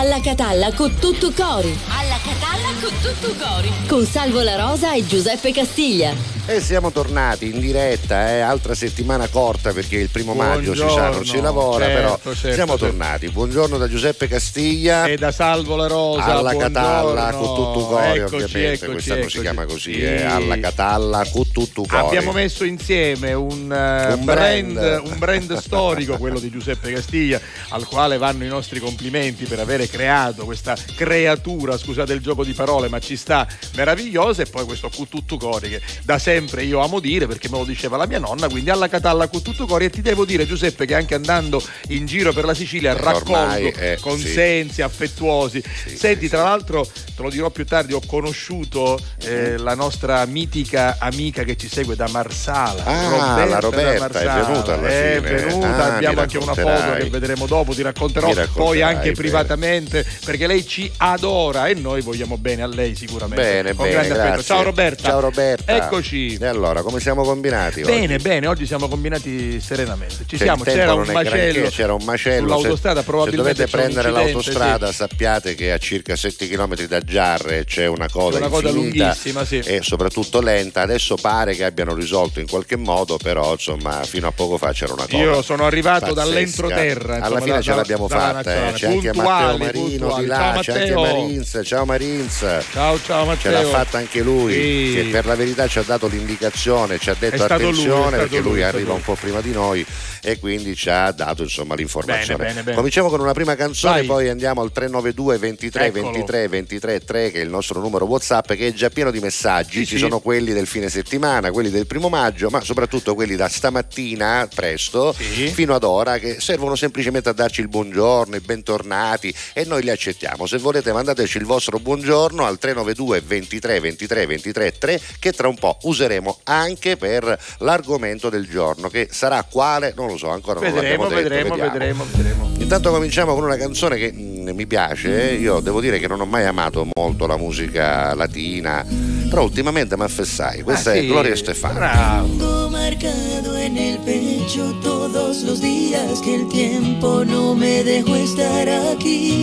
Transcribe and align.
Alla 0.00 0.18
Catalla 0.22 0.72
con 0.72 0.94
tutto 0.98 1.30
cori. 1.30 1.78
Alla 1.88 2.16
Catalla 2.24 2.68
con 2.80 2.90
tutto 3.02 3.34
cori. 3.38 3.70
Con 3.86 4.06
Salvo 4.06 4.40
La 4.40 4.56
Rosa 4.56 4.94
e 4.94 5.04
Giuseppe 5.04 5.52
Castiglia. 5.52 6.38
E 6.46 6.60
siamo 6.60 6.90
tornati 6.90 7.46
in 7.46 7.60
diretta, 7.60 8.28
eh? 8.30 8.40
altra 8.40 8.74
settimana 8.74 9.28
corta 9.28 9.72
perché 9.72 9.98
il 9.98 10.08
primo 10.08 10.32
maggio 10.32 10.74
si 10.74 10.80
sa 10.80 11.10
non 11.10 11.24
si 11.24 11.40
lavora, 11.40 11.84
certo, 11.84 12.00
però 12.00 12.18
certo, 12.34 12.54
siamo 12.54 12.72
certo. 12.72 12.86
tornati. 12.86 13.28
Buongiorno 13.28 13.76
da 13.76 13.86
Giuseppe 13.86 14.26
Castiglia 14.26 15.04
e 15.04 15.16
da 15.16 15.30
Salvo 15.30 15.76
La 15.76 15.86
Rosa. 15.86 16.24
Alla 16.24 16.56
Catalla 16.56 17.30
con 17.32 17.54
tutto 17.54 17.86
cuore, 17.86 18.14
eccoci, 18.14 18.34
ovviamente, 18.34 18.72
eccoci, 18.72 18.90
quest'anno 18.90 19.20
eccoci. 19.20 19.36
si 19.36 19.42
chiama 19.42 19.64
così, 19.64 19.92
sì. 19.92 20.00
eh? 20.02 20.22
alla 20.24 20.58
Catalla 20.58 21.24
con 21.30 21.52
tutto 21.52 21.82
cuore. 21.82 22.06
Abbiamo 22.06 22.32
messo 22.32 22.64
insieme 22.64 23.32
un, 23.32 23.50
uh, 23.50 24.18
un, 24.18 24.24
brand, 24.24 24.72
brand. 24.72 25.06
un 25.06 25.18
brand 25.18 25.56
storico, 25.58 26.16
quello 26.16 26.40
di 26.40 26.50
Giuseppe 26.50 26.90
Castiglia, 26.90 27.40
al 27.68 27.86
quale 27.86 28.18
vanno 28.18 28.44
i 28.44 28.48
nostri 28.48 28.80
complimenti 28.80 29.44
per 29.44 29.60
avere 29.60 29.88
creato 29.90 30.44
questa 30.44 30.76
creatura, 30.94 31.76
scusate 31.76 32.12
il 32.12 32.20
gioco 32.20 32.44
di 32.44 32.52
parole, 32.52 32.88
ma 32.88 32.98
ci 33.00 33.16
sta 33.16 33.46
meravigliosa 33.74 34.42
e 34.42 34.46
poi 34.46 34.64
questo 34.64 34.88
Cututtu 34.88 35.36
Cori 35.36 35.68
che 35.68 35.80
da 36.04 36.18
sempre 36.18 36.62
io 36.62 36.80
amo 36.80 37.00
dire 37.00 37.26
perché 37.26 37.48
me 37.48 37.58
lo 37.58 37.64
diceva 37.64 37.96
la 37.96 38.06
mia 38.06 38.18
nonna, 38.18 38.48
quindi 38.48 38.70
alla 38.70 38.88
Catalla 38.88 39.28
cuore 39.66 39.86
e 39.86 39.90
ti 39.90 40.00
devo 40.00 40.24
dire 40.24 40.46
Giuseppe 40.46 40.86
che 40.86 40.94
anche 40.94 41.14
andando 41.14 41.62
in 41.88 42.06
giro 42.06 42.32
per 42.32 42.44
la 42.44 42.54
Sicilia 42.54 42.92
eh, 42.92 43.00
raccolgo 43.00 43.72
è, 43.72 43.98
consensi 44.00 44.74
sì. 44.74 44.82
affettuosi. 44.82 45.62
Sì, 45.62 45.96
Senti, 45.96 46.24
sì, 46.24 46.30
tra 46.30 46.42
l'altro 46.42 46.84
te 46.84 47.22
lo 47.22 47.30
dirò 47.30 47.50
più 47.50 47.66
tardi, 47.66 47.92
ho 47.92 48.00
conosciuto 48.06 48.98
eh, 49.24 49.56
la 49.56 49.74
nostra 49.74 50.24
mitica 50.26 50.96
amica 50.98 51.42
che 51.42 51.56
ci 51.56 51.68
segue 51.68 51.96
da 51.96 52.08
Marsala. 52.08 52.84
Ah, 52.84 53.08
Roberta 53.08 53.44
la 53.46 53.58
Roberta 53.58 54.00
Marsala. 54.00 54.40
è 54.40 54.46
venuta 54.46 54.74
alla 54.74 54.88
fine. 54.88 55.14
È 55.14 55.20
venuta, 55.20 55.66
ah, 55.66 55.94
abbiamo 55.94 56.20
anche 56.20 56.38
una 56.38 56.54
foto 56.54 56.92
che 56.98 57.10
vedremo 57.10 57.46
dopo, 57.46 57.74
ti 57.74 57.82
racconterò 57.82 58.32
poi 58.52 58.82
anche 58.82 59.00
bene. 59.00 59.14
privatamente 59.14 59.79
perché 59.88 60.46
lei 60.46 60.66
ci 60.66 60.90
adora 60.98 61.68
e 61.68 61.74
noi 61.74 62.00
vogliamo 62.02 62.36
bene 62.36 62.62
a 62.62 62.66
lei 62.66 62.94
sicuramente. 62.94 63.42
Bene, 63.42 63.74
Con 63.74 63.86
bene, 63.86 64.08
grande 64.08 64.42
Ciao 64.42 64.62
Roberta. 64.62 65.08
Ciao 65.08 65.20
Roberta. 65.20 65.76
Eccoci. 65.76 66.36
E 66.40 66.46
allora, 66.46 66.82
come 66.82 67.00
siamo 67.00 67.22
combinati? 67.22 67.82
Bene, 67.82 68.14
oggi? 68.14 68.22
bene, 68.22 68.46
oggi 68.46 68.66
siamo 68.66 68.88
combinati 68.88 69.60
serenamente. 69.60 70.24
Ci 70.26 70.36
cioè, 70.36 70.46
siamo, 70.46 70.64
c'era 70.64 70.94
un, 70.94 71.06
macello, 71.06 71.68
c'era 71.68 71.94
un 71.94 72.04
macello. 72.04 72.48
Sull'autostrada, 72.48 73.00
se, 73.00 73.06
probabilmente. 73.06 73.54
Se 73.54 73.64
dovete 73.66 73.76
prendere 73.76 74.10
l'autostrada, 74.10 74.86
sì. 74.88 74.94
sappiate 74.94 75.54
che 75.54 75.72
a 75.72 75.78
circa 75.78 76.16
7 76.16 76.48
km 76.48 76.86
da 76.86 77.00
Giarre 77.00 77.64
c'è 77.64 77.86
una 77.86 78.08
coda, 78.08 78.38
una 78.38 78.48
coda 78.48 78.70
lunghissima 78.70 79.44
sì. 79.44 79.58
e 79.58 79.80
soprattutto 79.82 80.40
lenta. 80.40 80.82
Adesso 80.82 81.16
pare 81.16 81.54
che 81.54 81.64
abbiano 81.64 81.94
risolto 81.94 82.40
in 82.40 82.48
qualche 82.48 82.76
modo, 82.76 83.16
però 83.16 83.52
insomma, 83.52 84.02
fino 84.04 84.26
a 84.26 84.32
poco 84.32 84.58
fa 84.58 84.72
c'era 84.72 84.92
una 84.92 85.06
coda. 85.08 85.22
Io 85.22 85.42
sono 85.42 85.64
arrivato 85.64 86.12
dall'entroterra. 86.12 87.16
Insomma, 87.16 87.26
Alla 87.26 87.40
fine 87.40 87.56
da, 87.56 87.62
ce 87.62 87.74
l'abbiamo 87.74 88.06
da, 88.08 88.16
fatta. 88.16 88.68
Eh. 88.68 88.72
C'è 88.72 88.86
anche 88.86 89.12
Matteo 89.14 89.69
Marino 89.78 90.18
di 90.18 90.26
là, 90.26 90.58
c'è 90.60 90.80
anche 90.80 90.94
Marins. 90.94 91.60
Ciao 91.64 91.84
Marins. 91.84 92.38
Ciao, 92.72 93.00
ciao 93.02 93.24
Matteo. 93.24 93.52
Ce 93.52 93.62
l'ha 93.62 93.68
fatta 93.68 93.98
anche 93.98 94.22
lui, 94.22 94.52
sì. 94.52 94.92
che 94.94 95.08
per 95.10 95.26
la 95.26 95.34
verità 95.34 95.66
ci 95.66 95.78
ha 95.78 95.82
dato 95.82 96.06
l'indicazione 96.06 96.98
ci 96.98 97.10
ha 97.10 97.16
detto 97.18 97.44
attenzione 97.44 98.16
lui, 98.16 98.18
perché 98.18 98.40
lui, 98.40 98.50
lui 98.50 98.62
arriva 98.62 98.92
un 98.92 99.02
po' 99.02 99.14
prima 99.14 99.40
di 99.40 99.52
noi 99.52 99.84
e 100.22 100.38
quindi 100.38 100.74
ci 100.74 100.90
ha 100.90 101.10
dato 101.12 101.42
insomma 101.42 101.74
l'informazione. 101.74 102.36
Bene, 102.36 102.50
bene, 102.50 102.62
bene. 102.62 102.76
Cominciamo 102.76 103.08
con 103.08 103.20
una 103.20 103.32
prima 103.32 103.54
canzone, 103.54 103.98
Vai. 103.98 104.06
poi 104.06 104.28
andiamo 104.28 104.60
al 104.60 104.70
392 104.72 105.38
23 105.38 105.86
Eccolo. 105.86 106.10
23 106.10 106.48
23 106.48 107.00
3 107.00 107.30
che 107.30 107.40
è 107.40 107.42
il 107.42 107.50
nostro 107.50 107.80
numero 107.80 108.04
WhatsApp 108.04 108.52
che 108.52 108.68
è 108.68 108.72
già 108.72 108.90
pieno 108.90 109.10
di 109.10 109.20
messaggi. 109.20 109.78
Sì, 109.80 109.86
Ci 109.86 109.94
sì. 109.94 109.98
sono 110.00 110.20
quelli 110.20 110.52
del 110.52 110.66
fine 110.66 110.88
settimana, 110.88 111.50
quelli 111.50 111.70
del 111.70 111.86
primo 111.86 112.08
maggio, 112.08 112.50
ma 112.50 112.60
soprattutto 112.60 113.14
quelli 113.14 113.36
da 113.36 113.48
stamattina 113.48 114.48
presto 114.52 115.12
fino 115.12 115.74
ad 115.74 115.84
ora 115.84 116.18
che 116.18 116.40
servono 116.40 116.74
semplicemente 116.76 117.28
a 117.28 117.32
darci 117.32 117.60
il 117.60 117.68
buongiorno, 117.68 118.36
i 118.36 118.40
bentornati 118.40 119.34
e 119.60 119.64
noi 119.66 119.82
li 119.82 119.90
accettiamo. 119.90 120.46
Se 120.46 120.58
volete 120.58 120.92
mandateci 120.92 121.36
il 121.38 121.44
vostro 121.44 121.78
buongiorno 121.78 122.44
al 122.44 122.58
392 122.58 123.20
23 123.20 123.80
23 123.80 124.26
23 124.26 124.78
3 124.78 125.00
che 125.18 125.32
tra 125.32 125.48
un 125.48 125.56
po' 125.56 125.78
useremo 125.82 126.38
anche 126.44 126.96
per 126.96 127.38
l'argomento 127.58 128.30
del 128.30 128.48
giorno 128.48 128.88
che 128.88 129.08
sarà 129.10 129.44
quale 129.48 129.92
non 129.96 130.08
lo 130.08 130.16
so 130.16 130.30
ancora 130.30 130.60
vedremo, 130.60 131.04
non 131.04 131.14
vedremo, 131.14 131.56
detto, 131.56 131.70
vedremo, 131.70 132.06
vedremo, 132.10 132.50
intanto 132.58 132.90
cominciamo 132.90 133.34
con 133.34 133.44
una 133.44 133.56
canzone 133.56 133.96
che 133.96 134.12
mh, 134.12 134.20
mm, 134.20 134.48
mi 134.50 134.66
piace 134.66 135.32
io 135.32 135.60
devo 135.60 135.80
dire 135.80 135.98
che 135.98 136.08
non 136.08 136.20
ho 136.20 136.26
mai 136.26 136.44
amato 136.44 136.86
molto 136.94 137.26
la 137.26 137.36
musica 137.36 138.14
latina 138.14 138.84
però 139.28 139.42
ultimamente 139.42 139.96
mi 139.96 140.04
affessai 140.04 140.62
questa 140.62 140.90
ah, 140.90 140.94
è 140.94 141.06
Gloria 141.06 141.36
Stefano 141.36 141.74
bravo. 141.74 142.68
Marcado 142.90 143.56
en 143.56 143.78
el 143.78 143.98
pecho 143.98 144.74
todos 144.82 145.42
los 145.42 145.60
días 145.60 146.20
que 146.22 146.34
el 146.34 146.48
tiempo 146.48 147.24
no 147.24 147.54
me 147.54 147.84
dejó 147.84 148.16
estar 148.16 148.68
aquí 148.68 149.39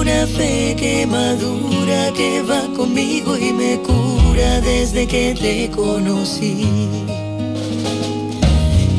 una 0.00 0.26
fe 0.26 0.74
que 0.76 1.06
madura, 1.06 2.12
que 2.16 2.42
va 2.42 2.62
conmigo 2.76 3.36
y 3.36 3.52
me 3.52 3.78
cura 3.80 4.60
desde 4.60 5.06
que 5.06 5.34
te 5.34 5.70
conocí. 5.70 6.66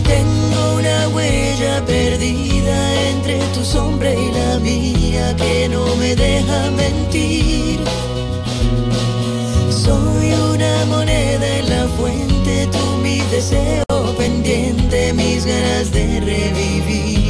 Tengo 0.03 0.75
una 0.79 1.09
huella 1.09 1.83
perdida 1.85 2.77
entre 3.09 3.39
tu 3.53 3.63
sombra 3.63 4.13
y 4.13 4.31
la 4.31 4.59
mía 4.59 5.35
que 5.35 5.69
no 5.69 5.95
me 5.95 6.15
deja 6.15 6.71
mentir. 6.71 7.79
Soy 9.69 10.33
una 10.53 10.85
moneda 10.85 11.47
en 11.59 11.69
la 11.69 11.87
fuente, 11.97 12.67
tú 12.71 12.97
mi 13.03 13.19
deseo 13.31 13.85
pendiente, 14.17 15.13
mis 15.13 15.45
ganas 15.45 15.91
de 15.91 16.19
revivir. 16.19 17.20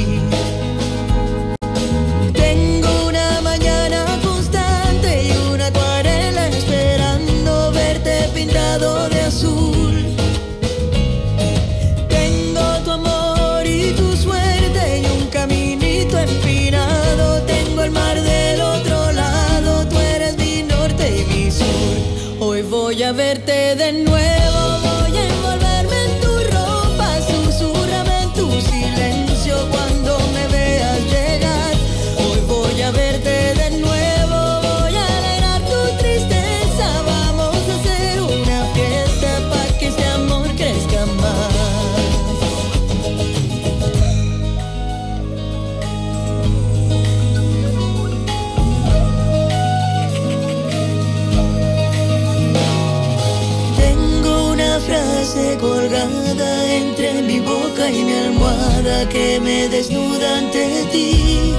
Que 59.09 59.39
me 59.39 59.67
desnuda 59.67 60.37
ante 60.37 60.85
ti. 60.91 61.53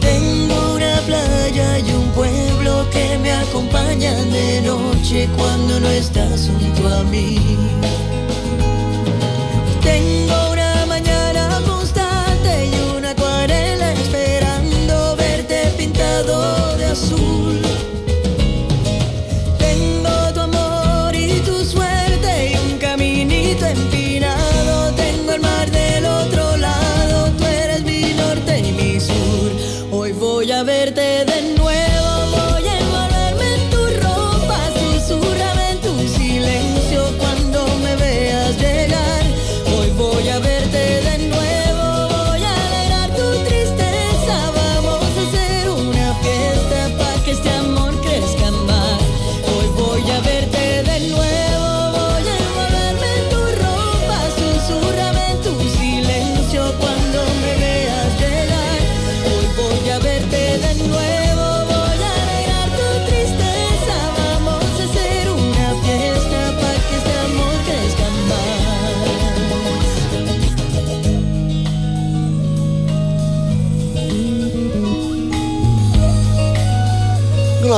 Tengo 0.00 0.74
una 0.74 0.96
playa 1.06 1.78
y 1.78 1.90
un 1.92 2.08
pueblo 2.10 2.88
que 2.90 3.18
me 3.18 3.32
acompañan 3.32 4.30
de 4.30 4.62
noche 4.62 5.28
cuando 5.36 5.80
no 5.80 5.88
estás 5.88 6.48
junto 6.48 6.88
a 6.88 7.02
mí. 7.04 7.38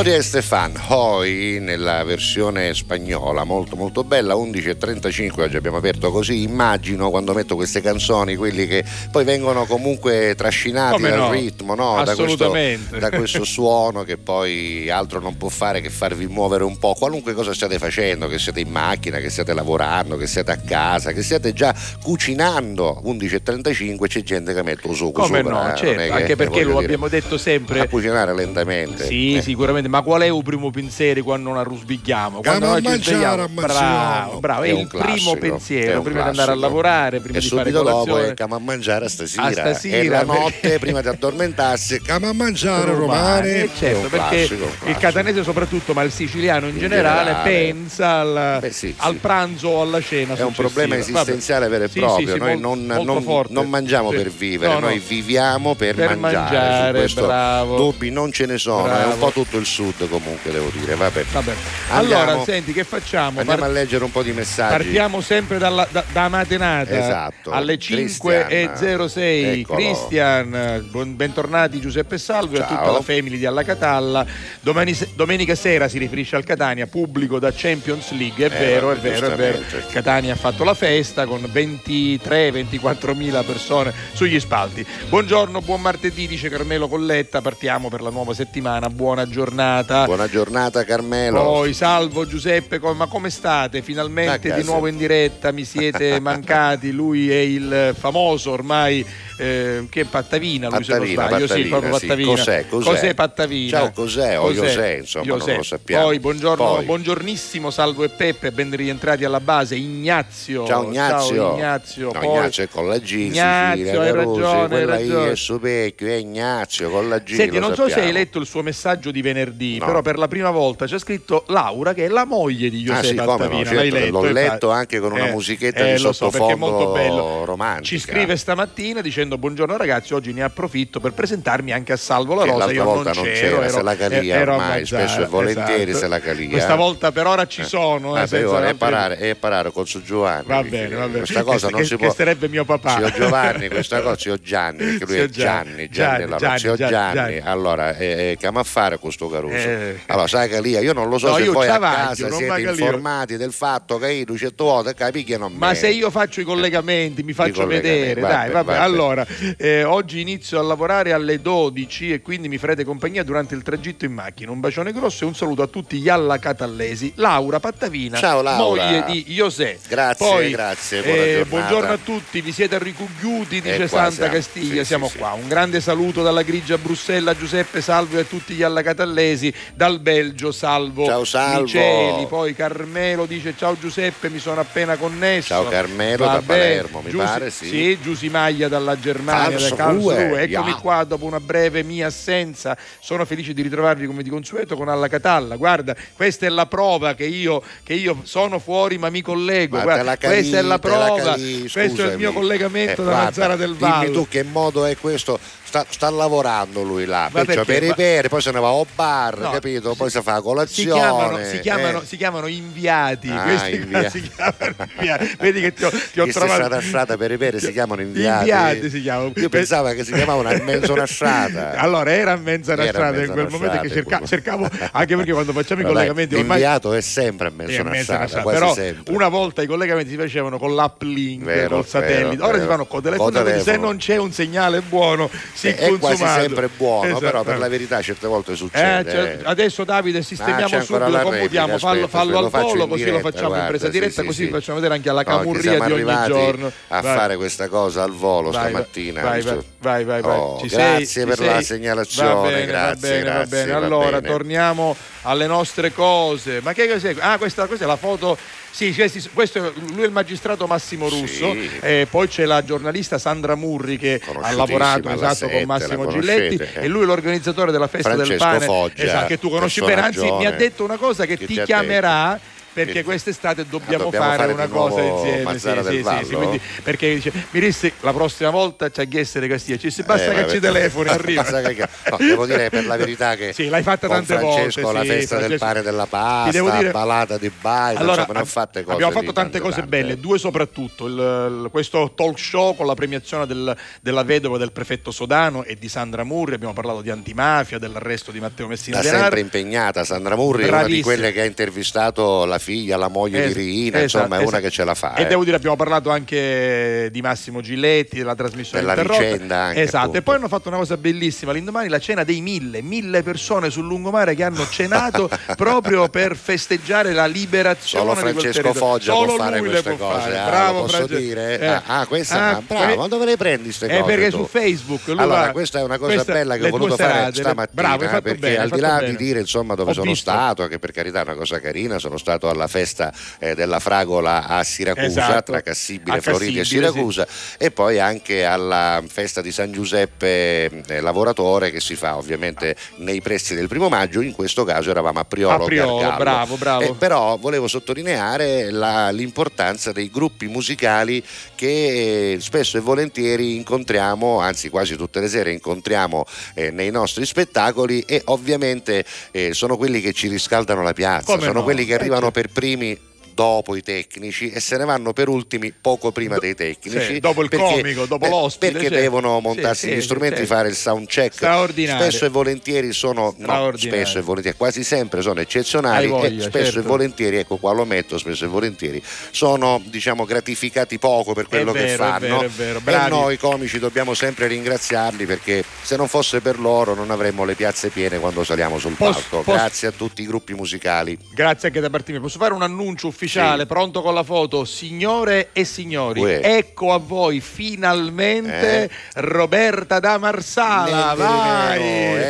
Gloria 0.01 0.23
Stefan, 0.23 0.81
Hoi 0.91 1.59
nella 1.61 2.05
versione 2.05 2.73
spagnola, 2.73 3.43
molto 3.43 3.75
molto 3.75 4.05
bella, 4.05 4.35
11.35, 4.35 5.41
oggi 5.41 5.57
abbiamo 5.57 5.79
aperto 5.79 6.13
così, 6.13 6.43
immagino 6.45 7.11
quando 7.11 7.35
metto 7.35 7.57
queste 7.57 7.81
canzoni, 7.81 8.37
quelli 8.37 8.69
che 8.69 8.85
poi 9.11 9.25
vengono 9.25 9.65
comunque 9.65 10.35
trascinati 10.37 10.93
Come 10.97 11.09
dal 11.11 11.19
no? 11.19 11.31
ritmo, 11.31 11.75
no? 11.75 11.97
da, 11.97 12.15
questo, 12.15 12.23
Assolutamente. 12.25 12.99
da 12.99 13.11
questo 13.11 13.45
suono 13.47 14.03
che 14.05 14.17
poi 14.17 14.89
altro 14.91 15.21
non 15.21 15.37
può 15.37 15.49
fare 15.49 15.81
che 15.81 15.91
farvi 15.91 16.27
muovere 16.27 16.65
un 16.65 16.79
po', 16.79 16.95
qualunque 16.95 17.33
cosa 17.35 17.53
stiate 17.55 17.79
facendo, 17.79 18.29
che 18.29 18.39
siate 18.39 18.61
in 18.61 18.71
macchina, 18.71 19.19
che 19.19 19.31
stiate 19.31 19.53
lavorando, 19.55 20.17
che 20.17 20.27
siate 20.27 20.51
a 20.53 20.57
casa, 20.59 21.13
che 21.13 21.23
stiate 21.23 21.53
già 21.53 21.75
cucinando, 22.03 23.01
11.35 23.05 24.07
c'è 24.07 24.23
gente 24.23 24.53
che 24.55 24.63
mette 24.63 24.87
lo 24.89 24.95
sugo 24.95 25.23
Come 25.23 25.39
sopra, 25.43 25.69
no, 25.69 25.77
certo, 25.77 26.01
che- 26.03 26.11
anche 26.11 26.37
perché 26.37 26.63
lo 26.63 26.73
dire, 26.75 26.85
abbiamo 26.85 27.09
detto 27.09 27.39
sempre. 27.39 27.81
a 27.81 27.89
cucinare 27.89 28.35
lentamente. 28.35 29.05
Sì, 29.07 29.37
Eh. 29.37 29.43
sicuramente, 29.43 29.89
ma 29.89 30.03
qual 30.03 30.23
è 30.23 30.27
il 30.33 30.43
primo 30.43 30.71
pensiero 30.71 31.23
quando 31.23 31.49
non 31.51 31.59
arrusbighiamo? 31.59 32.41
Quando 32.41 32.67
noi 32.67 32.83
ci 32.83 32.89
mangiare, 32.89 33.43
svegliamo? 33.47 33.49
Bravo, 33.67 34.41
bravo, 34.41 34.63
è, 34.63 34.67
È 34.69 34.71
il 34.73 34.87
primo 34.87 35.05
classico, 35.05 35.33
è 35.35 35.39
pensiero, 35.39 36.03
prima 36.03 36.23
di 36.23 36.29
andare 36.29 36.33
a 36.33 36.45
classico. 36.55 36.61
lavorare, 36.61 37.21
prima 37.21 37.39
e 37.39 37.41
di 37.41 37.49
fare 37.49 37.61
subito 37.63 37.83
dopo 37.83 37.99
colazione. 38.05 38.31
è 38.31 38.35
chiama 38.35 38.57
a 38.57 38.59
mangiare 38.59 38.98
mangiare 38.99 39.05
a 39.05 39.09
stasera. 39.09 39.43
A 39.45 39.53
stasera 39.53 39.97
e 39.97 40.09
la 40.09 40.25
notte 40.25 40.79
prima 40.79 41.01
di 41.01 41.09
addormentarsi, 41.09 42.01
come 42.07 42.29
a 42.29 42.33
mangiare 42.33 42.93
romane. 42.93 42.97
romane. 42.99 43.63
Eh, 43.63 43.71
certo, 43.77 44.09
perché 44.09 44.47
classico, 44.47 44.87
il 44.87 44.97
catanese 44.97 45.43
soprattutto, 45.43 45.93
ma 45.93 46.03
il 46.03 46.11
siciliano 46.11 46.67
in, 46.67 46.75
in 46.75 46.79
generale, 46.79 47.31
generale, 47.31 47.51
pensa 47.51 48.19
al, 48.19 48.59
Beh, 48.61 48.71
sì, 48.73 48.95
al 48.99 49.17
pranzo 49.17 49.69
o 49.69 49.83
alla 49.83 50.01
cena. 50.01 50.35
È 50.35 50.37
successiva. 50.37 50.47
un 50.47 50.55
problema 50.55 50.97
esistenziale 50.97 51.69
Vabbè. 51.69 51.79
vero 51.79 51.85
e 51.85 52.01
proprio. 52.01 52.27
Sì, 52.27 52.33
sì, 52.33 52.39
noi 52.39 52.59
non, 52.59 52.85
non, 52.85 53.47
non, 53.49 53.69
mangiamo 53.69 54.11
per 54.11 54.31
vivere, 54.31 54.73
no, 54.73 54.81
no. 54.81 54.87
noi 54.87 54.99
viviamo 54.99 55.75
per, 55.75 55.95
per 55.95 56.17
mangiare. 56.17 56.93
mangiare 56.93 57.67
dubbi 57.77 58.11
non 58.11 58.33
ce 58.33 58.47
ne 58.47 58.59
sono, 58.59 58.85
bravo. 58.85 59.11
è 59.11 59.13
un 59.13 59.19
po' 59.19 59.31
tutto 59.31 59.57
il 59.59 59.67
sud 59.67 60.09
comunque 60.09 60.51
devo 60.51 60.71
dire. 60.73 60.95
Vabbè. 60.95 61.25
Vabbè. 61.31 61.53
Allora, 61.91 62.43
senti 62.45 62.73
che 62.73 62.85
facciamo? 62.85 63.41
Andiamo 63.41 63.61
Part- 63.61 63.63
a 63.63 63.69
leggere 63.69 64.05
un 64.05 64.11
po' 64.11 64.23
di 64.23 64.33
messaggi. 64.33 64.77
Partiamo 64.77 65.21
sempre 65.21 65.59
dalla, 65.59 65.87
da, 65.91 66.05
da 66.11 66.29
Matenata 66.29 66.99
esatto. 66.99 67.51
alle 67.51 67.75
5.00. 67.75 68.88
06 68.97 69.65
Cristian, 69.65 70.89
bentornati 71.15 71.79
Giuseppe 71.79 72.17
Salvio 72.17 72.61
e 72.61 72.67
tutta 72.67 72.91
la 72.91 73.03
family 73.03 73.37
di 73.37 73.45
Alla 73.45 73.63
Catalla. 73.63 74.25
Domani, 74.61 74.97
domenica 75.15 75.55
sera 75.55 75.89
si 75.89 75.99
riferisce 75.99 76.37
al 76.37 76.45
Catania, 76.45 76.87
pubblico 76.87 77.39
da 77.39 77.53
Champions 77.55 78.13
League, 78.13 78.47
è 78.49 78.55
eh, 78.55 78.59
vero, 78.59 78.91
è 78.93 78.97
vero, 78.97 79.27
è 79.29 79.37
vero. 79.37 79.59
Catania 79.91 80.33
ha 80.33 80.37
fatto 80.37 80.65
la 80.65 80.75
festa 80.75 81.27
con 81.27 81.43
23-24 81.43 83.15
mila 83.15 83.43
persone 83.43 83.93
sugli 84.15 84.41
spalti. 84.41 84.87
Buongiorno, 85.09 85.61
buon 85.61 85.83
martedì, 85.83 86.27
dice 86.27 86.49
Carmelo 86.49 86.89
Colletta, 86.89 87.43
partiamo 87.43 87.89
per 87.89 88.01
la 88.01 88.11
nuova 88.11 88.33
settimana, 88.33 88.89
buona 88.89 89.29
giornata. 89.29 90.05
Buona 90.05 90.29
giornata 90.29 90.85
Carmelo. 90.85 91.43
Poi 91.43 91.75
salvo 91.75 92.27
Giuseppe, 92.27 92.79
ma 92.95 93.07
come 93.07 93.29
state? 93.29 93.83
Finalmente 93.83 94.55
di 94.55 94.65
nuovo 94.65 94.87
in 94.87 94.97
diretta, 94.97 95.53
mi 95.53 95.65
siete 95.65 96.19
mancati, 96.21 96.91
lui 96.91 97.31
è 97.31 97.39
il 97.39 97.95
famoso 97.99 98.53
ormai 98.53 98.77
eh, 98.87 99.87
che 99.91 100.01
è 100.01 100.05
Pattavina, 100.05 100.69
lui 100.69 100.85
se 100.85 100.91
non 100.93 101.01
Pattavina, 101.01 101.27
sbaglio, 101.27 101.47
sì, 101.47 101.49
Pattavina, 101.49 101.69
proprio 101.69 101.99
sì. 101.99 102.07
Pattavina. 102.07 102.29
Cos'è? 102.31 102.67
Cos'è? 102.69 103.15
Pattavina? 103.15 103.79
Ciao, 103.79 103.91
cos'è? 103.93 104.39
O 104.41 104.53
José, 104.53 104.97
insomma, 105.01 105.25
non 105.27 105.39
José. 105.39 105.57
lo 105.57 105.63
sappiamo. 105.63 106.05
Poi 106.05 106.19
buongiorno, 106.21 106.65
Poi. 106.65 106.85
buongiornissimo 106.85 107.71
Salvo 107.71 108.05
e 108.05 108.09
Peppe, 108.09 108.51
ben 108.53 108.75
rientrati 108.75 109.25
alla 109.25 109.41
base. 109.41 109.77
Ignazio. 109.77 110.67
Ciao 110.67 110.85
Ignazio. 110.85 111.35
Ciao, 111.37 111.55
Ignazio. 111.55 112.13
No, 112.13 112.19
Poi- 112.21 112.27
Ignazio 112.29 112.63
è 112.65 112.69
con 112.69 112.89
la 112.89 112.99
G, 112.99 113.11
Ignazio, 113.13 113.85
Sicilia, 113.85 114.01
hai 114.03 114.13
Carusi, 114.13 114.41
ragione, 114.41 114.61
hai 114.63 114.69
quella 114.69 114.83
I 114.83 114.87
ragione. 115.09 115.31
è 115.31 115.37
Supecchio, 115.37 116.07
è 116.07 116.13
Ignazio 116.13 116.91
con 116.91 117.09
la 117.09 117.19
G. 117.19 117.35
Senti, 117.35 117.59
non 117.59 117.71
so 117.75 117.83
se 117.85 117.89
sappiamo. 117.91 118.09
hai 118.09 118.13
letto 118.15 118.39
il 118.39 118.47
suo 118.47 118.63
messaggio 118.63 119.11
di 119.11 119.23
venerdì, 119.23 119.79
No. 119.79 119.87
però 119.87 120.03
per 120.03 120.19
la 120.19 120.29
prima 120.29 120.51
volta 120.51 120.87
c'è 120.87 120.99
scritto 120.99 121.45
Laura, 121.49 121.95
che 121.95 122.05
è 122.05 122.09
la 122.09 122.25
moglie 122.25 122.69
di 122.71 122.83
Ah, 122.89 123.01
Giuseppe 123.01 123.07
sì, 123.09 123.15
come 123.15 123.47
no, 123.49 123.65
certo, 123.65 123.83
letto? 123.83 124.11
l'ho 124.11 124.19
infatti. 124.27 124.33
letto 124.33 124.71
anche 124.71 125.01
con 125.01 125.13
una 125.13 125.27
musichetta 125.27 125.85
di 125.85 125.99
so, 125.99 126.11
perché 126.31 126.53
è 126.53 126.55
molto 126.55 126.79
sottofondo 126.79 126.93
bello. 126.93 127.45
romantica. 127.45 127.85
Ci 127.85 127.99
scrive 127.99 128.37
stamattina 128.37 128.68
dicendo 128.75 129.39
buongiorno 129.39 129.77
ragazzi, 129.77 130.15
oggi 130.15 130.33
ne 130.33 130.43
approfitto 130.43 131.01
per 131.01 131.13
presentarmi 131.13 131.73
anche 131.73 131.93
a 131.93 131.97
Salvo 131.97 132.35
La 132.35 132.43
Che 132.43 132.51
Rosa. 132.51 132.59
l'altra 132.59 132.77
Io 132.77 132.85
volta 132.85 133.13
non 133.13 133.25
c'ero, 133.25 133.35
c'era, 133.35 133.65
ero, 133.65 133.77
se 133.77 133.83
la 133.83 133.97
calia 133.97 134.37
ero 134.37 134.53
a 134.53 134.55
ormai, 134.57 134.87
spesso 134.87 135.23
e 135.23 135.27
volentieri 135.27 135.83
esatto. 135.91 135.99
se 135.99 136.09
la 136.09 136.21
calia. 136.21 136.49
Questa 136.49 136.75
volta 136.75 137.13
per 137.13 137.27
ora 137.27 137.47
ci 137.47 137.65
sono. 137.65 138.11
eh, 138.11 138.21
Vabbè, 138.21 138.27
senza 138.27 138.51
ora 138.51 138.69
è 138.69 138.75
parare, 138.75 139.17
è 139.19 139.35
parare 139.35 139.71
con 139.73 139.87
su 139.87 140.03
Giovanni. 140.03 140.45
Va 140.47 140.63
bene, 140.63 140.95
va 140.95 141.07
bene. 141.07 141.19
Questa 141.19 141.43
cosa 141.43 141.67
Che- 141.67 141.73
non 141.73 141.81
che- 141.81 141.87
si 141.87 141.97
che 141.97 142.05
può. 142.07 142.15
sarebbe 142.15 142.49
mio 142.49 142.65
papà. 142.65 142.97
Zio 142.97 143.11
Giovanni, 143.11 143.69
questa 143.71 144.01
cosa, 144.01 144.17
zio 144.17 144.37
Gianni, 144.39 144.79
perché 144.79 145.05
lui 145.05 145.17
è 145.19 145.29
Gianni, 145.29 145.89
Gianni, 145.89 145.89
Gianni, 145.89 146.37
Gianni, 146.39 146.59
Gianni, 146.61 146.77
Gianni. 146.77 147.15
Gianni. 147.15 147.39
Allora, 147.41 147.97
eh, 147.97 148.31
eh, 148.31 148.37
che 148.39 148.47
ama 148.47 148.61
a 148.61 148.65
fare 148.65 148.99
questo 148.99 149.29
Caruso? 149.29 149.55
Eh. 149.55 150.01
Allora, 150.07 150.27
sai 150.27 150.49
che 150.49 150.61
lì, 150.61 150.71
io 150.71 150.93
non 150.93 151.09
lo 151.09 151.19
so 151.19 151.29
No, 151.29 151.37
se 151.37 151.45
voi 151.49 151.67
a 151.67 151.73
Ciavaglio, 151.73 152.29
casa 152.29 152.31
siete 152.33 152.61
informati 152.71 153.37
del 153.37 153.53
fatto 153.53 153.99
che 153.99 154.13
io 154.13 154.37
certe 154.37 154.63
volte 154.63 154.95
capi 154.95 155.25
che 155.25 155.37
non 155.37 155.53
Ma 155.55 155.75
se 155.75 155.89
io 155.89 156.11
faccio 156.11 156.41
i 156.41 156.45
collegamenti, 156.45 157.23
mi 157.23 157.33
faccio 157.33 157.67
vedere, 157.67 158.21
dai, 158.21 158.51
vabbè. 158.63 158.79
Allora, 158.79 159.27
eh, 159.57 159.85
oggi 159.85 160.21
inizio 160.21 160.59
a 160.59 160.63
lavorare 160.63 161.13
alle 161.13 161.41
12 161.41 162.13
e 162.13 162.21
quindi 162.21 162.49
mi 162.49 162.59
farete 162.59 162.85
compagnia 162.85 163.23
durante 163.23 163.55
il 163.55 163.63
tragitto 163.63 164.05
in 164.05 164.13
macchina. 164.13 164.51
Un 164.51 164.61
bacione 164.61 164.93
grosso 164.93 165.25
e 165.25 165.27
un 165.27 165.35
saluto 165.35 165.63
a 165.63 165.67
tutti 165.67 165.99
gli 165.99 166.09
alla 166.09 166.39
catallesi. 166.39 167.13
Laura 167.17 167.61
Pattavina, 167.61 168.19
Ciao, 168.19 168.43
Laura. 168.43 168.85
moglie 168.85 169.05
di 169.07 169.25
José. 169.25 169.79
Grazie, 169.89 170.27
Poi, 170.27 170.51
grazie, 170.51 171.41
eh, 171.41 171.45
buongiorno 171.45 171.93
a 171.93 171.99
tutti, 172.03 172.41
vi 172.41 172.53
siete 172.53 172.79
ricughiuti, 172.79 173.61
dice 173.61 173.89
qua 173.89 174.03
Santa 174.03 174.11
siamo. 174.13 174.33
Castiglia, 174.33 174.81
Sì, 174.83 174.87
siamo 174.87 175.09
sì, 175.09 175.19
qua. 175.19 175.33
Un 175.33 175.49
grande 175.49 175.81
saluto 175.81 176.23
dalla 176.23 176.43
grigia 176.43 176.79
Brussella, 176.79 177.37
Giuseppe 177.37 177.81
Salvo 177.81 178.17
e 178.17 178.21
a 178.21 178.25
tutti 178.25 178.55
gli 178.55 178.63
alla 178.63 178.83
catallesi, 178.83 179.53
dal 179.75 180.01
Belgio 180.01 180.53
Salvo. 180.53 181.05
Ciao, 181.05 181.25
Salvo. 181.25 181.63
Miceli, 181.63 182.27
poi 182.27 182.55
Carmelo 182.55 183.27
dice 183.27 183.55
ciao 183.57 183.77
Giuseppe, 183.79 184.29
mi 184.31 184.39
sono 184.39 184.61
appena 184.61 184.97
connesso. 184.97 185.49
Ciao, 185.49 185.69
Carmelo, 185.69 186.25
da 186.25 186.43
Palermo, 186.45 187.01
mi 187.05 187.11
pare, 187.13 187.51
sì. 187.51 187.69
Sì, 187.69 187.99
Giusy 188.01 188.29
Maglia 188.49 188.69
dalla 188.69 188.99
Germania, 188.99 189.59
da 189.59 189.75
Karlsruhe. 189.75 190.41
Eccomi 190.43 190.71
ja. 190.71 190.77
qua 190.77 191.05
dopo 191.05 191.27
una 191.27 191.41
breve 191.41 191.83
mia 191.83 192.07
assenza. 192.07 192.77
Sono 192.99 193.25
felice 193.27 193.53
di 193.53 193.61
ritrovarvi 193.63 194.07
come 194.07 194.23
di 194.23 194.31
consueto 194.31 194.75
con 194.75 194.89
Alla 194.89 195.09
Catalla. 195.09 195.57
Guarda, 195.57 195.95
questa 196.15 196.47
è 196.47 196.49
la 196.49 196.65
prova 196.67 197.15
che 197.15 197.25
io, 197.27 197.63
che 197.83 197.93
io 197.93 198.21
sono 198.23 198.59
fuori 198.59 198.97
ma 198.97 199.11
mi 199.11 199.21
collego. 199.21 199.79
Guarda, 199.81 200.03
la 200.03 200.17
cali- 200.17 200.35
questa 200.37 200.59
è 200.59 200.63
la 200.63 200.69
la 200.69 200.79
prova. 200.79 201.15
cali- 201.17 201.69
questo 201.71 202.05
è 202.05 202.13
il 202.13 202.19
mio 202.19 202.33
collegamento 202.33 203.03
Eh, 203.03 203.05
da 203.05 203.11
guarda, 203.11 203.25
Mazzara 203.25 203.57
del 203.57 203.75
Dimmi 203.77 203.91
Valle. 203.91 204.11
tu 204.13 204.27
che 204.29 204.43
modo 204.43 204.85
è 204.87 204.97
questo? 204.97 205.39
Sta, 205.69 205.85
sta 205.87 206.09
lavorando 206.09 206.83
lui 206.83 207.05
là, 207.05 207.29
perciò 207.31 207.63
perché? 207.63 207.73
per 207.81 207.83
i 207.83 207.93
peri, 207.95 208.29
poi 208.31 208.41
se 208.41 208.51
ne 208.53 208.59
va 208.59 208.71
al 208.71 208.87
bar, 208.95 209.37
No, 209.37 209.51
capito? 209.51 209.91
si- 209.91 209.97
Poi 209.99 210.09
si 210.11 210.23
fa 210.23 210.37
Si 210.37 210.43
colazione. 210.43 210.99
chiamano, 211.01 211.45
si, 211.45 211.61
chiamano, 211.61 212.01
eh. 212.01 212.07
si 212.07 212.17
chiamano 212.17 212.47
inviati. 212.47 213.29
Ah, 213.29 213.43
Questi 213.43 213.75
invia- 213.75 214.09
si 214.11 214.23
chiamano 214.23 214.75
inviati. 214.97 215.37
Vedi 215.39 215.61
che 215.61 215.75
ti 215.75 215.85
ho, 215.85 215.91
ti 215.91 216.21
ho 216.21 216.25
si 216.25 216.33
trovato. 216.33 216.55
strada 216.55 216.77
a 216.79 216.81
strada 216.81 217.17
per 217.19 217.33
i 217.33 217.37
peri 217.37 217.61
si 217.61 217.71
chiamano 217.73 218.01
inviati. 218.01 218.39
Inviati 218.49 218.89
si 218.89 219.03
chiamano. 219.03 219.33
Io 219.37 219.49
pensavo 219.51 219.89
che 219.93 220.05
si 220.05 220.13
chiamavano 220.15 220.49
a 220.49 220.59
mezzo 220.63 220.95
una 220.95 221.05
strada. 221.07 221.73
Allora 221.75 222.13
era 222.13 222.33
a 222.33 222.37
mezza 222.37 222.73
una 222.73 222.85
a 222.85 222.89
strada 222.89 223.23
in 223.23 223.31
quel 223.31 223.49
momento 223.51 223.79
che 223.81 223.91
cerca- 223.91 224.21
cercavo, 224.25 224.67
anche 224.93 225.17
perché 225.17 225.33
quando 225.33 225.53
facciamo 225.53 225.83
i 225.83 225.85
collegamenti 225.85 226.35
ormai 226.35 226.49
L'inviato 226.61 226.95
è 226.95 227.01
sempre 227.03 227.49
a 227.49 227.53
mezzo 227.55 227.79
a 227.79 227.85
una 227.85 228.03
strada, 228.03 228.43
però 228.43 228.73
sempre. 228.73 229.13
una 229.13 229.29
volta 229.29 229.61
i 229.61 229.67
collegamenti 229.67 230.09
si 230.13 230.17
facevano 230.17 230.59
con 230.59 230.75
l'app 230.75 231.03
link, 231.03 231.45
Vero, 231.45 231.77
col 231.77 231.87
satellite, 231.87 232.37
vero, 232.37 232.45
ora 232.45 232.53
si 232.55 232.59
vero. 232.61 232.71
fanno 232.71 232.87
con 232.87 233.03
quindi 233.03 233.61
se 233.61 233.77
non 233.77 233.97
c'è 233.99 234.17
un 234.17 234.33
segnale 234.33 234.81
buono 234.81 235.29
Eh, 235.61 235.77
è 235.77 235.99
quasi 235.99 236.25
sempre 236.25 236.69
buono, 236.69 237.19
però 237.19 237.43
per 237.43 237.55
Esatto. 237.55 237.59
la 237.59 237.69
verità 237.69 238.01
certe 238.03 238.27
volte 238.27 238.53
Eh, 238.53 238.57
succede. 238.57 239.11
cioè, 239.11 239.39
eh. 239.41 239.45
adesso 239.45 239.85
Davide 239.85 240.19
Ah, 240.19 240.23
sistemiamo 240.23 240.69
subito, 240.81 241.09
la 241.09 241.21
commutiamo, 241.23 241.73
replica, 241.73 241.79
fallo, 241.79 242.09
fallo 242.09 242.31
lo 242.33 242.39
al 242.39 242.45
in 242.45 242.51
volo 242.51 242.87
così 242.87 243.05
lo 243.05 243.11
diretta, 243.11 243.21
facciamo 243.31 243.43
in 243.49 243.53
guarda, 243.55 243.69
presa 243.69 243.85
sì, 243.87 243.91
diretta, 243.91 244.21
sì, 244.21 244.27
così 244.27 244.39
sì. 244.39 244.45
vi 244.45 244.51
facciamo 244.53 244.75
vedere 244.77 244.95
anche 244.95 245.09
alla 245.09 245.23
No, 245.27 245.37
camurria 245.37 245.81
di 245.85 245.93
ogni 245.93 246.27
giorno. 246.27 246.73
a 246.89 247.01
Vai. 247.01 247.17
fare 247.17 247.37
questa 247.37 247.69
cosa 247.69 248.03
al 248.05 248.13
volo 248.13 248.51
Vai, 248.51 248.69
stamattina. 248.69 249.23
vai, 249.23 249.43
vai, 249.43 250.05
vai, 250.05 250.05
vai. 250.23 250.39
Oh, 250.39 250.59
Ci 250.61 250.69
grazie 250.69 251.07
sei, 251.07 251.25
per 251.27 251.37
ci 251.39 251.45
la 251.45 251.53
sei? 251.55 251.65
segnalazione, 251.65 252.29
Va 252.35 252.41
bene, 252.49 252.67
grazie, 252.67 253.23
va 253.23 253.45
bene, 253.47 253.73
va 253.73 253.77
Allora, 253.79 254.21
torniamo 254.21 254.97
alle 255.23 255.47
nostre 255.47 255.93
cose. 255.93 256.61
Ma 256.63 256.73
che 256.73 256.89
cos'è? 256.89 257.15
Ah, 257.19 257.37
questa, 257.39 257.67
questa 257.67 257.85
è 257.85 257.89
la 257.89 257.97
foto. 257.97 258.37
Sì, 258.71 258.95
questo 259.33 259.73
lui 259.93 260.03
è 260.03 260.07
il 260.07 260.13
magistrato 260.13 260.67
Massimo 260.67 261.09
Russo, 261.09 261.53
Sì. 261.53 261.71
eh, 261.81 262.07
poi 262.09 262.29
c'è 262.29 262.45
la 262.45 262.63
giornalista 262.63 263.19
Sandra 263.19 263.57
Murri 263.57 263.97
che 263.99 264.21
ha 264.43 264.53
lavorato 264.53 265.09
esatto, 265.09 265.35
Sette, 265.35 265.53
con 265.53 265.63
Massimo 265.65 266.07
Giletti 266.07 266.55
eh. 266.63 266.85
e 266.85 266.89
lui 266.89 267.03
è 267.03 267.07
l'organizzatore 267.07 267.73
della 267.73 267.89
festa 267.89 268.15
del 268.15 268.27
Francesco 268.27 268.45
pane 268.45 268.65
Foggia, 268.65 269.03
esatto, 269.03 269.27
che 269.27 269.39
tu 269.39 269.51
conosci 269.51 269.81
bene, 269.81 270.01
anzi 270.03 270.31
mi 270.31 270.47
ha 270.47 270.53
detto 270.53 270.85
una 270.85 270.97
cosa 270.97 271.25
che 271.25 271.37
che 271.37 271.47
ti 271.47 271.55
ti 271.55 271.63
chiamerà 271.63 272.39
perché 272.85 273.05
quest'estate 273.05 273.67
dobbiamo, 273.69 274.05
dobbiamo 274.05 274.25
fare, 274.25 274.39
fare, 274.39 274.53
una 274.53 274.69
cosa 274.69 275.03
insieme. 275.03 275.59
Sì, 275.59 275.69
sì, 275.69 276.05
sì, 276.05 276.25
sì, 276.25 276.35
quindi, 276.35 276.61
perché 276.83 277.15
dice, 277.15 277.33
Mirissi, 277.51 277.93
la 278.01 278.13
prossima 278.13 278.51
volta 278.51 278.91
c'è 278.91 279.09
che 279.09 279.21
essere 279.21 279.49
Castiglia, 279.49 279.79
ci 279.79 279.91
si 279.91 280.03
basta 280.03 280.33
eh, 280.33 280.45
che 280.45 280.51
ci 280.51 280.61
telefoni, 280.61 281.09
arriva. 281.09 281.45
no, 281.51 282.17
devo 282.19 282.47
dire 282.47 282.71
per 282.71 282.87
la 282.87 282.97
verità 282.97 283.35
che 283.35 283.53
sì, 283.55 283.69
l'hai 283.69 283.83
fatta 283.83 284.09
tante 284.09 284.35
Francesco, 284.39 284.81
volte. 284.83 284.99
la 284.99 285.05
festa 285.05 285.37
Francesco. 285.37 285.49
del 285.49 285.59
pane 285.59 285.83
della 285.83 286.07
pasta, 286.07 286.79
dire... 286.79 286.91
balata 286.91 287.39
di 287.39 287.51
baita, 287.61 288.01
allora, 288.01 288.27
fatte 288.45 288.83
cose 288.83 288.95
abbiamo 288.95 289.13
fatto 289.13 289.33
tante 289.33 289.61
cose 289.61 289.81
tante. 289.81 289.89
belle, 289.89 290.19
due 290.19 290.39
soprattutto, 290.39 291.07
il, 291.07 291.13
il, 291.13 291.69
questo 291.71 292.13
talk 292.15 292.39
show 292.39 292.75
con 292.75 292.87
la 292.87 292.95
premiazione 292.95 293.47
del, 293.47 293.77
della 294.01 294.23
vedova 294.23 294.59
del 294.59 294.73
prefetto 294.73 295.11
Sodano 295.11 295.65
e 295.65 295.77
di 295.77 295.89
Sandra 295.89 296.25
Murri, 296.25 296.55
abbiamo 296.55 296.73
parlato 296.73 297.01
di 297.01 297.11
antimafia, 297.11 297.79
dell'arresto 297.79 298.31
di 298.31 298.41
Matteo 298.41 298.67
Messina 298.67 299.01
da 299.01 299.03
sempre 299.03 299.41
impegnata 299.41 300.05
Sandra 300.05 300.37
Murri, 300.37 300.65
è 300.65 300.69
una 300.69 300.85
di 300.85 301.03
quelle 301.03 301.33
che 301.33 301.41
ha 301.41 301.45
intervistato 301.45 302.45
la 302.45 302.59
figlia, 302.59 302.68
la 302.97 303.09
moglie 303.09 303.45
es- 303.47 303.55
di 303.55 303.61
Rina, 303.61 304.01
esatto, 304.01 304.03
insomma 304.03 304.37
è 304.37 304.39
esatto. 304.39 304.49
una 304.49 304.61
che 304.61 304.71
ce 304.71 304.85
la 304.85 304.95
fa. 304.95 305.15
E 305.15 305.23
eh. 305.23 305.27
devo 305.27 305.45
dire 305.45 305.57
abbiamo 305.57 305.77
parlato 305.77 306.11
anche 306.11 307.09
di 307.11 307.21
Massimo 307.23 307.61
Giletti, 307.61 308.19
della 308.19 308.35
trasmissione 308.35 308.85
della 308.85 309.03
vicenda 309.03 309.57
anche, 309.57 309.81
Esatto, 309.83 309.97
appunto. 309.99 310.19
e 310.19 310.23
poi 310.23 310.35
hanno 310.37 310.49
fatto 310.49 310.69
una 310.69 310.79
cosa 310.79 310.97
bellissima, 310.97 311.53
l'indomani 311.53 311.89
la 311.89 311.99
cena 311.99 312.25
dei 312.25 312.41
mille, 312.41 312.83
mille 312.83 313.23
persone 313.23 313.71
sul 313.71 313.87
lungomare 313.87 314.35
che 314.35 314.43
hanno 314.45 314.67
cenato 314.69 315.29
proprio 315.57 316.09
per 316.09 316.37
festeggiare 316.37 317.13
la 317.13 317.27
liberazione 317.27 318.05
Solo 318.05 318.15
Francesco 318.15 318.73
Foggia 318.75 319.13
Solo 319.13 319.35
può 319.35 319.37
fare 319.37 319.61
queste 319.61 319.93
può 319.95 320.09
cose, 320.09 320.21
fare. 320.21 320.39
Ah, 320.39 320.47
bravo 320.47 320.81
posso 320.83 320.97
Francesco. 320.97 321.21
dire? 321.21 321.59
Eh. 321.59 321.67
Ah, 321.67 321.83
ah, 321.87 322.07
questa 322.07 322.57
ah, 322.57 322.63
bravo, 322.67 322.97
ma 322.97 323.07
dove 323.09 323.25
le 323.25 323.37
prendi 323.37 323.65
queste 323.65 323.87
eh, 323.87 324.01
cose? 324.01 324.15
perché 324.15 324.31
tu? 324.31 324.37
su 324.39 324.47
Facebook 324.47 325.09
allora, 325.09 325.47
va, 325.47 325.51
questa 325.51 325.79
è 325.79 325.83
una 325.83 325.99
cosa 325.99 326.25
bella 326.25 326.57
che 326.57 326.67
ho 326.67 326.71
voluto 326.71 326.97
fare 326.97 327.33
stamattina, 327.33 327.97
bravo, 327.97 328.07
perché 328.21 328.35
bene, 328.39 328.57
al 328.59 328.69
di 328.69 328.81
là 328.81 328.99
bene. 328.99 329.11
di 329.11 329.17
dire 329.17 329.41
insomma 329.41 329.75
dove 329.75 329.91
Ho 329.91 329.95
sono 329.95 330.11
visto. 330.11 330.31
stato, 330.31 330.67
che 330.67 330.79
per 330.79 330.93
carità 330.93 331.21
è 331.21 331.23
una 331.23 331.35
cosa 331.35 331.61
carina, 331.61 331.99
sono 331.99 332.17
stato 332.17 332.48
alla 332.51 332.67
festa 332.67 333.13
eh, 333.39 333.55
della 333.55 333.79
fragola 333.81 334.47
a 334.47 334.63
Siracusa, 334.65 335.07
Esatto. 335.29 335.53
tra 335.53 335.61
Cassibile, 335.63 336.19
A 336.19 336.21
Floridi 336.21 336.59
e 336.61 336.65
Siracusa, 336.65 337.27
e 337.59 337.71
poi 337.71 337.99
anche 337.99 338.45
alla 338.45 339.03
festa 339.07 339.41
di 339.41 339.53
San 339.53 339.73
Giuseppe 339.73 340.83
eh, 340.87 341.01
Lavoratore 341.01 341.71
che 341.71 341.81
si 341.81 341.95
fa 341.95 342.17
ovviamente 342.17 342.77
nei 342.97 343.21
pressi 343.21 343.55
del 343.55 343.69
primo 343.69 343.89
maggio, 343.89 344.21
in 344.21 344.33
questo 344.33 344.65
caso 344.65 344.91
eravamo 344.91 345.21
a 345.21 345.25
Priolo, 345.25 345.63
A 345.63 345.67
Priolo, 345.67 345.97
Gargallo. 345.99 346.19
bravo, 346.19 346.57
bravo. 346.57 346.83
Eh, 346.83 346.95
però 346.95 347.37
volevo 347.37 347.67
sottolineare 347.69 348.71
la- 348.71 349.11
l'importanza 349.11 349.93
dei 349.93 350.11
gruppi 350.11 350.47
musicali 350.47 351.23
che 351.55 352.33
eh, 352.35 352.41
spesso 352.41 352.77
e 352.77 352.81
volentieri 352.81 353.57
incontriamo, 353.57 354.41
anzi 354.41 354.69
quasi 354.71 354.97
tutte 354.97 355.21
le 355.21 355.29
sere 355.29 355.53
incontriamo 355.53 356.25
eh, 356.55 356.71
nei 356.71 356.91
nostri 356.91 357.25
spettacoli 357.27 358.01
e 358.01 358.23
ovviamente 358.27 359.05
eh, 359.31 359.53
sono 359.55 359.77
quelli 359.77 360.01
che 360.01 360.13
ci 360.13 360.29
riscaldano 360.29 360.83
la 360.83 360.93
piazza, 360.93 361.25
Come 361.33 361.43
sono 361.47 361.59
no? 361.61 361.65
quelli 361.65 361.85
che 361.85 361.95
arrivano 361.95 362.23
certo. 362.23 362.38
Per 362.39 362.51
primi 362.51 362.97
dopo 363.39 363.77
i 363.77 363.83
tecnici 363.83 364.51
e 364.51 364.59
se 364.59 364.77
ne 364.77 364.85
vanno 364.85 365.13
per 365.13 365.29
ultimi 365.29 365.73
poco 365.73 366.11
prima 366.11 366.39
dei 366.39 366.57
tecnici 366.57 367.01
Sì, 367.15 367.21
dopo 367.21 367.45
il 367.45 367.49
perché- 367.49 367.65
comico, 367.81 368.05
dopo 368.07 368.25
eh, 368.27 368.29
l'ospite, 368.29 368.73
perché 368.73 368.89
certo. 368.89 369.01
devono 369.03 369.39
montarsi 369.39 369.87
Sì, 369.87 369.93
gli 369.95 369.99
sì, 370.01 370.03
strumenti 370.07 370.41
sì. 370.41 370.47
fare 370.47 370.69
il 370.69 370.75
sound 370.75 371.07
check 371.07 371.35
spesso 371.37 372.25
e 372.25 372.29
volentieri 372.31 372.93
sono 372.93 373.33
no, 373.39 373.73
spesso 373.77 374.19
e 374.19 374.23
volentieri 374.23 374.57
quasi 374.59 374.83
sempre 374.83 375.23
sono 375.23 375.39
eccezionali 375.39 376.09
voglia, 376.09 376.41
e 376.45 376.49
spesso 376.49 376.65
certo. 376.73 376.79
e 376.81 376.83
volentieri 376.83 377.37
ecco 377.37 377.59
qua 377.59 377.73
lo 377.73 377.85
metto 377.85 378.19
spesso 378.19 378.45
e 378.45 378.49
volentieri 378.49 379.01
sono 379.31 379.81
diciamo 379.85 380.25
gratificati 380.25 380.99
poco 380.99 381.33
per 381.33 381.47
quello 381.47 381.71
che 381.71 381.79
vero, 381.85 381.93
è 381.93 381.97
fanno 381.97 382.19
vero, 382.19 382.41
è 382.43 382.49
vero, 382.49 382.79
e 382.79 382.83
bravi. 382.83 383.11
noi 383.11 383.37
comici 383.39 383.79
dobbiamo 383.79 384.15
sempre 384.15 384.49
ringraziarli 384.49 385.27
perché 385.27 385.63
se 385.83 385.95
non 385.95 386.09
fosse 386.09 386.41
per 386.41 386.59
loro 386.59 386.95
non 386.95 387.13
avremmo 387.13 387.45
le 387.45 387.55
piazze 387.55 387.91
piene 387.91 388.19
quando 388.19 388.43
saliamo 388.43 388.81
sul 388.81 388.95
Posso- 388.95 389.13
palco 389.21 389.43
posso- 389.43 389.57
grazie 389.57 389.87
a 389.87 389.93
tutti 389.93 390.23
i 390.23 390.27
gruppi 390.27 390.55
musicali 390.55 391.17
Grazie 391.33 391.69
anche 391.69 391.79
da 391.81 391.89
parte 391.89 392.11
mia. 392.11 392.21
Posso 392.21 392.39
fare 392.39 392.53
un 392.53 392.63
annuncio 392.63 393.07
ufficiale? 393.07 393.27
Sì. 393.29 393.67
Pronto 393.67 394.03
con 394.03 394.15
la 394.15 394.23
foto? 394.23 394.65
Signore 394.65 395.49
e 395.53 395.65
signori, 395.65 396.21
Uè. 396.21 396.41
ecco 396.43 396.93
a 396.93 396.99
voi 396.99 397.41
finalmente 397.41 398.85
Eh. 398.85 398.91
Roberta 399.17 400.01
da 400.01 400.19
Marsala. 400.19 401.09
Nel 401.09 401.17
Vai! 401.17 401.83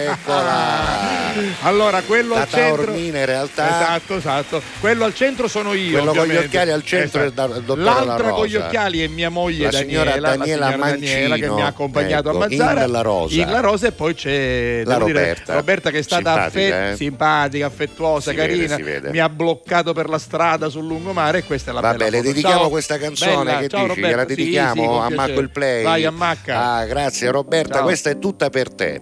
Eccola. 0.08 1.56
allora, 1.62 2.02
quello 2.02 2.34
da 2.34 2.40
al 2.42 2.48
centro. 2.48 2.84
Taormina 2.84 3.18
in 3.18 3.26
realtà 3.26 3.66
Esatto, 3.80 4.16
esatto. 4.16 4.62
Quello 4.80 5.04
al 5.04 5.14
centro 5.14 5.48
sono 5.48 5.72
io. 5.74 5.90
Quello 5.98 6.06
con 6.06 6.14
gli 6.14 6.18
ovviamente. 6.20 6.46
occhiali 6.46 6.70
al 6.70 6.84
centro 6.84 7.22
Esatto. 7.22 7.54
è 7.54 7.56
il 7.58 7.62
dottore 7.64 7.82
L'altra 7.84 8.26
La 8.28 8.32
con 8.32 8.46
gli 8.46 8.56
occhiali 8.56 9.00
è 9.02 9.06
mia 9.08 9.28
moglie 9.28 9.64
La 9.64 9.70
Daniela, 9.70 9.88
signora 10.10 10.10
Daniela 10.10 10.36
la 10.36 10.44
signora 10.44 10.76
Daniela 10.76 11.34
che 11.34 11.40
Mancino, 11.40 11.54
mi 11.54 11.62
ha 11.62 11.66
accompagnato 11.66 12.28
ecco, 12.30 12.36
a 12.36 12.48
Mazzara. 12.48 12.84
in 12.84 12.90
La 12.90 13.00
Rosa. 13.02 13.40
In 13.40 13.50
La 13.50 13.60
Rosa 13.60 13.86
e 13.86 13.92
poi 13.92 14.14
c'è 14.14 14.82
La 14.84 14.92
devo 14.94 15.06
dire, 15.06 15.18
Roberta. 15.18 15.54
Roberta 15.54 15.90
che 15.90 15.98
è 15.98 16.02
stata 16.02 16.32
Simpatica, 16.32 16.76
affe- 16.76 16.90
eh? 16.90 16.96
simpatica, 16.96 17.66
affettuosa, 17.66 18.30
Si 18.30 18.36
vede, 18.36 18.48
carina. 18.48 18.74
si 18.76 18.82
vede. 18.82 19.10
Mi 19.10 19.18
ha 19.18 19.28
bloccato 19.28 19.92
per 19.92 20.08
la 20.08 20.18
strada 20.18 20.68
sul 20.68 20.84
lungomare 20.88 21.38
e 21.38 21.44
questa 21.44 21.70
è 21.70 21.74
la 21.74 21.80
Vabbè, 21.80 21.96
bella 21.96 22.10
le 22.16 22.22
dedichiamo 22.22 22.60
Ciao. 22.60 22.68
questa 22.68 22.98
canzone 22.98 23.44
Bella, 23.44 23.58
che 23.60 23.68
ciao, 23.68 23.80
dici? 23.86 23.88
Roberta. 23.94 24.08
Gliela 24.08 24.26
Sì, 24.28 24.34
dedichiamo 24.34 24.82
sì, 24.82 24.88
con 24.88 24.96
a 25.02 25.06
piacere. 25.06 25.28
Macco 25.28 25.40
il 25.40 25.50
Play. 25.50 25.82
Vai 25.84 26.04
a 26.04 26.10
Macca. 26.10 26.72
Ah, 26.72 26.84
grazie 26.86 27.30
Roberta, 27.30 27.74
Ciao. 27.74 27.82
questa 27.84 28.10
è 28.10 28.18
tutta 28.18 28.50
per 28.50 28.70
te. 28.72 29.00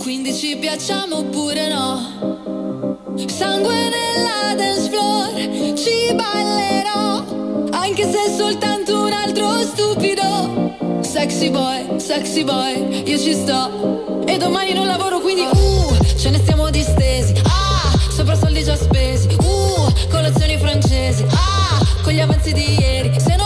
Quindi 0.00 0.32
ci 0.34 0.56
piacciamo 0.56 1.18
oppure 1.18 1.68
no? 1.68 2.14
Sangue 3.26 3.74
nella 3.74 4.54
dance 4.54 4.88
floor, 4.88 5.74
ci 5.76 6.14
ballerò. 6.14 7.24
Anche 7.72 8.10
se 8.10 8.24
è 8.26 8.36
soltanto 8.36 9.02
un 9.02 9.12
altro 9.12 9.60
stupido. 9.62 10.74
Sexy 11.02 11.50
boy, 11.50 11.98
sexy 11.98 12.44
boy, 12.44 13.02
io 13.08 13.18
ci 13.18 13.32
sto. 13.34 14.24
E 14.26 14.36
domani 14.38 14.72
non 14.74 14.86
lavoro 14.86 15.18
quindi 15.20 15.42
uh, 15.42 15.96
ce 16.16 16.30
ne 16.30 16.38
stiamo 16.38 16.68
distesi. 16.70 17.32
Ah, 17.44 17.96
sopra 18.10 18.34
soldi 18.36 18.62
già 18.62 18.76
spesi. 18.76 19.28
Uh, 19.40 19.65
colazioni 20.08 20.58
francesi. 20.58 21.24
Ah, 21.30 21.84
con 22.02 22.12
gli 22.12 22.20
avanzi 22.20 22.52
di 22.52 22.78
ieri. 22.78 23.12
Se 23.18 23.36
non 23.36 23.45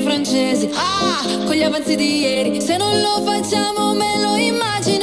francesi. 0.00 0.68
Ah, 0.74 1.44
con 1.44 1.54
gli 1.54 1.62
avanzi 1.62 1.96
di 1.96 2.20
ieri 2.20 2.60
Se 2.60 2.76
non 2.76 3.00
lo 3.00 3.22
facciamo 3.24 3.94
me 3.94 4.20
lo 4.20 4.36
immagino 4.36 4.97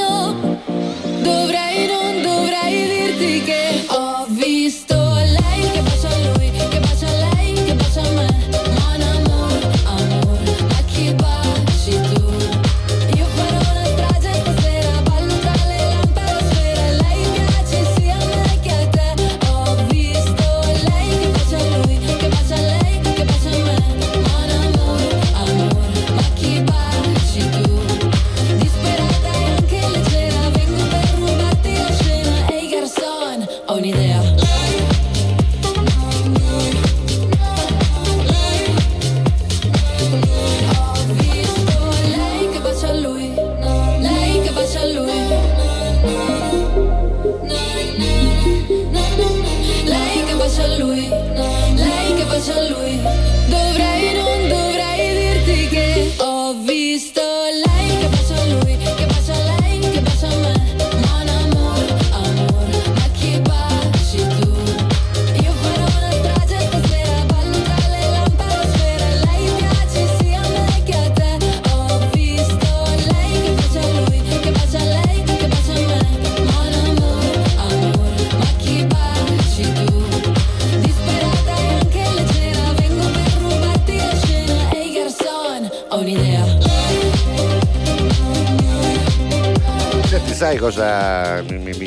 cosa 90.65 90.81
mi, 90.81 90.89
mi, 90.95 91.14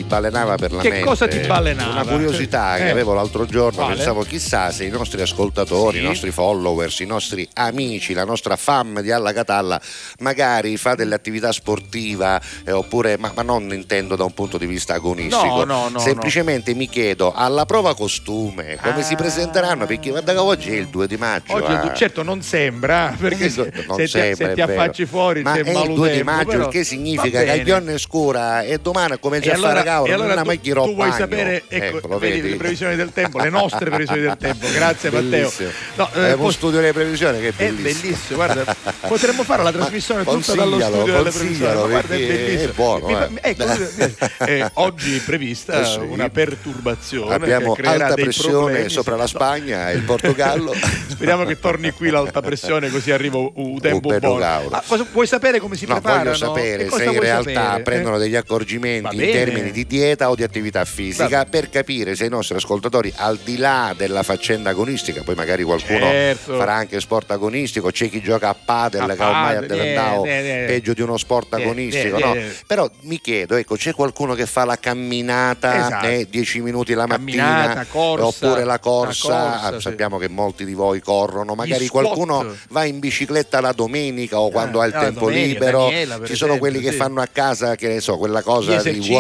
balenava 0.09 0.57
per 0.57 0.73
la 0.73 0.81
che 0.81 0.89
mente? 0.89 1.05
Che 1.05 1.09
cosa 1.09 1.29
ti 1.29 1.39
balenava? 1.47 1.91
Una 1.93 2.05
curiosità 2.05 2.77
eh. 2.77 2.83
che 2.83 2.91
avevo 2.91 3.15
l'altro 3.15 3.47
giorno, 3.47 3.83
Quale? 3.83 3.95
pensavo 3.95 4.23
chissà 4.23 4.73
se 4.73 4.85
i 4.85 4.91
nostri 4.91 5.21
ascoltatori, 5.21 5.99
sì. 5.99 6.03
i 6.03 6.07
nostri 6.07 6.33
followers, 6.33 6.99
i 6.99 7.07
nostri 7.07 7.49
amici, 7.55 8.15
la 8.15 8.25
nostra 8.25 8.57
fam 8.57 9.01
di 9.01 9.13
Alla 9.13 9.33
Catalla 9.33 9.81
magari 10.19 10.77
fa 10.77 10.95
delle 10.95 11.15
attività 11.15 11.53
sportive 11.53 12.41
eh, 12.65 12.73
oppure, 12.73 13.17
ma, 13.19 13.33
ma, 13.37 13.43
non 13.43 13.73
intendo 13.73 14.17
da 14.17 14.25
un 14.25 14.35
punto 14.35 14.59
di 14.59 14.67
vista 14.67 14.95
agonistico, 14.95 15.65
no, 15.65 15.83
no, 15.83 15.89
no, 15.91 15.99
semplicemente 15.99 16.75
mi 16.75 16.89
chiedo 16.89 17.33
alla 17.33 17.67
prova 17.67 17.95
costume 17.95 18.79
come 18.83 19.01
ah. 19.01 19.03
si 19.03 19.15
presenteranno 19.15 19.87
perché 19.87 20.11
guarda 20.11 20.43
oggi 20.43 20.73
è 20.73 20.77
il 20.77 20.89
2 20.89 21.07
di 21.07 21.17
maggio. 21.17 21.55
Oggi 21.55 21.73
eh. 21.73 21.95
certo 21.95 22.23
non 22.23 22.43
sembra 22.43 23.15
perché 23.19 23.45
esatto, 23.45 23.83
non 23.87 23.97
se, 23.97 24.07
sembra, 24.07 24.49
se 24.49 24.55
ti 24.55 24.61
affacci 24.61 25.07
fuori 25.07 25.43
ma 25.43 25.55
è 25.55 25.61
il 25.61 25.95
2 25.95 26.11
di 26.11 26.23
maggio 26.23 26.51
però, 26.51 26.65
il 26.65 26.69
che 26.71 26.85
significa 26.85 27.45
caglione 27.45 27.99
scura 27.99 28.63
e 28.63 28.79
domani 28.79 29.19
comincia 29.21 29.51
e 29.51 29.53
a 29.53 29.55
allora, 29.57 29.75
fare 29.75 29.83
e 30.07 30.13
allora 30.13 30.35
non 30.35 30.43
tu, 30.43 30.49
mai 30.49 30.61
tu 30.61 30.95
vuoi 30.95 31.13
sapere 31.13 31.65
ecco, 31.69 31.97
ecco 31.99 32.19
vedi, 32.19 32.51
le 32.51 32.57
previsioni 32.57 32.97
del 32.97 33.13
tempo 33.13 33.39
le 33.39 33.51
nostre 33.51 33.91
previsioni 33.91 34.23
del 34.23 34.37
tempo. 34.37 34.67
Grazie 34.73 35.11
bellissimo. 35.11 35.49
Matteo 35.59 35.73
no, 35.95 36.27
eh, 36.27 36.33
uno 36.35 36.51
studio 36.51 36.81
delle 36.81 36.93
previsioni 36.93 37.41
che 37.41 37.49
è 37.49 37.53
bellissimo, 37.53 37.89
è 37.89 37.93
bellissimo. 37.93 38.37
guarda 38.37 38.77
potremmo 39.09 39.43
fare 39.45 39.63
la 39.63 39.73
trasmissione 39.73 40.25
tutta 40.25 40.55
dallo 40.55 40.81
studio 40.81 41.13
delle 41.13 41.31
previsioni. 41.31 41.89
Guarda 41.89 42.15
è 42.15 42.19
bellissimo 42.19 42.71
è 42.71 42.75
buono 42.75 43.09
eh. 43.09 43.29
ecco, 43.41 43.65
eh, 44.45 44.71
oggi 44.75 45.17
è 45.17 45.21
prevista 45.21 45.85
sì. 45.85 45.99
una 45.99 46.29
perturbazione 46.29 47.35
abbiamo 47.35 47.77
alta 47.83 48.15
pressione 48.15 48.89
sopra 48.89 49.17
la 49.17 49.27
Spagna 49.27 49.91
e 49.91 49.95
il 49.95 50.03
Portogallo. 50.03 50.75
Speriamo 51.09 51.45
che 51.45 51.59
torni 51.59 51.91
qui 51.91 52.11
l'alta 52.11 52.41
pressione 52.41 52.91
così 52.91 53.11
arriva 53.11 53.39
un 53.39 53.79
tempo 53.81 54.17
buono. 54.19 54.45
Ah, 54.71 54.83
vuoi 55.13 55.27
sapere 55.27 55.59
come 55.59 55.77
si 55.77 55.87
no, 55.87 55.95
preparano? 55.95 56.25
voglio 56.25 56.37
sapere 56.37 56.91
se 56.91 57.05
in 57.05 57.21
realtà 57.21 57.53
sapere? 57.53 57.83
prendono 57.83 58.19
degli 58.19 58.37
accorgimenti 58.37 59.17
in 59.17 59.33
termini 59.33 59.71
di 59.71 59.87
dieta 59.89 60.31
o 60.31 60.35
di 60.35 60.43
attività 60.43 60.85
fisica 60.85 61.45
per 61.45 61.69
capire 61.69 62.15
se 62.15 62.25
i 62.25 62.29
nostri 62.29 62.57
ascoltatori 62.57 63.13
al 63.17 63.39
di 63.39 63.57
là 63.57 63.95
della 63.97 64.23
faccenda 64.23 64.71
agonistica 64.71 65.23
poi 65.23 65.35
magari 65.35 65.65
qualcuno 65.65 65.99
certo. 65.99 66.57
farà 66.57 66.75
anche 66.75 67.01
sport 67.01 67.31
agonistico 67.33 67.91
c'è 67.91 68.09
chi 68.09 68.23
gioca 68.23 68.49
a 68.49 68.55
padel 68.55 69.03
a 69.03 69.15
che 69.15 69.23
ormai 69.23 69.57
è 69.57 69.67
diventato 69.67 70.23
peggio 70.23 70.93
di 70.93 71.03
uno 71.03 71.17
sport 71.17 71.55
agonistico 71.55 72.19
no? 72.19 72.37
però 72.67 72.89
mi 73.03 73.21
chiedo 73.21 73.57
ecco 73.57 73.77
c'è 73.77 73.95
qualcuno 73.95 74.35
che 74.35 74.47
fa 74.47 74.65
la 74.65 74.79
camminata 74.79 75.87
esatto. 75.87 76.07
eh, 76.07 76.27
10 76.31 76.61
minuti 76.61 76.95
la 76.95 77.07
camminata, 77.07 77.67
mattina 77.67 77.87
corsa, 77.87 78.27
oppure 78.27 78.65
la 78.65 78.79
corsa, 78.79 79.29
la 79.29 79.59
corsa 79.61 79.77
ah, 79.77 79.81
sappiamo 79.81 80.19
che 80.19 80.29
molti 80.29 80.65
di 80.65 80.75
voi 80.75 81.01
corrono 81.01 81.55
magari 81.55 81.89
qualcuno 81.89 82.55
va 82.69 82.85
in 82.85 82.99
bicicletta 82.99 83.61
la 83.61 83.73
domenica 83.73 84.39
o 84.39 84.51
quando 84.51 84.79
Ah, 84.79 84.83
ha 84.83 84.87
il 84.87 84.93
tempo 84.93 85.27
domenica, 85.27 85.47
libero 85.47 85.85
Daniela, 85.85 86.15
ci 86.25 86.35
sono 86.35 86.53
esempio, 86.53 86.59
quelli 86.59 86.81
che 86.81 86.91
sì. 86.93 86.97
fanno 86.97 87.21
a 87.21 87.29
casa 87.31 87.75
che 87.75 87.89
ne 87.89 88.01
so 88.01 88.17
quella 88.17 88.43
cosa 88.43 88.71
di 88.71 88.77
esercizi, 88.77 89.13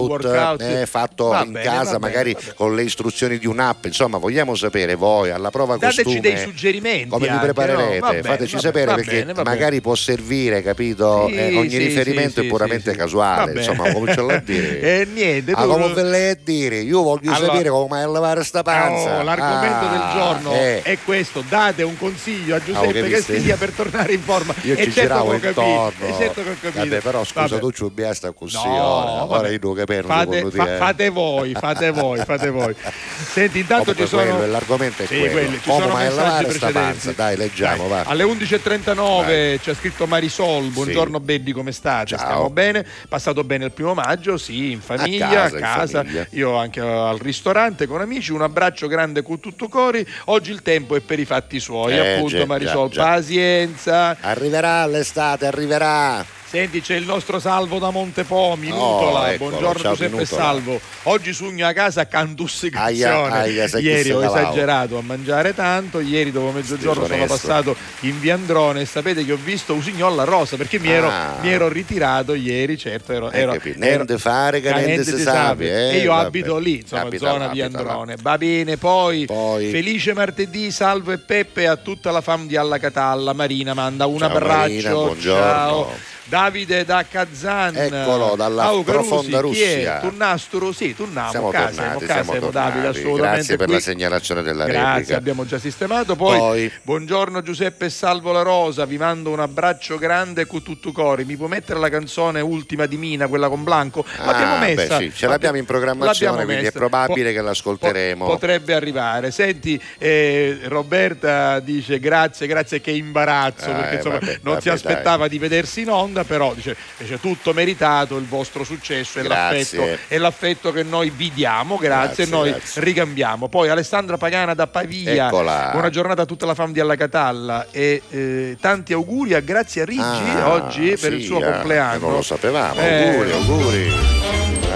workout, 0.00 0.60
workout, 0.60 0.60
eh, 0.62 0.86
fatto 0.86 1.26
Va 1.28 1.42
in 1.44 1.52
bene, 1.52 1.64
casa 1.64 1.98
magari 1.98 2.32
bene. 2.34 2.52
con 2.54 2.74
le 2.74 2.82
istruzioni 2.82 3.38
di 3.38 3.46
un'app 3.46 3.84
insomma 3.86 4.18
vogliamo 4.18 4.54
sapere 4.54 4.94
voi 4.94 5.30
alla 5.30 5.50
prova 5.50 5.76
dateci 5.76 6.02
costume 6.02 6.20
dei 6.20 6.38
suggerimenti 6.38 7.08
come 7.08 7.28
vi 7.28 7.36
preparerete 7.36 7.98
no? 8.00 8.08
Bene, 8.08 8.22
fateci 8.22 8.58
sapere 8.58 8.94
perché 8.94 9.26
magari 9.44 9.80
può 9.80 9.94
servire 9.94 10.62
capito 10.62 11.26
Sì, 11.28 11.34
Eh, 11.34 11.56
ogni 11.56 11.70
sì, 11.70 11.76
riferimento 11.78 12.40
sì, 12.40 12.46
è 12.46 12.48
puramente 12.50 12.94
casuale 12.96 13.36
Va 13.40 13.46
bene. 13.46 13.58
insomma 13.60 13.92
cominciamo 13.92 14.28
a 14.30 14.36
dire 14.38 14.80
e 15.02 15.06
niente 15.12 15.52
Ah, 15.52 15.62
tu- 15.62 15.68
come 15.68 15.92
ve 15.92 16.02
le 16.02 16.30
a 16.30 16.36
dire? 16.42 16.76
Io 16.80 17.02
voglio 17.02 17.32
Allora- 17.32 17.52
sapere 17.52 17.68
come 17.70 18.06
levare 18.06 18.44
sta 18.44 18.62
panza. 18.62 19.18
Oh, 19.18 19.22
l'argomento 19.22 19.84
Ah, 19.86 19.90
del 19.90 20.20
giorno 20.20 20.52
eh. 20.54 20.82
è 20.82 20.98
questo 21.04 21.42
date 21.48 21.82
un 21.82 21.96
consiglio 21.98 22.54
a 22.54 22.58
Ah, 22.58 22.64
Giuseppe 22.64 23.08
Castiglia 23.08 23.56
per 23.56 23.70
tornare 23.72 24.12
in 24.12 24.20
forma 24.20 24.54
Io 24.62 24.74
e 24.74 24.84
ci 24.84 24.92
certo 24.92 25.00
giravo 25.00 25.32
intorno. 25.34 26.16
certo 26.18 26.42
Vabbè, 26.74 27.00
però 27.00 27.24
scusa, 27.24 27.46
Vabbè. 27.48 27.58
tu 27.60 27.70
ci 27.72 27.82
ubbiasti 27.84 28.28
così 28.34 28.56
No, 28.56 28.62
ora. 28.62 29.24
Ora 29.38 29.48
io 29.48 29.58
devo 29.58 29.74
capire 29.96 30.14
fate, 30.14 30.40
quello 30.42 30.50
fa- 30.64 30.74
eh. 30.74 30.76
fate 30.78 31.08
voi 31.08 31.52
fate 31.54 31.90
voi 31.90 32.18
fate 32.24 32.50
voi 32.50 32.74
senti 33.32 33.58
intanto 33.60 33.94
ci 33.94 34.06
sono 34.06 34.22
quello, 34.36 34.46
l'argomento 34.46 35.02
è 35.02 35.06
Sì, 35.06 35.16
quello. 35.18 35.32
quelli, 35.32 35.60
ci 35.60 35.68
Come 35.68 35.82
sono 35.82 35.92
mai 35.94 36.04
messaggi 36.06 36.24
lavare 36.26 36.52
sta 36.54 36.70
panza? 36.70 37.12
Dai, 37.12 37.36
leggiamo, 37.36 37.88
va. 37.88 38.02
Alle 38.06 38.24
11.39 38.24 39.60
c'è 39.60 39.74
scritto 39.74 40.06
Marisol, 40.06 40.68
buongiorno 40.70 41.18
Sì. 41.18 41.24
Baby, 41.24 41.52
come 41.52 41.72
state? 41.72 42.06
Ciao. 42.16 42.18
Stiamo 42.18 42.50
bene? 42.50 42.86
Passato 43.08 43.44
bene 43.44 43.66
il 43.66 43.72
primo 43.72 43.94
maggio? 43.94 44.36
Sì, 44.36 44.72
in 44.72 44.80
famiglia, 44.80 45.28
a 45.44 45.50
casa, 45.50 45.58
casa, 45.58 45.98
famiglia. 46.02 46.26
io 46.30 46.56
anche 46.56 46.80
al 46.80 47.18
ristorante 47.18 47.86
con 47.86 48.00
amici, 48.00 48.32
un 48.32 48.42
abbraccio 48.42 48.86
grande 48.86 49.22
con 49.22 49.40
tutto 49.40 49.68
cori, 49.68 50.06
oggi 50.26 50.50
il 50.50 50.62
tempo 50.62 50.96
è 50.96 51.00
per 51.00 51.18
i 51.18 51.24
fatti 51.24 51.60
suoi, 51.60 51.94
Eh, 51.94 52.14
appunto 52.14 52.36
già, 52.38 52.46
Marisol, 52.46 52.88
già, 52.88 53.02
già. 53.02 53.08
pazienza. 53.10 54.16
Arriverà 54.20 54.86
l'estate, 54.86 55.46
arriverà. 55.46 56.24
Senti, 56.50 56.80
c'è 56.80 56.96
il 56.96 57.04
nostro 57.04 57.38
Salvo 57.38 57.78
da 57.78 57.90
Montepo, 57.90 58.56
Minutola. 58.58 59.20
Oh, 59.20 59.26
eccolo, 59.28 59.50
Buongiorno 59.50 59.80
ciao, 59.80 59.92
Giuseppe 59.92 60.10
Minutola. 60.16 60.42
Salvo. 60.42 60.80
Oggi 61.04 61.32
sogno 61.32 61.64
a 61.64 61.72
casa 61.72 62.08
cantussicazione. 62.08 63.30
Aia, 63.36 63.64
aia, 63.66 63.78
Ieri 63.78 64.10
ho 64.10 64.24
esagerato 64.24 64.98
a 64.98 65.00
mangiare 65.02 65.54
tanto, 65.54 66.00
ieri 66.00 66.32
dopo 66.32 66.50
mezzogiorno 66.50 67.06
sono 67.06 67.24
passato 67.26 67.76
in 68.00 68.18
Viandrone 68.18 68.80
e 68.80 68.84
sapete 68.84 69.24
che 69.24 69.30
ho 69.30 69.38
visto 69.40 69.74
Usignolla 69.74 70.24
Rosa 70.24 70.56
perché 70.56 70.80
mi 70.80 70.90
ero, 70.90 71.08
Ah. 71.08 71.36
mi 71.40 71.50
ero 71.52 71.68
ritirato 71.68 72.34
ieri, 72.34 72.76
certo, 72.76 73.12
ero, 73.12 73.28
Hai 73.28 73.40
ero, 73.42 73.52
ero- 73.52 73.72
Niente 73.76 74.18
fare 74.18 74.60
che 74.60 74.72
niente 74.74 75.04
si 75.04 75.18
sape, 75.22 75.70
eh? 75.92 75.98
e 75.98 76.02
io 76.02 76.10
Vabbè. 76.10 76.26
abito 76.26 76.58
lì, 76.58 76.80
insomma, 76.80 77.02
Abita 77.02 77.30
zona 77.30 77.44
abita 77.50 77.68
Viandrone. 77.68 78.16
Va 78.20 78.36
bene, 78.36 78.76
poi, 78.76 79.24
Poi- 79.24 79.70
felice 79.70 80.14
martedì, 80.14 80.72
Salvo 80.72 81.12
e 81.12 81.18
Peppe 81.18 81.68
a 81.68 81.76
tutta 81.76 82.10
la 82.10 82.20
fam 82.20 82.48
di 82.48 82.56
Alla 82.56 82.78
Catalla. 82.78 83.32
Marina 83.34 83.72
manda 83.72 84.06
un 84.06 84.18
Ciao, 84.18 84.26
abbraccio. 84.30 84.56
Marina, 84.58 84.90
buongiorno. 84.92 85.42
Ciao. 85.44 86.18
Davide 86.30 86.84
da 86.84 87.04
Kazan 87.10 87.76
Eccolo, 87.76 88.36
dalla 88.36 88.62
Au, 88.66 88.84
Carusi, 88.84 89.08
profonda 89.08 89.38
è? 89.38 89.40
Russia. 89.40 89.98
Tunnastro 89.98 90.70
sì 90.72 90.94
Tunnamo 90.94 91.30
Siamo 91.30 91.48
casa, 91.50 91.82
tornati, 91.82 92.06
casa, 92.06 92.22
siamo 92.22 92.38
tornati. 92.38 92.52
Davide 92.52 92.86
assolutamente 92.86 93.30
Grazie 93.34 93.56
per 93.56 93.66
qui. 93.66 93.74
la 93.74 93.80
segnalazione 93.80 94.42
della 94.42 94.64
Grazie, 94.64 94.90
replica. 94.92 95.16
abbiamo 95.16 95.44
già 95.44 95.58
sistemato. 95.58 96.14
Poi, 96.14 96.38
Poi- 96.38 96.72
buongiorno 96.82 97.42
Giuseppe 97.42 97.86
e 97.86 97.90
Salvo 97.90 98.30
La 98.30 98.42
Rosa, 98.42 98.84
vi 98.84 98.96
mando 98.96 99.30
un 99.30 99.40
abbraccio 99.40 99.98
grande 99.98 100.46
con 100.46 100.62
tutto 100.62 100.92
cori. 100.92 101.24
Mi 101.24 101.36
può 101.36 101.48
mettere 101.48 101.80
la 101.80 101.88
canzone 101.88 102.40
ultima 102.40 102.86
di 102.86 102.96
Mina, 102.96 103.26
quella 103.26 103.48
con 103.48 103.64
Blanco? 103.64 104.04
L'abbiamo 104.24 104.54
Ah, 104.54 104.58
messa. 104.60 104.98
beh, 104.98 105.04
sì, 105.10 105.12
ce 105.16 105.26
l'abbiamo 105.26 105.56
in 105.56 105.64
programmazione, 105.64 106.30
L'abbiamo 106.36 106.44
quindi 106.44 106.62
è 106.62 106.66
messa. 106.66 106.78
probabile 106.78 107.30
Po- 107.30 107.36
che 107.36 107.42
l'ascolteremo. 107.42 108.24
po- 108.24 108.30
potrebbe 108.30 108.72
arrivare. 108.74 109.32
Senti, 109.32 109.82
eh, 109.98 110.60
Roberta 110.64 111.58
dice 111.60 111.98
grazie, 111.98 112.46
grazie 112.46 112.80
che 112.80 112.92
imbarazzo, 112.92 113.70
Eh, 113.70 113.72
perché 113.74 113.94
insomma 113.96 114.18
vabbè, 114.20 114.38
non 114.42 114.60
si 114.60 114.68
vabbè, 114.68 114.76
aspettava 114.76 115.26
di 115.28 115.38
vedersi 115.38 115.80
in 115.80 115.90
onda, 115.90 116.19
però 116.24 116.54
dice, 116.54 116.76
dice 116.98 117.18
tutto 117.20 117.52
meritato 117.52 118.16
il 118.16 118.26
vostro 118.26 118.64
successo 118.64 119.18
e 119.18 119.22
l'affetto, 119.22 119.98
e 120.08 120.18
l'affetto 120.18 120.72
che 120.72 120.82
noi 120.82 121.10
vi 121.10 121.30
diamo, 121.32 121.76
grazie, 121.76 122.24
Grazie, 122.24 122.26
noi 122.26 122.50
grazie. 122.50 122.82
ricambiamo. 122.82 123.48
Poi 123.48 123.68
Alessandra 123.68 124.16
Pagana 124.16 124.54
da 124.54 124.66
Pavia, 124.66 125.26
Eccola. 125.26 125.70
buona 125.72 125.90
giornata 125.90 126.22
a 126.22 126.26
tutta 126.26 126.46
la 126.46 126.54
fam 126.54 126.72
di 126.72 126.80
Alla 126.80 126.96
Catalla 126.96 127.66
e 127.70 128.02
eh, 128.10 128.56
tanti 128.60 128.92
auguri 128.92 129.34
a 129.34 129.40
Grazia 129.40 129.84
Ricci 129.84 129.98
Ah, 130.00 130.52
oggi 130.52 130.96
per 131.00 131.12
il 131.12 131.20
sì, 131.20 131.26
suo 131.26 131.40
eh, 131.40 131.50
compleanno. 131.50 131.98
Non 132.06 132.12
lo 132.12 132.22
sapevamo. 132.22 132.80
Eh, 132.80 133.08
Auguri, 133.08 133.32
auguri. 133.32 133.92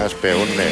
Aspetta, 0.03 0.35
un 0.35 0.47
eh, 0.59 0.71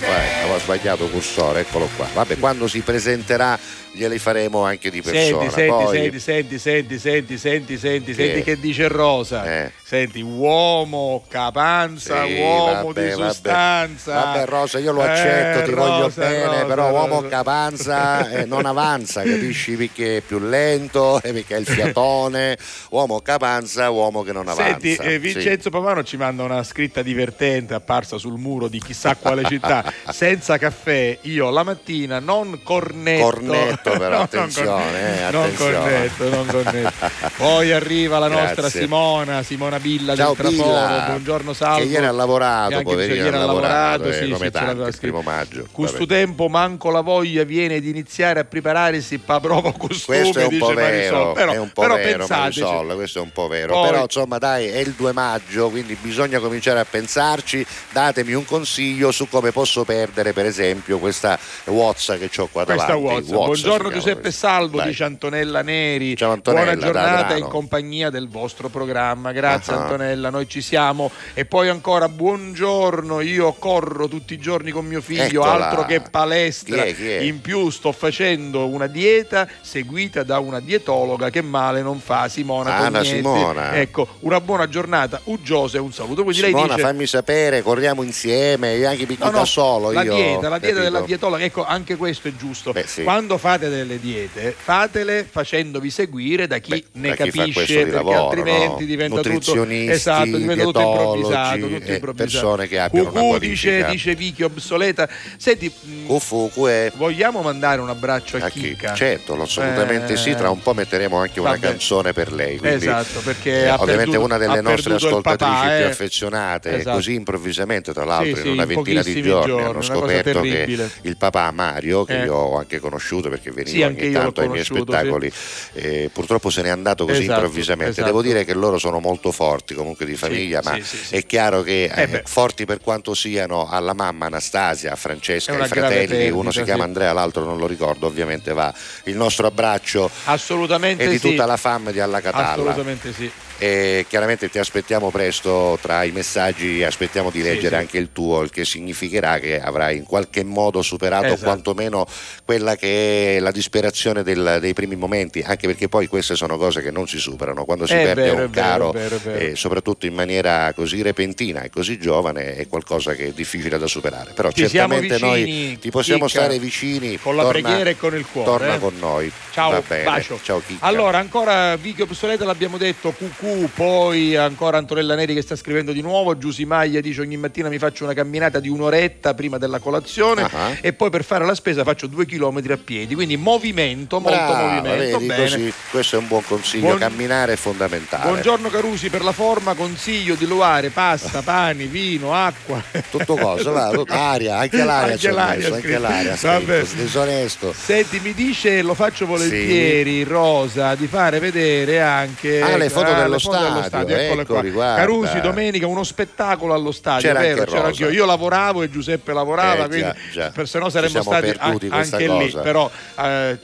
vai, 0.00 0.42
avevo 0.42 0.58
sbagliato 0.58 1.06
cursore, 1.08 1.60
eccolo 1.60 1.88
qua. 1.96 2.06
Vabbè, 2.12 2.38
quando 2.38 2.66
si 2.66 2.80
presenterà 2.80 3.58
glieli 3.94 4.18
faremo 4.18 4.62
anche 4.64 4.90
di 4.90 5.00
persona. 5.02 5.48
Senti, 5.50 5.50
senti, 5.54 5.68
Poi- 5.70 5.96
senti, 5.96 6.18
senti, 6.20 6.58
senti, 6.58 6.98
senti, 6.98 7.38
senti, 7.38 7.78
senti, 7.78 8.14
Che? 8.14 8.24
senti 8.24 8.42
che 8.42 8.60
dice 8.60 8.88
Rosa. 8.88 9.44
Eh. 9.64 9.72
Senti, 9.82 10.20
uomo, 10.20 11.24
capanza, 11.28 12.24
Sì, 12.26 12.34
uomo 12.40 12.92
vabbè, 12.92 13.02
di 13.04 13.10
vabbè. 13.10 13.22
sostanza. 13.32 14.12
Vabbè, 14.14 14.44
Rosa, 14.46 14.78
io 14.78 14.92
lo 14.92 15.02
accetto, 15.02 15.60
Eh, 15.60 15.62
ti 15.64 15.70
voglio 15.72 16.02
Rosa, 16.02 16.20
bene, 16.20 16.44
Rosa, 16.46 16.64
però 16.64 16.90
uomo 16.90 17.16
Rosa. 17.20 17.28
capanza 17.28 18.28
eh, 18.30 18.44
non 18.44 18.66
avanza, 18.66 19.22
capisci? 19.22 19.76
Perché 19.76 20.16
è 20.18 20.20
più 20.20 20.38
lento, 20.40 21.20
eh, 21.22 21.32
perché 21.32 21.56
è 21.56 21.58
il 21.60 21.66
fiatone. 21.66 22.56
uomo 22.90 23.20
capanza, 23.20 23.90
uomo 23.90 24.22
che 24.22 24.32
non 24.32 24.48
avanza. 24.48 24.64
Senti, 24.80 24.94
eh, 24.94 25.10
Sì. 25.12 25.18
Vincenzo 25.18 25.70
Pavano 25.70 26.02
ci 26.02 26.16
manda 26.16 26.42
una 26.42 26.62
scritta 26.64 27.02
divertente 27.02 27.74
apparsa 27.74 28.18
sul 28.18 28.38
muro 28.38 28.68
di 28.68 28.80
chissà 28.80 29.14
quale 29.16 29.44
città. 29.44 29.84
Senza 30.10 30.58
caffè, 30.58 31.18
io 31.22 31.50
la 31.50 31.62
mattina 31.62 32.18
non 32.18 32.60
cornetto. 32.62 33.22
Cornetto, 33.24 33.83
però, 33.98 34.08
No, 34.08 34.08
non 34.08 34.20
attenzione, 34.22 35.26
eh, 35.28 35.30
non 35.30 35.42
attenzione. 35.42 35.78
cornetto, 35.78 36.28
non 36.28 36.46
cornetto. 36.46 37.10
Poi 37.36 37.72
arriva 37.72 38.18
la 38.18 38.28
nostra 38.28 38.62
Grazie. 38.62 38.80
Simona, 38.80 39.42
Simona 39.42 39.78
Billa 39.78 40.16
Ciao, 40.16 40.34
del 40.34 40.54
Traforo. 40.54 41.04
Buongiorno 41.06 41.52
Salvo. 41.52 41.78
Che 41.80 41.84
ieri 41.84 42.06
ha 42.06 42.12
lavorato, 42.12 42.82
poverino, 42.82 43.14
ieri 43.14 43.28
ha 43.36 43.38
lavorato, 43.38 44.04
lavorato, 44.04 44.08
eh, 44.08 44.12
sì, 44.24 44.30
come 44.30 44.44
sì, 44.46 44.50
tanti, 44.50 44.88
il 44.88 44.96
primo 44.98 45.20
maggio. 45.22 45.66
Questo 45.70 46.06
tempo 46.06 46.48
manco 46.48 46.90
la 46.90 47.00
voglia 47.00 47.44
viene 47.44 47.80
di 47.80 47.90
iniziare 47.90 48.40
a 48.40 48.44
prepararsi 48.44 49.18
pa 49.18 49.40
provo 49.40 49.72
costume, 49.78 50.20
Questo 50.20 50.38
è 50.40 50.46
un 50.46 50.58
po' 50.58 50.72
vero, 50.74 51.32
Però, 51.32 51.52
è 51.52 51.58
un 51.58 51.70
po' 51.72 51.82
però 51.82 51.94
vero. 51.96 52.26
Marisol, 52.28 52.94
questo 52.94 53.18
è 53.18 53.22
un 53.22 53.32
po' 53.32 53.48
vero. 53.48 53.72
Poi- 53.74 53.90
Però 53.90 54.02
insomma 54.02 54.38
dai, 54.38 54.66
è 54.68 54.78
il 54.78 54.92
2 54.92 55.12
maggio, 55.12 55.68
quindi 55.70 55.96
bisogna 56.00 56.38
cominciare 56.38 56.80
a 56.80 56.84
pensarci. 56.84 57.64
Datemi 57.90 58.32
un 58.34 58.44
consiglio 58.44 59.10
su 59.12 59.28
come 59.28 59.52
posso 59.52 59.84
perdere 59.84 60.32
per 60.32 60.46
esempio 60.46 60.98
questa 60.98 61.38
Wozza 61.66 62.16
che 62.16 62.30
ho 62.36 62.48
qua 62.50 62.64
questa 62.64 62.86
davanti. 62.86 63.04
Wozza. 63.04 63.34
Buongiorno 63.34 63.73
Giuseppe 63.78 64.30
Salvo, 64.30 64.78
Dai. 64.78 64.88
dice 64.88 65.04
Antonella 65.04 65.62
Neri. 65.62 66.16
Ciao 66.16 66.32
Antonella, 66.32 66.72
Buona 66.72 66.86
giornata 66.86 67.36
in 67.36 67.48
compagnia 67.48 68.10
del 68.10 68.28
vostro 68.28 68.68
programma. 68.68 69.32
Grazie 69.32 69.74
uh-huh. 69.74 69.80
Antonella, 69.80 70.30
noi 70.30 70.48
ci 70.48 70.60
siamo. 70.60 71.10
E 71.34 71.44
poi 71.44 71.68
ancora 71.68 72.08
buongiorno, 72.08 73.20
io 73.20 73.52
corro 73.52 74.08
tutti 74.08 74.34
i 74.34 74.38
giorni 74.38 74.70
con 74.70 74.86
mio 74.86 75.00
figlio, 75.00 75.42
Eccola. 75.42 75.68
altro 75.68 75.84
che 75.84 76.00
palestra. 76.00 76.82
Chi 76.82 76.88
è, 76.88 76.94
chi 76.94 77.10
è? 77.10 77.18
In 77.20 77.40
più 77.40 77.70
sto 77.70 77.92
facendo 77.92 78.66
una 78.66 78.86
dieta 78.86 79.48
seguita 79.60 80.22
da 80.22 80.38
una 80.38 80.60
dietologa 80.60 81.30
che 81.30 81.42
male 81.42 81.82
non 81.82 82.00
fa, 82.00 82.28
Simona. 82.28 82.74
Anna 82.76 82.98
Tognetti. 82.98 83.16
Simona. 83.16 83.74
Ecco, 83.74 84.08
una 84.20 84.40
buona 84.40 84.68
giornata, 84.68 85.20
uggiosa 85.24 85.78
e 85.78 85.80
un 85.80 85.92
saluto. 85.92 86.22
Quindi 86.22 86.42
Simona, 86.42 86.66
lei 86.66 86.74
dice, 86.76 86.86
fammi 86.86 87.06
sapere, 87.06 87.62
corriamo 87.62 88.02
insieme, 88.02 88.84
anche 88.84 89.06
picchi 89.06 89.22
No, 89.24 89.30
no, 89.30 89.38
da 89.38 89.44
solo. 89.44 89.90
la 89.90 90.02
io, 90.02 90.14
dieta, 90.14 90.48
la 90.48 90.58
dieta 90.58 90.80
della 90.80 91.00
dietologa, 91.00 91.44
ecco 91.44 91.64
anche 91.64 91.96
questo 91.96 92.28
è 92.28 92.36
giusto. 92.36 92.72
Beh, 92.72 92.86
sì. 92.86 93.02
Quando 93.02 93.38
fate 93.38 93.63
delle 93.68 93.98
diete, 94.00 94.54
fatele 94.56 95.26
facendovi 95.28 95.90
seguire 95.90 96.46
da 96.46 96.58
chi 96.58 96.70
Beh, 96.70 96.84
ne 97.00 97.08
da 97.08 97.14
chi 97.16 97.30
capisce, 97.30 97.74
perché 97.76 97.90
lavoro, 97.90 98.24
altrimenti 98.28 98.80
no? 98.82 98.86
diventa 98.86 99.20
tutto 99.20 99.64
esatto, 99.68 100.36
diventa 100.36 100.62
tutto 100.64 100.80
improvvisato, 100.80 101.58
tutto 101.68 101.74
eh, 101.90 101.94
improvvisato. 101.94 102.14
persone 102.14 102.68
che 102.68 102.78
abbiano 102.78 103.10
una 103.10 103.20
Cucù 103.20 103.38
dice, 103.38 103.68
qualifica. 103.68 103.90
dice 103.90 104.14
Vicky 104.14 104.42
obsoleta. 104.42 105.08
Senti, 105.36 105.72
mh, 105.80 106.06
Cufu, 106.06 106.50
cuè. 106.54 106.92
vogliamo 106.96 107.42
mandare 107.42 107.80
un 107.80 107.88
abbraccio 107.88 108.36
a, 108.36 108.44
A 108.46 108.48
chi? 108.50 108.60
Chicca? 108.60 108.94
Certo, 108.94 109.40
assolutamente 109.40 110.12
Eh, 110.14 110.16
sì, 110.16 110.34
tra 110.34 110.50
un 110.50 110.60
po' 110.62 110.74
metteremo 110.74 111.16
anche 111.16 111.40
una 111.40 111.50
vabbè. 111.50 111.60
canzone 111.68 112.12
per 112.12 112.32
lei. 112.32 112.58
quindi, 112.58 112.76
Esatto, 112.76 113.20
perché 113.20 113.64
eh, 113.64 113.70
ovviamente 113.70 113.96
perduto- 114.18 114.24
una 114.24 114.38
delle 114.38 114.60
nostre 114.60 114.94
ascoltatrici 114.94 115.52
papà, 115.52 115.74
più 115.76 115.84
eh. 115.84 115.88
affezionate, 115.90 116.76
Esatto. 116.76 116.96
così 116.96 117.14
improvvisamente, 117.14 117.92
tra 117.92 118.04
l'altro, 118.04 118.24
Sì, 118.26 118.30
in 118.40 118.42
sì, 118.46 118.48
una 118.48 118.62
in 118.62 118.68
ventina 118.68 119.02
di 119.02 119.22
giorni, 119.22 119.46
giorni, 119.46 119.62
hanno 119.64 119.70
una 119.72 119.82
scoperto 119.82 120.40
che 120.40 120.88
il 121.02 121.16
papà 121.16 121.50
Mario, 121.52 122.04
che 122.04 122.20
Eh. 122.22 122.24
io 122.24 122.34
ho 122.34 122.58
anche 122.58 122.78
conosciuto 122.80 123.28
perché 123.28 123.50
veniva 123.54 123.76
Sì, 123.76 123.82
ogni 123.82 124.12
tanto 124.12 124.40
ai 124.42 124.48
miei 124.48 124.64
spettacoli, 124.64 125.32
eh, 125.72 126.10
purtroppo 126.12 126.50
se 126.50 126.60
n'è 126.62 126.68
andato 126.68 127.06
così 127.06 127.22
Esatto, 127.22 127.40
improvvisamente. 127.40 127.90
esatto. 127.92 128.06
Devo 128.06 128.20
dire 128.20 128.44
che 128.44 128.52
loro 128.52 128.76
sono 128.78 129.00
molto 129.00 129.32
forti 129.32 129.72
comunque 129.74 130.04
di 130.04 130.16
famiglia, 130.16 130.60
sì, 130.62 130.68
ma 130.68 130.74
sì, 130.82 130.96
sì. 130.96 131.14
è 131.16 131.24
chiaro 131.24 131.62
che 131.62 131.84
Eh 131.84 132.02
eh, 132.02 132.22
forti 132.26 132.66
per 132.66 132.80
quanto 132.80 133.14
siano 133.14 133.68
alla 133.70 133.94
mamma 133.94 134.26
Anastasia, 134.26 134.92
a 134.92 134.96
Francesca, 134.96 135.52
ai 135.58 135.68
fratelli, 135.68 136.06
perdita, 136.08 136.34
uno 136.34 136.50
si 136.50 136.58
sì. 136.58 136.64
chiama 136.64 136.84
Andrea, 136.84 137.12
l'altro 137.12 137.44
non 137.44 137.56
lo 137.56 137.66
ricordo, 137.66 138.06
ovviamente 138.06 138.52
va 138.52 138.72
il 139.04 139.16
nostro 139.16 139.46
abbraccio 139.46 140.10
Assolutamente 140.24 141.04
e 141.04 141.08
di 141.08 141.18
sì. 141.18 141.30
tutta 141.30 141.46
la 141.46 141.56
fam 141.56 141.90
di 141.92 142.00
Alla 142.00 142.20
Catalla. 142.20 142.52
Assolutamente 142.52 143.12
sì. 143.12 143.30
E 143.56 144.04
chiaramente 144.08 144.50
ti 144.50 144.58
aspettiamo 144.58 145.10
presto 145.10 145.78
tra 145.80 146.02
i 146.02 146.10
messaggi, 146.10 146.82
aspettiamo 146.82 147.30
di 147.30 147.38
Sì, 147.40 147.44
leggere 147.44 147.68
sì. 147.68 147.74
anche 147.82 147.98
il 147.98 148.08
tuo, 148.12 148.42
il 148.42 148.50
che 148.50 148.64
significherà 148.64 149.38
che 149.38 149.60
avrai 149.60 149.96
in 149.96 150.02
qualche 150.04 150.42
modo 150.42 150.82
superato 150.82 151.26
Esatto. 151.26 151.44
quantomeno 151.44 152.04
quella 152.44 152.74
che 152.76 153.36
è 153.36 153.38
la 153.38 153.52
disperazione 153.52 154.22
del- 154.24 154.58
dei 154.60 154.74
primi 154.74 154.96
momenti, 154.96 155.40
anche 155.40 155.66
perché 155.68 155.88
poi 155.88 156.08
queste 156.08 156.34
sono 156.34 156.58
cose 156.58 156.82
che 156.82 156.90
non 156.90 157.06
si 157.06 157.18
superano. 157.18 157.64
Quando 157.64 157.86
si 157.86 157.94
È 157.94 158.02
perde 158.02 158.22
vero, 158.22 158.44
un 158.44 158.50
caro, 158.50 158.90
vero, 158.90 159.18
vero. 159.22 159.38
e 159.38 159.54
soprattutto 159.56 160.04
in 160.06 160.14
maniera 160.14 160.72
così 160.74 161.00
repentina 161.00 161.62
e 161.62 161.70
così 161.70 161.98
giovane, 161.98 162.56
è 162.56 162.66
qualcosa 162.66 163.14
che 163.14 163.28
è 163.28 163.30
difficile 163.30 163.78
da 163.78 163.86
superare. 163.86 164.32
Però 164.34 164.50
Ti 164.50 164.62
certamente 164.68 165.14
vicini, 165.14 165.20
noi 165.28 165.78
ti 165.78 165.90
possiamo 165.90 166.26
Chicca, 166.26 166.40
stare 166.40 166.58
vicini. 166.58 167.18
con 167.18 167.36
la 167.36 167.42
torna- 167.44 167.60
preghiera 167.68 167.90
e 167.90 167.96
con 167.96 168.14
il 168.16 168.26
cuore, 168.30 168.50
Torna 168.50 168.74
eh. 168.74 168.78
con 168.80 168.94
noi. 168.98 169.30
Ciao, 169.52 169.70
Va 169.70 169.82
bene. 169.86 170.02
bacio. 170.04 170.40
Ciao 170.42 170.60
Chicca. 170.66 170.84
Allora, 170.84 171.18
ancora 171.18 171.76
Vicky 171.76 172.02
Obsoleta 172.02 172.44
l'abbiamo 172.44 172.76
detto, 172.78 173.12
QQ, 173.16 173.42
poi 173.74 174.36
ancora 174.36 174.78
Antonella 174.78 175.14
Neri 175.14 175.34
che 175.34 175.42
sta 175.42 175.54
scrivendo 175.56 175.92
di 175.92 176.00
nuovo, 176.00 176.36
Giusy 176.38 176.64
Maglia 176.64 177.00
dice 177.00 177.20
ogni 177.20 177.36
mattina 177.36 177.68
mi 177.68 177.78
faccio 177.78 178.04
una 178.04 178.14
camminata 178.14 178.58
di 178.58 178.68
un'oretta 178.68 179.34
prima 179.34 179.58
della 179.58 179.78
colazione 179.78 180.42
Ah. 180.44 180.76
e 180.80 180.92
poi 180.92 181.10
per 181.10 181.24
fare 181.24 181.44
la 181.44 181.54
spesa 181.54 181.84
faccio 181.84 182.06
due 182.06 182.24
chilometri 182.26 182.72
a 182.72 182.78
piedi, 182.82 183.14
quindi 183.14 183.36
movimento, 183.36 184.18
molto 184.20 184.36
Brava, 184.38 184.62
movimento, 184.80 185.16
vedi, 185.18 185.26
bene. 185.26 185.42
così, 185.42 185.72
questo 185.90 186.16
è 186.16 186.18
un 186.20 186.28
buon 186.28 186.42
consiglio, 186.44 186.86
Buon- 186.86 186.98
camminare 186.98 187.52
è 187.52 187.56
fondamentale. 187.56 188.28
Buongiorno 188.30 188.68
Carusi, 188.70 189.10
per 189.10 189.22
la 189.22 189.32
forma 189.32 189.74
consiglio 189.74 190.34
di 190.36 190.46
loare 190.46 190.88
pasta, 190.90 191.42
pani, 191.44 191.84
vino, 191.86 192.32
acqua. 192.34 192.82
Tutto 193.10 193.36
cosa, 193.36 193.70
va, 193.70 193.90
aria, 194.08 194.58
anche 194.58 194.82
l'aria 194.84 195.12
Anche 195.14 195.30
l'aria 195.30 195.56
messo, 195.70 195.74
anche 195.74 195.98
l'aria, 195.98 196.36
scritto, 196.36 197.02
disonesto. 197.02 197.72
Senti, 197.76 198.20
mi 198.20 198.32
dice, 198.32 198.80
lo 198.82 198.94
faccio 198.94 199.26
volentieri, 199.26 200.22
Rosa, 200.24 200.94
di 200.94 201.06
fare 201.06 201.38
vedere 201.40 202.00
anche 202.00 202.60
Ah, 202.60 202.76
le 202.76 202.88
foto 202.88 203.10
ah, 203.10 203.26
dello 203.38 203.82
stadio, 203.82 204.16
eccoli, 204.16 204.70
guarda. 204.70 205.00
Carusi, 205.00 205.40
domenica 205.40 205.86
uno 205.86 206.02
spettacolo 206.04 206.74
allo 206.74 206.92
stadio, 206.92 207.28
C'era 207.28 207.40
vero? 207.40 207.60
anche 207.60 207.64
C'ero 207.70 207.76
Rosa. 207.86 207.86
anch'io. 208.04 208.10
Io 208.10 208.26
lavoravo 208.26 208.82
e 208.82 208.90
Giuseppe 208.90 209.32
lavorava, 209.32 209.84
Eh, 209.84 209.88
quindi 209.88 210.02
già, 210.02 210.16
già. 210.32 210.50
per 210.50 210.68
se 210.68 210.78
no 210.78 210.88
saremmo 210.88 211.22
stati 211.22 211.52
questa 211.56 212.16
anche 212.16 212.28
lì, 212.28 212.50
cosa. 212.50 212.60
però 212.60 212.90
eh, 213.18 213.58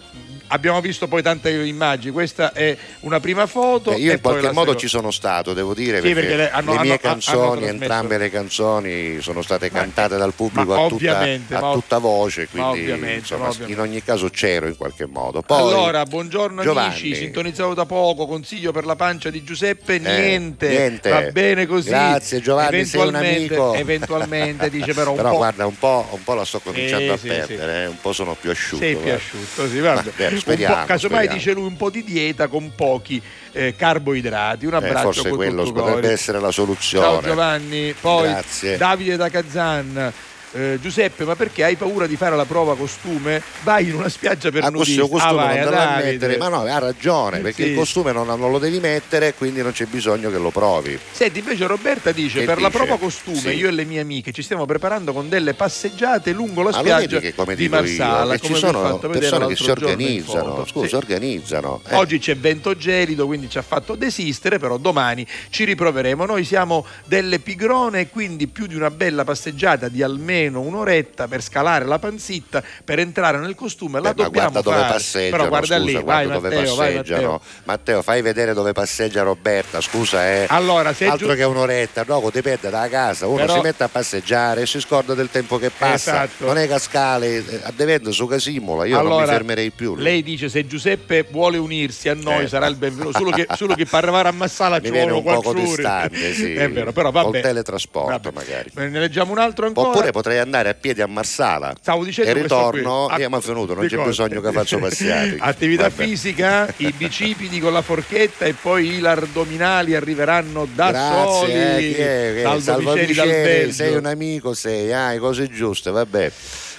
abbiamo 0.52 0.80
visto 0.80 1.08
poi 1.08 1.22
tante 1.22 1.50
immagini. 1.50 2.12
Questa 2.12 2.52
è 2.52 2.76
una 3.00 3.20
prima 3.20 3.46
foto 3.46 3.90
Eh, 3.92 3.96
io 3.96 4.12
in 4.12 4.20
qualche 4.20 4.52
modo 4.52 4.74
ci 4.76 4.88
sono 4.88 5.10
stato, 5.10 5.52
devo 5.52 5.74
dire, 5.74 5.96
Sì, 6.00 6.12
perché, 6.12 6.20
perché 6.20 6.36
le- 6.36 6.50
hanno- 6.50 6.72
le 6.74 6.78
mie 6.80 6.90
hanno- 6.92 6.92
hanno 6.92 6.98
canzoni, 7.00 7.38
trasmesso- 7.60 7.72
entrambe 7.72 8.18
le 8.18 8.30
canzoni 8.30 9.20
sono 9.20 9.42
state 9.42 9.70
cantate 9.70 10.16
dal 10.16 10.32
pubblico 10.34 10.74
a, 10.74 10.88
tutta, 10.88 11.18
a 11.20 11.72
tutta 11.72 11.98
voce, 11.98 12.48
quindi 12.48 13.14
insomma, 13.14 13.50
in 13.66 13.80
ogni 13.80 14.02
caso 14.02 14.28
c'ero 14.28 14.66
in 14.66 14.76
qualche 14.76 15.06
modo. 15.06 15.42
Poi, 15.42 15.58
allora, 15.60 16.04
buongiorno 16.04 16.62
Giovanni. 16.62 16.88
amici, 16.90 17.14
sintonizzato 17.14 17.74
da 17.74 17.86
poco, 17.86 18.26
consiglio 18.26 18.72
per 18.72 18.84
la 18.84 18.96
pancia 18.96 19.30
di 19.30 19.42
Giuseppe, 19.44 19.94
Eh, 19.94 19.98
niente, 19.98 20.68
niente. 20.68 21.10
va 21.10 21.22
bene 21.30 21.66
così. 21.66 21.88
Grazie, 21.88 22.40
Giovanni, 22.40 22.84
sei 22.84 23.06
un 23.06 23.14
amico. 23.14 23.74
eventualmente 23.74 24.68
dice 24.70 24.92
però 24.94 25.10
un 25.10 25.16
Però 25.16 25.30
po'... 25.30 25.36
guarda, 25.36 25.66
un 25.66 25.78
po', 25.78 26.06
un 26.10 26.22
po' 26.24 26.34
la 26.34 26.44
sto 26.44 26.60
cominciando 26.60 27.04
Sì, 27.04 27.10
a 27.12 27.18
sì, 27.18 27.26
perdere, 27.46 27.82
eh, 27.82 27.86
un 27.86 28.00
po' 28.00 28.12
sono 28.12 28.34
più 28.40 28.50
asciutto. 28.50 28.82
Sei 28.82 28.94
più 28.94 29.02
guarda. 29.04 29.20
asciutto, 29.22 29.68
sì, 29.68 29.78
vabbè. 29.80 30.10
Speriamo, 30.40 30.84
casomai 30.84 30.98
speriamo. 31.26 31.36
dice 31.36 31.52
lui 31.52 31.66
un 31.66 31.76
po' 31.76 31.90
di 31.90 32.04
dieta 32.04 32.48
con 32.48 32.72
pochi 32.74 33.20
eh, 33.52 33.74
carboidrati. 33.76 34.66
Un 34.66 34.72
Eh, 34.72 34.76
abbraccio 34.76 35.00
forse 35.02 35.28
con 35.28 35.36
quello 35.38 35.70
potrebbe 35.72 36.10
essere 36.10 36.40
la 36.40 36.50
soluzione. 36.50 37.06
Ciao 37.06 37.20
Giovanni, 37.22 37.94
poi 38.00 38.28
Grazie. 38.30 38.76
Davide 38.76 39.16
da 39.16 39.28
Kazan. 39.28 40.12
Eh, 40.52 40.78
Giuseppe, 40.80 41.24
ma 41.24 41.36
perché 41.36 41.64
hai 41.64 41.76
paura 41.76 42.06
di 42.06 42.16
fare 42.16 42.34
la 42.36 42.44
prova 42.44 42.76
costume? 42.76 43.42
Vai 43.62 43.88
in 43.88 43.94
una 43.94 44.08
spiaggia 44.08 44.50
per 44.50 44.64
Ah, 44.64 44.70
nudisti. 44.70 44.96
questo 44.98 45.08
costume 45.16 45.40
Ah, 45.42 45.44
vai, 45.46 45.60
non 45.60 45.70
la 45.72 45.84
Davide. 45.84 46.10
mettere, 46.12 46.36
ma 46.38 46.48
no, 46.48 46.60
ha 46.62 46.78
ragione, 46.78 47.38
perché 47.40 47.62
Sì. 47.64 47.68
il 47.70 47.76
costume 47.76 48.12
non, 48.12 48.26
non 48.26 48.50
lo 48.50 48.58
devi 48.58 48.80
mettere, 48.80 49.34
quindi 49.34 49.62
non 49.62 49.72
c'è 49.72 49.86
bisogno 49.86 50.30
che 50.30 50.38
lo 50.38 50.50
provi. 50.50 50.98
Senti, 51.12 51.38
invece 51.38 51.66
Roberta 51.66 52.10
dice: 52.12 52.40
Che 52.40 52.46
Per 52.46 52.60
la 52.60 52.68
dice? 52.68 52.78
prova 52.82 52.98
costume, 52.98 53.38
Sì. 53.38 53.48
io 53.50 53.68
e 53.68 53.70
le 53.70 53.84
mie 53.84 54.00
amiche 54.00 54.32
ci 54.32 54.42
stiamo 54.42 54.66
preparando 54.66 55.12
con 55.12 55.28
delle 55.28 55.54
passeggiate 55.54 56.32
lungo 56.32 56.62
la 56.62 56.72
spiaggia 56.72 57.20
che 57.20 57.34
come 57.34 57.54
di 57.54 57.68
Marsala. 57.68 58.34
io, 58.34 58.40
che 58.40 58.46
ci 58.46 58.54
sono 58.54 58.98
persone 58.98 59.46
che 59.46 59.56
si 59.56 59.70
organizzano, 59.70 60.64
scusa, 60.66 60.86
Sì. 60.88 60.94
organizzano. 60.96 61.80
Eh, 61.88 61.94
Oggi 61.96 62.18
c'è 62.18 62.36
vento 62.36 62.76
gelido, 62.76 63.26
quindi 63.26 63.48
ci 63.48 63.58
ha 63.58 63.62
fatto 63.62 63.94
desistere, 63.94 64.58
però 64.58 64.78
domani 64.78 65.24
ci 65.50 65.64
riproveremo. 65.64 66.24
Noi 66.24 66.44
siamo 66.44 66.84
delle 67.04 67.38
pigrone, 67.38 68.08
quindi 68.08 68.46
più 68.48 68.66
di 68.66 68.74
una 68.74 68.90
bella 68.90 69.22
passeggiata 69.24 69.88
di 69.88 70.02
almeno 70.02 70.38
un'oretta 70.48 71.28
per 71.28 71.42
scalare 71.42 71.84
la 71.84 71.98
panzitta, 71.98 72.62
per 72.84 72.98
entrare 72.98 73.38
nel 73.38 73.54
costume, 73.54 74.00
la 74.00 74.12
Beh, 74.12 74.22
ma 74.22 74.24
dobbiamo 74.28 74.50
guarda 74.50 74.60
dove 74.70 74.80
fare. 74.82 74.92
passeggiano, 74.92 75.30
Però 75.36 75.48
guarda 75.48 75.66
scusa, 75.66 75.78
lì, 75.78 75.92
guarda 75.92 76.12
vai 76.12 76.26
dove 76.26 76.48
Matteo, 76.56 76.74
vai 76.74 76.92
passeggiano. 76.94 77.30
Matteo. 77.30 77.40
Matteo, 77.64 78.02
fai 78.02 78.22
vedere 78.22 78.52
dove 78.54 78.72
passeggia 78.72 79.22
Roberta, 79.22 79.80
scusa, 79.80 80.26
eh. 80.28 80.46
Allora, 80.48 80.92
se 80.92 81.06
altro 81.06 81.28
giu- 81.28 81.36
che 81.36 81.44
un'oretta, 81.44 82.04
no, 82.06 82.28
dipende 82.32 82.70
dalla 82.70 82.88
casa, 82.88 83.26
uno 83.26 83.36
Però- 83.36 83.54
si 83.54 83.60
mette 83.60 83.82
a 83.84 83.88
passeggiare 83.88 84.62
e 84.62 84.66
si 84.66 84.80
scorda 84.80 85.14
del 85.14 85.30
tempo 85.30 85.58
che 85.58 85.70
passa. 85.70 86.24
Esatto. 86.24 86.44
Non 86.46 86.58
è 86.58 86.66
cascale, 86.68 87.36
eh, 87.36 87.60
a 87.64 87.72
devento 87.74 88.12
su 88.12 88.26
Casimula, 88.26 88.84
io 88.84 89.00
non 89.02 89.20
mi 89.20 89.26
fermerei 89.26 89.70
più. 89.70 89.94
lì. 89.96 90.02
Lei 90.02 90.22
dice 90.22 90.48
se 90.48 90.66
Giuseppe 90.66 91.26
vuole 91.30 91.58
unirsi 91.58 92.08
a 92.08 92.14
noi 92.14 92.44
Eh. 92.44 92.48
sarà 92.48 92.66
il 92.66 92.76
benvenuto, 92.76 93.18
solo 93.18 93.30
che, 93.30 93.46
solo 93.56 93.74
che 93.74 93.84
per 93.84 94.02
arrivare 94.04 94.28
a 94.28 94.32
Massala 94.32 94.80
ci 94.82 94.90
vogliono 94.90 95.16
un 95.18 95.22
poco 95.22 95.50
ore. 95.50 95.60
distante, 95.60 96.34
sì. 96.34 96.54
È 96.60 96.70
vero, 96.70 96.92
però 96.92 97.10
vabbè. 97.10 97.30
Col 97.30 97.40
teletrasporto, 97.40 98.30
magari. 98.32 98.70
Ne 98.74 98.98
leggiamo 98.98 99.32
un 99.32 99.38
altro 99.38 99.66
ancora. 99.66 99.88
Oppure 99.88 100.10
potrei 100.30 100.38
andare 100.38 100.68
a 100.68 100.74
piedi 100.74 101.02
a 101.02 101.06
Marsala 101.06 101.74
Stavo 101.80 102.04
dicendo 102.04 102.30
e 102.30 102.34
ritorno 102.34 103.10
e 103.10 103.28
mi 103.28 103.36
è 103.36 103.40
venuto, 103.40 103.74
non 103.74 103.86
c'è 103.86 103.96
cosa? 103.96 104.08
bisogno 104.08 104.40
che 104.40 104.52
faccio 104.52 104.78
passare. 104.78 105.36
Attività 105.40 105.88
Vabbè. 105.88 106.04
fisica, 106.04 106.72
i 106.78 106.92
bicipiti 106.96 107.58
con 107.58 107.72
la 107.72 107.82
forchetta 107.82 108.44
e 108.44 108.54
poi 108.54 108.94
i 108.94 109.00
lardominali 109.00 109.94
arriveranno 109.94 110.66
da 110.72 110.92
soli. 110.92 111.52
Grazie, 111.52 111.76
eh, 111.76 111.78
chi 111.78 112.00
è? 112.00 112.32
Chi 112.32 112.38
è? 112.38 112.42
Salvo 112.42 112.60
Salvo 112.60 112.92
Viceri 112.92 113.14
dal 113.14 113.26
Viceri, 113.26 113.42
Belgio. 113.42 113.72
sei 113.72 113.96
un 113.96 114.06
amico, 114.06 114.54
sei, 114.54 114.92
ah, 114.92 115.18
cose 115.18 115.48
giuste, 115.48 115.90
vabbè. 115.90 116.32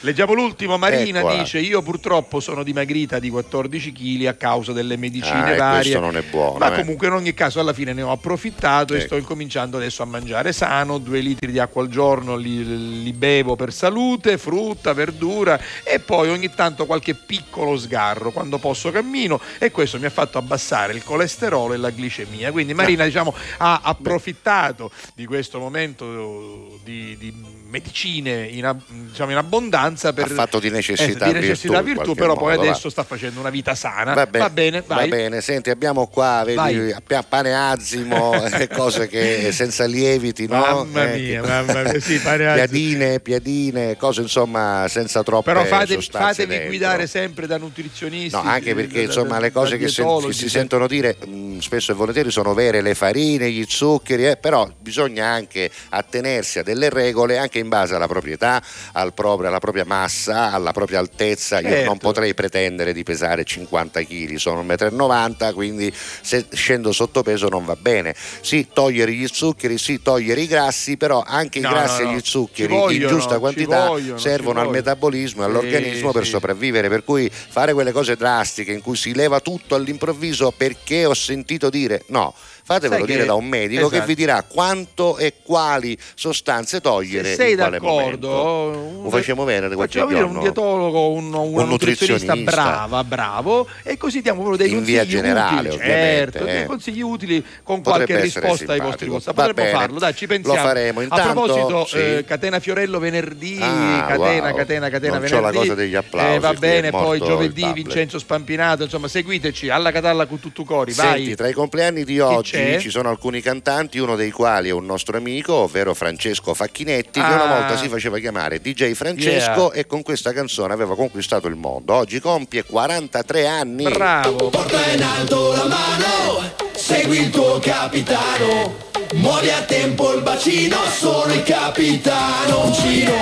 Leggiamo 0.03 0.33
l'ultimo, 0.33 0.79
Marina 0.79 1.19
Eccola. 1.19 1.37
dice 1.37 1.59
io 1.59 1.83
purtroppo 1.83 2.39
sono 2.39 2.63
dimagrita 2.63 3.19
di 3.19 3.29
14 3.29 3.91
kg 3.91 4.25
a 4.25 4.33
causa 4.33 4.73
delle 4.73 4.97
medicine 4.97 5.53
ah, 5.53 5.55
varie. 5.55 5.81
Questo 5.81 5.99
non 5.99 6.17
è 6.17 6.23
buono. 6.23 6.57
Ma 6.57 6.73
eh. 6.73 6.79
comunque 6.79 7.05
in 7.05 7.13
ogni 7.13 7.35
caso 7.35 7.59
alla 7.59 7.71
fine 7.71 7.93
ne 7.93 8.01
ho 8.01 8.11
approfittato 8.11 8.93
ecco. 8.93 9.03
e 9.03 9.05
sto 9.05 9.15
incominciando 9.15 9.77
adesso 9.77 10.01
a 10.01 10.05
mangiare 10.05 10.53
sano, 10.53 10.97
due 10.97 11.19
litri 11.19 11.51
di 11.51 11.59
acqua 11.59 11.83
al 11.83 11.89
giorno 11.89 12.35
li, 12.35 13.03
li 13.03 13.13
bevo 13.13 13.55
per 13.55 13.71
salute, 13.71 14.39
frutta, 14.39 14.93
verdura 14.93 15.59
e 15.83 15.99
poi 15.99 16.29
ogni 16.29 16.49
tanto 16.49 16.87
qualche 16.87 17.13
piccolo 17.13 17.77
sgarro 17.77 18.31
quando 18.31 18.57
posso 18.57 18.89
cammino 18.89 19.39
e 19.59 19.69
questo 19.69 19.99
mi 19.99 20.05
ha 20.05 20.09
fatto 20.09 20.39
abbassare 20.39 20.93
il 20.93 21.03
colesterolo 21.03 21.75
e 21.75 21.77
la 21.77 21.91
glicemia. 21.91 22.51
Quindi 22.51 22.73
Marina 22.73 23.05
diciamo, 23.05 23.35
ha 23.57 23.81
approfittato 23.83 24.89
di 25.13 25.27
questo 25.27 25.59
momento 25.59 26.79
di, 26.83 27.15
di 27.19 27.59
medicine 27.71 28.47
in, 28.47 28.75
diciamo, 29.07 29.31
in, 29.31 29.37
abbondanza 29.37 30.11
per 30.11 30.25
ha 30.25 30.27
fatto 30.27 30.59
di 30.59 30.69
necessità, 30.69 31.25
eh, 31.25 31.33
di 31.33 31.39
necessità 31.39 31.81
virtù, 31.81 32.01
virtù 32.01 32.15
però 32.15 32.35
poi 32.35 32.53
adesso 32.53 32.83
va. 32.83 32.89
sta 32.89 33.03
facendo 33.03 33.39
una 33.39 33.49
vita 33.49 33.73
sana. 33.73 34.13
Va, 34.13 34.27
va 34.29 34.49
bene. 34.49 34.83
Va 34.85 35.07
bene, 35.07 35.41
senti, 35.41 35.69
abbiamo 35.69 36.07
qua 36.07 36.43
vedi, 36.45 36.93
pane 37.27 37.55
azimo, 37.55 38.33
cose 38.75 39.07
che 39.07 39.51
senza 39.53 39.85
lieviti, 39.85 40.47
no? 40.47 40.59
Mamma 40.59 41.13
eh, 41.13 41.17
mia, 41.17 41.41
mamma 41.41 41.83
mia, 41.83 41.99
sì, 41.99 42.19
piadine, 42.19 43.19
piadine, 43.21 43.95
cose 43.95 44.21
insomma 44.21 44.85
senza 44.89 45.23
troppe 45.23 45.53
Però 45.53 45.63
fate, 45.63 45.99
fatevi 46.01 46.49
dentro. 46.49 46.67
guidare 46.67 47.07
sempre 47.07 47.47
da 47.47 47.57
nutrizionisti. 47.57 48.35
No, 48.35 48.41
anche 48.41 48.75
perché 48.75 49.01
insomma 49.01 49.39
le 49.39 49.51
cose 49.51 49.77
che, 49.77 49.87
se, 49.87 50.03
che 50.03 50.33
si 50.33 50.49
sentono 50.49 50.87
dire 50.87 51.15
mh, 51.25 51.29
mm, 51.29 51.57
spesso 51.59 51.93
e 51.93 51.95
volentieri 51.95 52.31
sono 52.31 52.53
vere, 52.53 52.81
le 52.81 52.95
farine, 52.95 53.49
gli 53.49 53.65
zuccheri, 53.65 54.27
eh, 54.27 54.37
però 54.37 54.69
bisogna 54.77 55.27
anche 55.27 55.71
attenersi 55.89 56.59
a 56.59 56.63
delle 56.63 56.89
regole 56.89 57.37
anche 57.37 57.60
in 57.61 57.69
base 57.69 57.95
alla 57.95 58.07
proprietà, 58.07 58.61
al 58.93 59.13
proprio, 59.13 59.47
alla 59.47 59.59
propria 59.59 59.85
massa, 59.85 60.51
alla 60.51 60.71
propria 60.71 60.99
altezza. 60.99 61.61
Certo. 61.61 61.69
Io 61.69 61.75
non 61.77 61.93
certo. 61.93 62.07
potrei 62.07 62.33
pretendere 62.33 62.93
di 62.93 63.03
pesare 63.03 63.43
50 63.43 64.01
kg, 64.03 64.35
sono 64.35 64.63
1,90 64.63 65.49
m, 65.49 65.53
quindi 65.53 65.93
se 66.21 66.45
scendo 66.51 66.91
sotto 66.91 67.23
peso 67.23 67.47
non 67.47 67.65
va 67.65 67.75
bene. 67.75 68.15
Sì, 68.41 68.67
togliere 68.73 69.13
gli 69.13 69.27
zuccheri, 69.27 69.77
sì, 69.77 70.01
togliere 70.01 70.41
i 70.41 70.47
grassi, 70.47 70.97
però 70.97 71.23
anche 71.25 71.59
no, 71.59 71.69
i 71.69 71.71
grassi 71.71 72.03
no, 72.03 72.09
no. 72.09 72.11
e 72.11 72.17
gli 72.17 72.21
zuccheri 72.23 72.73
vogliono, 72.73 72.91
in 72.91 73.07
giusta 73.07 73.39
quantità 73.39 73.87
vogliono, 73.87 74.17
servono 74.17 74.59
al 74.59 74.69
metabolismo 74.69 75.43
e 75.43 75.45
all'organismo 75.45 76.07
sì, 76.07 76.13
per 76.13 76.23
sì. 76.25 76.29
sopravvivere. 76.29 76.89
Per 76.89 77.03
cui 77.03 77.29
fare 77.31 77.73
quelle 77.73 77.91
cose 77.91 78.15
drastiche 78.15 78.71
in 78.71 78.81
cui 78.81 78.95
si 78.95 79.13
leva 79.13 79.39
tutto 79.39 79.75
all'improvviso 79.75 80.51
perché 80.51 81.05
ho 81.05 81.13
sentito 81.13 81.69
dire 81.69 82.03
no 82.07 82.33
fatevelo 82.63 83.05
dire 83.05 83.25
da 83.25 83.33
un 83.33 83.45
medico 83.45 83.87
esatto. 83.87 83.99
che 83.99 84.05
vi 84.05 84.15
dirà 84.15 84.43
quanto 84.43 85.17
e 85.17 85.35
quali 85.43 85.97
sostanze 86.15 86.81
togliere. 86.81 87.29
Se 87.29 87.35
sei 87.35 87.55
d'accordo, 87.55 89.01
lo 89.03 89.09
facciamo 89.09 89.43
bene 89.43 89.69
facciamo 89.81 90.07
dire 90.07 90.21
un 90.21 90.39
dietologo, 90.39 91.11
un, 91.11 91.33
un, 91.33 91.57
un 91.57 91.67
nutrizionista, 91.67 92.35
brava, 92.35 93.03
bravo, 93.03 93.67
e 93.83 93.97
così 93.97 94.21
diamo 94.21 94.41
proprio 94.41 94.57
dei 94.57 94.69
in 94.69 94.77
consigli 94.77 94.93
via 94.93 95.05
generale, 95.05 95.69
utili, 95.69 95.83
certo, 95.83 96.45
eh. 96.45 96.53
dei 96.53 96.65
consigli 96.65 97.01
utili 97.01 97.43
con 97.63 97.81
Potrebbe 97.81 98.13
qualche 98.13 98.21
risposta 98.21 98.73
ai 98.73 98.79
vostri 98.79 99.09
WhatsApp. 99.09 99.35
Potremmo 99.35 99.77
farlo, 99.77 99.99
dai, 99.99 100.15
ci 100.15 100.27
pensiamo. 100.27 100.57
Lo 100.57 100.63
faremo. 100.63 101.01
Intanto, 101.01 101.27
A 101.27 101.31
proposito, 101.31 101.85
sì. 101.85 101.97
eh, 101.97 102.23
Catena 102.25 102.59
Fiorello 102.59 102.99
venerdì, 102.99 103.57
ah, 103.61 104.05
catena, 104.07 104.47
wow. 104.47 104.55
catena, 104.55 104.89
catena, 104.89 105.13
non 105.13 105.21
venerdì. 105.21 105.45
la 105.45 105.51
cosa 105.51 105.73
degli 105.73 105.95
applausi. 105.95 106.35
Eh, 106.35 106.39
va 106.39 106.53
bene, 106.53 106.89
poi 106.91 107.19
giovedì 107.19 107.71
Vincenzo 107.73 108.19
Spampinato, 108.19 108.83
insomma, 108.83 109.07
seguiteci 109.07 109.69
alla 109.69 109.91
Catalla 109.91 110.25
con 110.25 110.39
tutto 110.39 110.63
cori. 110.63 110.91
Senti, 110.91 111.35
tra 111.35 111.47
i 111.47 111.53
compleanni 111.53 112.03
di 112.03 112.19
oggi 112.19 112.50
ci 112.79 112.89
sono 112.89 113.09
alcuni 113.09 113.41
cantanti, 113.41 113.99
uno 113.99 114.15
dei 114.15 114.31
quali 114.31 114.69
è 114.69 114.71
un 114.71 114.85
nostro 114.85 115.17
amico, 115.17 115.53
ovvero 115.53 115.93
Francesco 115.93 116.53
Facchinetti, 116.53 117.19
ah. 117.19 117.27
che 117.27 117.33
una 117.33 117.43
ah. 117.43 117.59
volta 117.59 117.77
si 117.77 117.87
faceva 117.87 118.19
chiamare 118.19 118.59
DJ 118.59 118.93
Francesco 118.93 119.71
yeah. 119.71 119.81
e 119.81 119.87
con 119.87 120.01
questa 120.01 120.33
canzone 120.33 120.73
aveva 120.73 120.95
conquistato 120.95 121.47
il 121.47 121.55
mondo. 121.55 121.93
Oggi 121.93 122.19
compie 122.19 122.63
43 122.63 123.47
anni. 123.47 123.83
Bravo! 123.83 124.49
Porta 124.49 124.85
in 124.91 125.03
alto 125.03 125.51
la 125.53 125.65
mano, 125.65 126.51
segui 126.73 127.19
il 127.19 127.29
tuo 127.29 127.59
capitano. 127.59 128.89
Muovi 129.13 129.49
a 129.49 129.61
tempo 129.63 130.13
il 130.13 130.21
bacino, 130.21 130.77
sono 130.97 131.33
il 131.33 131.43
capitano 131.43 132.65
Uncino, 132.65 133.13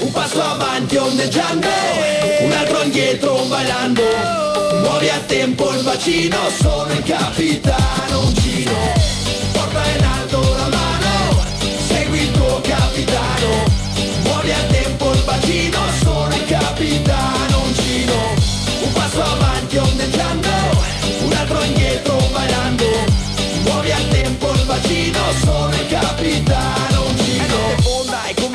un 0.00 0.12
passo 0.12 0.42
avanti 0.42 0.96
ondeggiando, 0.96 1.68
un 2.40 2.52
altro 2.52 2.82
indietro 2.82 3.42
bailando. 3.48 4.51
Muovi 4.82 5.08
a 5.08 5.18
tempo 5.26 5.70
il 5.72 5.82
bacino, 5.82 6.38
sono 6.60 6.92
il 6.92 7.02
capitano 7.02 8.20
Uncino 8.26 9.12
porta 9.72 9.82
in 9.96 10.04
alto 10.04 10.40
la 10.40 10.68
mano, 10.68 11.44
segui 11.86 12.22
il 12.22 12.30
tuo 12.32 12.60
capitano, 12.62 13.64
muovi 14.24 14.50
a 14.52 14.62
tempo 14.70 15.12
il 15.12 15.22
bacino, 15.24 15.78
sono 16.02 16.34
il 16.34 16.44
capitano 16.46 17.62
uncino, 17.64 18.14
un 18.82 18.92
passo 18.92 19.22
avanti 19.22 19.76
ondeggiando, 19.76 20.48
un 21.24 21.32
altro 21.32 21.62
indietro 21.62 22.16
ballando, 22.32 22.84
muovi 23.64 23.92
a 23.92 24.00
tempo 24.10 24.52
il 24.52 24.64
bacino, 24.64 25.20
sono 25.44 25.61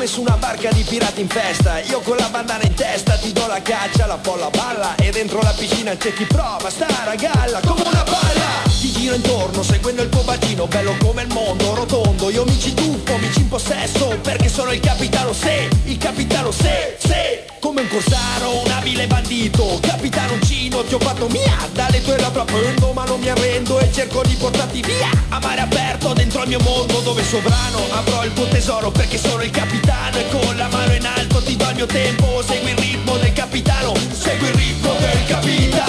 su 0.08 0.22
una 0.22 0.36
barca 0.38 0.70
di 0.70 0.82
pirati 0.84 1.20
in 1.20 1.28
festa, 1.28 1.80
io 1.80 2.00
con 2.00 2.16
la 2.16 2.28
bandana 2.30 2.64
in 2.64 2.72
testa 2.72 3.16
ti 3.16 3.30
do 3.30 3.46
la 3.46 3.60
caccia, 3.60 4.06
la 4.06 4.18
folla 4.18 4.48
balla 4.48 4.94
e 4.94 5.10
dentro 5.10 5.42
la 5.42 5.52
piscina 5.52 5.94
c'è 5.96 6.14
chi 6.14 6.24
prova, 6.24 6.70
stare 6.70 7.10
a 7.10 7.14
galla 7.14 7.60
come 7.60 7.82
una 7.82 8.02
palla 8.04 8.67
ti 8.78 8.92
giro 8.92 9.14
intorno 9.14 9.62
seguendo 9.62 10.02
il 10.02 10.08
tuo 10.08 10.22
bacino 10.22 10.66
Bello 10.66 10.96
come 10.98 11.22
il 11.22 11.32
mondo, 11.32 11.74
rotondo. 11.74 12.30
Io 12.30 12.44
mi 12.44 12.58
ci 12.58 12.74
tuffo, 12.74 13.18
mi 13.18 13.30
ci 13.32 13.40
impossesso 13.40 14.16
Perché 14.22 14.48
sono 14.48 14.72
il 14.72 14.80
capitano 14.80 15.32
se 15.32 15.68
Il 15.84 15.98
capitano 15.98 16.50
se, 16.52 16.96
se. 16.98 17.44
Come 17.60 17.82
un 17.82 17.88
corsaro, 17.88 18.62
un 18.64 18.70
abile 18.70 19.06
bandito 19.06 19.78
Capitano 19.80 20.38
Cino, 20.44 20.84
ti 20.84 20.94
ho 20.94 20.98
fatto 20.98 21.26
mia 21.28 21.56
Dalle 21.72 22.02
tue 22.02 22.18
labbra 22.18 22.44
prendo 22.44 22.92
ma 22.92 23.04
non 23.04 23.20
mi 23.20 23.28
arrendo 23.28 23.80
E 23.80 23.90
cerco 23.92 24.22
di 24.22 24.34
portarti 24.34 24.80
via. 24.80 25.10
A 25.30 25.40
mare 25.40 25.60
aperto 25.60 26.12
dentro 26.12 26.42
il 26.42 26.48
mio 26.48 26.60
mondo 26.60 27.00
Dove 27.00 27.24
sovrano 27.24 27.80
avrò 27.90 28.24
il 28.24 28.32
tuo 28.32 28.46
tesoro 28.46 28.90
Perché 28.90 29.18
sono 29.18 29.42
il 29.42 29.50
capitano 29.50 30.16
E 30.18 30.28
con 30.28 30.56
la 30.56 30.68
mano 30.68 30.94
in 30.94 31.04
alto 31.04 31.42
ti 31.42 31.56
do 31.56 31.68
il 31.68 31.74
mio 31.74 31.86
tempo. 31.86 32.42
Segui 32.46 32.70
il 32.70 32.78
ritmo 32.78 33.16
del 33.16 33.32
capitano 33.32 33.92
Segui 34.12 34.48
il 34.48 34.54
ritmo 34.54 34.94
del 35.00 35.26
capitano 35.26 35.87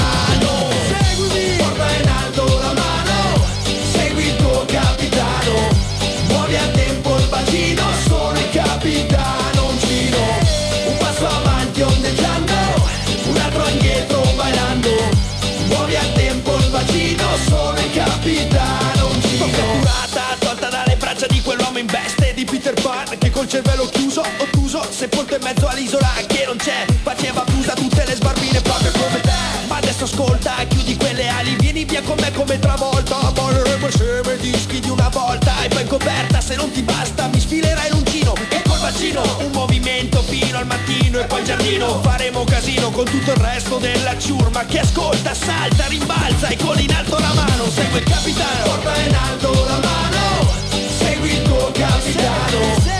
col 23.39 23.47
cervello 23.47 23.85
chiuso 23.85 24.21
Ottuso, 24.39 24.85
sepolto 24.91 25.35
in 25.35 25.41
mezzo 25.41 25.65
all'isola 25.67 26.11
Che 26.27 26.43
non 26.45 26.57
c'è, 26.57 26.85
faceva 27.03 27.45
fusa 27.47 27.73
tutte 27.73 28.03
le 28.05 28.15
sbarbine 28.15 28.59
Proprio 28.59 28.91
come 28.91 29.21
te. 29.21 29.31
Ma 29.67 29.77
adesso 29.77 30.03
ascolta, 30.03 30.55
chiudi 30.67 30.97
quelle 30.97 31.27
ali 31.29 31.55
Vieni 31.55 31.85
via 31.85 32.01
con 32.01 32.17
me 32.19 32.33
come 32.33 32.59
travolta 32.59 33.15
Balleremo 33.31 33.85
insieme 33.85 34.37
dischi 34.37 34.79
di 34.81 34.89
una 34.89 35.07
volta 35.07 35.63
E 35.63 35.69
poi 35.69 35.81
in 35.81 35.87
coperta 35.87 36.41
se 36.41 36.55
non 36.55 36.69
ti 36.71 36.81
basta 36.81 37.27
Mi 37.27 37.39
sfilerai 37.39 37.89
l'uncino. 37.91 38.33
Bacino 38.81 39.21
Un 39.39 39.51
movimento 39.51 40.21
fino 40.21 40.57
al 40.57 40.65
mattino 40.65 41.19
e 41.19 41.25
poi 41.25 41.43
giardino. 41.43 42.01
Faremo 42.01 42.43
casino 42.45 42.91
con 42.91 43.05
tutto 43.05 43.31
il 43.31 43.37
resto 43.37 43.77
della 43.77 44.17
ciurma. 44.17 44.65
Che 44.65 44.79
ascolta, 44.79 45.33
salta, 45.33 45.85
rimbalza 45.87 46.47
e 46.47 46.55
con 46.55 46.79
in 46.79 46.93
alto 46.93 47.19
la 47.19 47.33
mano. 47.33 47.69
Segue 47.69 47.99
il 47.99 48.05
capitano. 48.05 48.63
Porta 48.63 48.95
in 48.99 49.15
alto 49.15 49.51
la 49.65 49.79
mano. 49.79 50.53
Segui 50.97 51.31
il 51.31 51.41
tuo 51.41 51.71
capitano 51.73 52.98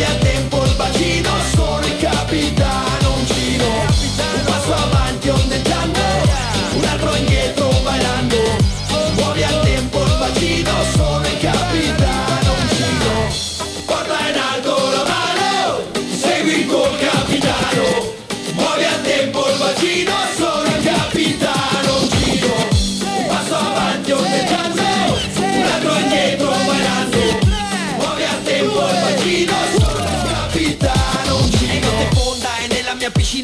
Muovi 0.00 0.39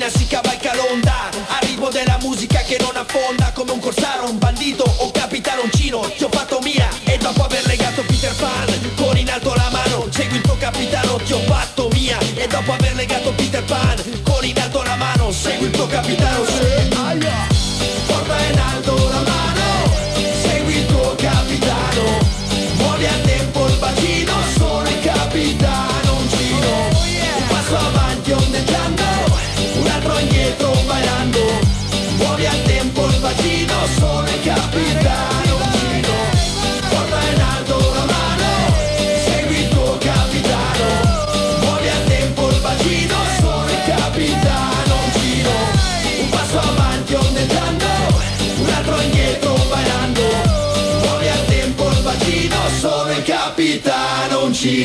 piscina 0.07 0.11
si 0.11 0.27
cavalca 0.27 0.75
l'onda. 0.75 1.31
Arrivo 1.61 1.89
della 1.91 2.19
musica 2.21 2.61
che 2.61 2.79
non 2.81 2.97
affonda 2.97 3.53
Come 3.53 3.73
un 3.73 3.81
corsaro, 3.81 4.29
un 4.29 4.39
bandito 4.39 4.85
o 4.99 5.11
capitanoncino 5.11 6.01
Ti 6.17 6.25
ho 6.25 6.29
fatto 6.31 6.59
mia 6.63 6.89
e 7.05 7.19
dopo 7.19 7.45
aver 7.45 7.65
legato 7.67 8.03
Peter 8.03 8.35
Pan 8.35 8.95
Con 8.97 9.17
in 9.17 9.31
alto 9.31 9.55
la 9.55 9.69
mano 9.71 10.07
Segui 10.11 10.37
il 10.37 10.43
tuo 10.43 10.57
capitano, 10.59 11.17
ti 11.17 11.33
ho 11.33 11.41
fatto 11.41 11.66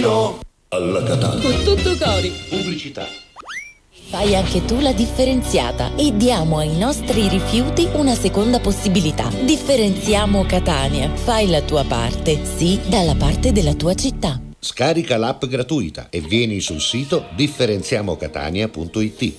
bacino. 0.02 0.40
Alla 0.70 1.04
Catania. 1.04 1.42
Con 1.42 1.64
tutto 1.64 1.96
cori. 1.98 2.32
Pubblicità. 2.50 3.06
Fai 4.10 4.36
anche 4.36 4.66
tu 4.66 4.80
la 4.80 4.92
differenziata 4.92 5.96
e 5.96 6.16
diamo 6.16 6.58
ai 6.58 6.76
nostri 6.78 7.30
rifiuti 7.30 7.88
una 7.94 8.14
seconda 8.16 8.60
possibilità. 8.60 9.30
Differenziamo 9.30 10.44
Catania. 10.46 11.10
Fai 11.14 11.48
la 11.50 11.62
tua 11.62 11.86
parte, 11.86 12.42
sì, 12.44 12.78
dalla 12.88 13.16
parte 13.16 13.54
della 13.54 13.74
tua 13.74 13.94
città. 13.94 14.40
Scarica 14.60 15.18
l'app 15.18 15.46
gratuita 15.46 16.08
e 16.10 16.20
vieni 16.20 16.60
sul 16.60 16.82
sito 16.82 17.28
differenziamocatania.it. 17.36 19.34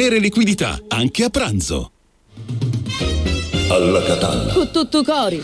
liquidità, 0.19 0.79
anche 0.87 1.23
a 1.23 1.29
pranzo. 1.29 1.91
Alla 3.69 4.03
Catania. 4.03 4.53
Con 4.53 4.71
tutto 4.71 5.03
cori. 5.03 5.43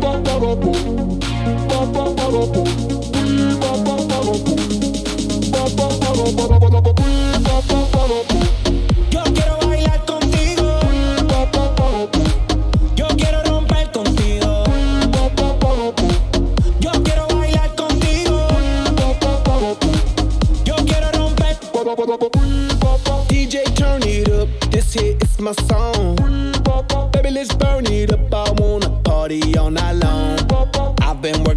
ba 0.00 0.12
ba 0.24 0.34
ba 0.40 0.54
ba 0.54 0.72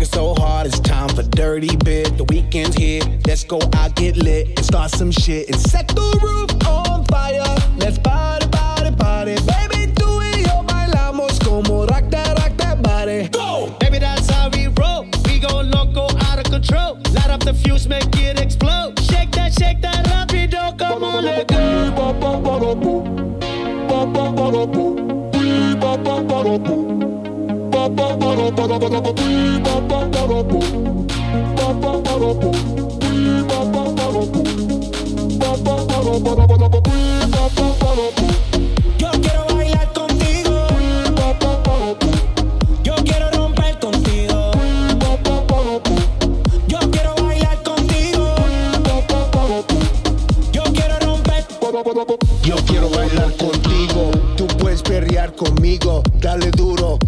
working 0.06 0.36
so 0.36 0.41
hard, 0.41 0.68
it's 0.68 0.80
time 0.80 1.10
for 1.10 1.24
dirty 1.24 1.76
bit. 1.78 2.18
The 2.18 2.24
weekend's 2.26 2.76
here. 2.76 3.02
Let's 3.28 3.44
go 3.44 3.60
out, 3.76 3.96
get 3.96 4.18
lit, 4.18 4.48
and 4.48 4.65
start 4.65 4.91
some 4.91 5.12
shit 5.12 5.50
and 5.50 5.60
set 5.60 5.88
the 5.88 6.20
roof 6.22 6.68
on 6.68 7.06
fire. 7.06 7.44
Let's 7.78 7.98
ba 28.52 28.68
da 28.68 28.78
ba 28.80 28.90
da 28.90 29.00
ba 29.02 30.95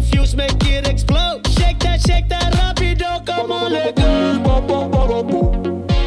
the 0.00 0.16
fuse, 0.16 0.34
make 0.36 0.52
it 0.66 0.86
explode. 0.88 1.46
Shake 1.48 1.78
that, 1.78 2.00
shake 2.00 2.28
that 2.28 2.52
rapido. 2.54 3.24
Come 3.26 3.52
on, 3.52 3.72
let 3.72 3.94
go. 3.94 4.08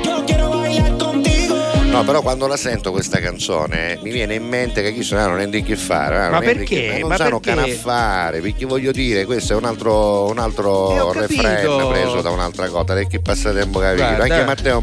Yo 0.04 0.24
quiero 0.26 0.50
bailar 0.50 0.98
contigo. 0.98 1.56
No, 1.92 2.04
però 2.04 2.22
quando 2.22 2.48
la 2.48 2.58
sento 2.58 2.92
questa 2.92 3.20
canzone 3.20 4.00
mi 4.02 4.12
viene 4.12 4.34
in 4.36 4.48
mente 4.48 4.82
che 4.82 4.94
chi 4.94 5.04
suona 5.04 5.28
non 5.28 5.40
è 5.42 5.48
di 5.48 5.62
che 5.64 5.76
fare, 5.76 6.18
Ma 6.18 6.30
non 6.30 6.40
di 6.40 6.46
perché? 6.48 6.66
che- 6.66 6.98
non 7.00 7.10
Ma 7.10 7.18
sanno 7.18 7.40
perché? 7.40 7.62
canaffare, 7.62 8.40
perché 8.42 8.66
voglio 8.66 8.92
dire, 8.92 9.26
questo 9.26 9.54
è 9.54 9.56
un 9.56 9.66
altro, 9.66 10.26
un 10.30 10.40
altro 10.40 11.14
Eh, 11.14 11.20
refrain 11.28 11.88
preso 11.90 12.22
da 12.22 12.32
un'altra 12.32 12.68
cosa, 12.70 12.94
del 12.96 13.08
chi 13.08 13.20
passa 13.20 13.52
tempo 13.52 13.78
capito. 13.80 14.04
Guarda. 14.06 14.24
Anche 14.24 14.44
Matteo 14.46 14.80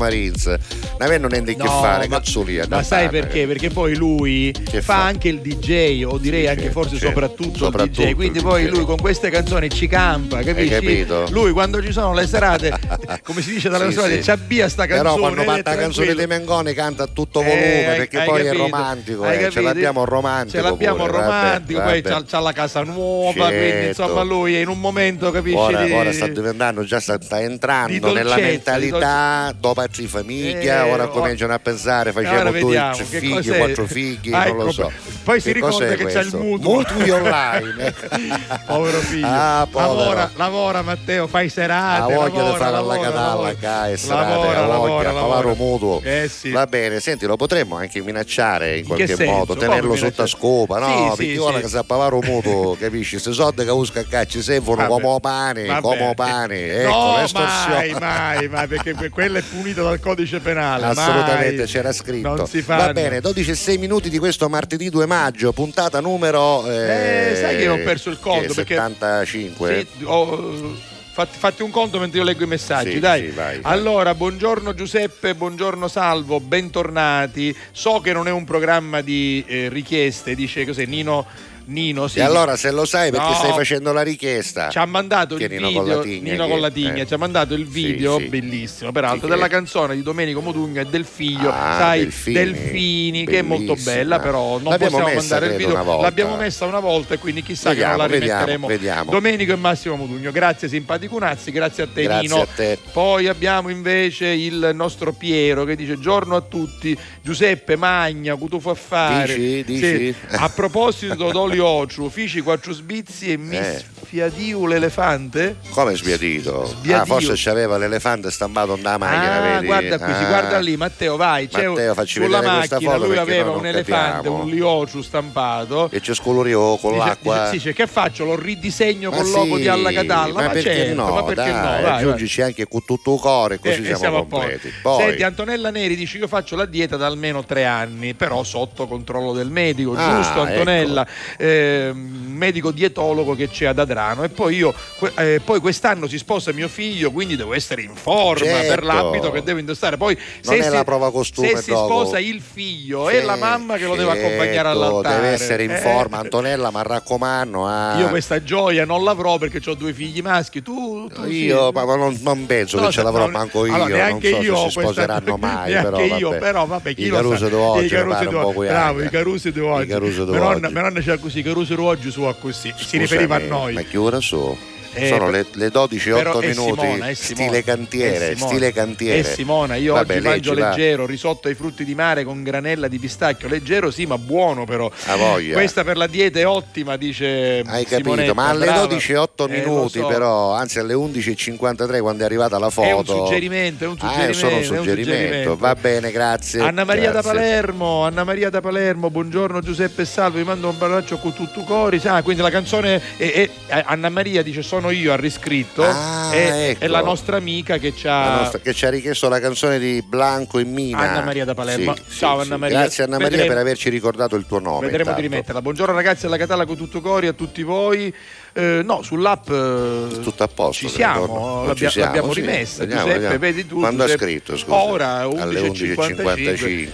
Marins 1.00 1.00
non 1.00 1.02
avendo 1.02 1.28
niente 1.28 1.54
no, 1.56 1.64
che 1.64 1.70
fare, 1.70 2.08
ma, 2.08 2.18
cazzolia. 2.18 2.66
Ma 2.68 2.82
sai 2.82 3.08
perché? 3.08 3.46
Perché 3.46 3.70
poi 3.70 3.96
lui 3.96 4.52
fa, 4.70 4.80
fa, 4.80 5.04
anche 5.04 5.28
il 5.28 5.40
DJ, 5.40 6.04
o 6.04 6.18
direi 6.18 6.42
sì, 6.42 6.48
anche 6.48 6.70
forse 6.70 6.98
certo, 6.98 7.06
soprattutto, 7.06 7.58
soprattutto, 7.58 8.02
il 8.02 8.08
DJ. 8.08 8.14
Quindi 8.14 8.38
il 8.38 8.44
poi 8.44 8.64
DJ. 8.64 8.68
lui 8.70 8.84
con 8.84 8.96
queste 8.98 9.30
canzoni 9.30 9.70
ci 9.70 9.86
campa, 9.86 10.42
capisci? 10.42 11.06
Lui 11.30 11.52
quando 11.52 11.82
ci 11.82 11.92
sono 11.92 12.12
le 12.12 12.26
serate, 12.26 12.72
come 13.24 13.40
si 13.40 13.52
dice 13.52 13.68
dalle 13.68 13.86
sì, 13.86 13.92
serate, 13.92 14.16
sì. 14.16 14.22
ci 14.22 14.30
abbia 14.30 14.68
sta 14.68 14.86
canzone. 14.86 15.10
Però 15.10 15.18
quando 15.18 15.42
fatta 15.42 15.74
la 15.74 15.80
canzone 15.80 16.14
dei 16.14 16.26
Mengoni 16.26 16.74
canta 16.74 17.04
a 17.04 17.08
tutto 17.12 17.40
volume 17.40 17.94
eh, 17.94 17.96
perché 17.96 18.22
poi 18.24 18.44
capito? 18.44 18.64
è 18.64 18.68
romantico, 18.68 19.30
eh, 19.30 19.50
ce 19.50 19.60
l'abbiamo 19.60 20.04
romantico. 20.04 20.58
Ce 20.58 20.62
l'abbiamo 20.62 21.04
pure, 21.04 21.18
romantico, 21.18 21.78
vabbè, 21.78 21.90
poi 21.90 22.12
vabbè. 22.12 22.24
C'ha, 22.26 22.40
la 22.40 22.52
casa 22.52 22.82
nuova, 22.82 23.32
certo. 23.32 23.56
quindi 23.56 23.86
insomma 23.88 24.22
lui 24.22 24.54
è 24.54 24.60
in 24.60 24.68
un 24.68 24.80
momento, 24.80 25.30
capisci? 25.30 25.56
Ora, 25.56 26.12
sta 26.12 26.26
diventando, 26.26 26.84
già 26.84 27.00
sta, 27.00 27.18
entrando 27.40 28.12
nella 28.12 28.36
mentalità 28.36 29.54
dopo 29.58 29.78
di 29.96 30.06
famiglia, 30.06 30.89
ora 30.92 31.08
cominciano 31.08 31.52
a 31.52 31.58
pensare 31.58 32.12
facciamo 32.12 32.50
due 32.50 32.92
figli, 32.94 33.56
quattro 33.56 33.86
figli, 33.86 34.30
non 34.30 34.56
lo 34.56 34.62
ecco, 34.62 34.72
so. 34.72 34.92
Poi 35.30 35.40
si 35.40 35.52
ricorda 35.52 35.94
che 35.94 36.06
c'è 36.06 36.22
il 36.22 36.34
mutuo. 36.34 36.74
Mutui 36.74 37.08
online. 37.08 37.94
Povero 38.66 38.98
figlio. 38.98 39.28
Ah, 39.28 39.68
lavora, 39.70 40.30
lavora 40.34 40.82
Matteo, 40.82 41.28
fai 41.28 41.48
serate. 41.48 42.12
Ha 42.12 42.16
voglia 42.16 42.50
di 42.50 42.56
fare 42.56 42.76
alla 42.76 42.98
catalla, 42.98 43.54
cai, 43.54 43.96
lavora, 44.08 44.66
lavora, 44.66 45.12
lavora. 45.12 45.54
mutuo. 45.54 46.00
Eh 46.02 46.28
sì. 46.28 46.50
Va 46.50 46.66
bene, 46.66 46.98
senti, 46.98 47.26
lo 47.26 47.36
potremmo 47.36 47.76
anche 47.76 48.00
minacciare 48.00 48.78
in 48.78 48.86
qualche 48.86 49.24
modo, 49.24 49.54
tenerlo 49.54 49.94
sotto 49.94 50.26
scopa, 50.26 50.80
no? 50.80 51.14
Perché 51.16 51.38
ora 51.38 51.60
che 51.60 51.68
sa 51.68 51.84
pavare 51.84 52.14
un 52.16 52.24
mutuo, 52.24 52.74
capisci? 52.80 53.20
Se 53.20 53.32
soldi 53.32 53.64
che 53.64 53.70
usca 53.70 54.00
a 54.00 54.04
cacci 54.04 54.42
servono 54.42 54.88
come 54.88 55.20
pane, 55.20 55.80
come 55.80 56.12
pane. 56.16 56.82
Ecco, 56.82 56.90
no, 56.90 57.28
mai, 57.32 57.92
mai, 58.00 58.48
mai, 58.48 58.66
perché 58.66 59.10
quello 59.10 59.38
è 59.38 59.42
punito 59.42 59.84
dal 59.84 60.00
codice 60.00 60.40
penale. 60.40 60.86
Assolutamente, 60.86 61.66
c'era 61.66 61.92
scritto. 61.92 62.34
Non 62.34 62.48
si 62.48 62.62
fa. 62.62 62.76
Va 62.78 62.92
bene, 62.92 63.20
12 63.20 63.50
e 63.50 63.54
6 63.54 63.78
minuti 63.78 64.08
di 64.10 64.18
questo 64.18 64.48
martedì 64.48 64.88
2 64.90 65.06
maggio, 65.06 65.19
puntata 65.52 66.00
numero... 66.00 66.66
Eh, 66.66 67.32
eh 67.32 67.36
sai 67.36 67.56
che 67.56 67.68
ho 67.68 67.76
perso 67.78 68.10
il 68.10 68.18
conto? 68.18 68.54
Perché 68.54 68.74
75. 68.74 69.86
Sì, 69.96 70.04
ho, 70.04 70.76
fatti, 71.12 71.38
fatti, 71.38 71.62
un 71.62 71.70
conto 71.70 71.98
mentre 71.98 72.18
io 72.18 72.24
leggo 72.24 72.44
i 72.44 72.46
messaggi, 72.46 72.92
sì, 72.92 72.98
dai. 72.98 73.28
Sì, 73.28 73.34
vai, 73.34 73.58
vai. 73.58 73.72
Allora, 73.72 74.14
buongiorno 74.14 74.74
Giuseppe, 74.74 75.34
buongiorno 75.34 75.88
Salvo, 75.88 76.40
bentornati. 76.40 77.56
So 77.72 78.00
che 78.00 78.12
non 78.12 78.28
è 78.28 78.30
un 78.30 78.44
programma 78.44 79.00
di 79.00 79.44
eh, 79.46 79.68
richieste, 79.68 80.34
dice 80.34 80.64
cos'è 80.64 80.86
Nino 80.86 81.26
Nino, 81.70 82.08
sì. 82.08 82.18
E 82.18 82.22
allora 82.22 82.56
se 82.56 82.72
lo 82.72 82.84
sai 82.84 83.10
perché 83.10 83.28
no, 83.28 83.34
stai 83.34 83.52
facendo 83.52 83.92
la 83.92 84.02
richiesta. 84.02 84.68
Ci 84.70 84.78
ha 84.78 84.86
mandato 84.86 85.36
il 85.36 85.48
Nino 85.48 85.68
video, 85.68 86.02
Nino 86.02 86.44
che, 86.44 86.50
con 86.50 86.60
la 86.60 86.70
Tigna, 86.70 87.02
eh. 87.02 87.06
ci 87.06 87.14
ha 87.14 87.16
mandato 87.16 87.54
il 87.54 87.66
video 87.66 88.16
sì, 88.16 88.24
sì. 88.24 88.28
bellissimo, 88.28 88.92
peraltro, 88.92 89.28
della 89.28 89.46
canzone 89.46 89.94
di 89.94 90.02
Domenico 90.02 90.40
Modugno 90.40 90.80
e 90.80 90.86
del 90.86 91.04
figlio, 91.04 91.50
ah, 91.50 91.76
sai, 91.78 92.00
Delfini, 92.00 92.34
Delfini 92.34 93.26
che 93.26 93.38
è 93.38 93.42
molto 93.42 93.76
bella, 93.76 94.18
però 94.18 94.58
non 94.58 94.70
l'abbiamo 94.70 94.98
possiamo 94.98 95.18
mandare 95.20 95.46
il 95.46 95.56
video. 95.56 96.00
L'abbiamo 96.00 96.36
messa 96.36 96.66
una 96.66 96.80
volta 96.80 97.14
e 97.14 97.18
quindi 97.18 97.42
chissà 97.42 97.70
vediamo, 97.70 97.92
che 97.92 97.98
non 97.98 98.08
la 98.08 98.14
rimetteremo. 98.18 98.66
Vediamo, 98.66 98.66
vediamo. 98.66 99.10
Domenico 99.10 99.52
e 99.52 99.56
Massimo 99.56 99.94
Modugno, 99.94 100.32
grazie 100.32 100.68
simpatico 100.68 101.18
Nazzi, 101.18 101.52
grazie 101.52 101.84
a 101.84 101.88
te 101.92 102.02
grazie 102.02 102.28
Nino. 102.28 102.40
A 102.42 102.46
te. 102.52 102.78
Poi 102.92 103.28
abbiamo 103.28 103.68
invece 103.68 104.26
il 104.26 104.72
nostro 104.74 105.12
Piero 105.12 105.64
che 105.64 105.76
dice 105.76 105.98
giorno 106.00 106.34
a 106.34 106.40
tutti, 106.40 106.98
Giuseppe 107.22 107.76
Magna, 107.76 108.34
Cutufo 108.34 108.70
Affare. 108.70 109.36
Dici, 109.36 109.64
dici. 109.64 110.14
A 110.30 110.48
proposito 110.48 111.14
d'Olio 111.30 111.59
Ociu, 111.60 112.08
Fici 112.08 112.40
quattro 112.40 112.72
sbizi 112.72 113.32
e 113.32 113.36
mi 113.36 113.56
eh. 113.56 113.82
sfiadiu 114.02 114.66
l'elefante? 114.66 115.56
Come 115.70 115.94
sbiadito? 115.96 116.66
Sbiadiu. 116.66 117.02
Ah, 117.02 117.04
forse 117.04 117.32
c'aveva 117.36 117.78
l'elefante 117.78 118.30
stampato 118.30 118.76
nella 118.76 118.98
macchina, 118.98 119.36
ah, 119.36 119.40
vedi? 119.40 119.66
guarda 119.66 119.98
qui, 119.98 120.12
ah. 120.12 120.26
guarda 120.26 120.58
lì, 120.58 120.76
Matteo, 120.76 121.16
vai. 121.16 121.48
C'è 121.48 121.68
Matteo, 121.68 121.94
facci 121.94 122.20
sulla 122.20 122.42
macchina 122.42 122.96
lui 122.96 123.16
aveva 123.16 123.50
un 123.50 123.66
elefante, 123.66 124.16
capiamo. 124.16 124.42
un 124.42 124.48
liociu 124.48 125.02
stampato. 125.02 125.88
E 125.90 126.00
c'è 126.00 126.14
scolorio 126.14 126.76
con 126.76 126.92
dice, 126.92 127.04
l'acqua. 127.04 127.50
Dice, 127.50 127.68
sì, 127.68 127.74
che 127.74 127.86
faccio? 127.86 128.24
Lo 128.24 128.36
ridisegno 128.36 129.10
ma 129.10 129.16
con 129.16 129.26
sì, 129.26 129.32
logo 129.32 129.56
di 129.56 129.68
Alla 129.68 129.92
Catalla? 129.92 130.32
Ma, 130.32 130.42
ma 130.42 130.48
perché 130.48 130.74
certo, 130.74 130.94
no? 130.94 131.14
Ma 131.14 131.22
perché 131.24 131.50
dai, 131.50 131.82
no? 131.82 131.88
Vai, 131.88 131.98
aggiungici 131.98 132.42
anche 132.42 132.68
con 132.68 132.84
tutto 132.84 133.14
il 133.14 133.20
cuore, 133.20 133.58
così 133.58 133.82
eh, 133.82 133.94
siamo, 133.94 134.26
completi. 134.26 134.72
Poi. 134.82 135.02
Senti, 135.04 135.22
Antonella 135.22 135.70
Neri 135.70 135.96
dice: 135.96 136.18
Io 136.18 136.28
faccio 136.28 136.56
la 136.56 136.66
dieta 136.66 136.96
da 136.96 137.06
almeno 137.06 137.44
tre 137.44 137.64
anni, 137.64 138.14
però 138.14 138.42
sotto 138.42 138.86
controllo 138.86 139.32
del 139.32 139.50
medico, 139.50 139.94
ah, 139.96 140.16
giusto, 140.16 140.40
Antonella? 140.40 141.06
Eh, 141.40 141.92
medico 142.40 142.70
dietologo 142.70 143.34
che 143.34 143.48
c'è 143.48 143.66
ad 143.66 143.78
Adrano. 143.78 144.24
E 144.24 144.30
poi 144.30 144.56
io, 144.56 144.74
eh, 145.16 145.40
poi 145.44 145.60
quest'anno 145.60 146.08
si 146.08 146.16
sposa 146.16 146.52
mio 146.52 146.68
figlio, 146.68 147.10
quindi 147.10 147.36
devo 147.36 147.52
essere 147.52 147.82
in 147.82 147.94
forma 147.94 148.46
certo. 148.46 148.68
per 148.68 148.82
l'abito 148.82 149.30
che 149.30 149.42
devo 149.42 149.58
indossare. 149.58 149.98
Poi 149.98 150.14
non 150.14 150.54
se 150.54 150.58
è 150.58 150.62
si, 150.62 150.70
la 150.70 150.84
prova 150.84 151.10
costume, 151.12 151.48
se 151.48 151.56
si 151.56 151.70
sposa 151.70 152.18
il 152.18 152.40
figlio 152.40 153.10
e 153.10 153.22
la 153.22 153.36
mamma 153.36 153.76
che 153.76 153.84
lo 153.84 153.94
deve 153.94 154.12
accompagnare 154.12 154.52
certo, 154.52 154.68
all'altare. 154.68 155.14
Deve 155.16 155.28
essere 155.28 155.64
in 155.64 155.72
eh. 155.72 155.76
forma, 155.76 156.18
Antonella, 156.18 156.70
ma 156.70 156.82
raccomando. 156.82 157.66
Ah. 157.66 157.98
Io 157.98 158.08
questa 158.08 158.42
gioia 158.42 158.84
non 158.84 159.04
l'avrò 159.04 159.36
perché 159.36 159.60
ho 159.68 159.74
due 159.74 159.92
figli 159.92 160.22
maschi. 160.22 160.62
Tu, 160.62 161.08
tu 161.12 161.24
io 161.26 161.66
sì. 161.66 161.72
ma 161.74 161.96
non, 161.96 162.18
non, 162.22 162.46
penso 162.46 162.80
no, 162.80 162.86
che 162.86 162.92
ce 162.92 163.02
l'avrò 163.02 163.26
no, 163.26 163.32
manco 163.32 163.66
io. 163.66 163.74
Allora, 163.74 164.08
non 164.08 164.20
so 164.22 164.28
io 164.40 164.56
se 164.56 164.62
si 164.62 164.80
sposeranno 164.80 165.36
mai. 165.40 165.72
Però, 165.72 166.00
io, 166.00 166.28
vabbè. 166.30 166.40
però 166.40 166.66
vabbè, 166.66 166.94
chi 166.94 167.06
I 167.06 167.10
Caruso 167.10 167.36
sa. 167.36 167.48
di 167.48 167.54
oggi, 167.54 167.84
I 167.84 167.88
Caruso 167.88 168.28
di 168.28 168.34
oggi. 168.34 168.58
Bravo, 168.66 169.02
i 169.02 169.08
Caruso 169.10 169.50
di 169.50 169.60
oggi. 169.60 169.86
Mia 169.86 169.98
nonna, 169.98 170.68
nonna 170.68 171.00
c'era 171.00 171.18
così, 171.30 171.42
Caruso 171.42 171.74
di 171.74 171.80
oggi 171.80 172.10
su 172.10 172.22
a 172.22 172.34
così. 172.34 172.74
Si 172.76 172.98
riferiva 172.98 173.36
a 173.36 173.38
noi. 173.38 173.74
Ma 173.74 173.82
che 173.82 173.96
ora 173.96 174.20
so? 174.20 174.69
Eh, 174.92 175.06
sono 175.06 175.30
le, 175.30 175.46
le 175.52 175.70
12 175.70 176.10
8 176.10 176.40
minuti 176.40 176.80
Simona, 176.80 177.14
stile 177.14 177.62
cantiere 177.62 178.36
stile 178.36 178.72
cantiere 178.72 179.18
e 179.18 179.22
Simona 179.22 179.76
io 179.76 179.94
Vabbè, 179.94 180.16
oggi 180.16 180.26
mangio 180.26 180.54
va. 180.54 180.70
leggero 180.70 181.06
risotto 181.06 181.46
ai 181.46 181.54
frutti 181.54 181.84
di 181.84 181.94
mare 181.94 182.24
con 182.24 182.42
granella 182.42 182.88
di 182.88 182.98
pistacchio 182.98 183.46
leggero 183.46 183.92
sì 183.92 184.06
ma 184.06 184.18
buono 184.18 184.64
però 184.64 184.90
a 185.04 185.14
voglia 185.14 185.52
questa 185.52 185.84
per 185.84 185.96
la 185.96 186.08
dieta 186.08 186.40
è 186.40 186.46
ottima 186.46 186.96
dice 186.96 187.62
hai 187.64 187.84
capito 187.84 188.10
Simonetta, 188.10 188.34
ma 188.34 188.48
alle 188.48 188.64
brava. 188.64 188.86
12 188.86 189.14
8 189.14 189.46
eh, 189.46 189.50
minuti 189.50 189.98
so. 190.00 190.06
però 190.06 190.52
anzi 190.54 190.80
alle 190.80 190.94
11.53 190.94 192.00
quando 192.00 192.22
è 192.24 192.26
arrivata 192.26 192.58
la 192.58 192.70
foto 192.70 192.88
è 192.88 192.92
un 192.92 193.06
suggerimento 193.06 193.84
è 193.84 193.86
un 193.86 193.96
suggerimento, 193.96 194.26
ah, 194.26 194.30
è 194.30 194.32
solo 194.32 194.56
un 194.56 194.64
suggerimento. 194.64 195.12
suggerimento. 195.12 195.56
va 195.56 195.74
bene 195.76 196.10
grazie 196.10 196.60
Anna 196.62 196.82
Maria 196.82 197.12
grazie. 197.12 197.30
da 197.30 197.38
Palermo 197.38 198.04
Anna 198.04 198.24
Maria 198.24 198.50
da 198.50 198.60
Palermo 198.60 199.08
buongiorno 199.08 199.60
Giuseppe 199.60 200.04
Salvo 200.04 200.38
vi 200.38 200.44
mando 200.44 200.68
un 200.68 200.74
abbraccio 200.74 201.18
con 201.18 201.32
tutto 201.32 201.62
cori 201.62 202.00
ah, 202.04 202.22
quindi 202.22 202.42
la 202.42 202.50
canzone 202.50 203.00
è, 203.16 203.48
è, 203.68 203.82
Anna 203.84 204.08
Maria 204.08 204.42
dice 204.42 204.62
sono 204.62 204.79
io 204.88 205.12
ha 205.12 205.16
riscritto 205.16 205.82
Ah, 205.84 206.30
è, 206.30 206.70
ecco. 206.70 206.84
è, 206.84 206.88
la 206.88 207.02
nostra 207.02 207.36
amica 207.36 207.76
che 207.76 207.94
ci 207.94 208.08
ha, 208.08 208.38
nostra, 208.40 208.60
che 208.60 208.72
ci 208.72 208.86
ha 208.86 208.88
richiesto 208.90 209.28
la 209.28 209.38
canzone 209.38 209.78
di 209.78 210.02
Blanco 210.02 210.58
e 210.58 210.64
Mina 210.64 210.98
Anna 210.98 211.22
Maria 211.22 211.44
da 211.44 211.52
Palermo. 211.52 211.94
Sì, 211.94 212.18
Ciao 212.18 212.40
sì, 212.40 212.46
Anna 212.46 212.54
sì. 212.54 212.60
Maria. 212.60 212.78
Grazie 212.78 213.04
Anna 213.04 213.18
Maria 213.18 213.30
Vedremo, 213.30 213.52
per 213.52 213.60
averci 213.60 213.90
ricordato 213.90 214.36
il 214.36 214.46
tuo 214.46 214.58
nome. 214.58 214.86
Vedremo 214.86 215.10
intanto. 215.10 215.20
di 215.20 215.26
rimetterla. 215.28 215.60
Buongiorno 215.60 215.94
ragazzi 215.94 216.24
alla 216.24 216.38
Catalla 216.38 216.64
con 216.64 216.76
tutto 216.76 217.00
cori 217.02 217.26
a 217.26 217.32
tutti 217.34 217.62
voi. 217.62 218.14
Eh, 218.52 218.82
no, 218.84 219.02
sull'app 219.02 219.48
eh, 219.50 220.20
tutto 220.22 220.42
a 220.42 220.48
posto. 220.48 220.86
ci 220.86 220.92
siamo, 220.92 221.64
l'abbia- 221.66 221.74
ci 221.88 221.92
siamo, 221.92 222.06
l'abbiamo 222.06 222.32
sì. 222.32 222.40
rimessa. 222.40 222.78
Vediamo, 222.80 223.02
Giuseppe, 223.02 223.20
vediamo. 223.20 223.38
vedi 223.38 223.66
tu. 223.66 223.78
Quando 223.78 224.02
Giuseppe, 224.04 224.24
ha 224.24 224.26
scritto? 224.28 224.56
Scusa? 224.56 224.76
Ora 224.82 225.14
alle 225.20 225.60
11.55. 225.60 226.14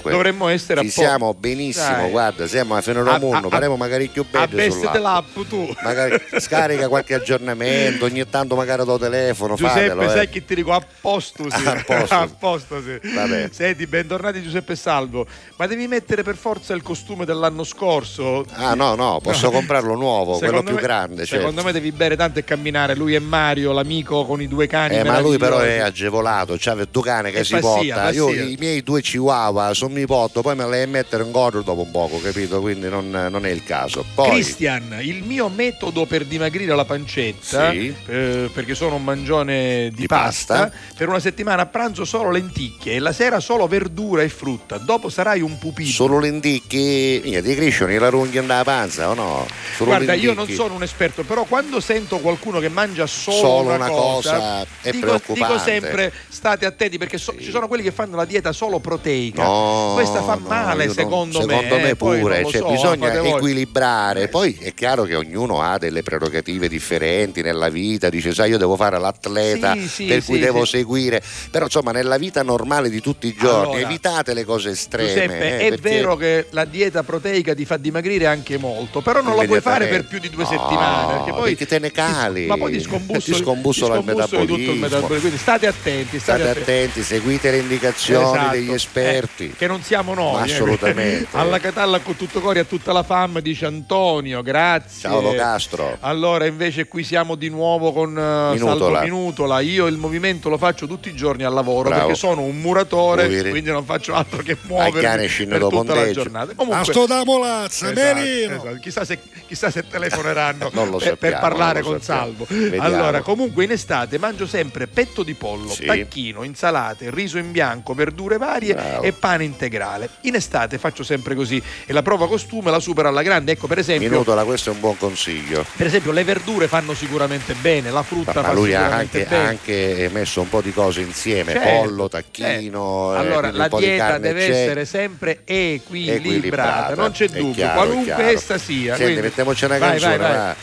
11.55. 0.07 0.11
Dovremmo 0.11 0.48
essere 0.48 0.80
Ci 0.82 0.86
a 0.86 0.90
po- 0.94 1.00
siamo 1.00 1.34
benissimo, 1.34 1.96
Dai. 1.96 2.11
guarda, 2.11 2.46
siamo 2.46 2.74
a 2.74 2.78
A- 2.78 2.82
Fenoramunno, 2.82 3.46
a- 3.46 3.50
faremo 3.50 3.76
magari 3.76 4.09
più 4.09 4.24
A 4.32 4.46
bello 4.46 4.57
bestia 4.57 4.90
dell'app 4.90 5.34
tu. 5.48 5.74
Magari 5.82 6.20
scarica 6.38 6.88
qualche 6.88 7.14
aggiornamento, 7.14 8.04
ogni 8.04 8.28
tanto 8.28 8.54
magari 8.54 8.84
do 8.84 8.98
telefono, 8.98 9.54
Giuseppe, 9.54 9.88
fatelo, 9.88 10.09
sai 10.11 10.24
eh. 10.24 10.28
che 10.28 10.44
ti 10.44 10.54
dico 10.57 10.72
a 10.72 10.82
posto, 11.00 11.48
sì. 11.50 11.64
A 11.66 11.82
posto. 11.86 12.14
A 12.14 12.28
posto, 12.38 12.82
sì. 12.82 13.12
Vabbè. 13.14 13.48
Senti, 13.50 13.86
bentornati 13.86 14.42
Giuseppe 14.42 14.76
Salvo. 14.76 15.26
Ma 15.57 15.66
devi 15.66 15.86
mettere 15.88 16.22
per 16.22 16.36
forza 16.36 16.74
il 16.74 16.82
costume 16.82 17.24
dell'anno 17.24 17.64
scorso? 17.64 18.44
Ah 18.52 18.74
no, 18.74 18.94
no, 18.94 19.20
posso 19.22 19.50
comprarlo 19.50 19.94
nuovo, 19.94 20.36
quello 20.38 20.62
più 20.62 20.76
grande. 20.76 21.24
Secondo 21.49 21.62
me 21.64 21.72
devi 21.72 21.92
bere 21.92 22.16
tanto 22.16 22.38
e 22.38 22.44
camminare. 22.44 22.94
Lui 22.94 23.14
è 23.14 23.18
Mario, 23.18 23.72
l'amico 23.72 24.24
con 24.24 24.40
i 24.40 24.49
due 24.49 24.66
cani. 24.66 24.97
Eh, 24.97 25.05
ma 25.05 25.20
lui 25.20 25.38
però 25.38 25.59
è 25.61 25.78
agevolato, 25.78 26.57
c'ha 26.59 26.74
due 26.90 27.03
cani 27.03 27.30
che 27.30 27.38
E 27.40 27.44
si 27.44 27.53
passia, 27.55 27.94
porta. 27.94 28.11
Io 28.11 28.26
passia. 28.26 28.42
i 28.44 28.57
miei 28.59 28.82
due 28.82 29.01
chihuahua 29.03 29.74
sono 29.74 29.94
mi 29.94 30.07
porto, 30.07 30.42
poi 30.42 30.55
me 30.57 30.68
le 30.68 30.86
mettere 30.86 31.22
in 31.22 31.30
gorro 31.30 31.62
dopo 31.62 31.82
un 31.82 31.90
poco, 31.90 32.20
capito? 32.20 32.61
Quindi 32.61 32.88
non, 32.88 33.11
non 33.11 33.47
è 33.47 33.51
il 33.51 33.62
caso. 33.64 34.05
Poi 34.14 34.28
Christian, 34.30 34.99
il 35.01 35.22
mio 35.22 35.49
metodo 35.49 36.07
per 36.07 36.24
dimagrire 36.24 36.74
la 36.74 36.84
pancetta, 36.84 37.70
Sì. 37.70 37.94
eh, 38.07 38.51
perché 38.53 38.74
sono 38.74 38.97
un 38.97 39.05
mangione 39.05 39.88
di, 39.90 40.01
Di 40.03 40.07
pasta, 40.07 40.55
pasta. 40.70 40.76
per 40.97 41.09
una 41.09 41.20
settimana 41.20 41.62
a 41.62 41.66
pranzo 41.66 42.05
solo 42.05 42.30
lenticchie 42.30 42.94
e 42.94 42.99
la 42.99 43.12
sera 43.12 43.40
solo 43.40 43.66
verdura 43.66 44.22
e 44.22 44.28
frutta. 44.28 44.78
Dopo 44.78 45.09
sarai 45.09 45.40
un 45.40 45.59
pupino. 45.59 45.90
solo 45.90 46.18
lenticchie, 46.18 47.20
mica 47.22 47.42
ti 47.42 47.55
crescono 47.55 47.94
la 47.99 48.09
runghi 48.09 48.40
nella 48.40 48.62
panza 48.64 49.11
o 49.11 49.14
no? 49.14 49.47
Solo 49.76 49.90
Guarda, 49.90 50.14
io 50.14 50.28
non 50.28 50.36
lenticchie. 50.38 50.55
sono 50.57 50.74
un 50.74 50.82
esperto, 50.82 51.22
però 51.22 51.36
quando 51.45 51.80
sento 51.80 52.18
qualcuno 52.18 52.59
che 52.61 52.68
mangia 52.68 53.07
solo, 53.07 53.37
Solo 53.37 53.61
una, 53.72 53.74
una 53.76 53.89
cosa 53.89 54.62
è 54.82 54.91
dico, 54.91 55.07
preoccupante. 55.07 55.34
dico 55.34 55.59
sempre 55.59 56.12
state 56.28 56.66
attenti 56.66 56.99
perché 56.99 57.18
so- 57.18 57.34
ci 57.39 57.51
sono 57.51 57.68
quelli 57.68 57.82
che 57.82 57.91
fanno 57.93 58.16
la 58.16 58.24
dieta 58.24 58.53
solo 58.53 58.78
proteica. 58.78 59.43
No, 59.43 59.93
Questa 59.95 60.22
fa 60.22 60.34
no, 60.34 60.47
male 60.49 60.82
io 60.82 60.87
non- 60.87 60.95
secondo 60.95 61.45
me. 61.45 61.55
Secondo 61.55 61.76
me 61.76 61.89
eh, 61.91 61.97
pure, 61.97 62.45
cioè, 62.49 62.61
so, 62.61 62.68
bisogna 62.68 63.07
fate 63.07 63.18
voi. 63.20 63.30
equilibrare. 63.30 64.28
Poi 64.28 64.57
è 64.61 64.74
chiaro 64.74 65.05
che 65.05 65.14
ognuno 65.14 65.61
ha 65.62 65.78
delle 65.78 66.03
prerogative 66.03 66.68
differenti 66.68 67.43
nella 67.43 67.68
vita, 67.68 68.09
dice 68.09 68.32
sai 68.34 68.51
io 68.51 68.59
devo 68.59 68.76
fare 68.76 68.99
l'atleta 68.99 69.72
Sì, 69.74 69.89
sì, 69.89 70.05
per 70.07 70.24
cui 70.24 70.37
sì, 70.39 70.41
devo 70.45 70.64
sì. 70.64 70.76
seguire, 70.78 71.22
però 71.51 71.64
insomma 71.66 71.93
nella 71.93 72.16
vita 72.18 72.43
normale 72.43 72.89
di 72.91 73.01
tutti 73.01 73.26
i 73.26 73.34
giorni 73.37 73.74
Allora, 73.74 73.80
evitate 73.80 74.34
le 74.34 74.45
cose 74.45 74.70
estreme. 74.70 75.09
Giuseppe, 75.09 75.39
eh, 75.39 75.59
è 75.59 75.68
perché- 75.70 75.89
vero 75.91 76.16
che 76.16 76.47
la 76.51 76.64
dieta 76.64 77.03
proteica 77.03 77.55
ti 77.55 77.64
fa 77.64 77.76
dimagrire 77.76 78.26
anche 78.26 78.59
molto, 78.59 79.01
però 79.01 79.20
non 79.20 79.37
la 79.37 79.45
puoi 79.45 79.61
fare 79.61 79.87
per 79.87 80.07
più 80.07 80.18
di 80.18 80.30
due 80.30 80.45
No, 80.45 80.49
settimane. 80.49 81.24
Perché 81.26 81.38
poi 81.40 81.48
perché 81.56 81.66
te 81.66 81.78
ne 81.78 81.90
cali. 81.92 82.46
ma 82.46 82.56
poi 82.56 82.72
ti 82.72 82.80
scombussoli, 82.80 83.36
Ti 83.36 83.42
scombussola 83.44 83.94
il 83.96 84.00
ti 84.00 84.06
scombusoli 84.08 84.46
tutto 84.46 84.70
il 84.72 84.78
metabolismo. 84.78 85.20
Quindi 85.20 85.38
state 85.38 85.66
attenti, 85.66 86.18
state, 86.18 86.42
State 86.42 86.60
attenti, 86.60 87.02
seguite 87.02 87.50
le 87.50 87.58
indicazioni 87.58 88.24
Esatto. 88.36 88.50
degli 88.52 88.72
esperti. 88.72 89.44
Eh, 89.50 89.56
che 89.56 89.66
non 89.66 89.82
siamo 89.82 90.14
noi. 90.14 90.48
Eh. 90.48 90.52
assolutamente. 90.52 91.28
Alla 91.36 91.58
Catalla 91.58 91.98
con 92.00 92.16
tutto 92.16 92.40
cori 92.40 92.58
a 92.58 92.64
tutta 92.64 92.92
la 92.92 93.02
fam 93.02 93.40
dice 93.40 93.66
Antonio, 93.66 94.42
grazie. 94.42 95.00
Ciao 95.08 95.20
Lo 95.20 95.34
Castro. 95.34 95.96
Allora 96.00 96.46
invece 96.46 96.86
qui 96.86 97.02
siamo 97.04 97.34
di 97.34 97.48
nuovo 97.48 97.92
con 97.92 98.10
eh, 98.16 98.52
Minutola. 98.54 98.56
Salvo 98.58 99.00
Minutola. 99.00 99.60
Io 99.60 99.86
il 99.86 99.96
movimento 99.96 100.48
lo 100.48 100.58
faccio 100.58 100.86
tutti 100.86 101.08
i 101.08 101.14
giorni 101.14 101.44
al 101.44 101.52
lavoro 101.52 101.88
Bravo. 101.88 102.02
perché 102.04 102.18
sono 102.18 102.42
un 102.42 102.56
muratore, 102.60 103.24
Muovere. 103.26 103.50
quindi 103.50 103.70
non 103.70 103.84
faccio 103.84 104.14
altro 104.14 104.42
che 104.42 104.56
muovermi 104.62 105.00
per 105.00 105.58
tutta 105.58 105.58
la 105.58 105.68
ponteggio. 105.68 106.12
giornata. 106.12 106.52
A 106.52 106.54
Comunque, 106.54 106.92
sto 106.92 107.06
da 107.06 107.22
molazza, 107.24 107.90
Esatto, 107.90 108.18
esatto. 108.20 108.78
Chissà, 108.80 109.04
se, 109.04 109.18
chissà 109.46 109.70
se 109.70 109.84
telefoneranno 109.88 110.70
Non 110.72 110.90
lo 110.90 110.98
per, 111.16 111.38
parlare 111.38 111.80
con. 111.80 112.00
Salvo. 112.00 112.46
Allora, 112.78 113.20
comunque 113.22 113.64
in 113.64 113.70
estate 113.72 114.18
mangio 114.18 114.46
sempre 114.46 114.86
petto 114.86 115.22
di 115.22 115.34
pollo, 115.34 115.70
Sì. 115.70 115.84
tacchino, 115.84 116.42
insalate, 116.42 117.10
riso 117.10 117.38
in 117.38 117.50
bianco, 117.52 117.94
verdure 117.94 118.38
varie 118.38 118.74
Bravo. 118.74 119.02
e 119.02 119.12
pane 119.12 119.44
integrale. 119.44 120.08
In 120.22 120.34
estate 120.34 120.78
faccio 120.78 121.02
sempre 121.02 121.34
così 121.34 121.62
e 121.86 121.92
la 121.92 122.02
prova 122.02 122.26
costume 122.28 122.70
la 122.70 122.78
supero 122.80 123.08
alla 123.08 123.22
grande. 123.22 123.52
Ecco, 123.52 123.66
per 123.66 123.78
esempio, 123.78 124.08
Minutola, 124.08 124.44
questo 124.44 124.70
è 124.70 124.72
un 124.72 124.80
buon 124.80 124.96
consiglio. 124.96 125.64
per 125.76 125.86
esempio 125.86 126.12
le 126.12 126.24
verdure 126.24 126.68
fanno 126.68 126.94
sicuramente 126.94 127.54
bene, 127.54 127.90
la 127.90 128.02
frutta 128.02 128.32
Ma 128.34 128.42
fa 128.48 128.52
lui 128.52 128.74
ha 128.74 128.86
anche, 128.92 129.26
anche 129.26 130.10
messo 130.12 130.40
un 130.40 130.48
po' 130.48 130.60
di 130.60 130.72
cose 130.72 131.00
insieme, 131.00 131.52
Certo, 131.52 131.68
pollo, 131.68 132.08
tacchino, 132.08 133.14
eh, 133.14 133.18
Allora, 133.18 133.50
la 133.52 133.68
dieta 133.68 134.18
deve 134.18 134.46
c'è. 134.46 134.50
essere 134.62 134.84
sempre 134.84 135.40
equilibrata, 135.44 136.26
equilibrata, 136.28 136.94
non 136.94 137.10
c'è 137.12 137.28
dubbio, 137.28 137.52
chiaro, 137.52 137.74
qualunque 137.80 138.24
essa 138.30 138.58
sia. 138.58 138.94
Senti, 138.96 139.02
quindi- 139.02 139.20
mettiamoci 139.22 139.64
una 139.64 139.78
Vai, 139.78 139.90
canzone. 139.90 140.16
vai, 140.16 140.26
vai. 140.28 140.36
va. 140.38 140.56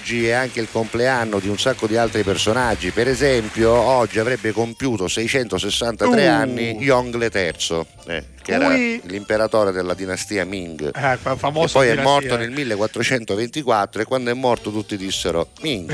Oggi 0.00 0.28
è 0.28 0.32
anche 0.32 0.60
il 0.60 0.68
compleanno 0.72 1.38
di 1.40 1.48
un 1.48 1.58
sacco 1.58 1.86
di 1.86 1.94
altri 1.94 2.22
personaggi. 2.22 2.90
Per 2.90 3.06
esempio, 3.06 3.70
oggi 3.70 4.18
avrebbe 4.18 4.50
compiuto 4.50 5.06
663 5.06 6.26
Uh. 6.26 6.30
anni 6.30 6.76
Yongle 6.78 7.30
III, 7.32 7.86
eh, 8.06 8.24
che 8.42 8.52
era 8.52 8.68
Ui. 8.68 9.00
l'imperatore 9.04 9.72
della 9.72 9.94
dinastia 9.94 10.44
Ming. 10.44 10.90
Eh, 10.94 11.12
E 11.12 11.16
famosa 11.36 11.72
poi 11.72 11.86
è 11.88 11.90
dinastia. 11.90 12.02
morto 12.12 12.36
nel 12.36 12.50
1424 12.50 14.02
e 14.02 14.04
quando 14.04 14.30
è 14.30 14.34
morto 14.34 14.70
tutti 14.70 14.96
dissero 14.96 15.48
Ming. 15.62 15.90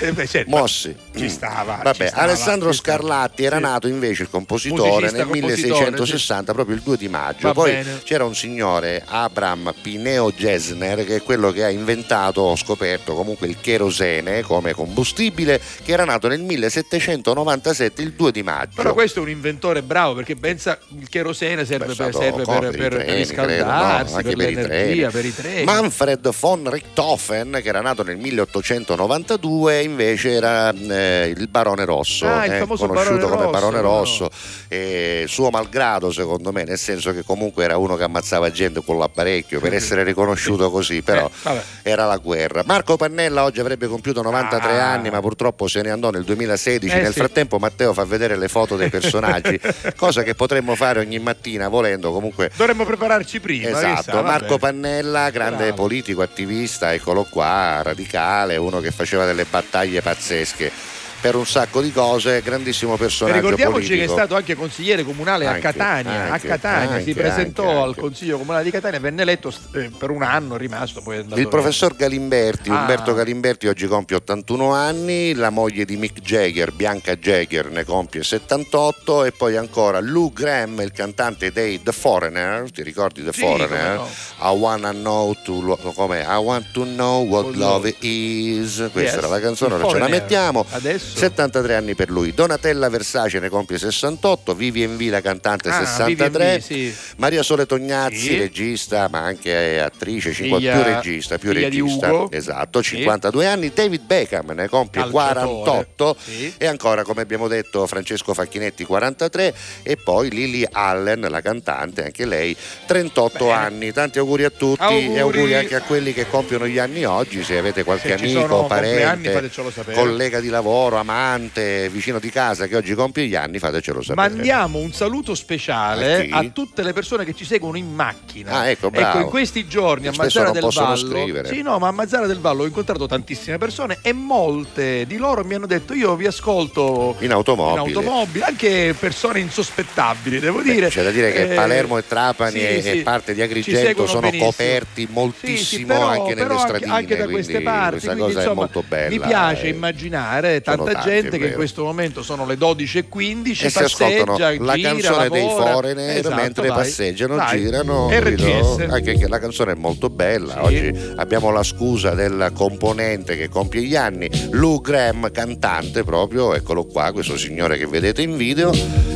Eh, 0.00 0.12
beh, 0.12 0.26
certo, 0.26 0.50
Mossi. 0.50 0.94
Ci 1.14 1.24
Mm. 1.24 1.28
stava. 1.28 1.80
Vabbè, 1.82 2.04
ci 2.04 2.06
stava, 2.08 2.22
Alessandro 2.22 2.72
ci 2.72 2.78
stava. 2.78 2.98
Scarlatti 2.98 3.44
era 3.44 3.56
Sì. 3.56 3.62
nato 3.62 3.88
invece 3.88 4.22
il 4.22 4.30
compositore 4.30 4.82
Musicista, 4.90 5.16
nel 5.16 5.26
compositore, 5.26 5.72
1660, 5.90 6.52
proprio 6.52 6.74
il 6.76 6.82
2 6.82 6.96
di 6.96 7.08
maggio. 7.08 7.46
Va 7.48 7.52
Poi 7.52 7.70
bene. 7.72 8.00
c'era 8.04 8.24
un 8.24 8.34
signore, 8.34 9.02
Abram 9.06 9.74
Pineo 9.80 10.32
Gesner, 10.34 11.04
che 11.04 11.16
è 11.16 11.22
quello 11.22 11.50
che 11.52 11.64
ha 11.64 11.70
inventato 11.70 12.40
o 12.40 12.56
scoperto 12.56 13.14
comunque 13.14 13.46
il 13.46 13.56
cherosene 13.60 14.42
come 14.42 14.72
combustibile, 14.72 15.60
che 15.84 15.92
era 15.92 16.04
nato 16.04 16.28
nel 16.28 16.40
1797, 16.40 18.02
il 18.02 18.12
2 18.12 18.30
di 18.32 18.42
maggio. 18.42 18.72
Però 18.76 18.92
questo 18.94 19.18
è 19.20 19.22
un 19.22 19.28
inventore 19.30 19.82
bravo 19.82 20.14
perché 20.14 20.36
pensa 20.36 20.78
il 20.98 21.08
cherosene 21.08 21.64
serve, 21.64 21.89
Per, 21.94 22.14
serve 22.14 22.44
co- 22.44 22.58
per, 22.58 22.74
i 22.74 22.76
per 22.76 22.92
treni, 22.94 23.14
riscaldarsi, 23.14 24.14
credo, 24.14 24.16
no, 24.16 24.22
per, 24.22 24.36
per 24.36 24.48
i 24.50 24.54
l'energia, 24.54 25.10
per 25.10 25.24
i 25.24 25.34
treni. 25.34 25.64
Manfred 25.64 26.30
von 26.38 26.70
Richthofen, 26.70 27.58
che 27.62 27.68
era 27.68 27.80
nato 27.80 28.02
nel 28.02 28.16
1892, 28.16 29.82
invece 29.82 30.32
era 30.32 30.72
eh, 30.72 31.32
il 31.36 31.48
Barone 31.48 31.84
Rosso, 31.84 32.26
Ah, 32.26 32.44
eh, 32.46 32.58
conosciuto 32.66 32.86
Barone 32.92 33.20
come 33.20 33.34
Rosso, 33.36 33.50
Barone 33.50 33.76
no? 33.80 33.82
Rosso, 33.82 34.30
eh, 34.68 35.24
suo 35.28 35.50
malgrado 35.50 36.10
secondo 36.10 36.52
me, 36.52 36.64
nel 36.64 36.78
senso 36.78 37.12
che 37.12 37.22
comunque 37.24 37.64
era 37.64 37.76
uno 37.76 37.96
che 37.96 38.04
ammazzava 38.04 38.50
gente 38.50 38.82
con 38.84 38.98
l'apparecchio 38.98 39.60
per 39.60 39.74
essere 39.74 40.02
riconosciuto 40.04 40.70
così, 40.70 41.02
però 41.02 41.28
Eh, 41.44 41.60
era 41.82 42.06
la 42.06 42.16
guerra. 42.16 42.62
Marco 42.66 42.96
Pannella 42.96 43.44
oggi 43.44 43.60
avrebbe 43.60 43.86
compiuto 43.86 44.22
93 44.22 44.78
Ah. 44.80 44.92
anni, 44.92 45.10
ma 45.10 45.20
purtroppo 45.20 45.66
se 45.68 45.82
ne 45.82 45.90
andò 45.90 46.10
nel 46.10 46.24
2016. 46.24 46.96
Eh, 46.96 47.02
nel 47.02 47.12
sì. 47.12 47.18
frattempo 47.18 47.58
Matteo 47.58 47.92
fa 47.92 48.04
vedere 48.04 48.36
le 48.36 48.48
foto 48.48 48.76
dei 48.76 48.88
personaggi, 48.88 49.58
cosa 49.96 50.22
che 50.22 50.34
potremmo 50.34 50.74
fare 50.74 51.00
ogni 51.00 51.18
mattina 51.18 51.68
volendo 51.80 52.12
comunque 52.12 52.50
Dovremmo 52.54 52.84
prepararci 52.84 53.40
prima. 53.40 53.68
Esatto, 53.70 54.12
vabbè. 54.12 54.28
Marco 54.28 54.58
Pannella, 54.58 55.30
grande 55.30 55.66
Bravo. 55.68 55.82
politico, 55.82 56.22
attivista, 56.22 56.92
eccolo 56.92 57.24
qua, 57.24 57.80
radicale, 57.82 58.56
uno 58.56 58.80
che 58.80 58.90
faceva 58.90 59.24
delle 59.24 59.46
battaglie 59.48 60.02
pazzesche 60.02 60.98
per 61.20 61.34
un 61.36 61.46
sacco 61.46 61.80
di 61.82 61.92
cose, 61.92 62.40
grandissimo 62.42 62.94
E 62.94 62.98
personaggio 62.98 63.36
ricordiamoci 63.40 63.86
che 63.88 63.92
è 63.92 63.96
politico. 63.96 64.16
stato 64.16 64.34
anche 64.36 64.54
consigliere 64.54 65.02
comunale 65.04 65.46
Anche, 65.46 65.58
a 65.58 65.72
Catania, 65.72 66.32
anche, 66.32 66.46
a 66.46 66.50
Catania 66.50 66.88
si 66.88 67.10
anche, 67.10 67.14
presentò 67.14 67.68
anche, 67.68 67.78
al 67.82 67.96
consiglio 67.96 68.38
comunale 68.38 68.64
di 68.64 68.70
Catania, 68.70 68.98
venne 69.00 69.22
eletto 69.22 69.52
eh, 69.74 69.90
per 69.96 70.10
un 70.10 70.22
anno, 70.22 70.54
è 70.54 70.58
rimasto 70.58 71.00
poi 71.02 71.18
è 71.18 71.24
Il 71.34 71.48
professor 71.48 71.94
Galimberti, 71.94 72.70
Ah. 72.70 72.80
Umberto 72.80 73.12
Galimberti 73.14 73.66
oggi 73.68 73.86
compie 73.86 74.16
81 74.16 74.72
anni, 74.72 75.34
la 75.34 75.50
moglie 75.50 75.84
di 75.84 75.96
Mick 75.96 76.20
Jagger, 76.20 76.72
Bianca 76.72 77.14
Jagger, 77.16 77.70
ne 77.70 77.84
compie 77.84 78.22
78 78.22 79.24
e 79.24 79.32
poi 79.32 79.56
ancora 79.56 80.00
Lou 80.00 80.32
Graham, 80.32 80.80
il 80.80 80.92
cantante 80.92 81.52
dei 81.52 81.82
The 81.82 81.92
Foreigner, 81.92 82.70
ti 82.70 82.82
ricordi 82.82 83.22
The 83.22 83.32
Sì, 83.32 83.40
Foreigner? 83.40 83.96
come 83.96 84.08
I 84.42 84.56
wanna 84.56 84.90
know 84.92 85.34
to 85.44 85.78
come 85.94 86.20
I 86.20 86.36
want 86.36 86.70
to 86.72 86.84
know 86.84 87.24
what 87.26 87.44
What 87.46 87.54
love 87.56 87.94
is. 88.00 88.76
Questa 88.92 89.00
Yes, 89.00 89.12
era 89.14 89.26
la 89.28 89.40
canzone, 89.40 89.74
ora 89.74 89.88
ce 89.88 89.98
la 89.98 90.08
mettiamo. 90.08 90.64
Adesso? 90.70 91.09
73 91.14 91.74
anni 91.74 91.94
per 91.94 92.10
lui. 92.10 92.32
Donatella 92.32 92.88
Versace 92.88 93.38
ne 93.40 93.48
compie 93.48 93.78
68, 93.78 94.54
Vivian 94.54 94.96
V 94.96 95.00
la 95.10 95.20
cantante 95.20 95.68
Ah, 95.68 95.84
63. 95.84 96.26
Vivian 96.36 96.58
V, 96.58 96.62
sì. 96.62 96.94
Maria 97.16 97.42
Sole 97.42 97.66
Tognazzi, 97.66 98.16
Sì. 98.16 98.38
regista, 98.38 99.08
ma 99.10 99.20
anche 99.20 99.80
attrice, 99.80 100.32
Figlia- 100.32 100.72
più 100.74 100.82
regista, 100.94 101.38
più 101.38 101.52
regista. 101.52 102.26
Esatto, 102.30 102.82
Sì. 102.82 102.96
52 102.96 103.46
anni. 103.46 103.70
David 103.74 104.02
Beckham 104.04 104.50
ne 104.52 104.68
compie 104.68 105.02
Calciatore. 105.02 105.10
48 105.34 106.16
Sì. 106.24 106.54
e 106.56 106.66
ancora, 106.66 107.02
come 107.02 107.22
abbiamo 107.22 107.48
detto, 107.48 107.86
Francesco 107.86 108.32
Facchinetti 108.34 108.84
43 108.84 109.54
e 109.82 109.96
poi 109.96 110.30
Lily 110.30 110.66
Allen, 110.70 111.26
la 111.28 111.40
cantante, 111.40 112.04
anche 112.04 112.24
lei 112.24 112.56
38 112.86 113.46
Bene. 113.46 113.52
anni. 113.58 113.92
Tanti 113.92 114.18
auguri 114.18 114.44
a 114.44 114.50
tutti 114.50 114.82
Auguri. 114.82 115.14
e 115.14 115.18
auguri 115.20 115.54
anche 115.54 115.74
a 115.74 115.80
quelli 115.82 116.12
che 116.14 116.26
compiono 116.28 116.66
gli 116.66 116.78
anni 116.78 117.04
oggi, 117.04 117.42
se 117.44 117.58
avete 117.58 117.84
qualche 117.84 118.08
Se 118.08 118.14
amico, 118.14 118.64
parente, 118.66 119.50
collega 119.92 120.40
di 120.40 120.48
lavoro, 120.48 120.96
amante, 121.00 121.88
vicino 121.90 122.18
di 122.18 122.30
casa 122.30 122.66
che 122.66 122.76
oggi 122.76 122.94
compie 122.94 123.26
gli 123.26 123.34
anni, 123.34 123.58
fatecelo 123.58 124.02
sapere. 124.02 124.28
Mandiamo 124.34 124.78
un 124.78 124.92
saluto 124.92 125.34
speciale 125.34 126.28
A 126.30 126.38
a 126.38 126.44
tutte 126.52 126.82
le 126.82 126.92
persone 126.92 127.24
che 127.24 127.34
ci 127.34 127.44
seguono 127.44 127.76
in 127.76 127.92
macchina. 127.92 128.52
Ah, 128.60 128.68
ecco, 128.70 128.90
bravo. 128.90 129.20
in 129.20 129.26
questi 129.26 129.66
giorni 129.66 130.06
a 130.06 130.12
Mazzara 130.16 130.50
del 130.50 130.66
Vallo. 130.72 130.96
scrivere. 130.96 131.48
Sì, 131.48 131.62
no, 131.62 131.78
ma 131.78 131.88
a 131.88 131.92
Mazzara 131.92 132.26
del 132.26 132.38
Vallo 132.38 132.62
ho 132.62 132.66
incontrato 132.66 133.06
tantissime 133.06 133.58
persone 133.58 133.98
e 134.02 134.12
molte 134.12 135.04
di 135.06 135.16
loro 135.16 135.44
mi 135.44 135.54
hanno 135.54 135.66
detto 135.66 135.92
io 135.94 136.14
vi 136.16 136.26
ascolto 136.26 137.16
In 137.20 137.32
automobile. 137.32 137.88
in 137.90 137.96
automobile, 137.96 138.44
anche 138.44 138.94
persone 138.98 139.40
insospettabili, 139.40 140.38
devo 140.40 140.62
dire. 140.62 140.88
C'è 140.88 141.02
da 141.02 141.10
dire 141.10 141.32
che 141.32 141.50
Eh, 141.52 141.54
Palermo 141.54 141.98
e 141.98 142.06
Trapani 142.06 142.58
sì, 142.58 142.66
e, 142.66 142.82
sì, 142.82 142.88
e 142.90 143.02
parte 143.02 143.34
di 143.34 143.42
Agrigento 143.42 144.06
sono 144.06 144.20
benissimo. 144.22 144.50
coperti 144.50 145.08
moltissimo 145.10 145.86
però- 145.86 146.06
anche 146.08 146.34
nelle 146.34 146.58
stradine. 146.58 146.92
anche 146.92 147.16
da 147.16 147.28
queste 147.28 147.60
parti. 147.60 147.90
Questa 147.90 148.12
quindi, 148.12 148.32
cosa 148.32 148.38
insomma, 148.40 148.52
è 148.52 148.64
molto 148.64 148.84
bella. 148.86 149.08
Mi 149.10 149.20
piace 149.20 149.62
eh. 149.66 149.68
immaginare 149.70 150.62
Sono 150.64 150.76
tanta 150.92 151.08
tanti, 151.08 151.22
gente 151.22 151.38
che 151.38 151.46
in 151.48 151.54
questo 151.54 151.84
momento 151.84 152.22
sono 152.22 152.46
le 152.46 152.54
12.15, 152.56 153.64
E 153.64 153.70
si 153.70 153.78
ascoltano 153.78 154.36
passeggia, 154.36 154.64
la 154.64 154.74
gira, 154.74 154.88
canzone 154.90 155.28
dei 155.28 155.46
lavora. 155.46 155.72
Foreigner 155.72 156.16
Esatto, 156.18 156.34
mentre 156.34 156.68
vai. 156.68 156.76
passeggiano, 156.76 157.36
Vai. 157.36 157.60
girano. 157.60 158.08
RGS. 158.10 158.86
Anche 158.88 159.16
che 159.16 159.28
la 159.28 159.38
canzone 159.38 159.72
è 159.72 159.74
molto 159.76 160.10
bella. 160.10 160.52
Sì. 160.54 160.58
Oggi 160.60 161.12
abbiamo 161.16 161.50
la 161.50 161.62
scusa 161.62 162.14
del 162.14 162.50
componente 162.54 163.36
che 163.36 163.48
compie 163.48 163.82
gli 163.82 163.96
anni, 163.96 164.28
Lou 164.50 164.80
Graham, 164.80 165.30
cantante 165.30 166.04
proprio, 166.04 166.54
eccolo 166.54 166.84
qua, 166.84 167.12
questo 167.12 167.36
signore 167.36 167.78
che 167.78 167.86
vedete 167.86 168.22
in 168.22 168.36
video, 168.36 168.70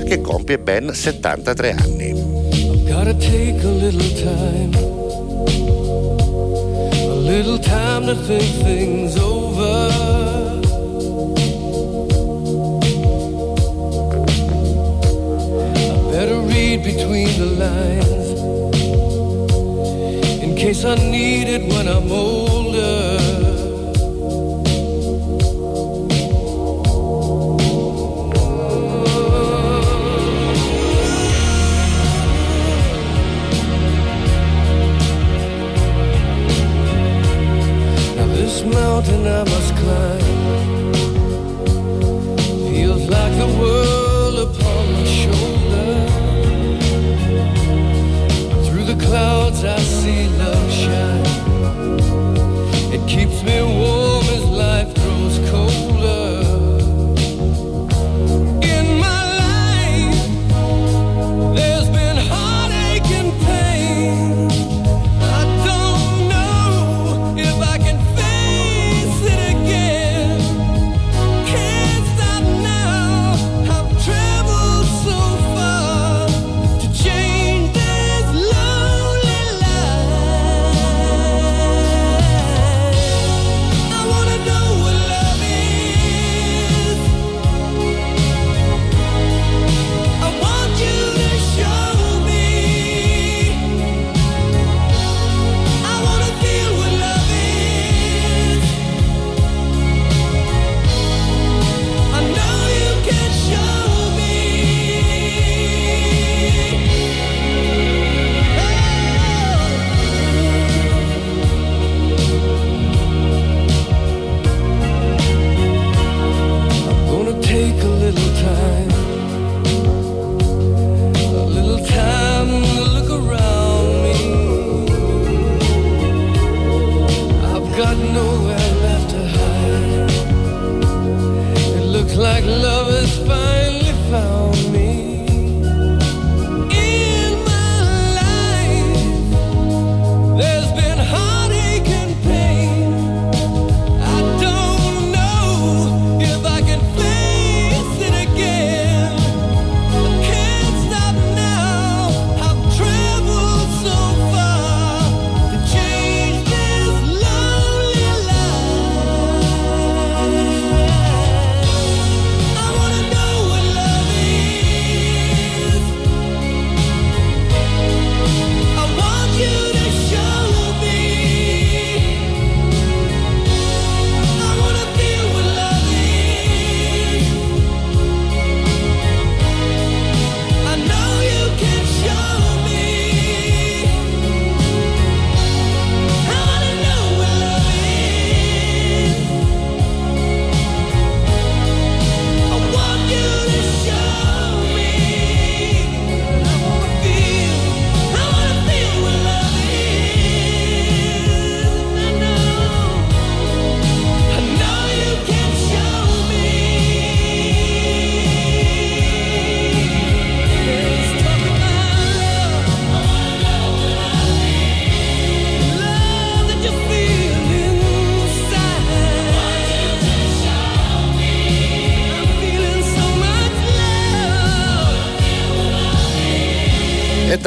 che 0.06 0.20
compie 0.20 0.58
ben 0.58 0.92
73 0.92 1.70
anni. 1.70 2.12
Gotta 2.86 3.14
take 3.14 3.60
a 3.62 3.70
little 3.70 4.12
time, 4.14 4.76
a 7.08 7.14
little 7.16 7.58
time 7.58 8.06
to 8.06 8.14
think 8.26 8.62
things 8.62 9.16
over. 9.16 10.33
read 16.76 16.84
between 16.84 17.28
the 17.38 17.46
lines 17.46 18.30
in 20.42 20.54
case 20.56 20.84
I 20.84 20.94
need 20.94 21.48
it 21.48 21.62
when 21.72 21.88
I'm 21.88 22.10
older. 22.10 23.18
Now 38.16 38.26
this 38.34 38.62
mountain 38.64 39.26
I 39.26 39.44
must 39.44 39.76
climb 39.76 40.20
feels 42.70 43.08
like 43.08 43.32
the 43.38 43.46
world 43.58 43.83
the 48.96 49.04
clouds 49.06 49.64
outside. 49.64 50.03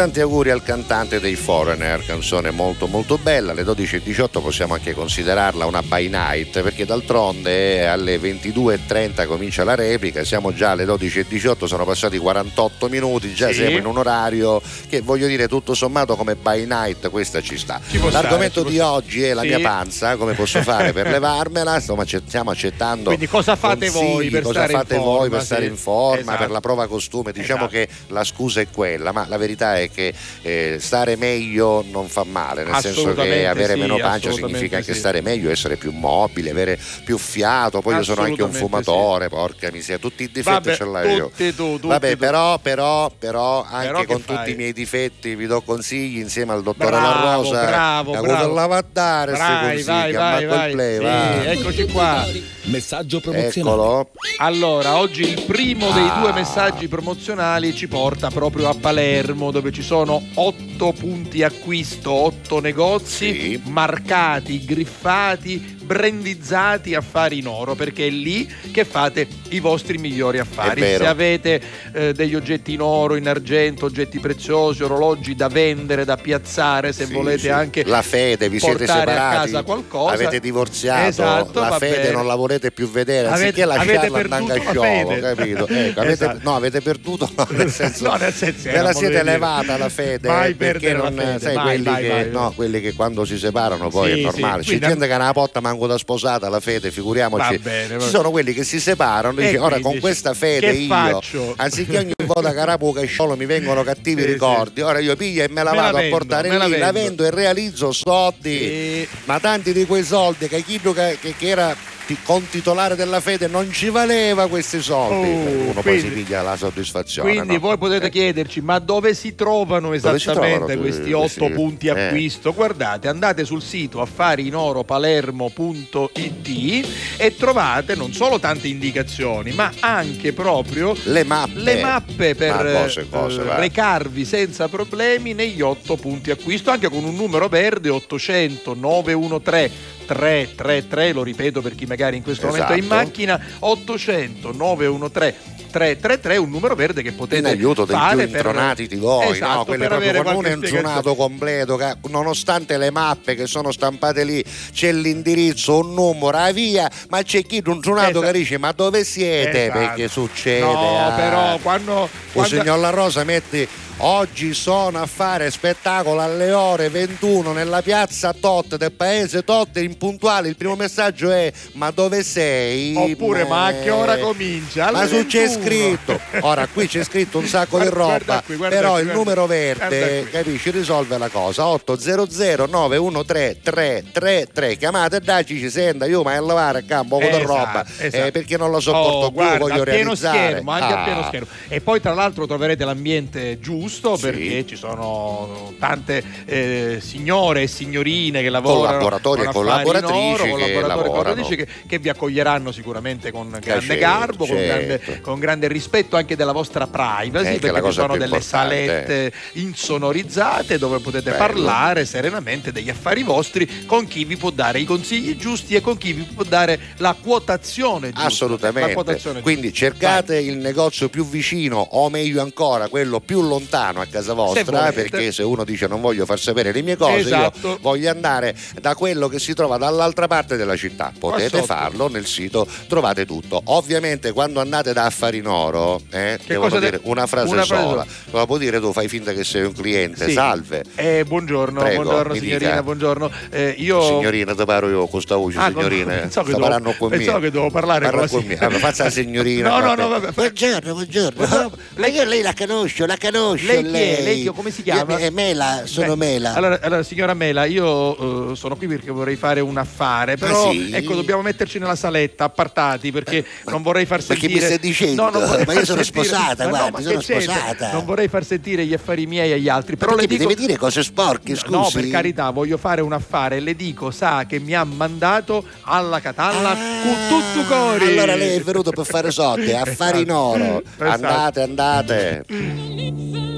Tanti 0.07 0.21
auguri 0.21 0.51
al 0.51 0.63
cantante 0.63 1.19
dei 1.19 1.35
Foreigner, 1.35 2.01
canzone 2.05 2.49
molto 2.51 2.87
molto 2.87 3.17
bella, 3.17 3.51
alle 3.51 3.63
12.18 3.63 4.41
possiamo 4.41 4.73
anche 4.75 4.93
considerarla 4.93 5.65
una 5.65 5.81
by 5.83 6.07
night 6.07 6.61
perché 6.61 6.85
d'altronde 6.85 7.85
alle 7.85 8.17
22.30 8.17 9.27
comincia 9.27 9.65
la 9.65 9.75
replica, 9.75 10.23
siamo 10.23 10.53
già 10.53 10.71
alle 10.71 10.85
12.18, 10.85 11.65
sono 11.65 11.83
passati 11.83 12.17
48 12.17 12.87
minuti, 12.87 13.33
già 13.33 13.47
Sì. 13.47 13.55
siamo 13.55 13.77
in 13.77 13.85
un 13.85 13.97
orario 13.97 14.61
che 14.87 15.01
voglio 15.01 15.27
dire 15.27 15.49
tutto 15.49 15.73
sommato 15.73 16.15
come 16.15 16.35
by 16.35 16.65
night 16.65 17.09
questa 17.09 17.41
ci 17.41 17.57
sta. 17.57 17.81
Ci 17.85 17.97
L'argomento 18.09 18.61
stare, 18.61 18.67
ci 18.67 18.71
di 18.71 18.77
può- 18.77 18.91
oggi 18.91 19.23
è 19.23 19.33
la 19.33 19.41
Sì. 19.41 19.47
mia 19.47 19.59
panza, 19.59 20.15
come 20.15 20.35
posso 20.35 20.61
fare 20.61 20.93
per 20.93 21.07
levarmela, 21.11 21.75
Insomma, 21.75 22.03
accett- 22.03 22.27
stiamo 22.27 22.51
accettando 22.51 23.09
Quindi 23.09 23.27
cosa 23.27 23.57
fate 23.57 23.89
voi 23.89 24.29
per 24.29 24.43
cosa 24.43 24.59
stare 24.59 24.71
in 24.71 24.79
fate 24.79 24.95
forma, 24.95 25.17
voi 25.17 25.29
per 25.29 25.39
sì. 25.41 25.45
stare 25.47 25.65
in 25.65 25.75
forma, 25.75 26.19
Esatto. 26.21 26.37
per 26.37 26.51
la 26.51 26.61
prova 26.61 26.87
costume, 26.87 27.33
diciamo 27.33 27.67
Esatto. 27.67 27.71
che 27.71 27.89
la 28.07 28.23
scusa 28.23 28.61
è 28.61 28.67
quella, 28.71 29.11
ma 29.11 29.25
la 29.27 29.35
verità 29.37 29.77
è 29.77 29.89
che 29.91 29.96
eh, 30.41 30.77
stare 30.79 31.15
meglio 31.15 31.83
non 31.91 32.07
fa 32.07 32.23
male, 32.23 32.63
nel 32.63 32.75
senso 32.81 33.13
che 33.13 33.47
avere 33.47 33.73
sì, 33.73 33.79
meno 33.79 33.97
pancia 33.97 34.31
significa 34.31 34.77
anche 34.77 34.93
sì. 34.93 34.99
stare 34.99 35.21
meglio, 35.21 35.49
essere 35.49 35.75
più 35.75 35.91
mobile, 35.91 36.49
avere 36.51 36.79
più 37.03 37.17
fiato. 37.17 37.81
Poi 37.81 37.95
io 37.95 38.03
sono 38.03 38.21
anche 38.21 38.43
un 38.43 38.51
fumatore, 38.51 39.29
porca 39.29 39.69
miseria, 39.71 39.97
tutti 39.99 40.23
i 40.23 40.27
difetti 40.31 40.43
Vabbè, 40.69 40.75
ce 40.75 40.85
l'hai 40.85 41.15
io. 41.15 41.27
tutti 41.29 41.55
tu, 41.55 41.73
tutti 41.73 41.87
Vabbè, 41.87 42.11
tu. 42.11 42.17
però, 42.17 42.57
però, 42.59 43.11
però, 43.17 43.63
anche 43.63 43.87
Però 43.87 44.03
con 44.05 44.19
fai? 44.19 44.35
tutti 44.37 44.51
i 44.51 44.55
miei 44.55 44.73
difetti 44.73 45.35
vi 45.35 45.45
do 45.47 45.61
consigli 45.61 46.17
insieme 46.19 46.53
al 46.53 46.63
dottore 46.63 46.89
Bravo, 46.89 47.23
La 47.23 47.35
Rosa. 47.35 47.65
bravo, 47.65 48.11
bravo. 48.21 48.53
lavandare, 48.53 49.33
sti 49.35 49.41
Vai, 49.43 49.59
consigli, 49.83 49.85
vai, 49.85 50.11
vai, 50.13 50.45
vai. 50.45 50.71
play, 50.71 50.97
Sì, 50.97 51.03
va. 51.03 51.51
eccoci 51.51 51.85
qua. 51.91 52.25
Messaggio 52.63 53.19
promozionale. 53.21 53.75
Eccolo. 53.77 54.09
Allora, 54.39 54.97
oggi 54.97 55.21
il 55.21 55.41
primo 55.43 55.89
dei 55.91 56.07
Ah. 56.07 56.19
due 56.19 56.33
messaggi 56.33 56.87
promozionali 56.87 57.73
ci 57.73 57.87
porta 57.87 58.29
proprio 58.29 58.67
a 58.69 58.75
Palermo, 58.75 59.51
dove 59.51 59.71
ci 59.77 59.83
sono 59.83 60.23
otto 60.33 60.91
punti 60.91 61.43
acquisto, 61.43 62.11
otto 62.11 62.59
negozi 62.59 63.59
Sì. 63.59 63.61
marcati, 63.65 64.65
griffati, 64.65 65.76
brandizzati 65.87 66.93
affari 66.93 67.39
in 67.39 67.47
oro, 67.47 67.73
perché 67.75 68.07
è 68.07 68.09
lì 68.09 68.47
che 68.71 68.83
fate 68.85 69.25
i 69.49 69.59
vostri 69.59 69.97
migliori 69.97 70.37
affari. 70.39 70.81
Se 70.81 71.05
avete 71.07 71.61
eh, 71.93 72.13
degli 72.13 72.35
oggetti 72.35 72.73
in 72.73 72.81
oro, 72.81 73.15
in 73.15 73.27
argento, 73.27 73.85
oggetti 73.85 74.19
preziosi, 74.19 74.83
orologi 74.83 75.33
da 75.35 75.47
vendere, 75.47 76.03
da 76.05 76.17
piazzare, 76.17 76.91
se 76.93 77.05
Sì, 77.05 77.13
volete 77.13 77.39
sì. 77.39 77.49
anche 77.49 77.83
la 77.85 78.01
fede 78.01 78.49
vi 78.49 78.59
siete 78.59 78.85
separati 78.85 79.51
casa 79.51 79.63
qualcosa. 79.63 80.13
avete 80.13 80.39
divorziato 80.39 81.07
Esatto, 81.07 81.59
la 81.61 81.77
fede 81.77 81.95
bene. 81.97 82.11
non 82.11 82.27
la 82.27 82.35
volete 82.35 82.71
più 82.71 82.89
vedere 82.89 83.27
Avete- 83.27 83.43
anziché 83.61 83.65
lasciarla 83.65 84.35
a 84.35 84.59
sciolo 84.59 84.81
fede. 84.81 85.19
capito 85.21 85.67
Ecco, 85.67 85.99
avete, 86.01 86.11
Esatto. 86.25 86.39
no 86.43 86.55
avete 86.55 86.81
perduto 86.81 87.29
no, 87.35 87.47
nel 87.51 87.71
senso 87.71 88.05
No, 88.09 88.15
nel 88.17 88.33
senso, 88.33 88.69
ve 88.69 88.81
la 88.81 88.93
siete 88.93 89.23
levata 89.23 89.77
la 89.77 89.89
fede 89.89 90.27
Mai 90.27 90.53
perché 90.55 90.93
non 90.93 91.13
fede, 91.15 91.39
sai 91.39 91.55
vai, 91.55 91.63
quelli, 91.65 91.83
vai, 91.83 92.01
che, 92.03 92.09
vai. 92.09 92.29
no, 92.31 92.51
quelli 92.55 92.81
che 92.81 92.93
quando 92.93 93.23
si 93.25 93.37
separano 93.37 93.89
poi 93.89 94.11
Sì, 94.13 94.19
è 94.19 94.23
normale 94.23 94.63
sì, 94.63 94.77
c'è 94.79 94.87
gente 94.87 95.07
che 95.07 95.13
ha 95.13 95.15
una 95.17 95.31
potta 95.33 95.59
manco 95.77 95.87
da 95.87 95.97
sposata 95.97 96.49
la 96.49 96.59
fede 96.59 96.91
figuriamoci 96.91 97.57
Va 97.57 97.59
bene, 97.61 97.95
va 97.97 98.03
ci 98.03 98.09
sono 98.09 98.31
quelli 98.31 98.53
che 98.53 98.63
si 98.63 98.79
separano 98.79 99.39
E 99.39 99.45
dice 99.45 99.59
ora 99.59 99.79
con 99.79 99.91
dici, 99.91 100.01
questa 100.01 100.33
fede 100.33 100.71
io 100.71 100.87
faccio? 100.87 101.53
anziché 101.57 101.97
ogni 101.99 102.13
volta 102.25 102.53
carapuca 102.53 103.01
e 103.01 103.05
sciolo 103.05 103.35
mi 103.37 103.45
vengono 103.45 103.83
cattivi 103.83 104.21
Sì, 104.23 104.27
ricordi 104.33 104.81
ora 104.81 104.99
io 104.99 105.15
piglio 105.15 105.43
e 105.43 105.49
me 105.49 105.63
la 105.63 105.69
Me 105.71 105.75
la 105.77 105.81
vado 105.83 105.97
a 105.97 106.01
vendo, 106.01 106.17
portare 106.17 106.49
me 106.49 106.57
la 106.57 106.65
lì 106.65 106.71
la 106.77 106.91
vendo. 106.91 106.99
vendo 106.99 107.25
e 107.25 107.29
realizzo 107.31 107.91
soldi 107.91 108.57
Sì. 108.59 109.07
ma 109.25 109.39
tanti 109.39 109.71
di 109.71 109.85
quei 109.85 110.03
soldi 110.03 110.47
che 110.47 110.63
chi 110.63 110.79
che, 110.81 111.17
che 111.19 111.47
era 111.47 111.75
con 112.23 112.47
titolare 112.47 112.95
della 112.95 113.19
fede 113.19 113.47
non 113.47 113.71
ci 113.71 113.89
valeva 113.89 114.47
questi 114.47 114.81
soldi. 114.81 115.29
Oh, 115.29 115.71
Uno 115.71 115.73
poi 115.73 115.83
quindi- 115.83 116.01
si 116.01 116.07
piglia 116.09 116.41
la 116.41 116.55
soddisfazione. 116.55 117.31
Quindi 117.33 117.53
no? 117.53 117.59
voi 117.59 117.77
potete 117.77 118.09
chiederci, 118.09 118.61
ma 118.61 118.79
dove 118.79 119.13
si 119.13 119.35
trovano 119.35 119.87
Dove 119.87 119.99
si 119.99 120.05
esattamente 120.15 120.57
trovano 120.57 120.81
questi 120.81 121.11
questi- 121.11 121.39
otto 121.41 121.53
punti 121.53 121.87
eh. 121.87 121.91
acquisto? 121.91 122.53
Guardate, 122.53 123.07
andate 123.07 123.45
sul 123.45 123.61
sito 123.61 124.01
affarinoropalermo.it 124.01 126.87
e 127.17 127.35
trovate 127.35 127.95
non 127.95 128.13
solo 128.13 128.39
tante 128.39 128.67
indicazioni, 128.67 129.51
ma 129.51 129.71
anche 129.79 130.33
proprio 130.33 130.95
le 131.03 131.23
mappe, 131.23 131.59
le 131.59 131.81
mappe 131.81 132.35
per 132.35 132.63
Ma 132.63 132.81
cose, 132.81 133.01
eh, 133.01 133.09
cose, 133.09 133.43
va. 133.43 133.55
recarvi 133.57 134.25
senza 134.25 134.67
problemi 134.67 135.33
negli 135.33 135.61
otto 135.61 135.95
punti 135.95 136.31
acquisto, 136.31 136.71
anche 136.71 136.89
con 136.89 137.03
un 137.03 137.15
numero 137.15 137.47
verde 137.47 137.89
800 137.89 138.73
913 138.73 139.95
333, 140.07 141.11
lo 141.13 141.23
ripeto 141.23 141.61
per 141.61 141.75
chi 141.75 141.85
magari 141.85 142.17
in 142.17 142.23
questo 142.23 142.47
momento 142.47 142.71
è 142.71 142.77
in 142.77 142.83
Esatto. 142.83 142.95
macchina, 142.95 143.39
800 143.59 144.51
913 144.53 145.55
333 145.69 146.37
un 146.37 146.49
numero 146.49 146.75
verde 146.75 147.01
che 147.01 147.11
potete 147.11 147.39
in 147.39 147.45
aiuto 147.57 147.83
dei 147.85 147.95
fare 147.95 148.23
più 148.23 148.31
per- 148.31 148.45
intronati 148.45 148.87
di 148.87 148.95
voi, 148.95 149.31
Esatto, 149.31 149.53
no? 149.57 149.65
quelli 149.65 149.79
per 149.79 149.89
proprio 149.89 150.11
è 150.11 150.21
qualche 150.23 150.49
intronato 150.51 151.15
completo, 151.15 151.79
nonostante 152.07 152.77
le 152.77 152.89
mappe 152.89 153.35
che 153.35 153.45
sono 153.47 153.71
stampate 153.71 154.23
lì, 154.23 154.43
c'è 154.71 154.91
l'indirizzo, 154.93 155.79
un 155.79 155.93
numero, 155.93 156.31
la 156.37 156.51
via, 156.51 156.89
ma 157.09 157.21
c'è 157.21 157.43
chi 157.43 157.61
un 157.65 157.75
intronato 157.75 158.21
che 158.21 158.31
dice 158.31 158.57
ma 158.57 158.71
dove 158.71 159.03
siete? 159.03 159.65
Esatto. 159.65 159.77
Perché 159.79 160.07
succede? 160.07 160.59
No, 160.61 161.05
ah. 161.05 161.11
però 161.11 161.57
quando, 161.57 162.03
Il 162.11 162.31
quando- 162.31 162.55
signor 162.55 162.79
La 162.79 162.89
Rosa 162.89 163.23
metti 163.25 163.67
oggi 163.99 164.53
sono 164.53 164.99
a 165.01 165.07
fare 165.07 165.49
spettacolo 165.49 166.21
alle 166.21 166.51
ore 166.51 166.87
21 166.89 167.51
nella 167.51 167.81
piazza 167.81 168.31
Tot 168.31 168.75
del 168.77 168.91
paese 168.91 169.43
Tot 169.43 169.75
impuntuale 169.77 170.49
il 170.49 170.55
primo 170.55 170.75
messaggio 170.75 171.31
è 171.31 171.51
ma 171.73 171.89
dove 171.89 172.21
sei? 172.23 172.93
Oppure, 172.95 173.45
ma 173.45 173.65
a 173.65 173.73
che 173.73 173.89
ora 173.89 174.17
comincia? 174.19 174.87
Alle 174.87 174.97
ma 174.99 175.07
su 175.07 175.25
c'è 175.25 175.47
21. 175.47 175.63
scritto 175.63 176.19
ora 176.41 176.67
qui 176.67 176.87
c'è 176.87 177.03
scritto 177.03 177.39
un 177.39 177.47
sacco 177.47 177.79
di 177.79 177.87
Guarda- 177.89 178.03
guarda 178.05 178.33
roba 178.33 178.43
qui, 178.45 178.55
guarda 178.55 178.75
però 178.75 178.91
qui, 178.93 179.01
il 179.01 179.07
numero 179.07 179.45
verde 179.47 180.27
capisci 180.31 180.69
risolve 180.69 181.17
la 181.17 181.29
cosa 181.29 181.65
800 181.65 182.65
913 182.67 183.59
333 183.63 184.75
chiamate 184.77 185.15
e 185.15 185.19
dacci 185.21 185.57
ci 185.57 185.69
senta 185.71 186.05
io 186.05 186.21
ma 186.21 186.33
è 186.33 186.35
a 186.35 186.41
lavare 186.41 186.79
a 186.79 186.83
campo 186.83 187.15
con 187.17 187.25
Esatto, 187.27 187.45
roba 187.47 187.85
esatto. 187.97 188.25
eh, 188.25 188.31
perché 188.31 188.57
non 188.57 188.69
lo 188.69 188.79
sopporto 188.79 189.05
Oh, 189.17 189.31
più 189.31 189.57
voglio 189.57 189.81
a 189.81 189.85
realizzare 189.85 190.37
schermo, 190.49 190.71
anche 190.71 190.93
a 190.93 191.01
Ah. 191.01 191.03
pieno 191.03 191.23
schermo. 191.27 191.47
E 191.67 191.81
poi 191.81 191.99
tra 191.99 192.13
l'altro 192.13 192.45
troverete 192.45 192.85
l'ambiente 192.85 193.59
giusto 193.59 193.85
Sì. 193.87 194.21
perché 194.21 194.65
ci 194.65 194.75
sono 194.75 195.73
tante 195.79 196.23
eh, 196.45 196.97
signore 197.01 197.63
e 197.63 197.67
signorine 197.67 198.41
che 198.41 198.49
lavorano 198.49 198.97
Collaboratori 198.97 199.41
con 199.41 199.49
e 199.49 199.53
collaboratrici 199.53 200.49
oro, 200.49 200.55
che 200.55 200.73
collaboratrici 200.73 201.55
che, 201.55 201.67
che 201.87 201.99
vi 201.99 202.09
accoglieranno 202.09 202.71
sicuramente 202.71 203.31
con 203.31 203.49
grande 203.49 203.85
certo, 203.85 203.95
garbo, 203.95 204.45
con, 204.45 204.57
certo. 204.57 204.65
grande, 204.65 205.21
con 205.21 205.39
grande 205.39 205.67
rispetto 205.67 206.15
anche 206.15 206.35
della 206.35 206.51
vostra 206.51 206.87
privacy, 206.87 207.55
Eh, 207.55 207.59
perché 207.59 207.83
ci 207.87 207.91
sono 207.93 208.17
delle 208.17 208.41
salette 208.41 209.31
insonorizzate 209.53 210.77
dove 210.77 210.99
potete 210.99 211.31
Bello. 211.31 211.37
parlare 211.37 212.05
serenamente 212.05 212.71
degli 212.71 212.89
affari 212.89 213.23
vostri 213.23 213.85
con 213.85 214.07
chi 214.07 214.25
vi 214.25 214.37
può 214.37 214.49
dare 214.49 214.79
i 214.79 214.85
consigli 214.85 215.35
giusti 215.35 215.75
e 215.75 215.81
con 215.81 215.97
chi 215.97 216.13
vi 216.13 216.23
può 216.23 216.43
dare 216.43 216.79
la 216.97 217.15
quotazione 217.19 218.11
giusta. 218.11 218.25
Assolutamente. 218.27 218.93
quotazione 218.93 219.41
Quindi 219.41 219.69
giusta. 219.71 219.85
cercate 219.85 220.37
il 220.39 220.57
negozio 220.57 221.09
più 221.09 221.25
vicino 221.27 221.79
o 221.79 222.09
meglio 222.09 222.41
ancora 222.41 222.87
quello 222.87 223.19
più 223.19 223.41
lontano 223.41 223.76
a 223.77 224.05
casa 224.09 224.33
vostra 224.33 224.63
volete. 224.79 224.93
perché 225.09 225.31
se 225.31 225.43
uno 225.43 225.63
dice 225.63 225.87
non 225.87 226.01
voglio 226.01 226.25
far 226.25 226.39
sapere 226.39 226.71
le 226.71 226.81
mie 226.81 226.95
cose 226.97 227.17
Esatto. 227.19 227.67
io 227.67 227.77
voglio 227.81 228.09
andare 228.09 228.55
da 228.81 228.95
quello 228.95 229.27
che 229.27 229.39
si 229.39 229.53
trova 229.53 229.77
dall'altra 229.77 230.27
parte 230.27 230.55
della 230.57 230.75
città. 230.75 231.11
Potete 231.17 231.61
farlo 231.63 232.07
nel 232.09 232.25
sito, 232.25 232.67
trovate 232.87 233.25
tutto. 233.25 233.61
Ovviamente 233.65 234.31
quando 234.31 234.59
andate 234.59 234.93
da 234.93 235.05
Affari 235.05 235.37
in 235.37 235.47
Oro, 235.47 236.01
eh, 236.09 236.39
devo 236.45 236.63
cosa 236.63 236.79
dire 236.79 236.97
de- 236.97 237.09
una 237.09 237.27
frase 237.27 237.51
una 237.53 237.63
sola. 237.63 238.05
Lo 238.31 238.45
puoi 238.45 238.59
dire 238.59 238.79
tu, 238.79 238.91
fai 238.91 239.07
finta 239.07 239.33
che 239.33 239.43
sei 239.43 239.63
un 239.63 239.73
cliente. 239.73 240.25
Sì. 240.27 240.33
Salve. 240.33 240.83
Eh, 240.95 241.23
buongiorno, 241.25 241.79
Prego, 241.81 242.01
buongiorno 242.03 242.33
signorina, 242.35 242.69
dica. 242.71 242.83
buongiorno. 242.83 243.31
Eh, 243.51 243.75
io... 243.77 244.01
Signorina, 244.01 244.53
ti 244.55 244.65
paro 244.65 244.89
io 244.89 244.99
con 245.01 245.09
questa 245.09 245.35
voce, 245.35 245.57
Ah, 245.57 245.71
con- 245.71 245.83
signorina. 245.83 246.13
pensavo 246.19 246.51
che 246.51 246.57
parlando 246.59 246.93
con 246.97 247.09
me. 247.09 247.17
pensavo 247.17 247.39
che 247.39 247.51
dovevo 247.51 247.71
parlare 247.71 248.05
Parla 248.05 248.27
con 248.27 248.37
la 248.39 248.43
con 248.43 248.45
me. 248.47 248.57
Allora, 248.57 248.79
faccia 248.79 249.03
la 249.05 249.09
signorina. 249.09 249.69
No, 249.77 249.79
no, 249.79 249.95
no, 249.95 250.07
vabbè. 250.07 250.31
Buongiorno, 250.31 250.93
buongiorno. 250.93 251.71
Ma 251.97 252.07
io 252.07 252.23
lei 252.23 252.41
la 252.41 252.53
conosco, 252.57 253.05
la 253.05 253.17
conosco. 253.19 253.66
Lei 253.67 253.83
chi 253.83 253.97
è? 253.97 254.21
Lei 254.23 254.41
chi- 254.41 254.47
come 254.53 254.71
si 254.71 254.83
chiama? 254.83 255.13
Io- 255.13 255.25
è 255.25 255.29
Mela, 255.29 255.81
sono 255.85 256.15
Beh, 256.15 256.25
Mela. 256.25 256.53
Allora, 256.53 256.79
allora, 256.81 257.03
signora 257.03 257.33
Mela, 257.33 257.65
io 257.65 258.51
eh, 258.51 258.55
sono 258.55 258.75
qui 258.75 258.87
perché 258.87 259.11
vorrei 259.11 259.35
fare 259.35 259.59
un 259.59 259.77
affare, 259.77 260.35
però 260.37 260.69
Ah, 260.69 260.71
sì? 260.71 260.89
ecco, 260.93 261.13
dobbiamo 261.15 261.41
metterci 261.41 261.79
nella 261.79 261.95
saletta, 261.95 262.45
appartati, 262.45 263.11
perché 263.11 263.45
non 263.65 263.81
vorrei 263.81 264.05
far 264.05 264.19
ma 264.19 264.23
sentire... 264.25 264.53
mi 264.53 264.59
stai 264.59 264.79
dicendo? 264.79 265.29
No, 265.29 265.39
Ma 265.65 265.73
io 265.73 265.85
sono 265.85 266.01
sentire- 266.03 266.03
sposata, 266.03 266.63
Ma 266.63 266.69
no, 266.69 266.89
guardi, 266.89 266.91
ma 266.91 267.01
sono 267.01 267.21
sposata. 267.21 267.91
Non 267.91 268.05
vorrei 268.05 268.27
far 268.27 268.43
sentire 268.45 268.85
gli 268.85 268.93
affari 268.93 269.25
miei 269.25 269.51
agli 269.51 269.69
altri, 269.69 269.93
Ma 269.93 269.97
però 269.99 270.11
le 270.11 270.17
perché 270.17 270.33
mi 270.33 270.37
dico... 270.39 270.49
deve 270.49 270.61
dire 270.67 270.77
cose 270.79 271.03
sporche, 271.03 271.51
No, 271.51 271.57
scusi? 271.57 271.71
No, 271.71 271.89
per 272.01 272.09
carità, 272.09 272.49
voglio 272.49 272.77
fare 272.77 273.01
un 273.01 273.13
affare 273.13 273.59
le 273.59 273.75
dico, 273.75 274.11
sa 274.11 274.45
che 274.47 274.59
mi 274.59 274.73
ha 274.73 274.83
mandato 274.83 275.63
alla 275.81 276.19
Catalla 276.19 276.73
con 276.73 277.15
tutto 277.29 277.67
cori. 277.67 278.05
Ah, 278.05 278.07
Allora 278.07 278.35
lei 278.35 278.57
è 278.57 278.61
venuto 278.61 278.91
per 278.91 279.05
fare 279.05 279.31
soldi, 279.31 279.71
affari 279.73 280.21
in 280.21 280.31
oro. 280.31 280.81
Esatto. 280.81 281.03
Andate, 281.03 281.61
andate. 281.61 283.55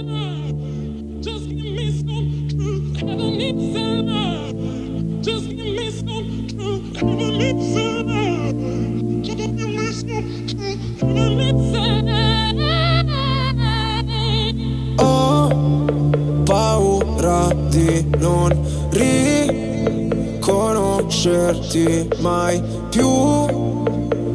Mai 22.22 22.62
più. 22.90 23.08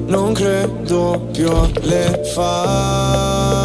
Non 0.07 0.33
credo 0.33 1.29
più 1.33 1.49
alle 1.49 2.23
favole. 2.35 3.65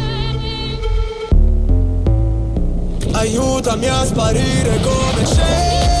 Aiutami 3.21 3.87
a 3.87 4.03
sparire 4.03 4.79
come 4.79 5.25
cenere 5.27 6.00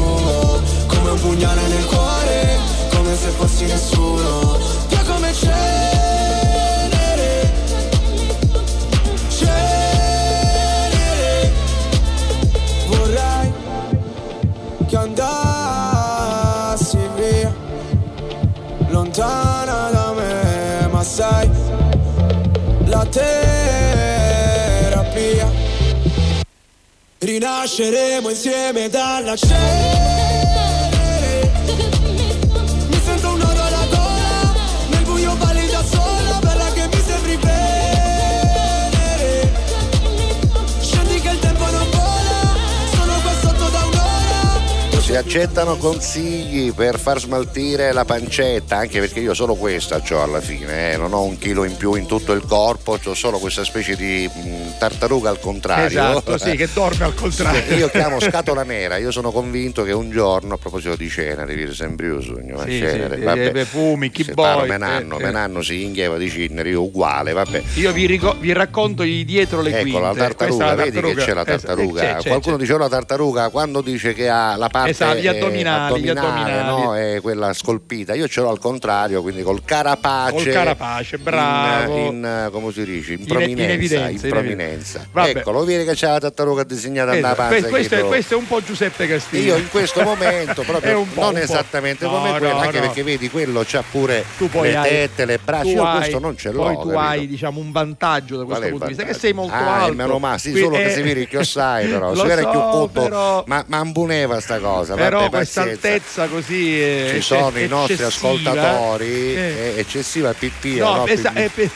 pugnale 1.21 1.61
nel 1.67 1.85
cuore 1.85 2.59
come 2.93 3.15
se 3.15 3.29
fossi 3.29 3.65
nessuno 3.65 4.57
Via 4.87 5.03
come 5.03 5.33
cenere. 5.33 5.59
Cenere. 9.29 10.41
Vorrei 12.87 13.53
che 14.87 14.97
andassi 14.97 15.39
via 17.15 17.53
Lontana 18.89 19.89
da 19.91 20.13
me 20.13 20.87
Ma 20.91 21.03
sai 21.03 21.49
La 22.85 23.05
terapia. 23.05 24.09
Rinasceremo 27.19 28.29
insieme 28.29 28.89
dalla 28.89 29.35
cenere 29.35 30.50
Si 45.11 45.17
accettano 45.17 45.75
consigli 45.75 46.71
per 46.73 46.97
far 46.97 47.19
smaltire 47.19 47.91
la 47.91 48.05
pancetta, 48.05 48.77
anche 48.77 49.01
perché 49.01 49.19
io 49.19 49.33
solo 49.33 49.55
questa 49.55 50.01
ho 50.09 50.23
alla 50.23 50.39
fine, 50.39 50.93
eh, 50.93 50.95
non 50.97 51.11
ho 51.11 51.23
un 51.23 51.37
chilo 51.37 51.65
in 51.65 51.75
più 51.75 51.95
in 51.95 52.05
tutto 52.05 52.31
il 52.31 52.45
corpo, 52.47 52.97
ho 53.03 53.13
solo 53.13 53.37
questa 53.37 53.65
specie 53.65 53.97
di 53.97 54.29
mh, 54.33 54.77
tartaruga 54.79 55.29
al 55.29 55.41
contrario. 55.41 55.87
Esatto, 55.87 56.37
sì, 56.37 56.55
che 56.55 56.69
dorme 56.73 57.03
al 57.03 57.13
contrario. 57.13 57.75
Io 57.75 57.89
chiamo 57.89 58.21
scatola 58.21 58.63
nera, 58.63 58.95
io 58.95 59.11
sono 59.11 59.31
convinto 59.31 59.83
che 59.83 59.91
un 59.91 60.09
giorno, 60.11 60.53
a 60.53 60.57
proposito 60.57 60.95
di 60.95 61.09
cenere, 61.09 61.55
dire 61.55 61.73
sempre 61.73 62.07
io 62.07 62.21
sogno, 62.21 62.61
Sì, 62.63 62.77
cenere, 62.77 63.17
sì, 63.17 63.23
vabbè, 63.23 63.51
eh, 63.53 63.65
fumi, 63.65 64.11
chi 64.11 64.23
boy, 64.23 64.33
paro 64.35 64.65
menanno, 64.65 65.17
eh, 65.17 65.21
eh. 65.21 65.25
menanno 65.25 65.61
si 65.61 65.83
ingheva 65.83 66.15
di 66.17 66.29
cenere, 66.29 66.69
io 66.69 66.83
uguale, 66.83 67.33
vabbè. 67.33 67.61
Io 67.73 67.91
vi, 67.91 68.05
rico- 68.05 68.37
vi 68.39 68.53
racconto 68.53 69.03
i 69.03 69.25
dietro 69.25 69.59
le 69.61 69.71
Ecco 69.71 69.81
quinte. 69.81 69.99
la 69.99 70.13
tartaruga, 70.15 70.63
Questa 70.73 70.83
è 70.85 70.89
vedi 70.89 71.01
che 71.01 71.21
c'è 71.21 71.33
la 71.33 71.41
Esatto, 71.45 71.65
tartaruga. 71.65 72.01
c'è, 72.01 72.15
c'è, 72.15 72.27
Qualcuno 72.29 72.55
c'è. 72.55 72.61
dice 72.61 72.73
"Oh, 72.73 72.77
la 72.77 72.87
tartaruga 72.89 73.49
quando 73.49 73.81
dice 73.81 74.13
che 74.13 74.29
ha 74.29 74.55
la 74.55 74.69
parte 74.69 74.99
Esatto, 75.03 75.19
gli 75.19 75.25
eh, 75.25 75.29
addominali, 75.29 76.01
gli 76.01 76.09
addominali. 76.09 76.67
no? 76.81 76.95
è 76.95 77.19
quella 77.21 77.53
scolpita. 77.53 78.13
Io 78.13 78.27
ce 78.27 78.41
l'ho 78.41 78.49
al 78.49 78.59
contrario, 78.59 79.21
quindi 79.21 79.41
col 79.43 79.63
carapace. 79.63 80.33
Col 80.33 80.53
carapace, 80.53 81.17
bravo. 81.17 81.95
In, 81.97 82.05
in, 82.15 82.25
eh, 82.25 82.49
come 82.51 82.71
si 82.71 82.83
dice? 82.85 83.13
In 83.13 83.19
In- 83.21 83.25
in 83.25 83.27
prominenza. 83.33 83.73
evidenza, 83.73 84.09
in 84.09 84.33
in 84.33 84.39
prominenza. 84.39 85.05
Vabbè. 85.11 85.29
Ecco, 85.29 85.51
lo 85.51 85.63
vedi 85.63 85.83
che 85.85 85.93
c'è 85.93 86.07
la 86.07 86.19
tartaruga 86.19 86.63
disegnata 86.63 87.15
Esatto, 87.15 87.35
panza. 87.35 87.67
questo, 87.67 87.95
è, 87.95 88.05
questo 88.05 88.33
è 88.33 88.37
un 88.37 88.47
po' 88.47 88.61
Giuseppe 88.63 89.07
Castillo. 89.07 89.53
Io 89.53 89.57
in 89.57 89.69
questo 89.69 90.01
momento 90.03 90.61
proprio 90.63 91.05
non 91.15 91.37
esattamente 91.37 92.05
No, 92.05 92.11
come 92.11 92.31
no, 92.31 92.37
quello, 92.37 92.57
anche 92.57 92.79
no. 92.79 92.85
perché 92.85 93.03
vedi 93.03 93.29
quello 93.29 93.63
c'ha 93.65 93.83
pure 93.89 94.23
le 94.37 94.75
hai- 94.75 94.89
tette, 94.89 95.25
le 95.25 95.39
braccia, 95.43 95.67
io 95.69 95.83
hai- 95.83 95.97
questo 95.97 96.19
non 96.19 96.37
ce 96.37 96.51
l'ho. 96.51 96.61
Poi 96.63 96.73
tu 96.75 96.79
capito? 96.81 96.99
hai 96.99 97.27
diciamo 97.27 97.59
un 97.59 97.71
vantaggio 97.71 98.37
da 98.37 98.45
questo 98.45 98.67
punto 98.69 98.85
di 98.85 98.93
vista, 98.93 99.03
che 99.05 99.13
sei 99.13 99.33
molto 99.33 99.53
ah, 99.53 99.81
alto. 99.83 99.93
meno 99.95 100.19
male, 100.19 100.37
sì, 100.39 100.55
solo 100.55 100.77
che 100.77 100.89
si 100.93 101.01
vede 101.01 101.27
che 101.27 101.43
sai 101.43 101.87
però, 101.87 102.13
si 102.15 102.25
vede 102.25 102.41
però- 102.91 103.43
ma, 103.47 103.63
ma 103.67 103.77
ambuneva 103.77 104.39
sta 104.39 104.59
cosa. 104.59 104.90
Però 104.95 105.19
vabbè, 105.21 105.29
questa 105.37 105.61
pazienza. 105.61 105.87
altezza 105.87 106.27
così 106.27 106.79
è 106.81 107.11
Ci 107.15 107.21
sono 107.21 107.47
i 107.57 107.63
eccessiva. 107.63 107.75
nostri 107.75 108.03
ascoltatori, 108.03 109.35
Eh. 109.35 109.75
è 109.75 109.79
eccessiva 109.79 110.33
pipia, 110.33 110.83
No, 110.83 110.95
no, 110.97 111.07
esa- 111.07 111.33
è, 111.33 111.49
è- 111.53 111.69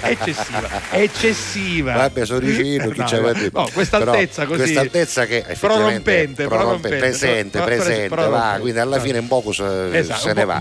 è 0.00 0.10
eccessiva, 0.10 0.68
è 0.90 1.00
eccessiva. 1.00 1.92
Vabbè, 1.94 2.24
sono 2.26 2.40
vicino, 2.40 2.88
chi 2.90 2.98
No, 3.00 3.06
no, 3.20 3.32
per- 3.32 3.50
no, 3.52 3.68
questa 3.72 3.96
altezza 3.98 4.44
così 4.46 4.58
Questa 4.58 4.80
altezza 4.80 5.26
che 5.26 5.36
effettivamente 5.46 6.00
prorompente, 6.02 6.44
è 6.44 6.46
prorompente, 6.46 6.96
presente, 6.98 7.58
pro- 7.58 7.66
presente, 7.66 8.14
va, 8.14 8.56
quindi 8.60 8.78
alla 8.78 9.00
fine 9.00 9.18
un 9.18 9.28
poco 9.28 9.52
se, 9.52 9.96
Esatto, 9.96 10.20
se 10.20 10.32
ne 10.32 10.44
va. 10.44 10.60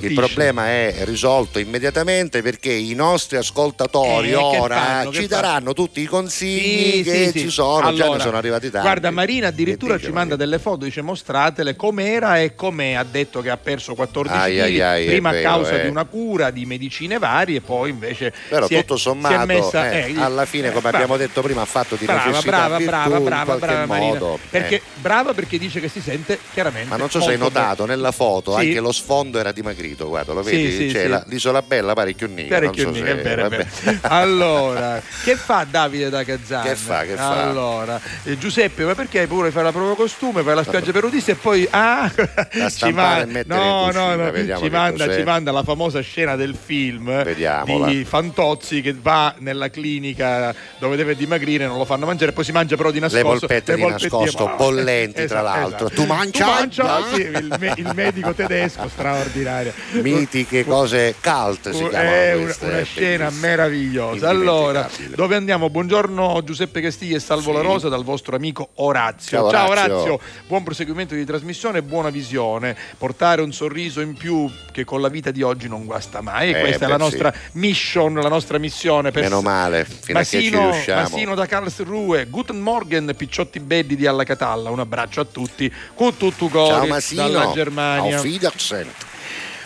Il 0.00 0.14
problema 0.14 0.66
è 0.68 0.94
risolto 1.04 1.58
immediatamente 1.58 2.42
perché 2.42 2.72
i 2.72 2.94
nostri 2.94 3.36
ascoltatori 3.36 4.30
Eh, 4.30 4.34
ora 4.34 4.76
fanno, 4.76 5.12
ci 5.12 5.26
daranno 5.26 5.72
tutti 5.72 6.00
i 6.00 6.06
consigli 6.06 6.96
Sì, 6.98 7.02
che 7.02 7.30
sì, 7.32 7.40
ci 7.40 7.50
sono, 7.50 7.92
già 7.92 8.04
ne 8.04 8.08
Allora, 8.10 8.22
sono 8.22 8.36
arrivati 8.36 8.70
tanti. 8.70 8.86
Guarda, 8.86 9.10
Marina 9.10 9.48
addirittura 9.48 9.98
ci 9.98 10.10
manda 10.10 10.36
delle 10.36 10.58
foto, 10.58 10.84
dice 10.84 11.02
mostratele 11.50 11.76
com'era 11.76 12.38
e 12.40 12.54
com'è. 12.54 12.92
Ha 12.94 13.04
detto 13.04 13.40
che 13.42 13.50
ha 13.50 13.56
perso 13.56 13.94
14 13.94 14.36
Ai, 14.40 14.54
kg, 14.54 14.60
ai, 14.60 14.80
ai, 14.80 15.04
è 15.04 15.08
prima 15.10 15.28
a 15.30 15.32
vero, 15.32 15.48
causa 15.48 15.76
eh. 15.78 15.82
di 15.82 15.88
una 15.88 16.04
cura, 16.04 16.50
di 16.50 16.64
medicine 16.66 17.18
varie, 17.18 17.58
e 17.58 17.60
poi 17.60 17.90
invece 17.90 18.32
Però 18.48 18.66
è- 18.66 18.78
tutto 18.80 18.96
si 18.96 19.02
sommato, 19.02 19.42
è 19.42 19.46
messa, 19.46 19.90
eh, 19.90 20.12
eh, 20.16 20.20
alla 20.20 20.44
fine, 20.46 20.68
come 20.68 20.80
brava. 20.80 20.96
abbiamo 20.96 21.16
detto 21.16 21.42
prima, 21.42 21.62
ha 21.62 21.66
fatto 21.66 21.96
di 21.96 22.04
Brava, 22.04 22.24
necessità 22.26 22.50
brava, 22.50 22.76
virtù 22.76 22.90
brava, 22.92 23.16
in 23.18 23.24
brava, 23.24 23.44
qualche 23.44 23.66
brava 23.66 23.86
Marina. 23.86 24.06
modo. 24.12 24.38
Perché 24.48 24.74
eh. 24.76 24.82
brava 24.96 25.34
perché 25.34 25.58
dice 25.58 25.80
che 25.80 25.88
si 25.88 26.00
sente 26.00 26.38
chiaramente. 26.52 26.88
Ma 26.88 26.96
non 26.96 27.10
so 27.10 27.20
se 27.20 27.30
hai 27.30 27.38
notato, 27.38 27.84
bene. 27.84 27.96
nella 27.96 28.12
foto 28.12 28.52
Sì. 28.58 28.66
anche 28.66 28.80
lo 28.80 28.92
sfondo 28.92 29.38
era 29.38 29.52
dimagrito, 29.52 30.08
guarda, 30.08 30.32
lo 30.32 30.42
vedi? 30.42 30.70
sì, 30.70 30.92
C'è 30.92 31.02
sì. 31.02 31.08
la- 31.08 31.24
l'isola 31.26 31.62
bella 31.62 31.92
parecchio 31.94 32.26
nera. 32.28 32.48
Parecchio 32.60 32.84
so 32.84 32.90
nera, 32.90 33.06
se- 33.06 33.12
è 33.12 33.22
vero, 33.22 33.48
è. 33.50 33.66
Allora, 34.02 35.00
che 35.24 35.36
fa 35.36 35.66
Davide 35.68 36.08
da 36.10 36.24
Kazan? 36.24 36.62
Che 36.64 36.76
fa, 36.76 37.02
che 37.02 37.14
fa? 37.16 37.42
Allora, 37.48 38.00
eh, 38.24 38.38
Giuseppe, 38.38 38.84
ma 38.84 38.94
perché 38.94 39.20
hai 39.20 39.26
pure 39.26 39.50
fai 39.50 39.62
la 39.62 39.72
prova 39.72 39.94
costume, 39.94 40.42
fai 40.42 40.54
la 40.54 40.62
spiaggia 40.62 40.92
perutista 40.92 41.32
e 41.32 41.34
poi 41.40 41.66
ah, 41.70 42.10
ci, 42.50 42.70
stampare 42.70 43.24
ma- 43.26 43.32
mettere 43.32 43.58
no, 43.64 43.84
cucina, 43.86 44.14
no, 44.14 44.30
no, 44.30 44.58
ci, 44.58 44.68
manda, 44.68 45.14
ci 45.14 45.22
manda 45.22 45.52
la 45.52 45.62
famosa 45.62 46.00
scena 46.00 46.36
del 46.36 46.54
film 46.60 47.22
Vediamola. 47.22 47.86
di 47.86 48.04
Fantozzi 48.04 48.80
che 48.80 48.94
va 49.00 49.34
nella 49.38 49.70
clinica 49.70 50.54
dove 50.78 50.96
deve 50.96 51.14
dimagrire, 51.16 51.66
non 51.66 51.78
lo 51.78 51.84
fanno 51.84 52.06
mangiare, 52.06 52.32
poi 52.32 52.44
si 52.44 52.52
mangia 52.52 52.76
però 52.76 52.90
di 52.90 53.00
Le 53.00 53.06
nascosto. 53.08 53.46
polpette 53.46 53.74
di 53.74 53.80
polpettine, 53.82 54.10
nascosto, 54.24 54.46
ma- 54.46 54.54
bollenti 54.54 55.12
tra 55.26 55.40
Esatto, 55.40 55.42
l'altro. 55.44 55.86
esatto. 55.86 56.00
Tu 56.02 56.06
mangia? 56.06 56.44
Tu 56.44 56.50
mangia? 56.50 57.04
Sì, 57.14 57.20
il, 57.20 57.56
me- 57.58 57.74
il 57.76 57.90
medico 57.94 58.32
tedesco 58.34 58.88
straordinario. 58.88 59.72
Mitiche 59.92 60.64
cose 60.64 61.14
cult 61.22 61.70
si 61.70 61.84
è 61.84 62.34
una, 62.34 62.42
queste, 62.44 62.64
una 62.66 62.82
scena 62.82 63.30
meravigliosa. 63.30 64.28
Allora, 64.28 64.88
dove 65.14 65.36
andiamo? 65.36 65.70
Buongiorno 65.70 66.42
Giuseppe 66.44 66.80
Castiglia 66.80 67.16
e 67.16 67.20
Salvo 67.20 67.50
Sì. 67.50 67.52
La 67.56 67.60
Rosa 67.62 67.88
dal 67.88 68.04
vostro 68.04 68.36
amico 68.36 68.70
Orazio. 68.76 69.50
Ciao, 69.50 69.68
Orazio. 69.68 69.94
Orazio, 69.96 70.20
buon 70.46 70.62
proseguimento 70.62 71.14
di 71.14 71.19
trasmissione 71.24 71.78
e 71.78 71.82
buona 71.82 72.10
visione. 72.10 72.76
Portare 72.98 73.42
un 73.42 73.52
sorriso 73.52 74.00
in 74.00 74.14
più 74.14 74.50
che 74.72 74.84
con 74.84 75.00
la 75.00 75.08
vita 75.08 75.30
di 75.30 75.42
oggi 75.42 75.68
non 75.68 75.84
guasta 75.84 76.20
mai. 76.20 76.52
E 76.52 76.56
Eh, 76.56 76.60
questa 76.60 76.86
è 76.86 76.88
la 76.88 76.96
nostra 76.96 77.32
mission, 77.52 78.14
la 78.14 78.28
nostra 78.28 78.58
missione. 78.58 79.10
Per 79.10 79.22
Meno 79.22 79.40
male, 79.42 79.84
fino 79.84 80.18
a 80.18 80.22
che 80.22 80.28
ci 80.28 80.36
Masino, 80.36 80.70
riusciamo. 80.70 81.02
Masino 81.02 81.34
da 81.34 81.46
Karlsruhe, 81.46 82.26
Guten 82.26 82.60
Morgen, 82.60 83.12
Picciotti 83.16 83.60
Beddi 83.60 83.96
di 83.96 84.06
Alla 84.06 84.24
Catalla. 84.24 84.70
Un 84.70 84.80
abbraccio 84.80 85.20
a 85.20 85.24
tutti. 85.24 85.72
Con 85.94 86.16
tutto 86.16 86.48
Masino, 86.48 87.28
dalla 87.28 87.52
Germania. 87.52 88.16
Auf 88.16 88.24
Wiedersehen. 88.24 88.88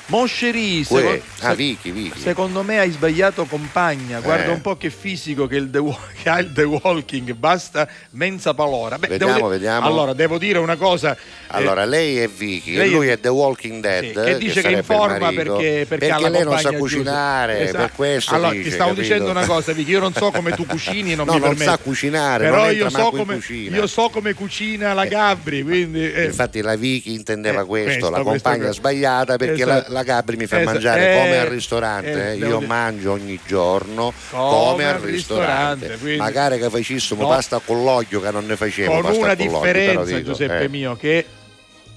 Mosceri, 0.07 0.84
Uè, 0.86 1.00
seco- 1.00 1.22
ah, 1.46 1.55
Vicky, 1.55 1.90
Vicky. 1.90 2.18
secondo 2.20 2.62
me 2.62 2.78
hai 2.78 2.90
sbagliato 2.90 3.46
compagna. 3.46 4.20
Guarda 4.20 4.50
Eh. 4.50 4.55
un 4.55 4.61
po' 4.61 4.76
che 4.76 4.90
fisico 4.90 5.46
che, 5.46 5.57
il 5.57 5.70
The 5.70 5.80
che 6.22 6.28
ha 6.28 6.38
il 6.40 6.52
The 6.52 6.62
Walking, 6.62 7.32
basta 7.32 7.88
mensa 8.11 8.52
palora. 8.52 8.98
Beh, 8.98 9.09
Vediamo, 9.09 9.32
devo 9.34 9.46
di- 9.48 9.52
vediamo. 9.55 9.86
Allora, 9.86 10.12
devo 10.12 10.36
dire 10.36 10.59
una 10.59 10.76
cosa. 10.76 11.14
eh, 11.14 11.18
Allora, 11.48 11.86
lei 11.86 12.18
è 12.18 12.28
Vicky 12.28 12.74
lei 12.76 12.90
lui 12.90 13.09
è- 13.09 13.12
è 13.12 13.20
The 13.20 13.28
Walking 13.28 13.80
Dead. 13.80 14.05
sì, 14.05 14.12
che 14.12 14.38
dice 14.38 14.55
che 14.57 14.61
sarebbe 14.61 14.76
in 14.78 14.84
forma 14.84 15.14
il 15.14 15.20
marito. 15.34 15.57
perché, 15.57 15.86
perché, 15.88 16.07
la 16.09 16.28
lei 16.28 16.44
non 16.44 16.59
sa 16.59 16.72
cucinare, 16.72 17.52
giusta. 17.52 17.64
per 17.72 17.80
Esatto. 17.80 17.92
questo 17.96 18.34
Allora, 18.34 18.50
dice, 18.50 18.62
ti 18.64 18.70
stavo 18.70 18.90
capito? 18.90 19.02
dicendo 19.02 19.30
una 19.30 19.46
cosa, 19.46 19.72
Vicky. 19.72 19.90
Io 19.90 20.00
non 20.00 20.12
so 20.12 20.30
come 20.30 20.50
tu 20.52 20.66
cucini 20.66 21.14
non 21.14 21.24
No, 21.26 21.32
mi 21.32 21.38
non 21.40 21.48
permetto. 21.48 21.70
sa 21.70 21.78
cucinare, 21.78 22.44
Però 22.44 22.70
io 22.70 22.90
so, 22.90 23.11
come, 23.11 23.34
cucina. 23.36 23.76
io 23.76 23.86
so 23.86 24.11
come 24.11 24.34
cucina 24.34 24.92
la 24.92 25.07
Gabri. 25.07 25.62
Quindi, 25.62 26.12
eh, 26.12 26.24
Infatti 26.26 26.61
la 26.61 26.76
Vicky 26.76 27.14
intendeva 27.14 27.62
Eh, 27.62 27.64
questo, 27.64 27.88
questo, 27.88 28.11
la 28.11 28.22
questo, 28.22 28.30
compagna 28.30 28.64
questo. 28.64 28.74
sbagliata 28.74 29.36
perché 29.36 29.62
Esatto. 29.62 29.92
la, 29.92 29.93
la 29.95 30.03
Gabri 30.03 30.36
mi 30.36 30.47
fa 30.47 30.57
Esatto. 30.61 30.72
mangiare 30.72 31.14
Eh, 31.14 31.18
come 31.18 31.38
al 31.38 31.47
ristorante. 31.47 32.11
eh, 32.12 32.30
eh. 32.32 32.34
Io 32.36 32.59
dire- 32.59 32.66
mangio 32.66 33.12
ogni 33.12 33.40
giorno 33.47 34.12
Come 34.30 34.49
come, 34.49 34.84
al 34.84 34.99
ristorante. 34.99 35.86
ristorante, 35.86 35.99
quindi- 35.99 36.18
Magari 36.18 36.59
che 36.59 36.68
facessimo 36.68 37.22
No. 37.22 37.28
pasta 37.28 37.61
con 37.64 37.82
l'olio 37.82 38.20
che 38.20 38.30
non 38.30 38.45
ne 38.45 38.57
facevo. 38.57 38.92
con 38.92 39.03
pasta 39.03 39.18
una 39.18 39.34
differenza, 39.34 40.03
dico, 40.16 40.22
Giuseppe 40.30 40.64
eh. 40.64 40.68
mio, 40.68 40.97
che 40.97 41.24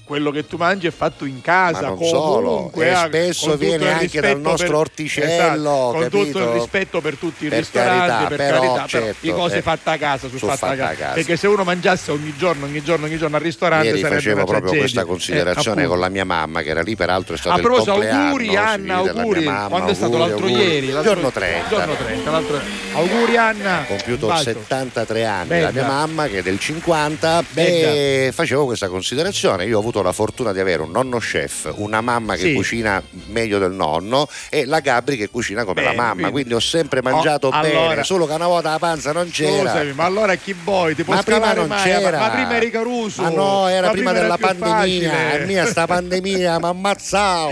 quello 0.08 0.30
che 0.30 0.46
tu 0.46 0.56
mangi 0.56 0.86
è 0.86 0.90
fatto 0.90 1.26
in 1.26 1.42
casa, 1.42 1.88
comunque, 1.90 2.06
solo, 2.08 2.72
ah, 2.94 3.04
spesso 3.06 3.56
viene 3.58 3.84
il 3.84 3.90
anche 3.90 4.20
dal 4.22 4.40
nostro 4.40 4.66
per- 4.66 4.76
orticello, 4.76 5.30
esatto, 5.30 5.92
con 5.92 6.08
tutto 6.08 6.38
il 6.38 6.46
rispetto 6.48 7.00
per 7.02 7.16
tutti 7.16 7.44
i 7.44 7.48
Per 7.50 7.58
ristoranti, 7.58 8.06
carità, 8.08 8.26
per 8.28 8.36
però, 8.38 8.60
carità, 8.60 8.86
certo, 8.86 9.16
di 9.20 9.30
cose 9.30 9.56
eh, 9.58 9.62
fatte 9.62 9.90
a 9.90 9.96
casa 9.98 10.28
su 10.28 10.38
su 10.38 10.46
fatta, 10.46 10.52
a 10.66 10.68
fatta 10.70 10.76
casa. 10.76 10.90
a 10.92 10.94
casa. 10.96 11.12
perché 11.12 11.36
se 11.36 11.46
uno 11.46 11.62
mangiasse 11.62 12.10
ogni 12.10 12.34
giorno, 12.38 12.64
ogni 12.64 12.82
giorno, 12.82 13.04
ogni 13.04 13.18
giorno 13.18 13.36
al 13.36 13.42
ristorante 13.42 13.86
Ieri 13.88 13.98
sarebbe 14.00 14.16
facevo 14.16 14.34
proprio 14.36 14.58
tragedia. 14.60 14.80
questa 14.80 15.04
considerazione 15.04 15.82
Eh, 15.82 15.86
con 15.86 15.98
la 16.00 16.08
mia 16.08 16.24
mamma, 16.24 16.62
che 16.62 16.70
era 16.70 16.80
lì, 16.82 16.96
peraltro 16.96 17.34
è 17.34 17.36
stato 17.38 17.54
A 17.54 17.58
il 17.58 17.62
proposito, 17.64 17.92
compleanno. 17.92 18.24
auguri 18.24 18.56
Anna, 18.56 19.02
della 19.02 19.12
mia 19.12 19.20
auguri. 19.20 19.44
mamma, 19.44 19.68
Quando 19.68 19.90
è 19.90 19.94
stato 19.94 20.12
auguri, 20.14 20.30
l'altro 20.30 20.46
auguri. 20.46 20.62
ieri? 20.66 20.90
L'altro- 20.90 21.12
Giorno 21.12 21.30
30. 21.30 21.68
Giorno 21.68 21.94
30, 21.94 22.30
l'altro- 22.30 22.60
Auguri 22.94 23.36
Anna. 23.36 23.84
compiuto 23.86 24.26
Un 24.26 24.32
bacio. 24.32 24.44
73 24.44 25.24
anni 25.26 25.60
la 25.60 25.70
mia 25.70 25.86
mamma 25.86 26.26
che 26.26 26.38
è 26.38 26.42
del 26.42 26.58
50 26.58 27.44
e 27.54 28.30
facevo 28.32 28.64
questa 28.64 28.88
considerazione 28.88 29.66
io 29.66 29.76
ho 29.76 29.80
avuto 29.80 29.97
avuto 29.98 30.02
la 30.02 30.12
fortuna 30.12 30.52
di 30.52 30.60
avere 30.60 30.82
un 30.82 30.90
nonno 30.90 31.18
chef, 31.18 31.72
una 31.76 32.00
mamma 32.00 32.34
che 32.34 32.40
Sì. 32.42 32.54
cucina 32.54 33.02
meglio 33.26 33.58
del 33.58 33.72
nonno 33.72 34.28
e 34.48 34.64
la 34.64 34.80
Gabri 34.80 35.16
che 35.16 35.28
cucina 35.28 35.64
come 35.64 35.82
la 35.82 35.90
Bene, 35.90 36.00
mamma. 36.00 36.12
quindi- 36.14 36.36
Quindi 36.38 36.54
ho 36.54 36.60
sempre 36.60 37.02
mangiato 37.02 37.48
Oh, 37.48 37.50
bene, 37.60 37.76
allora- 37.76 38.04
solo 38.04 38.26
che 38.26 38.32
una 38.32 38.46
volta 38.46 38.70
la 38.70 38.78
panza 38.78 39.12
non 39.12 39.28
c'era. 39.28 39.70
Scusami, 39.70 39.92
ma 39.92 40.04
allora 40.04 40.34
chi 40.36 40.54
vuoi? 40.54 40.94
Ti 40.94 41.02
Ma 41.06 41.20
prima 41.22 41.52
non 41.52 41.66
mai? 41.66 41.82
c'era. 41.82 42.18
Ma 42.18 42.28
prima 42.30 42.56
eri 42.56 42.70
Caruso. 42.70 43.22
Ma 43.22 43.28
no, 43.30 43.66
era 43.68 43.86
Ma 43.88 43.92
prima, 43.92 44.12
della 44.12 44.36
più 44.36 44.46
pandemia. 44.46 45.10
facile. 45.10 45.42
E 45.42 45.44
mia 45.46 45.66
sta 45.66 45.86
pandemia, 45.86 46.58
mi 46.60 46.64
ammazzavo. 46.66 47.50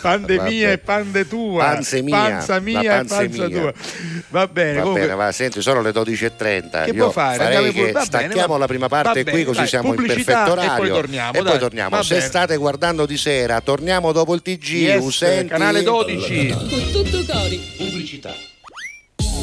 Pandemia 0.00 0.72
e 0.72 0.78
pande 0.78 1.28
tua. 1.28 1.64
Panze 1.64 2.02
mia, 2.02 2.16
Panza 2.16 2.54
la 2.54 2.60
mia 2.60 2.80
e 2.80 2.86
panza 3.04 3.22
mia. 3.28 3.48
tua. 3.48 3.72
Va 4.30 4.46
bene, 4.48 4.72
Va 4.74 4.78
comunque. 4.80 5.00
bene, 5.02 5.14
va, 5.14 5.32
senti, 5.32 5.62
sono 5.62 5.80
le 5.80 5.92
12.30. 5.92 6.84
Che 6.84 6.90
Io 6.90 7.04
può 7.04 7.10
fare? 7.10 7.36
farei 7.36 7.56
Andiamo 7.56 7.66
che 7.72 7.78
pure- 7.78 7.92
bene, 7.92 8.04
stacchiamo 8.04 8.52
va- 8.52 8.58
la 8.58 8.66
prima 8.66 8.88
parte 8.88 9.22
qui 9.22 9.32
bene, 9.32 9.44
così 9.44 9.58
dai, 9.58 9.68
siamo 9.68 9.88
in 9.94 9.94
perfetto 10.06 10.30
e 10.30 10.34
poi 10.34 10.50
orario. 10.62 10.94
torniamo, 10.94 11.30
E 11.30 11.38
poi 11.42 11.44
dai, 11.44 11.58
torniamo. 11.88 11.96
va 11.96 12.02
Se 12.02 12.20
state 12.20 12.56
guardando 12.56 13.06
di 13.06 13.16
sera, 13.16 13.60
torniamo 13.60 14.12
dopo 14.12 14.34
il 14.34 14.42
TG. 14.42 14.68
Yes, 14.68 15.02
un 15.02 15.12
senti? 15.12 15.48
canale 15.48 15.82
12. 15.82 16.48
Con 16.48 16.90
tutto 16.92 17.24
cori. 17.32 17.60
Pubblicità. 17.76 18.34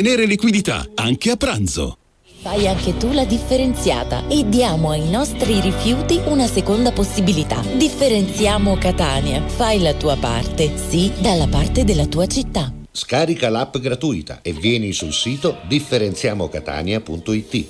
liquidità, 0.00 0.86
anche 0.94 1.30
a 1.30 1.36
pranzo. 1.36 1.98
Fai 2.40 2.68
anche 2.68 2.96
tu 2.96 3.10
la 3.12 3.24
differenziata 3.24 4.28
e 4.28 4.48
diamo 4.48 4.90
ai 4.90 5.10
nostri 5.10 5.60
rifiuti 5.60 6.20
una 6.26 6.46
seconda 6.46 6.92
possibilità. 6.92 7.60
Differenziamo 7.76 8.78
Catania. 8.78 9.42
Fai 9.46 9.80
la 9.80 9.94
tua 9.94 10.16
parte, 10.16 10.76
sì, 10.76 11.10
dalla 11.18 11.48
parte 11.48 11.82
della 11.84 12.06
tua 12.06 12.26
città. 12.26 12.72
Scarica 12.92 13.48
l'app 13.48 13.78
gratuita 13.78 14.38
e 14.42 14.52
vieni 14.52 14.92
sul 14.92 15.12
sito 15.12 15.56
differenziamocatania.it. 15.66 17.66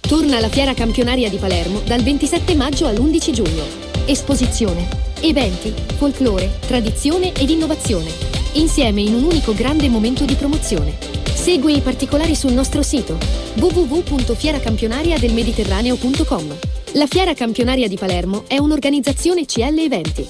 Torna 0.00 0.38
la 0.38 0.48
fiera 0.48 0.72
campionaria 0.72 1.28
di 1.28 1.38
Palermo 1.38 1.80
dal 1.80 2.02
27 2.02 2.54
maggio 2.54 2.86
all'11 2.86 3.30
giugno. 3.32 3.64
Esposizione, 4.06 4.86
eventi, 5.20 5.74
folklore, 5.96 6.60
tradizione 6.64 7.34
ed 7.34 7.50
innovazione. 7.50 8.35
Insieme 8.56 9.02
in 9.02 9.14
un 9.14 9.24
unico 9.24 9.52
grande 9.52 9.90
momento 9.90 10.24
di 10.24 10.34
promozione. 10.34 10.96
Segui 11.34 11.76
i 11.76 11.82
particolari 11.82 12.34
sul 12.34 12.52
nostro 12.52 12.82
sito 12.82 13.18
www.fieracampionariadelmediterraneo.com. 13.56 16.56
La 16.92 17.06
Fiera 17.06 17.34
Campionaria 17.34 17.86
di 17.86 17.98
Palermo 17.98 18.44
è 18.46 18.56
un'organizzazione 18.56 19.44
CL 19.44 19.78
Eventi. 19.78 20.26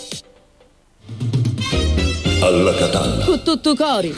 Alla 2.41 2.75
Catalla. 2.75 3.25
Con 3.25 3.45
tutto 3.45 3.77
cori. 3.77 4.13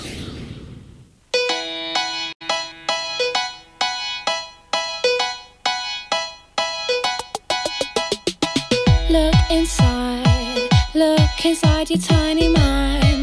Look 9.11 9.35
inside, 9.51 10.69
look 10.95 11.45
inside 11.45 11.91
your 11.91 12.03
tiny 12.03 12.49
mind, 12.49 13.08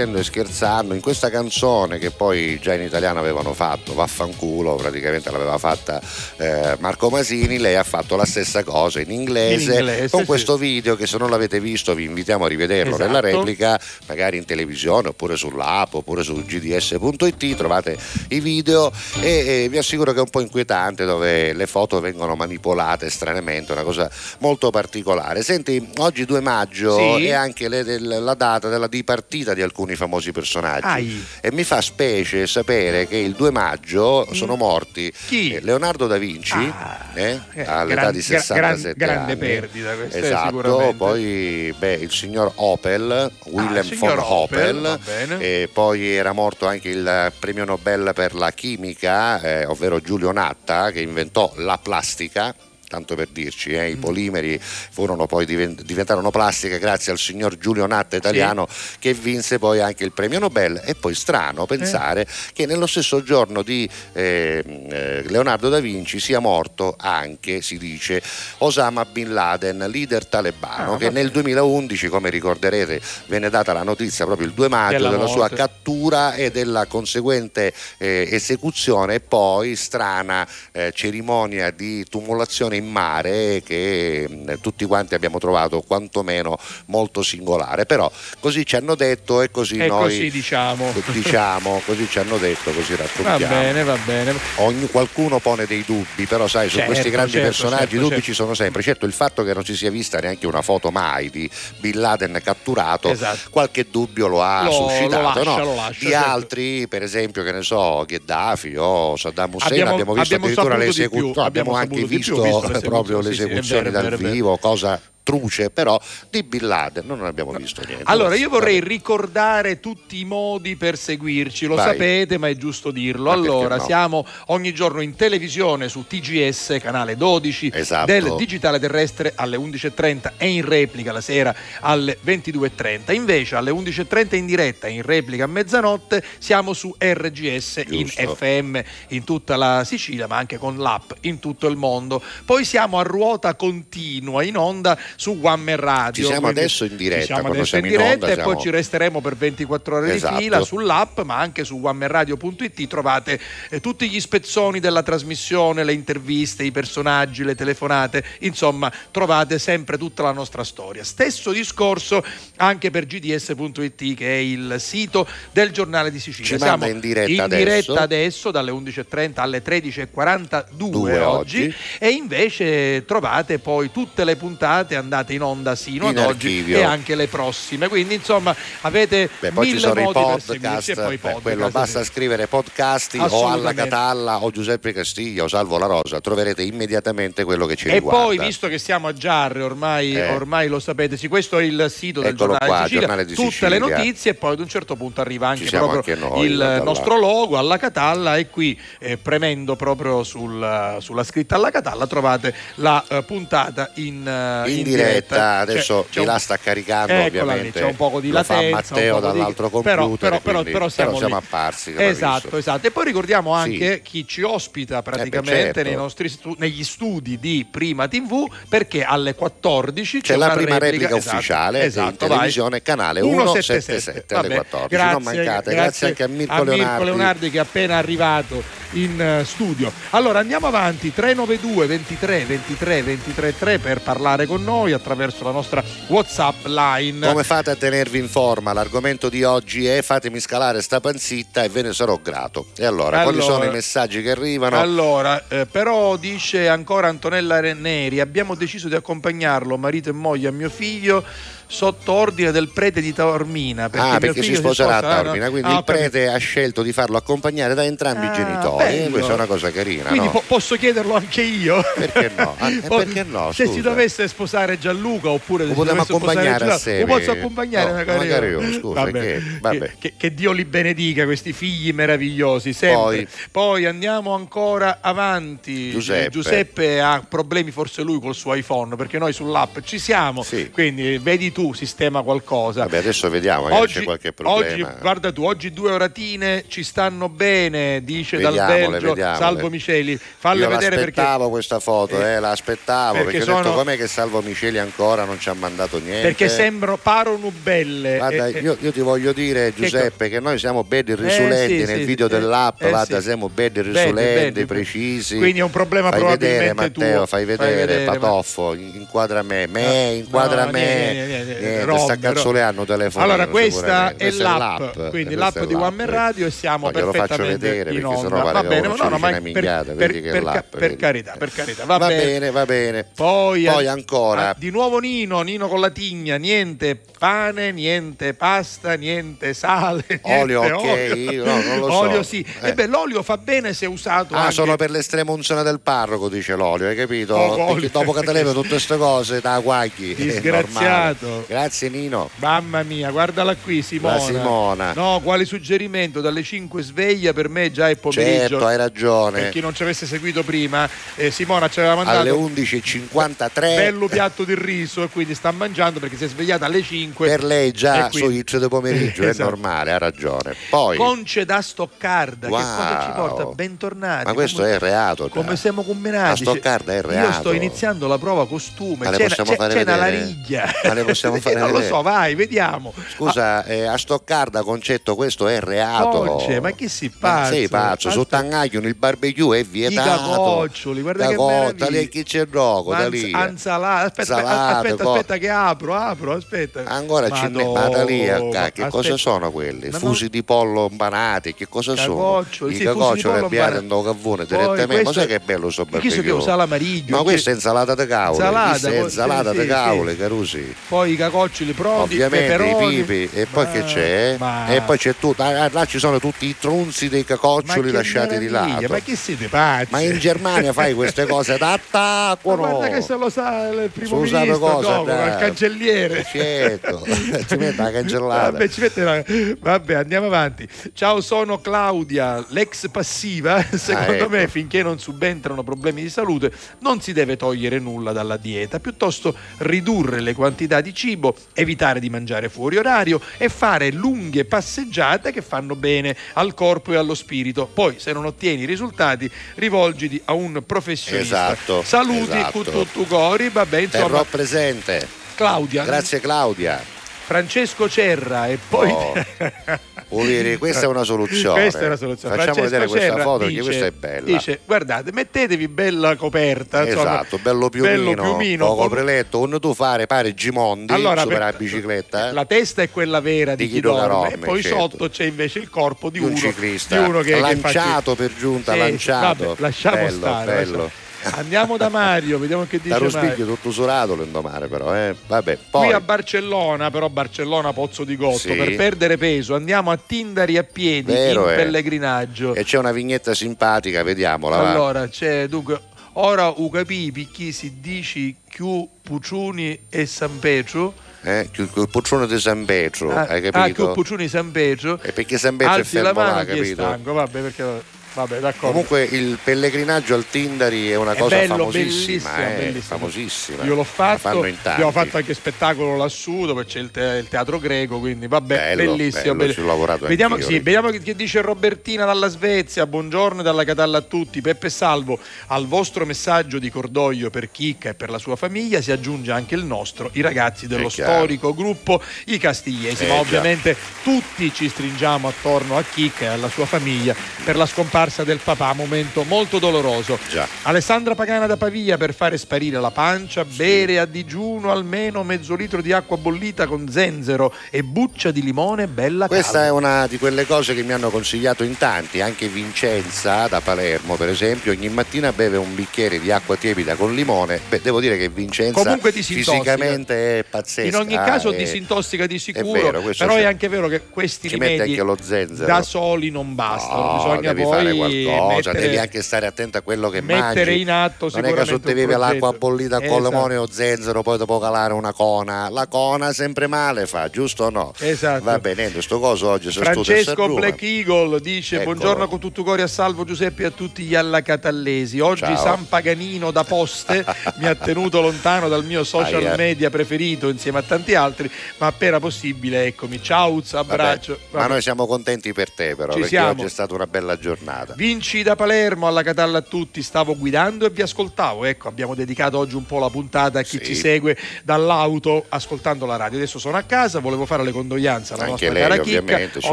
Ridendo 0.00 0.18
e 0.18 0.24
scherzando, 0.24 0.94
in 0.94 1.00
questa 1.00 1.28
canzone 1.28 1.98
che 1.98 2.10
poi 2.10 2.58
già 2.58 2.72
in 2.72 2.82
italiano 2.82 3.18
avevano 3.18 3.52
fatto, 3.52 3.79
Vaffanculo, 4.00 4.76
praticamente 4.76 5.30
l'aveva 5.30 5.58
fatta 5.58 6.00
eh, 6.38 6.76
Marco 6.78 7.10
Masini, 7.10 7.58
lei 7.58 7.76
ha 7.76 7.82
fatto 7.84 8.16
la 8.16 8.24
stessa 8.24 8.64
cosa 8.64 9.00
in 9.00 9.10
inglese, 9.10 9.72
In 9.72 9.78
inglese, 9.78 10.08
con 10.10 10.20
sì. 10.20 10.26
questo 10.26 10.56
video 10.56 10.96
che 10.96 11.06
se 11.06 11.18
non 11.18 11.28
l'avete 11.30 11.60
visto 11.60 11.94
vi 11.94 12.04
invitiamo 12.04 12.44
a 12.44 12.48
rivederlo 12.48 12.94
Esatto. 12.94 13.06
nella 13.06 13.20
replica, 13.20 13.78
magari 14.06 14.36
in 14.38 14.44
televisione 14.46 15.08
oppure 15.08 15.36
sull'app 15.36 15.94
oppure 15.94 16.22
su 16.22 16.42
gds.it, 16.44 17.56
trovate 17.56 17.98
i 18.28 18.40
video 18.40 18.90
e, 19.20 19.64
e 19.64 19.68
vi 19.68 19.78
assicuro 19.78 20.12
che 20.12 20.18
è 20.18 20.22
un 20.22 20.30
po' 20.30 20.40
inquietante 20.40 21.04
dove 21.04 21.52
le 21.52 21.66
foto 21.66 22.00
vengono 22.00 22.34
manipolate 22.36 23.10
stranamente, 23.10 23.72
una 23.72 23.82
cosa 23.82 24.10
molto 24.38 24.70
particolare. 24.70 25.42
Senti, 25.42 25.90
oggi 25.98 26.24
2 26.24 26.40
maggio 26.40 26.96
Sì. 26.96 27.26
è 27.26 27.32
anche 27.32 27.68
le- 27.68 27.84
del- 27.84 28.18
la 28.22 28.34
data 28.34 28.68
della 28.68 28.86
dipartita 28.88 29.52
di 29.54 29.62
alcuni 29.62 29.94
famosi 29.94 30.32
personaggi 30.32 30.84
Ai. 30.86 31.24
e 31.40 31.52
mi 31.52 31.64
fa 31.64 31.80
specie 31.80 32.46
sapere 32.46 33.06
che 33.06 33.16
il 33.16 33.32
2 33.32 33.50
maggio 33.50 33.89
sono 34.32 34.56
morti 34.56 35.12
Mm. 35.12 35.26
Chi? 35.26 35.54
eh, 35.54 35.60
Leonardo 35.60 36.06
da 36.06 36.16
Vinci 36.18 36.72
eh, 37.14 37.38
eh, 37.54 37.62
all'età 37.64 38.00
gran- 38.00 38.12
di 38.12 38.20
gra- 38.26 38.40
67 38.40 38.94
gran- 38.94 39.14
grande 39.26 39.32
anni. 39.32 39.40
perdita 39.40 39.94
questa, 39.94 40.16
eh, 40.18 40.20
esatto, 40.26 40.94
poi 40.96 41.74
beh, 41.76 41.92
il 41.94 42.10
signor 42.10 42.52
Opel 42.56 43.30
Willem 43.46 43.88
Ah, 43.90 43.96
von 43.96 44.18
Opel, 44.18 44.84
Opel 44.86 45.36
e 45.40 45.68
poi 45.72 46.14
era 46.14 46.32
morto 46.32 46.66
anche 46.66 46.88
il 46.88 47.32
premio 47.38 47.64
Nobel 47.64 48.12
per 48.14 48.34
la 48.34 48.50
chimica 48.52 49.40
ovvero 49.66 50.00
Giulio 50.00 50.32
Natta 50.32 50.90
che 50.90 51.00
inventò 51.00 51.52
la 51.56 51.78
plastica 51.82 52.54
tanto 52.90 53.14
per 53.14 53.28
dirci, 53.28 53.70
eh, 53.70 53.90
i 53.90 53.94
Mm. 53.94 54.00
polimeri 54.00 54.60
furono 54.60 55.26
poi 55.26 55.46
diven- 55.46 55.78
diventarono 55.84 56.32
plastica 56.32 56.76
grazie 56.78 57.12
al 57.12 57.18
signor 57.18 57.56
Giulio 57.56 57.86
Natta 57.86 58.16
italiano 58.16 58.66
che 58.98 59.14
vinse 59.14 59.60
poi 59.60 59.80
anche 59.80 60.02
il 60.02 60.10
premio 60.10 60.40
Nobel. 60.40 60.82
E 60.84 60.96
poi 60.96 61.14
strano 61.14 61.66
pensare 61.66 62.26
che 62.52 62.66
nello 62.66 62.88
stesso 62.88 63.22
giorno 63.22 63.62
di 63.62 63.88
eh, 64.12 64.64
eh, 64.88 65.22
Leonardo 65.28 65.68
da 65.68 65.78
Vinci 65.78 66.18
sia 66.18 66.40
morto 66.40 66.96
anche, 66.98 67.62
si 67.62 67.78
dice, 67.78 68.20
Osama 68.58 69.04
Bin 69.04 69.32
Laden, 69.32 69.86
leader 69.88 70.26
talebano, 70.26 70.94
Ah, 70.94 70.96
che 70.98 71.10
nel 71.10 71.30
2011, 71.30 72.08
come 72.08 72.28
ricorderete, 72.28 73.00
venne 73.26 73.50
data 73.50 73.72
la 73.72 73.84
notizia 73.84 74.24
proprio 74.24 74.48
il 74.48 74.52
2 74.52 74.68
maggio 74.68 74.96
Della 74.96 75.10
della, 75.10 75.26
sua 75.28 75.48
cattura 75.48 76.34
e 76.34 76.50
della 76.50 76.86
conseguente 76.86 77.72
eh, 77.98 78.26
esecuzione. 78.32 79.14
E 79.14 79.20
poi 79.20 79.76
strana 79.76 80.44
eh, 80.72 80.90
cerimonia 80.92 81.70
di 81.70 82.04
tumulazione 82.08 82.78
in 82.80 82.90
mare 82.90 83.62
che 83.64 84.28
tutti 84.60 84.84
quanti 84.84 85.14
abbiamo 85.14 85.38
trovato 85.38 85.80
quantomeno 85.82 86.58
molto 86.86 87.22
singolare. 87.22 87.86
Però 87.86 88.10
così 88.40 88.66
ci 88.66 88.76
hanno 88.76 88.94
detto 88.94 89.42
e 89.42 89.50
così 89.50 89.76
E 89.78 89.86
noi 89.86 90.02
così 90.04 90.30
diciamo. 90.30 90.92
diciamo, 91.12 91.80
così 91.86 92.08
ci 92.08 92.18
hanno 92.18 92.36
detto, 92.38 92.70
così 92.72 92.94
Va 92.94 93.02
raccontiamo. 93.02 93.54
bene, 93.54 93.84
va 93.84 93.96
bene. 94.04 94.34
Ogni- 94.56 94.88
qualcuno 94.90 95.38
pone 95.38 95.66
dei 95.66 95.84
dubbi, 95.86 96.26
però 96.26 96.46
sai, 96.48 96.68
su 96.68 96.76
Certo, 96.76 96.90
questi 96.92 97.10
grandi 97.10 97.32
certo, 97.32 97.46
personaggi 97.46 97.80
certo, 97.82 97.94
i 97.94 97.98
dubbi 97.98 98.08
certo. 98.14 98.24
ci 98.24 98.32
sono 98.34 98.54
sempre. 98.54 98.82
Certo, 98.82 99.06
il 99.06 99.12
fatto 99.12 99.42
che 99.44 99.54
non 99.54 99.64
si 99.64 99.76
sia 99.76 99.90
vista 99.90 100.18
neanche 100.18 100.46
una 100.46 100.62
foto 100.62 100.90
mai 100.90 101.30
di 101.30 101.48
Bin 101.78 102.00
Laden 102.00 102.40
catturato, 102.42 103.08
Esatto. 103.10 103.50
qualche 103.50 103.86
dubbio 103.90 104.26
lo 104.26 104.42
ha 104.42 104.64
Lo- 104.64 104.72
suscitato. 104.72 105.38
lo 105.38 105.44
lascia, 105.44 105.62
no? 105.62 105.74
lascia, 105.74 106.04
di 106.04 106.10
certo. 106.10 106.28
altri, 106.28 106.88
per 106.88 107.02
esempio, 107.02 107.42
che 107.42 107.52
ne 107.52 107.62
so, 107.62 108.04
Gheddafi 108.06 108.74
o 108.76 109.16
Saddam 109.16 109.54
Hussein, 109.54 109.72
Abbiamo- 109.72 109.90
abbiamo, 109.92 110.12
visto 110.14 110.34
abbiamo 110.34 110.44
addirittura 110.46 110.76
le 110.76 110.88
abbiamo, 110.88 111.42
abbiamo 111.44 111.74
anche 111.74 112.04
visto, 112.04 112.40
visto 112.42 112.69
proprio 112.78 113.20
le 113.20 113.30
esecuzioni, 113.30 113.90
dal 113.90 114.16
vivo, 114.16 114.56
cosa 114.58 115.00
truce, 115.30 115.70
però 115.70 116.00
di 116.28 116.42
Bin 116.42 116.66
Laden 116.66 117.06
non 117.06 117.24
abbiamo 117.24 117.52
visto 117.52 117.82
niente. 117.86 118.04
Allora, 118.06 118.34
io 118.34 118.48
vorrei 118.48 118.80
ricordare 118.80 119.80
tutti 119.80 120.18
i 120.20 120.24
modi 120.24 120.76
per 120.76 120.96
seguirci, 120.98 121.66
lo 121.66 121.76
Vai. 121.76 121.92
sapete, 121.92 122.38
ma 122.38 122.48
è 122.48 122.56
giusto 122.56 122.90
dirlo. 122.90 123.24
Ma 123.30 123.32
allora, 123.32 123.76
no? 123.76 123.84
siamo 123.84 124.26
ogni 124.46 124.72
giorno 124.74 125.00
in 125.00 125.14
televisione 125.14 125.88
su 125.88 126.06
TGS, 126.06 126.78
canale 126.80 127.16
12 127.16 127.70
Esatto. 127.72 128.06
del 128.06 128.34
digitale 128.36 128.78
terrestre 128.78 129.32
alle 129.36 129.56
11.30 129.56 130.32
e 130.36 130.48
in 130.48 130.64
replica 130.64 131.12
la 131.12 131.20
sera 131.20 131.54
alle 131.80 132.18
22.30. 132.24 133.12
Invece 133.12 133.56
alle 133.56 133.70
11.30 133.70 134.34
in 134.36 134.46
diretta 134.46 134.86
e 134.86 134.92
in 134.92 135.02
replica 135.02 135.44
a 135.44 135.46
mezzanotte 135.46 136.22
siamo 136.38 136.72
su 136.72 136.94
RGS 136.98 137.82
in 137.88 138.06
Giusto. 138.06 138.34
FM 138.34 138.80
in 139.08 139.24
tutta 139.24 139.56
la 139.56 139.84
Sicilia, 139.84 140.26
ma 140.26 140.36
anche 140.36 140.58
con 140.58 140.76
l'app 140.78 141.12
in 141.22 141.38
tutto 141.38 141.66
il 141.68 141.76
mondo. 141.76 142.22
Poi 142.44 142.64
siamo 142.64 142.98
a 142.98 143.02
ruota 143.02 143.54
continua 143.54 144.42
in 144.42 144.56
onda 144.56 144.98
su 145.20 145.38
One 145.42 145.62
Man 145.62 145.76
Radio. 145.76 146.12
Ci 146.14 146.22
siamo 146.30 146.40
quindi 146.40 146.60
adesso 146.60 146.84
in 146.84 146.96
diretta, 146.96 147.20
Ci 147.20 147.26
siamo 147.26 147.48
adesso 147.48 147.60
in 147.60 147.66
siamo 147.66 147.84
in 147.84 147.92
diretta 147.92 148.12
onda 148.14 148.26
e 148.28 148.34
poi 148.36 148.44
siamo- 148.44 148.60
ci 148.60 148.70
resteremo 148.70 149.20
per 149.20 149.36
24 149.36 149.96
ore 149.96 150.14
Esatto. 150.14 150.34
di 150.36 150.42
fila 150.44 150.60
sull'app, 150.62 151.20
ma 151.20 151.36
anche 151.36 151.62
su 151.64 151.76
onemanradio.it 151.76 152.86
trovate 152.86 153.38
eh, 153.68 153.80
tutti 153.80 154.08
gli 154.08 154.18
spezzoni 154.18 154.80
della 154.80 155.02
trasmissione, 155.02 155.84
le 155.84 155.92
interviste, 155.92 156.62
i 156.62 156.70
personaggi, 156.70 157.44
le 157.44 157.54
telefonate, 157.54 158.24
insomma, 158.38 158.90
trovate 159.10 159.58
sempre 159.58 159.98
tutta 159.98 160.22
la 160.22 160.32
nostra 160.32 160.64
storia. 160.64 161.04
Stesso 161.04 161.52
discorso 161.52 162.24
anche 162.56 162.90
per 162.90 163.04
gds.it 163.04 164.14
che 164.14 164.26
è 164.26 164.38
il 164.38 164.76
sito 164.78 165.26
del 165.52 165.70
giornale 165.70 166.10
di 166.10 166.18
Sicilia. 166.18 166.56
Ci 166.56 166.64
manda 166.64 166.86
in 166.88 166.98
diretta 166.98 167.30
in 167.30 167.40
adesso. 167.40 167.64
diretta 167.64 168.00
adesso 168.00 168.50
dalle 168.50 168.70
11.30 168.70 169.32
alle 169.34 169.62
13.42 169.62 170.64
Due 170.70 171.18
oggi, 171.20 171.64
oggi. 171.64 171.74
e 171.98 172.08
invece 172.08 173.04
trovate 173.04 173.58
poi 173.58 173.90
tutte 173.92 174.24
le 174.24 174.36
puntate 174.36 174.96
andate 175.00 175.32
in 175.32 175.42
onda 175.42 175.74
sino 175.74 176.08
In 176.08 176.18
ad 176.18 176.26
oggi 176.26 176.46
archivio. 176.46 176.78
e 176.78 176.82
anche 176.82 177.14
le 177.14 177.26
prossime. 177.26 177.88
Quindi 177.88 178.14
insomma 178.14 178.54
avete 178.82 179.28
Beh, 179.40 179.50
poi 179.52 179.66
ci 179.66 179.72
mille 179.74 179.86
sono 179.86 180.00
i 180.00 180.02
modi 180.04 180.20
per 180.20 180.40
seguirci 180.40 180.64
podcast, 180.66 180.88
e 180.90 180.94
poi 180.94 181.16
podcast, 181.18 181.42
quello 181.42 181.68
basta 181.70 182.04
scrivere 182.04 182.46
podcast 182.46 183.14
o 183.28 183.48
alla. 183.48 183.72
Catalla 183.74 184.42
o 184.42 184.50
Giuseppe 184.50 184.92
Castiglia 184.92 185.44
o 185.44 185.48
Salvo 185.48 185.78
La 185.78 185.86
Rosa, 185.86 186.20
troverete 186.20 186.62
immediatamente 186.62 187.44
quello 187.44 187.66
che 187.66 187.76
ci 187.76 187.88
E 187.88 187.94
riguarda. 187.94 188.22
poi, 188.24 188.38
visto 188.38 188.68
che 188.68 188.78
siamo 188.78 189.06
a 189.08 189.12
Giarre, 189.12 189.62
ormai, 189.62 190.14
Eh. 190.14 190.28
ormai 190.34 190.68
lo 190.68 190.78
sapete, 190.80 191.16
sì, 191.16 191.28
questo 191.28 191.58
è 191.58 191.62
il 191.62 191.86
sito 191.88 192.20
del 192.20 192.34
Eccolo 192.34 192.52
giornale, 192.52 192.66
qua, 192.66 192.76
di 192.76 192.82
Sicilia, 192.82 193.00
Giornale 193.00 193.24
di 193.26 193.34
tutte 193.34 193.50
Sicilia. 193.50 193.68
le 193.68 193.78
notizie 193.78 194.30
e 194.30 194.34
poi 194.34 194.52
ad 194.52 194.60
un 194.60 194.68
certo 194.68 194.96
punto 194.96 195.20
arriva 195.20 195.48
anche 195.48 195.64
Ci 195.64 195.70
proprio 195.76 195.98
anche 195.98 196.14
noi, 196.14 196.46
il 196.46 196.80
nostro 196.84 197.18
logo 197.18 197.56
alla 197.58 197.76
Catalla 197.78 198.36
e 198.36 198.48
qui 198.50 198.78
eh, 198.98 199.16
premendo 199.16 199.76
proprio 199.76 200.22
sul- 200.24 200.96
sulla 201.00 201.24
scritta 201.24 201.54
alla 201.56 201.70
Catalla 201.70 202.06
trovate 202.06 202.54
la 202.76 203.02
eh, 203.08 203.22
puntata 203.22 203.90
in, 203.94 204.26
eh, 204.26 204.70
in, 204.70 204.78
in 204.78 204.84
diretta, 204.84 204.89
adesso 204.98 206.02
C'è- 206.04 206.10
c'è 206.14 206.20
di 206.20 206.26
là 206.26 206.32
un- 206.34 206.38
sta 206.40 206.56
caricando 206.56 207.12
Eccola 207.12 207.26
ovviamente 207.42 207.78
lì, 207.80 207.84
c'è 207.84 207.90
un 207.90 207.96
poco 207.96 208.20
di 208.20 208.30
latenza, 208.30 208.74
Matteo 208.94 209.14
po' 209.20 209.20
di- 209.20 209.26
dall'altro 209.38 209.68
però- 209.70 209.96
computer 210.02 210.28
però, 210.30 210.40
però, 210.40 210.54
quindi- 210.62 210.72
però 210.72 210.88
siamo, 210.88 211.36
apparsi 211.36 211.94
esatto, 211.96 212.56
esatto. 212.56 212.86
E 212.86 212.90
poi 212.90 213.04
ricordiamo 213.04 213.54
Sì. 213.62 213.70
anche 213.70 214.00
chi 214.02 214.26
ci 214.26 214.42
ospita 214.42 215.02
praticamente 215.02 215.72
certo. 215.72 215.82
nei 215.82 215.94
nostri 215.94 216.28
stu- 216.28 216.54
negli 216.58 216.84
studi 216.84 217.38
di 217.38 217.66
Prima 217.70 218.08
TV 218.08 218.50
perché 218.68 219.04
alle 219.04 219.34
14 219.34 220.20
C'è 220.20 220.36
la 220.36 220.46
una 220.46 220.54
prima 220.54 220.78
replica 220.78 221.16
esatto, 221.16 221.36
ufficiale 221.36 221.82
esatto, 221.84 222.26
vai. 222.26 222.28
televisione, 222.28 222.82
canale 222.82 223.20
177, 223.20 224.00
177 224.00 224.34
alle 224.34 224.48
vabbè. 224.48 224.54
14. 224.68 224.94
Grazie, 224.94 225.12
non 225.12 225.22
mancate, 225.22 225.70
grazie, 225.74 226.06
anche 226.08 226.22
a 226.22 226.28
Mirko, 226.28 226.62
Leonardi. 227.04 227.50
che 227.50 227.56
è 227.58 227.60
appena 227.60 227.96
arrivato 227.98 228.62
in 228.92 229.20
eh, 229.20 229.44
studio. 229.44 229.92
Allora 230.10 230.40
andiamo 230.40 230.66
avanti 230.66 231.12
392 231.14 231.86
23 231.86 232.44
23 232.44 233.02
23 233.02 233.58
3 233.58 233.78
per 233.78 234.00
parlare 234.00 234.46
con 234.46 234.64
noi 234.64 234.79
attraverso 234.88 235.44
la 235.44 235.50
nostra 235.50 235.82
WhatsApp 236.08 236.66
line. 236.66 237.26
Come 237.26 237.44
fate 237.44 237.70
a 237.70 237.76
tenervi 237.76 238.18
in 238.18 238.28
forma? 238.28 238.72
L'argomento 238.72 239.28
di 239.28 239.44
oggi 239.44 239.86
è 239.86 240.02
fatemi 240.02 240.40
scalare 240.40 240.82
sta 240.82 241.00
panzitta 241.00 241.62
e 241.62 241.68
ve 241.68 241.82
ne 241.82 241.92
sarò 241.92 242.18
grato. 242.22 242.66
E 242.76 242.84
allora, 242.84 243.22
quali 243.22 243.38
Allora- 243.38 243.54
sono 243.54 243.64
i 243.64 243.70
messaggi 243.70 244.22
che 244.22 244.30
arrivano? 244.30 244.78
Allora, 244.78 245.44
eh, 245.48 245.66
però 245.66 246.16
dice 246.16 246.68
ancora 246.68 247.08
Antonella 247.08 247.60
Neri, 247.60 248.20
abbiamo 248.20 248.54
deciso 248.54 248.88
di 248.88 248.94
accompagnarlo, 248.94 249.76
marito 249.76 250.08
e 250.08 250.12
moglie, 250.12 250.48
a 250.48 250.52
mio 250.52 250.70
figlio 250.70 251.24
sotto 251.72 252.12
ordine 252.12 252.50
del 252.50 252.68
prete 252.68 253.00
di 253.00 253.12
Taormina. 253.12 253.88
Perché 253.88 254.06
ah, 254.08 254.18
perché 254.18 254.42
si 254.42 254.56
sposerà 254.56 254.96
a. 254.96 255.00
Taormina, 255.00 255.50
quindi 255.50 255.68
Ah, 255.70 255.76
il 255.78 255.84
prete 255.84 256.26
ha 256.28 256.36
scelto 256.36 256.82
di 256.82 256.92
farlo 256.92 257.16
accompagnare 257.16 257.74
da 257.74 257.84
entrambi 257.84 258.26
Ah, 258.26 258.32
i 258.32 258.34
genitori. 258.34 258.84
bello. 258.84 259.10
Questa 259.10 259.30
è 259.30 259.34
una 259.34 259.46
cosa 259.46 259.70
carina, 259.70 260.08
Quindi 260.08 260.26
no? 260.26 260.32
po- 260.32 260.42
posso 260.46 260.74
chiederlo 260.74 261.14
anche 261.14 261.42
io? 261.42 261.80
Perché 261.96 262.30
no? 262.36 262.56
Ah, 262.58 262.70
perché 262.88 263.22
no, 263.22 263.52
Se 263.52 263.66
si 263.68 263.80
dovesse 263.80 264.26
sposare 264.28 264.78
Gianluca 264.78 265.30
oppure 265.30 265.62
se 265.62 265.68
Lo 265.70 265.74
potremmo 265.76 266.04
dovesse 266.04 266.18
sposare 266.18 266.48
accompagnare 266.48 266.58
Giulia- 266.58 266.74
assieme. 266.74 267.00
Lo 267.00 267.06
posso 267.06 267.30
accompagnare 267.30 267.90
No, 267.90 267.96
magari, 267.96 268.18
magari 268.18 268.46
io, 268.48 268.72
scusa, 268.80 269.00
Vabbè. 269.04 269.20
che- 269.20 269.42
vabbè. 269.60 269.92
Che, 269.98 270.12
che- 270.16 270.34
Dio 270.34 270.50
li 270.52 270.64
benedica 270.64 271.24
questi 271.24 271.52
figli 271.52 271.92
meravigliosi 271.92 272.72
sempre. 272.72 272.98
Poi- 273.00 273.28
Poi 273.52 273.84
andiamo 273.86 274.34
ancora 274.34 274.98
avanti. 275.00 275.90
Giuseppe. 275.90 276.30
Giuseppe 276.30 277.00
ha 277.00 277.24
problemi 277.26 277.70
forse 277.70 278.02
lui 278.02 278.18
col 278.20 278.34
suo 278.34 278.54
iPhone 278.54 278.96
perché 278.96 279.18
noi 279.18 279.32
sull'app 279.32 279.78
ci 279.84 279.98
siamo. 280.00 280.42
Sì. 280.42 280.70
Quindi 280.70 281.18
vedi 281.18 281.52
tu, 281.52 281.59
sistema 281.74 282.22
qualcosa. 282.22 282.82
Vabbè, 282.84 282.98
adesso 282.98 283.28
vediamo, 283.28 283.74
Oggi, 283.74 283.94
c'è 283.94 284.02
qualche 284.04 284.32
oggi, 284.44 284.66
problema. 284.68 284.96
guarda 285.00 285.32
tu, 285.32 285.44
oggi 285.44 285.72
due 285.72 285.90
oratine 285.92 286.64
ci 286.68 286.82
stanno 286.82 287.28
bene, 287.28 288.02
dice 288.04 288.38
dal 288.38 288.54
Belgio 288.54 289.08
vediamole. 289.08 289.36
Salvo 289.38 289.68
Miceli. 289.70 290.18
Falle 290.38 290.62
Io 290.62 290.68
vedere 290.68 290.96
perché 290.96 291.20
l'aspettavo 291.20 291.48
questa 291.50 291.80
foto, 291.80 292.24
eh, 292.24 292.38
l'aspettavo, 292.40 293.14
perché 293.22 293.38
perché, 293.38 293.50
ho 293.50 293.54
detto 293.56 293.62
sono- 293.68 293.74
com'è 293.82 293.96
che 293.96 294.06
Salvo 294.06 294.38
Miceli 294.40 294.58
Celi 294.60 294.78
ancora 294.78 295.24
non 295.24 295.40
ci 295.40 295.48
ha 295.48 295.54
mandato 295.54 295.98
niente. 295.98 296.20
Perché 296.20 296.48
sembro 296.50 296.98
paro 296.98 297.38
nubelle. 297.38 298.18
Guarda, 298.18 298.48
Eh, 298.48 298.56
eh, 298.58 298.60
io, 298.60 298.76
io 298.78 298.92
ti 298.92 299.00
voglio 299.00 299.32
dire, 299.32 299.72
Che 299.72 299.82
Giuseppe, 299.82 300.28
che 300.28 300.38
noi 300.38 300.58
siamo 300.58 300.84
belli 300.84 301.14
risulenti 301.14 301.76
Eh, 301.80 301.86
sì, 301.86 301.92
nel 301.92 302.00
sì, 302.00 302.04
video 302.04 302.28
dell'app, 302.28 302.82
eh, 302.82 302.88
guarda, 302.90 303.16
sì. 303.16 303.22
siamo 303.22 303.48
belli 303.48 303.80
risulenti, 303.80 304.66
precisi. 304.66 305.36
Quindi 305.38 305.60
è 305.60 305.62
un 305.62 305.70
problema 305.70 306.10
fai 306.10 306.20
vedere, 306.22 306.66
probabilmente 306.66 307.00
Matteo, 307.00 307.16
tuo. 307.16 307.26
fai 307.26 307.44
Fai 307.44 307.56
vedere, 307.56 307.74
vedere, 307.86 308.04
ma- 308.04 308.12
Patoffo, 308.12 308.74
inquadra 308.74 309.42
me, 309.42 309.66
me, 309.66 310.12
inquadra 310.16 310.64
no, 310.66 310.70
me. 310.72 310.80
niente, 310.80 311.12
niente, 311.12 311.26
niente, 311.26 311.49
Niente, 311.58 311.84
robe, 311.84 311.98
sta 312.00 312.16
cazzoleando 312.18 312.84
telefonino. 312.84 313.32
Allora, 313.32 313.48
questa 313.48 314.10
è 314.10 314.16
Questa 314.16 314.56
l'app, 314.58 314.92
quindi 315.10 315.34
questa 315.34 315.44
l'app 315.44 315.56
è 315.58 315.66
di 315.66 315.74
One 315.74 315.96
Man 315.96 316.10
Radio 316.10 316.46
e 316.46 316.50
siamo 316.50 316.86
No, 316.86 316.92
perfettamente 316.92 317.58
vedere 317.68 317.94
in 317.94 318.04
onda. 318.04 318.28
Va 318.52 318.62
bene, 318.62 318.88
no, 318.88 319.08
no, 319.08 319.18
ma 319.18 319.30
per, 319.30 319.40
minchiata, 319.42 319.92
per- 319.92 320.12
che 320.12 320.30
per- 320.30 320.42
l'app, 320.42 320.76
per 320.76 320.96
carità, 320.96 321.34
per 321.38 321.50
carità, 321.52 321.84
va, 321.84 321.96
Va 321.98 322.06
bene. 322.08 322.24
bene, 322.24 322.50
va 322.50 322.64
bene. 322.64 323.04
Poi, 323.14 323.64
Poi 323.64 323.84
eh, 323.84 323.88
ancora. 323.88 324.48
ah, 324.50 324.54
di 324.56 324.70
nuovo 324.70 324.98
Nino, 324.98 325.40
Nino 325.42 325.68
con 325.68 325.80
la 325.80 325.90
tigna, 325.90 326.36
niente 326.36 327.00
pane, 327.18 327.72
niente 327.72 328.34
pasta, 328.34 328.94
niente 328.94 329.52
sale, 329.54 330.04
niente 330.08 330.32
Olio, 330.40 330.62
ok, 330.62 330.84
olio. 330.84 331.44
no, 331.44 331.62
non 331.62 331.78
lo 331.78 331.90
so. 331.90 331.98
Olio 331.98 332.22
sì. 332.22 332.44
Eh. 332.62 332.68
E 332.68 332.74
beh, 332.74 332.86
l'olio 332.86 333.22
fa 333.22 333.36
bene 333.36 333.72
se 333.72 333.86
usato 333.86 334.34
Ah, 334.34 334.40
anche 334.42 334.52
sono 334.52 334.76
per 334.76 334.90
l'estrema 334.90 335.32
unzione 335.32 335.62
del 335.62 335.80
parroco, 335.80 336.28
dice 336.28 336.54
l'olio, 336.54 336.86
hai 336.88 336.96
capito? 336.96 337.34
Oh, 337.34 337.78
dopo 337.90 338.12
che 338.12 338.22
te 338.22 338.32
levi 338.32 338.52
tutte 338.52 338.68
queste 338.68 338.96
cose, 338.96 339.40
da 339.40 339.58
guagli. 339.60 340.12
è 340.12 340.14
Disgraziato. 340.14 341.39
Grazie 341.46 341.88
Nino. 341.88 342.30
Mamma 342.36 342.82
mia, 342.82 343.10
guardala 343.10 343.54
qui 343.56 343.82
Simona. 343.82 344.14
La 344.14 344.20
Simona. 344.20 344.92
No, 344.94 345.20
quale 345.22 345.44
suggerimento? 345.44 346.20
Dalle 346.20 346.42
5 346.42 346.82
sveglia 346.82 347.32
per 347.32 347.48
me 347.48 347.70
già 347.70 347.88
è 347.88 347.96
pomeriggio. 347.96 348.48
Certo, 348.48 348.66
hai 348.66 348.76
ragione. 348.76 349.40
Per 349.42 349.50
chi 349.50 349.60
non 349.60 349.74
ci 349.74 349.82
avesse 349.82 350.06
seguito 350.06 350.42
prima, 350.42 350.88
eh, 351.16 351.30
Simona 351.30 351.68
ci 351.68 351.78
aveva 351.80 351.94
mandato 351.96 352.18
Alle 352.18 352.30
un 352.30 352.52
11.53 352.52 353.60
bello 353.60 354.08
piatto 354.08 354.44
di 354.44 354.54
riso 354.54 355.02
e 355.02 355.08
quindi 355.08 355.34
sta 355.34 355.50
mangiando 355.50 355.98
perché 356.00 356.16
si 356.16 356.24
è 356.24 356.28
svegliata 356.28 356.66
alle 356.66 356.82
5. 356.82 357.26
per 357.28 357.44
lei 357.44 357.72
già 357.72 358.08
sui 358.10 358.42
di 358.44 358.68
pomeriggio, 358.68 359.22
è 359.24 359.28
Esatto. 359.28 359.48
normale, 359.50 359.92
ha 359.92 359.98
ragione. 359.98 360.54
Poi, 360.68 360.96
Conce 360.96 361.44
da 361.44 361.60
Stoccarda, 361.62 362.46
che 362.48 362.52
Wow. 362.52 362.62
cosa 362.76 363.02
ci 363.04 363.10
porta? 363.14 363.44
Bentornati. 363.54 364.24
ma 364.26 364.32
questo 364.32 364.62
come, 364.62 364.74
è 364.74 364.78
reato. 364.78 365.26
già. 365.26 365.32
come 365.34 365.56
siamo 365.56 365.82
combinati? 365.82 366.44
La 366.44 366.50
Stoccarda 366.50 366.92
è 366.92 366.96
Io 366.96 367.02
reato. 367.06 367.32
sto 367.32 367.52
iniziando 367.52 368.06
la 368.06 368.18
prova 368.18 368.46
costume. 368.46 369.04
Ma 369.08 369.16
possiamo 369.16 369.50
c'è- 369.50 369.56
fare 369.56 369.74
c'è 369.74 369.82
una 369.82 369.96
vedere? 369.96 370.18
lariglia. 370.18 370.72
Ma 370.84 370.92
le 370.94 371.04
possiamo 371.28 371.40
fare 371.40 371.58
non 371.60 371.70
lo 371.72 371.82
so, 371.82 372.02
vai, 372.02 372.34
vediamo. 372.34 372.92
Scusa, 373.14 373.64
eh, 373.64 373.84
a 373.84 373.96
Stoccarda 373.96 374.62
concetto 374.62 375.14
questo 375.14 375.48
è 375.48 375.60
reato. 375.60 376.08
Conce, 376.24 376.60
ma 376.60 376.72
che 376.72 376.88
si 376.88 377.06
Ma 377.18 377.28
pazzo? 377.28 377.52
sei 377.52 377.68
pazzo, 377.68 378.08
Aspetta. 378.08 378.10
su 378.12 378.24
Tangaglio 378.24 378.80
il 378.80 378.94
barbecue 378.94 379.58
è 379.58 379.64
vietato. 379.64 380.08
I 380.08 380.26
cacoccioli, 380.28 381.00
guarda 381.02 381.24
da 381.24 381.28
che 381.30 381.34
cotta, 381.36 381.88
lì 381.88 382.08
chi 382.08 382.22
c'è 382.22 382.46
gioco, 382.48 382.94
da 382.94 383.08
lì. 383.08 383.32
Anzalata, 383.32 384.06
aspetta, 384.06 384.34
Salate, 384.36 384.86
aspetta, 384.88 385.04
co- 385.04 385.12
aspetta 385.12 385.36
che 385.38 385.48
apro, 385.48 385.94
apro, 385.94 386.32
aspetta. 386.34 386.84
Ancora 386.84 387.30
ci 387.30 387.42
ne 387.48 387.64
Madò, 387.64 387.72
ma 387.72 387.88
da 387.88 388.04
lì 388.04 388.24
ca- 388.52 388.70
che 388.70 388.88
cosa 388.88 389.16
sono 389.16 389.50
quelli? 389.50 389.90
Fusi 389.90 390.28
di 390.28 390.42
pollo 390.42 390.88
impanati, 390.90 391.54
che 391.54 391.68
cosa 391.68 391.96
sono? 391.96 392.40
I 392.40 392.78
cacoccioli 392.78 393.44
impanati. 393.44 393.84
in 393.84 393.88
cavone 393.88 394.46
direttamente. 394.46 394.86
Ma 394.86 394.92
questo- 394.94 395.12
sai 395.12 395.26
che 395.26 395.40
bello 395.40 395.70
so 395.70 395.84
Chi 395.84 395.90
so 395.92 395.98
che 395.98 396.08
barbecue? 396.08 396.32
usa 396.32 396.56
l'amariglio? 396.56 397.16
Ma 397.16 397.22
questa 397.22 397.50
è 397.50 397.54
insalata 397.54 397.94
di 397.94 398.06
cavoli, 398.06 398.36
Insalata, 398.38 398.68
questa 398.70 398.88
è 398.90 398.98
insalata 399.00 399.52
di 399.52 399.60
sì, 399.60 399.66
cavoli, 399.66 400.16
carusi. 400.16 400.74
Poi 400.88 401.09
i 401.12 401.16
cacoccioli 401.16 401.72
pronti, 401.72 402.14
Ovviamente 402.14 402.56
peperoni. 402.56 402.98
i 402.98 403.02
pipi 403.04 403.30
e 403.38 403.46
poi 403.46 403.70
che 403.70 403.84
c'è? 403.84 404.36
ma- 404.38 404.68
E 404.68 404.80
poi 404.82 404.96
c'è 404.98 405.14
tutto, 405.18 405.42
ah, 405.42 405.68
là 405.70 405.84
ci 405.84 405.98
sono 405.98 406.18
tutti 406.18 406.46
i 406.46 406.56
trunzi 406.58 407.08
dei 407.08 407.20
Ma 407.28 407.34
cacoccioli 407.36 407.90
lasciati 407.90 408.38
di 408.38 408.48
lato. 408.48 408.86
Ma 408.88 408.98
che 409.00 409.16
siete 409.16 409.48
pazzi? 409.48 409.88
Ma 409.90 410.00
in 410.00 410.18
Germania 410.18 410.72
fai 410.72 410.94
queste 410.94 411.26
cose 411.26 411.56
d'attacco, 411.58 412.50
Ma 412.56 412.56
guarda 412.56 412.88
no? 412.88 412.92
che 412.94 413.00
se 413.02 413.16
lo 413.16 413.28
sa 413.30 413.68
il 413.68 413.90
primo 413.92 414.16
usate 414.18 414.44
ministro, 414.46 414.68
cosa, 414.68 414.88
dopo, 414.88 415.04
dai. 415.04 415.28
il 415.28 415.36
cancelliere. 415.36 416.24
Certo, 416.30 417.06
ci 417.48 417.56
mette 417.56 417.82
la 417.82 417.90
cancellata. 417.90 418.50
Vabbè, 418.50 418.92
la- 418.96 419.24
Vabbè, 419.58 419.94
andiamo 419.94 420.26
avanti. 420.26 420.68
Ciao, 420.92 421.20
sono 421.20 421.60
Claudia, 421.60 422.44
l'ex 422.50 422.88
passiva. 422.90 423.64
Secondo 423.72 424.12
ecco. 424.12 424.28
me, 424.28 424.48
finché 424.48 424.82
non 424.82 424.98
subentrano 424.98 425.62
problemi 425.62 426.02
di 426.02 426.08
salute, 426.10 426.52
non 426.80 427.00
si 427.00 427.12
deve 427.12 427.36
togliere 427.36 427.78
nulla 427.78 428.12
dalla 428.12 428.36
dieta, 428.36 428.78
piuttosto 428.80 429.34
ridurre 429.58 430.20
le 430.20 430.34
quantità 430.34 430.80
di 430.80 430.92
cibo, 431.00 431.34
evitare 431.54 431.98
di 431.98 432.10
mangiare 432.10 432.50
fuori 432.50 432.76
orario 432.76 433.20
e 433.38 433.48
fare 433.48 433.90
lunghe 433.90 434.44
passeggiate 434.44 435.32
che 435.32 435.40
fanno 435.40 435.74
bene 435.74 436.14
al 436.34 436.52
corpo 436.52 436.92
e 436.92 436.96
allo 436.96 437.14
spirito. 437.14 437.66
Poi, 437.72 437.98
se 437.98 438.12
non 438.12 438.26
ottieni 438.26 438.62
i 438.62 438.66
risultati, 438.66 439.30
rivolgiti 439.54 440.20
a 440.26 440.34
un 440.34 440.62
professionista. 440.66 441.52
Esatto, 441.52 441.82
Saluti, 441.82 442.36
esatto. 442.36 442.62
tutto 442.62 443.04
cori, 443.04 443.48
vabbè, 443.48 443.78
insomma. 443.78 444.04
Terrò 444.04 444.24
presente. 444.24 445.08
Claudia. 445.34 445.84
Grazie 445.84 446.20
Claudia. 446.20 446.99
Francesco 447.30 447.88
Cerra 447.88 448.48
e 448.48 448.58
poi 448.68 448.90
Oh. 448.90 449.12
Uliri, 450.20 450.56
questa 450.58 450.80
è 450.82 450.86
una 450.88 451.04
soluzione. 451.04 451.60
Questa 451.60 451.78
è 451.82 451.86
una 451.86 451.94
soluzione. 451.94 452.34
Facciamo 452.34 452.54
Francesco 452.54 452.74
vedere 452.74 452.90
questa 452.90 453.08
Cerra 453.10 453.22
foto 453.22 453.38
perché 453.38 453.52
dice- 453.52 453.64
questa 453.64 453.86
è 453.86 453.90
bella. 453.92 454.26
Dice, 454.36 454.60
guardate, 454.64 455.12
mettetevi 455.12 455.68
bella 455.68 456.16
coperta. 456.16 456.82
insomma, 456.84 457.20
Esatto, 457.20 457.38
bello 457.38 457.68
piumino, 457.68 457.94
bello 457.94 458.14
piumino, 458.20 458.66
poco 458.66 458.80
con- 458.80 458.88
preletto, 458.88 459.38
quando 459.38 459.60
tu 459.60 459.72
fare 459.74 460.06
pare 460.08 460.34
Gimondi 460.34 460.92
Allora, 460.92 461.20
sopra 461.20 461.36
per- 461.38 461.52
la 461.52 461.58
bicicletta, 461.58 462.28
eh? 462.30 462.32
La 462.32 462.44
testa 462.44 462.82
è 462.82 462.90
quella 462.90 463.20
vera 463.20 463.54
di, 463.54 463.68
Di 463.68 463.74
chi 463.74 463.80
dorme 463.80 464.00
Caromme, 464.00 464.32
e 464.34 464.38
poi 464.38 464.62
certo. 464.62 464.78
sotto 464.80 465.08
c'è 465.10 465.24
invece 465.26 465.60
il 465.60 465.70
corpo 465.70 466.10
di 466.10 466.18
Di 466.18 466.24
un 466.24 466.30
uno, 466.32 466.40
ciclista. 466.40 466.98
di 467.00 467.08
uno 467.08 467.20
che, 467.20 467.34
che 467.34 467.38
Lanciato 467.40 468.16
fa- 468.16 468.22
per 468.22 468.34
giunta, 468.36 468.72
Sì, 468.72 468.78
lanciato. 468.78 469.44
vabbè, 469.46 469.60
lasciamo 469.60 469.94
Bello, 469.96 470.10
stare. 470.16 470.44
bello. 470.46 470.76
lasciamo- 470.82 471.08
Andiamo 471.36 471.76
da 471.76 471.88
Mario, 471.88 472.38
vediamo 472.38 472.64
che 472.66 472.78
Da 472.82 472.98
dice 472.98 472.98
Mario. 473.16 473.28
Rospiglio 473.28 473.46
tutto 473.46 473.70
surato 473.70 474.14
l'indomani 474.14 474.68
però, 474.68 474.94
eh? 474.94 475.14
Vabbè, 475.26 475.56
Qui 475.56 475.66
poi 475.70 475.92
a 475.92 476.00
Barcellona, 476.00 476.90
però 476.90 477.08
Barcellona 477.08 477.72
Pozzo 477.72 478.04
di 478.04 478.16
Gotto, 478.16 478.38
Sì. 478.38 478.54
per 478.54 478.74
perdere 478.76 479.16
peso 479.18 479.54
andiamo 479.54 479.90
a 479.90 479.98
Tindari 479.98 480.56
a 480.56 480.64
piedi 480.64 481.12
Vero 481.12 481.44
in 481.46 481.50
è. 481.52 481.56
pellegrinaggio. 481.56 482.54
e 482.54 482.64
c'è 482.64 482.78
una 482.78 482.92
vignetta 482.92 483.34
simpatica, 483.34 484.02
vediamola. 484.02 484.56
va. 484.56 484.70
Allora, 484.70 485.08
c'è 485.08 485.46
dunque, 485.48 485.80
ora 486.14 486.48
u 486.56 486.70
capipi 486.70 487.28
chi 487.28 487.52
si 487.52 487.80
dice 487.80 488.34
più 488.48 488.88
Pucciuni 489.02 489.78
e 489.90 490.06
San 490.06 490.38
Petro. 490.38 490.94
Eh, 491.22 491.50
il, 491.54 491.88
puccione 491.90 492.26
di 492.26 492.40
San 492.40 492.64
Pietro, 492.64 493.10
Ah, 493.14 493.26
hai 493.26 493.46
ah, 493.46 493.50
capito? 493.50 493.84
più 493.84 493.92
Pucciuni 493.92 494.24
e 494.24 494.28
San 494.28 494.50
Petro. 494.52 494.98
E 495.02 495.12
perché 495.12 495.36
San 495.36 495.56
Pietro 495.58 495.74
è 495.76 495.78
Alzi 495.80 495.96
la 495.98 496.14
fermo 496.14 496.22
là, 496.22 496.44
chi 496.46 496.50
è 496.52 496.54
capito? 496.56 496.74
stanco, 496.82 497.12
vabbè, 497.12 497.40
perché 497.40 497.82
vabbè, 498.14 498.38
d'accordo. 498.38 498.66
Comunque 498.68 499.02
il 499.04 499.38
pellegrinaggio 499.42 500.14
al 500.14 500.24
Tindari 500.28 500.88
è 500.90 500.96
una 500.96 501.12
È 501.12 501.18
cosa 501.18 501.36
bello, 501.36 501.56
famosissima, 501.56 502.30
bellissimo, 502.30 502.46
eh, 502.48 502.54
bellissimo. 502.64 502.98
famosissima. 502.98 503.64
Io 503.64 503.74
l'ho 503.74 503.84
fatto, 503.84 504.28
abbiamo 504.64 504.90
fatto 504.90 505.16
anche 505.18 505.34
spettacolo 505.34 505.96
lassù 505.96 506.46
dove 506.46 506.64
c'è 506.64 506.78
il, 506.80 506.90
te- 506.90 507.18
il 507.20 507.28
teatro 507.28 507.58
greco, 507.58 507.98
quindi 508.00 508.26
vabbè, 508.26 508.54
Bello, 508.74 508.94
bellissimo. 508.96 509.34
bello, 509.34 509.62
ho 509.62 509.66
lavorato 509.66 510.06
vediamo, 510.06 510.34
anch'io, 510.34 510.48
sì, 510.50 510.58
vediamo 510.58 510.90
che, 510.90 511.14
dice 511.14 511.40
Robertina 511.40 512.04
dalla 512.04 512.28
Svezia, 512.28 512.86
buongiorno 512.86 513.42
dalla 513.42 513.64
Catalla 513.64 513.98
a 513.98 514.02
tutti, 514.02 514.40
Peppe 514.40 514.70
Salvo, 514.70 515.18
al 515.48 515.66
vostro 515.66 516.04
messaggio 516.06 516.58
di 516.58 516.70
cordoglio 516.70 517.30
per 517.30 517.50
Chicca 517.50 517.90
e 517.90 517.94
per 517.94 518.10
la 518.10 518.18
sua 518.18 518.36
famiglia 518.36 518.80
si 518.80 518.90
aggiunge 518.90 519.30
anche 519.30 519.54
il 519.54 519.64
nostro, 519.64 520.10
i 520.14 520.20
ragazzi 520.20 520.66
dello 520.66 520.88
È 520.88 520.90
chiaro. 520.90 521.12
storico 521.12 521.54
gruppo 521.54 522.02
I 522.26 522.38
Castigliesi, 522.38 523.04
Eh, 523.04 523.08
ma 523.08 523.14
già. 523.14 523.20
ovviamente 523.20 523.76
tutti 524.02 524.52
ci 524.52 524.68
stringiamo 524.68 525.28
attorno 525.28 525.76
a 525.76 525.82
Chicca 525.82 526.24
e 526.24 526.28
alla 526.28 526.48
sua 526.48 526.66
famiglia 526.66 527.14
per 527.44 527.56
la 527.56 527.66
scomparsa 527.66 527.98
del 528.00 528.40
papà, 528.42 528.72
momento 528.72 529.24
molto 529.24 529.58
doloroso. 529.58 530.18
Già. 530.30 530.48
Alessandra 530.62 531.14
Pagana 531.14 531.46
da 531.46 531.58
Pavia 531.58 531.98
per 531.98 532.14
fare 532.14 532.38
sparire 532.38 532.80
la 532.80 532.90
pancia, 532.90 533.44
bere 533.44 533.98
a 533.98 534.06
digiuno 534.06 534.70
almeno 534.72 535.22
mezzo 535.22 535.54
litro 535.54 535.82
di 535.82 535.92
acqua 535.92 536.16
bollita 536.16 536.66
con 536.66 536.88
zenzero 536.90 537.52
e 537.68 537.82
buccia 537.82 538.30
di 538.30 538.42
limone 538.42 538.86
bella 538.86 539.26
Questa 539.26 539.52
calda. 539.52 539.66
è 539.66 539.70
una 539.70 540.06
di 540.06 540.16
quelle 540.18 540.46
cose 540.46 540.74
che 540.74 540.82
mi 540.82 540.92
hanno 540.92 541.10
consigliato 541.10 541.62
in 541.62 541.76
tanti, 541.76 542.22
anche 542.22 542.48
Vincenza 542.48 543.46
da 543.48 543.60
Palermo 543.60 544.16
per 544.16 544.30
esempio, 544.30 544.72
ogni 544.72 544.88
mattina 544.88 545.30
beve 545.32 545.58
un 545.58 545.74
bicchiere 545.74 546.18
di 546.18 546.30
acqua 546.30 546.56
tiepida 546.56 546.94
con 546.94 547.14
limone. 547.14 547.60
Beh, 547.68 547.80
devo 547.82 548.00
dire 548.00 548.16
che 548.16 548.30
Vincenza 548.30 548.82
Comunque 548.82 549.12
fisicamente 549.12 550.38
è 550.38 550.44
pazzesca. 550.44 550.88
In 550.88 550.94
ogni 550.96 551.14
caso 551.16 551.52
eh, 551.52 551.56
disintossica 551.56 552.26
di 552.26 552.38
sicuro, 552.38 552.72
vero, 552.72 553.00
questo 553.02 553.24
però 553.24 553.36
è 553.36 553.42
c'è. 553.42 553.46
anche 553.46 553.68
vero 553.68 553.88
che 553.88 554.02
questi 554.08 554.48
Ci 554.48 554.54
rimedi 554.54 554.80
anche 554.90 555.02
lo 555.02 555.16
zenzero. 555.20 555.66
da 555.66 555.82
soli 555.82 556.30
non 556.30 556.54
bastano, 556.54 556.98
No, 557.00 557.16
bisogna 557.16 557.52
poi 557.52 557.89
fare 557.96 558.22
qualcosa, 558.24 558.54
mettere, 558.70 558.80
devi 558.80 558.96
anche 558.98 559.22
stare 559.22 559.46
attento 559.46 559.78
a 559.78 559.80
quello 559.82 560.08
che 560.08 560.20
mettere 560.20 560.64
mangi. 560.70 560.80
in 560.80 560.90
atto 560.90 561.28
Non 561.32 561.44
è 561.44 561.52
che 561.54 561.78
bevi 561.78 562.12
l'acqua 562.12 562.52
bollita 562.52 562.96
con 562.96 563.04
Esatto. 563.06 563.28
limone 563.28 563.56
o 563.56 563.68
zenzero, 563.70 564.22
poi 564.22 564.38
dopo 564.38 564.58
calare 564.58 564.92
una 564.92 565.12
cona. 565.12 565.68
La 565.68 565.86
cona 565.86 566.32
sempre 566.32 566.66
male 566.66 567.06
fa, 567.06 567.28
giusto 567.28 567.64
o 567.64 567.70
no? 567.70 567.92
Esatto. 567.98 568.44
Va 568.44 568.58
bene, 568.58 568.82
niente, 568.82 569.02
sto 569.02 569.18
coso 569.18 569.48
oggi 569.48 569.70
sono 569.70 569.84
Francesco 569.84 570.48
Black 570.54 570.82
Eagle 570.82 571.40
dice 571.40 571.76
Eccolo. 571.80 571.94
buongiorno 571.96 572.28
con 572.28 572.38
tutto 572.38 572.62
cuore 572.62 572.82
a 572.82 572.86
salvo 572.86 573.24
Giuseppe 573.24 573.62
e 573.62 573.66
a 573.66 573.70
tutti 573.70 574.02
gli 574.04 574.14
allacatallesi. 574.14 575.20
Oggi 575.20 575.40
Ciao. 575.40 575.56
San 575.56 575.88
Paganino 575.88 576.50
da 576.50 576.64
poste 576.64 577.24
mi 577.58 577.66
ha 577.66 577.74
tenuto 577.74 578.20
lontano 578.20 578.68
dal 578.68 578.84
mio 578.84 579.04
social 579.04 579.44
Aia. 579.44 579.56
media 579.56 579.90
preferito 579.90 580.48
insieme 580.48 580.78
a 580.78 580.82
tanti 580.82 581.14
altri, 581.14 581.50
ma 581.78 581.86
appena 581.86 582.18
possibile 582.20 582.84
eccomi. 582.86 583.22
Ciao, 583.22 583.62
abbraccio. 583.72 584.38
Ma 584.50 584.66
noi 584.66 584.80
siamo 584.82 585.06
contenti 585.06 585.52
per 585.52 585.70
te 585.70 585.94
però, 585.96 586.12
Ci 586.12 586.20
perché 586.20 586.36
siamo. 586.36 586.50
oggi 586.50 586.64
è 586.64 586.68
stata 586.68 586.94
una 586.94 587.06
bella 587.06 587.38
giornata. 587.38 587.79
Giornata. 587.80 587.94
Vinci 587.96 588.42
da 588.42 588.56
Palermo 588.56 589.06
alla 589.06 589.22
Catalla 589.22 589.58
a 589.58 589.62
tutti, 589.62 590.02
stavo 590.02 590.36
guidando 590.36 590.86
e 590.86 590.90
vi 590.90 591.02
ascoltavo. 591.02 591.64
Ecco, 591.64 591.88
abbiamo 591.88 592.14
dedicato 592.14 592.58
oggi 592.58 592.74
un 592.74 592.86
po' 592.86 592.98
la 592.98 593.08
puntata 593.10 593.58
a 593.60 593.62
chi 593.62 593.78
Sì. 593.78 593.84
ci 593.84 593.94
segue 593.94 594.36
dall'auto 594.64 595.44
ascoltando 595.48 596.06
la 596.06 596.16
radio. 596.16 596.38
Adesso 596.38 596.58
sono 596.58 596.76
a 596.76 596.82
casa, 596.82 597.18
volevo 597.20 597.46
fare 597.46 597.62
le 597.64 597.72
condoglianze 597.72 598.34
alla 598.34 598.44
Anche 598.44 598.66
nostra 598.68 598.72
lei, 598.72 598.82
cara 598.88 599.00
ovviamente, 599.00 599.58
Chicca. 599.58 599.72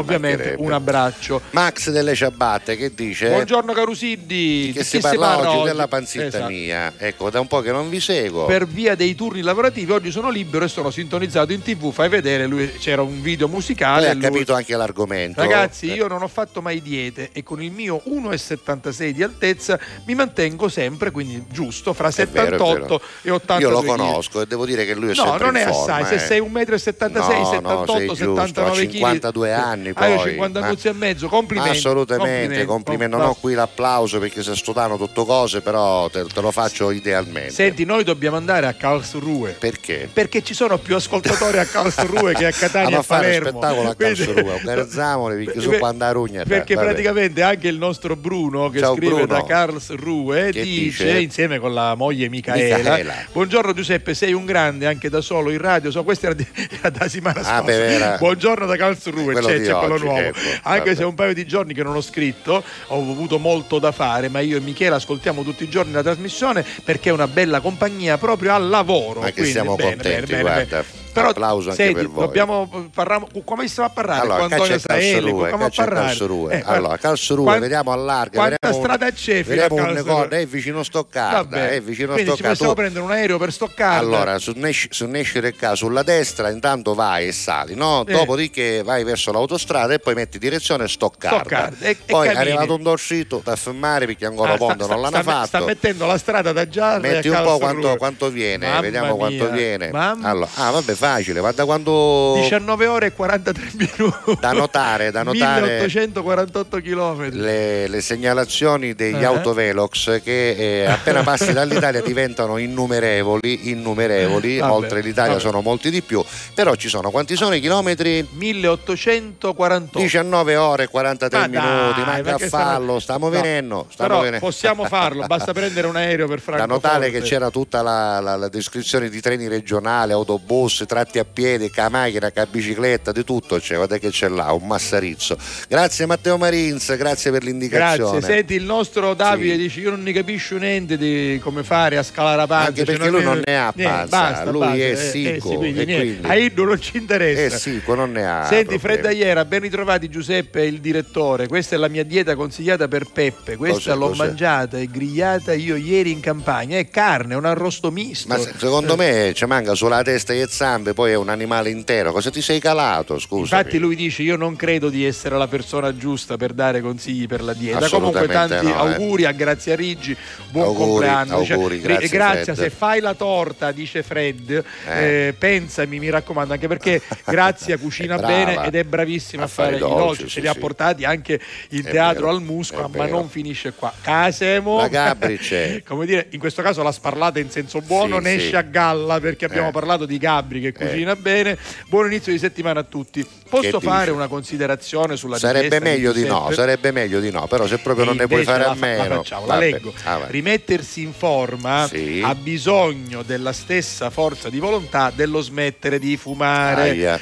Ovviamente 0.00 0.54
un 0.58 0.72
abbraccio. 0.72 1.40
Max 1.50 1.90
delle 1.90 2.14
ciabatte 2.14 2.76
che 2.76 2.92
dice 2.94 3.28
Buongiorno 3.30 3.72
Carusiddi. 3.72 4.70
che 4.72 4.80
Di 4.80 4.84
si 4.84 4.96
chi 4.96 5.02
parla 5.02 5.38
oggi 5.38 5.46
oggi? 5.56 5.64
della 5.66 5.88
panzetta 5.88 6.26
Esatto. 6.26 6.48
mia. 6.50 6.92
Ecco, 6.96 7.30
da 7.30 7.40
un 7.40 7.46
po' 7.46 7.60
che 7.60 7.72
non 7.72 7.88
vi 7.88 8.00
seguo. 8.00 8.46
Per 8.46 8.66
via 8.66 8.94
dei 8.94 9.14
turni 9.14 9.42
lavorativi 9.42 9.92
oggi 9.92 10.10
sono 10.10 10.30
libero 10.30 10.64
e 10.64 10.68
sono 10.68 10.90
sintonizzato 10.90 11.52
in 11.52 11.62
tv. 11.62 11.92
Fai 11.92 12.08
vedere, 12.08 12.46
lui, 12.46 12.70
c'era 12.78 13.02
un 13.02 13.20
video 13.22 13.48
musicale. 13.48 14.02
Lei 14.02 14.10
ha 14.10 14.14
lui- 14.14 14.22
capito 14.22 14.54
anche 14.54 14.76
l'argomento. 14.76 15.40
Ragazzi, 15.40 15.90
Eh, 15.90 15.94
io 15.94 16.06
non 16.08 16.22
ho 16.22 16.28
fatto 16.28 16.60
mai 16.62 16.80
diete 16.82 17.30
e 17.32 17.42
con 17.42 17.62
il 17.62 17.70
mio 17.70 17.97
1,76 18.06 19.10
di 19.10 19.22
altezza 19.22 19.78
mi 20.06 20.14
mantengo 20.14 20.68
sempre, 20.68 21.10
quindi 21.10 21.44
giusto, 21.50 21.92
fra 21.92 22.08
è 22.08 22.26
vero, 22.26 22.46
è 22.46 22.58
78 22.58 22.80
vero. 22.86 23.00
e 23.22 23.30
82 23.30 23.62
Io 23.62 23.70
lo 23.70 23.82
conosco 23.86 24.40
e 24.40 24.46
devo 24.46 24.66
dire 24.66 24.84
che 24.84 24.94
lui 24.94 25.10
è 25.10 25.14
No, 25.14 25.24
sempre 25.24 25.46
non 25.46 25.56
in 25.56 25.62
è 25.62 25.72
forma, 25.72 25.94
assai, 25.96 26.18
se 26.18 26.24
eh. 26.24 26.26
sei 26.26 26.40
1,76 26.40 26.44
m, 26.44 26.48
No, 26.48 27.50
78, 27.50 27.92
no, 27.92 27.96
sei 27.98 28.06
giusto, 28.06 28.46
79 28.46 28.70
a 28.70 28.86
kg. 28.86 28.90
52 28.92 29.52
anni 29.52 29.92
Ah, 29.94 30.06
io 30.08 30.16
poi. 30.16 30.28
50 30.30 30.60
Ma- 30.60 30.68
e 30.70 30.92
mezzo, 30.92 31.28
complimenti. 31.28 31.76
Assolutamente, 31.76 32.64
complimenti. 32.64 33.16
Non 33.16 33.26
ho 33.26 33.34
qui 33.34 33.54
l'applauso 33.54 34.18
perché 34.18 34.42
se 34.42 34.54
sto 34.54 34.72
dando 34.72 34.96
tutto 34.96 35.24
cose, 35.24 35.60
però 35.60 36.08
te, 36.08 36.24
te 36.24 36.40
lo 36.40 36.50
faccio 36.50 36.90
idealmente. 36.90 37.50
Senti, 37.52 37.84
noi 37.84 38.04
dobbiamo 38.04 38.36
andare 38.36 38.66
a 38.66 38.74
Karlsruhe. 38.74 39.52
Perché? 39.58 40.08
Perché 40.12 40.42
ci 40.42 40.54
sono 40.54 40.78
più 40.78 40.94
ascoltatori 40.94 41.58
a 41.58 41.64
Karlsruhe 41.64 42.34
che 42.34 42.46
a 42.46 42.50
Catania 42.52 42.90
e 42.90 42.94
a 42.94 42.98
a 42.98 43.02
fare 43.02 43.26
Palermo. 43.26 43.48
spettacolo 43.60 43.88
a 43.90 43.94
Karlsruhe, 43.94 44.52
organizziamole 44.52 45.36
perché 45.44 45.60
su 45.60 45.70
Beh, 45.70 45.78
quando 45.78 46.04
a 46.04 46.10
Rugna. 46.12 46.44
Perché 46.44 46.74
praticamente 46.76 47.42
anche 47.42 47.68
il 47.68 47.76
nostro 47.76 47.87
Bruno 48.16 48.68
che 48.70 48.78
Ciao, 48.80 48.94
scrive 48.94 49.12
Bruno. 49.14 49.26
da 49.26 49.44
Karlsruhe 49.44 50.50
Che 50.52 50.62
dice, 50.62 51.04
dice? 51.04 51.20
insieme 51.20 51.58
con 51.58 51.72
la 51.72 51.94
moglie 51.94 52.28
Micaela, 52.28 52.76
Micaela. 52.78 53.14
Buongiorno 53.32 53.72
Giuseppe, 53.72 54.14
sei 54.14 54.32
un 54.32 54.44
grande 54.44 54.86
anche 54.86 55.08
da 55.08 55.20
solo 55.20 55.50
in 55.50 55.58
radio. 55.58 55.90
So, 55.90 56.04
questa 56.04 56.26
era, 56.26 56.34
di- 56.34 56.46
era 56.78 56.90
da 56.90 57.08
settimana 57.08 57.40
Ah, 57.40 57.62
scorsa. 57.62 58.16
Buongiorno 58.18 58.66
da 58.66 58.76
Karlsruhe, 58.76 59.32
Quello 59.32 59.46
c'è, 59.48 59.60
c'è 59.62 59.72
quello 59.72 59.94
oggi, 59.94 60.04
nuovo. 60.04 60.18
ecco, 60.20 60.38
anche 60.62 60.78
vabbè. 60.78 60.94
se 60.94 61.02
è 61.02 61.04
un 61.06 61.14
paio 61.14 61.34
di 61.34 61.46
giorni 61.46 61.74
che 61.74 61.82
non 61.82 61.96
ho 61.96 62.00
scritto, 62.02 62.62
ho 62.88 63.00
avuto 63.00 63.38
molto 63.38 63.78
da 63.78 63.92
fare, 63.92 64.28
ma 64.28 64.40
io 64.40 64.56
e 64.56 64.60
Michela 64.60 64.96
ascoltiamo 64.96 65.42
tutti 65.42 65.64
i 65.64 65.68
giorni 65.68 65.92
la 65.92 66.02
trasmissione 66.02 66.64
perché 66.84 67.08
è 67.10 67.12
una 67.12 67.26
bella 67.28 67.60
compagnia 67.60 68.18
proprio 68.18 68.54
al 68.54 68.68
lavoro. 68.68 69.20
Ma 69.20 69.26
che 69.26 69.32
Quindi, 69.32 69.50
siamo 69.52 69.74
bene, 69.76 69.90
contenti, 69.94 70.26
bene, 70.26 70.26
bene, 70.26 70.42
guarda. 70.42 70.97
Però, 71.12 71.28
Applauso 71.30 71.70
anche 71.70 71.82
senti, 71.82 72.00
per 72.00 72.08
voi. 72.08 72.24
dobbiamo 72.26 72.88
parlare, 72.94 73.26
come 73.44 73.66
stiamo 73.68 73.88
a 73.88 73.92
parlare? 73.92 74.20
Allora, 74.20 74.38
con 74.42 74.52
Antonio 74.52 74.74
a 74.74 74.78
Saelli, 74.78 75.30
come 75.32 75.46
a 75.46 75.46
a 75.66 75.70
parlare? 75.74 76.06
Karlsruhe. 76.06 76.54
Eh, 76.54 76.62
allora, 76.64 76.96
Karlsruhe, 76.98 77.44
quan- 77.44 77.60
vediamo 77.60 77.92
allarga. 77.92 78.38
Quanta 78.38 78.56
vediamo 78.60 78.84
strada 78.84 79.10
c'è 79.10 79.42
fino 79.42 79.54
a 79.62 79.68
vediamo 79.68 79.74
Karlsruhe? 79.76 80.12
negozio, 80.14 80.38
è 80.38 80.46
vicino 80.46 80.82
Stoccarda, 80.82 81.36
Vabbè, 81.42 81.70
è 81.70 81.80
vicino 81.82 82.12
quindi 82.12 82.30
Stoccarda. 82.30 82.48
possiamo 82.50 82.72
Tu- 82.72 82.78
prendere 82.80 83.04
un 83.04 83.10
aereo 83.10 83.38
per 83.38 83.52
Stoccarda. 83.52 83.98
Allora, 83.98 84.38
su 84.38 84.52
Nesci 84.56 85.40
Recca 85.40 85.74
sulla 85.74 86.02
destra, 86.02 86.50
intanto 86.50 86.94
vai 86.94 87.28
e 87.28 87.32
sali, 87.32 87.74
no? 87.74 88.04
Eh. 88.06 88.12
Dopodiché 88.12 88.82
vai 88.82 89.04
verso 89.04 89.32
l'autostrada 89.32 89.94
e 89.94 89.98
poi 89.98 90.14
metti 90.14 90.38
direzione 90.38 90.86
Stoccarda. 90.88 91.38
Stoccarda, 91.38 91.86
e- 91.86 91.90
e 91.90 91.96
poi 92.06 92.28
è 92.28 92.34
arrivato 92.36 92.74
un 92.74 92.82
dorsito 92.82 93.40
da 93.44 93.56
fermare 93.56 94.06
perché 94.06 94.26
ancora 94.26 94.52
Ah, 94.52 94.56
sta- 94.56 94.64
Ponte 94.66 94.84
sta- 94.84 94.92
non 94.94 95.02
l'hanno 95.02 95.22
fatto. 95.22 95.46
sta 95.46 95.60
mettendo 95.64 96.06
la 96.06 96.18
strada 96.18 96.52
da 96.52 96.68
Giarra 96.68 96.98
Metti 96.98 97.28
a 97.28 97.38
un 97.40 97.44
po' 97.46 97.58
quanto, 97.58 97.96
quanto 97.96 98.30
viene, 98.30 98.66
Mamma 98.66 98.80
vediamo 98.80 99.16
quanto 99.16 99.50
viene. 99.50 99.90
mamma- 99.90 100.28
Allora, 100.28 100.48
ah, 100.54 100.70
vabbè, 100.70 100.94
facile, 100.98 101.38
guarda 101.38 101.64
quando 101.64 102.34
19 102.40 102.86
ore 102.86 103.06
e 103.06 103.12
43 103.12 103.70
minuti. 103.74 104.36
da 104.40 104.52
notare, 104.52 105.10
da 105.12 105.22
notare 105.22 105.60
1848 105.62 106.80
km. 106.80 107.30
le, 107.34 107.86
le 107.86 108.00
segnalazioni 108.00 108.94
degli 108.94 109.22
Eh. 109.22 109.24
autovelox 109.24 110.20
che 110.22 110.50
eh, 110.82 110.86
appena 110.86 111.22
passi 111.22 111.52
dall'Italia 111.52 112.02
diventano 112.02 112.56
innumerevoli, 112.58 113.70
innumerevoli, 113.70 114.58
Vabbè, 114.58 114.72
oltre 114.72 115.00
l'Italia 115.00 115.32
vabbè. 115.34 115.42
sono 115.44 115.60
molti 115.60 115.90
di 115.90 116.02
più, 116.02 116.22
però 116.54 116.74
ci 116.74 116.88
sono 116.88 117.10
quanti 117.10 117.36
sono 117.36 117.54
i 117.54 117.60
chilometri? 117.60 118.26
1848. 118.32 119.98
19 119.98 120.56
ore 120.56 120.82
e 120.84 120.88
43 120.88 121.38
Ma 121.38 121.46
dai, 121.46 121.60
minuti, 121.62 122.00
ma 122.00 122.06
manca 122.06 122.34
a 122.34 122.36
che 122.36 122.46
stiamo- 122.46 122.98
stiamo 122.98 123.26
No, 123.28 123.30
venendo, 123.30 123.86
stiamo 123.90 124.10
Però 124.10 124.22
venendo. 124.24 124.44
possiamo 124.46 124.84
farlo, 124.88 125.26
basta 125.26 125.52
prendere 125.52 125.86
un 125.86 125.96
aereo 125.96 126.26
per 126.26 126.38
Da 126.38 126.42
Francoforte. 126.42 126.86
notare 126.88 127.10
che 127.10 127.20
c'era 127.20 127.50
tutta 127.50 127.82
la, 127.82 128.20
la- 128.20 128.36
la 128.36 128.48
descrizione 128.48 129.08
di 129.08 129.20
treni 129.20 129.46
regionali, 129.48 130.12
autobus, 130.12 130.84
tratti 130.88 131.18
a 131.20 131.24
piedi, 131.24 131.70
ca 131.70 131.88
macchina, 131.88 132.30
ca 132.32 132.46
bicicletta, 132.46 133.12
di 133.12 133.22
tutto 133.22 133.58
c'è, 133.60 133.76
guarda 133.76 133.98
che 133.98 134.08
c'è 134.10 134.28
là, 134.28 134.50
un 134.52 134.66
massarizzo. 134.66 135.36
Grazie 135.68 136.06
Matteo 136.06 136.38
Marins, 136.38 136.96
grazie 136.96 137.30
per 137.30 137.44
l'indicazione. 137.44 138.18
Grazie, 138.18 138.34
senti 138.36 138.54
il 138.54 138.64
nostro 138.64 139.14
Davide 139.14 139.52
Sì. 139.52 139.58
dice 139.58 139.80
io 139.80 139.90
non 139.90 140.02
ne 140.02 140.12
capisco 140.12 140.56
niente 140.56 140.96
di 140.96 141.38
come 141.42 141.62
fare 141.62 141.98
a 141.98 142.02
scalare 142.02 142.42
a 142.42 142.46
panza 142.46 142.68
Anche 142.68 142.84
cioè, 142.84 142.96
perché 142.96 143.10
lui 143.10 143.22
non 143.22 143.42
ne 143.44 143.58
ha 143.58 143.72
basta, 143.74 144.50
lui 144.50 144.60
basta, 144.60 144.74
è 144.74 144.78
eh, 144.78 144.90
eh, 144.90 144.96
sì, 145.40 145.40
quindi 145.42 146.18
a 146.22 146.34
Iddo 146.34 146.64
non 146.64 146.80
ci 146.80 146.96
interessa 146.96 147.54
Eh 147.56 147.58
sì, 147.58 147.82
non 147.86 148.12
ne 148.12 148.26
ha. 148.26 148.46
Senti. 148.46 148.78
Fredda 148.78 149.10
Iera, 149.10 149.44
ben 149.44 149.60
ritrovati 149.60 150.08
Giuseppe 150.08 150.64
il 150.64 150.80
direttore, 150.80 151.46
questa 151.48 151.76
è 151.76 151.78
la 151.78 151.88
mia 151.88 152.04
dieta 152.04 152.34
consigliata 152.34 152.88
per 152.88 153.06
Peppe, 153.12 153.56
questa 153.56 153.90
Cos'è, 153.90 153.94
l'ho 153.94 154.08
cos'è? 154.08 154.24
mangiata 154.26 154.78
e 154.78 154.86
grigliata 154.90 155.52
io 155.52 155.76
ieri 155.76 156.10
in 156.10 156.20
campagna, 156.20 156.78
è 156.78 156.88
carne, 156.88 157.34
è 157.34 157.36
un 157.36 157.44
arrosto 157.44 157.90
misto. 157.90 158.28
Ma 158.28 158.38
se- 158.38 158.52
secondo 158.56 158.96
me 158.96 159.32
ci 159.34 159.44
manca 159.46 159.74
solo 159.74 159.94
la 159.96 160.02
testa 160.02 160.32
e 160.32 160.36
le 160.38 160.46
zampe, 160.78 160.94
poi 160.94 161.12
è 161.12 161.16
un 161.16 161.28
animale 161.28 161.70
intero. 161.70 162.12
Cosa 162.12 162.30
ti 162.30 162.40
sei 162.40 162.60
calato? 162.60 163.18
Scusa. 163.18 163.56
Infatti 163.56 163.78
lui 163.78 163.96
dice 163.96 164.22
io 164.22 164.36
non 164.36 164.56
credo 164.56 164.88
di 164.88 165.04
essere 165.04 165.36
la 165.36 165.48
persona 165.48 165.96
giusta 165.96 166.36
per 166.36 166.52
dare 166.52 166.80
consigli 166.80 167.26
per 167.26 167.42
la 167.42 167.52
dieta. 167.52 167.88
Comunque 167.88 168.26
tanti 168.28 168.66
no, 168.66 168.70
eh. 168.88 168.92
auguri 168.92 169.24
a 169.24 169.32
Grazia 169.32 169.74
Riggi, 169.74 170.16
buon 170.50 170.66
Auguri, 170.66 170.88
compleanno. 170.90 171.34
Auguri, 171.36 171.76
"Ri- 171.76 171.82
grazie, 171.82 172.08
grazie, 172.08 172.54
Fred." 172.54 172.56
se 172.56 172.70
fai 172.70 173.00
la 173.00 173.14
torta, 173.14 173.72
dice 173.72 174.02
Fred, 174.02 174.64
Eh. 174.86 175.26
eh, 175.28 175.34
pensami, 175.36 175.98
mi 175.98 176.10
raccomando, 176.10 176.52
anche 176.52 176.68
perché 176.68 177.00
Grazia 177.26 177.76
cucina 177.78 178.16
bene 178.18 178.64
ed 178.64 178.74
è 178.74 178.84
bravissima 178.84 179.42
a, 179.42 179.44
a 179.46 179.48
fare 179.48 179.78
fare, 179.78 179.84
i 179.90 179.92
i 179.92 179.96
dolci, 179.96 180.22
ce 180.22 180.28
sì, 180.28 180.40
li 180.40 180.46
ha 180.48 180.52
sì. 180.52 180.58
portati 180.58 181.04
anche 181.04 181.40
in 181.70 181.84
È 181.84 181.90
teatro 181.90 182.26
vero, 182.26 182.36
al 182.36 182.42
Musco, 182.42 182.88
ma 182.94 183.06
non 183.06 183.28
finisce 183.28 183.72
qua. 183.72 183.92
Casemo. 184.00 184.78
La 184.78 184.88
Gabri 184.88 185.38
c'è. 185.38 185.82
Come 185.86 186.06
dire, 186.06 186.26
in 186.30 186.38
questo 186.38 186.62
caso 186.62 186.82
la 186.82 186.92
sparlata 186.92 187.38
in 187.38 187.50
senso 187.50 187.80
buono, 187.80 188.16
Sì, 188.18 188.22
ne 188.24 188.34
esce 188.34 188.56
a 188.56 188.62
galla 188.62 189.20
perché 189.20 189.44
abbiamo 189.44 189.68
Eh. 189.68 189.72
parlato 189.72 190.06
di 190.06 190.18
Gabri 190.18 190.60
che 190.72 190.86
cucina 190.86 191.16
bene. 191.16 191.56
Buon 191.88 192.06
inizio 192.06 192.32
di 192.32 192.38
settimana 192.38 192.80
a 192.80 192.84
tutti. 192.84 193.26
Posso 193.48 193.78
Che 193.78 193.84
fare 193.86 194.04
dici? 194.06 194.16
una 194.16 194.26
considerazione 194.28 195.16
sulla 195.16 195.38
Sarebbe 195.38 195.80
meglio 195.80 196.12
di 196.12 196.24
no, 196.24 196.50
sarebbe 196.52 196.90
meglio 196.92 197.20
di 197.20 197.30
no, 197.30 197.46
però 197.46 197.66
se 197.66 197.78
proprio 197.78 198.04
non 198.04 198.14
E 198.16 198.18
ne 198.18 198.26
puoi 198.26 198.44
fare 198.44 198.64
a 198.64 198.74
fa- 198.74 198.74
la 198.74 198.86
meno. 198.96 199.14
facciamo, 199.22 199.46
la 199.46 199.56
leggo. 199.58 199.92
Ah. 200.04 200.26
Rimettersi 200.28 201.02
in 201.02 201.12
forma 201.12 201.86
Sì. 201.88 202.20
ha 202.22 202.34
bisogno 202.34 203.22
della 203.22 203.52
stessa 203.52 204.10
forza 204.10 204.50
di 204.50 204.58
volontà 204.58 205.10
dello 205.14 205.40
smettere 205.40 205.98
di 205.98 206.16
fumare. 206.16 206.90
Aia. 206.90 207.20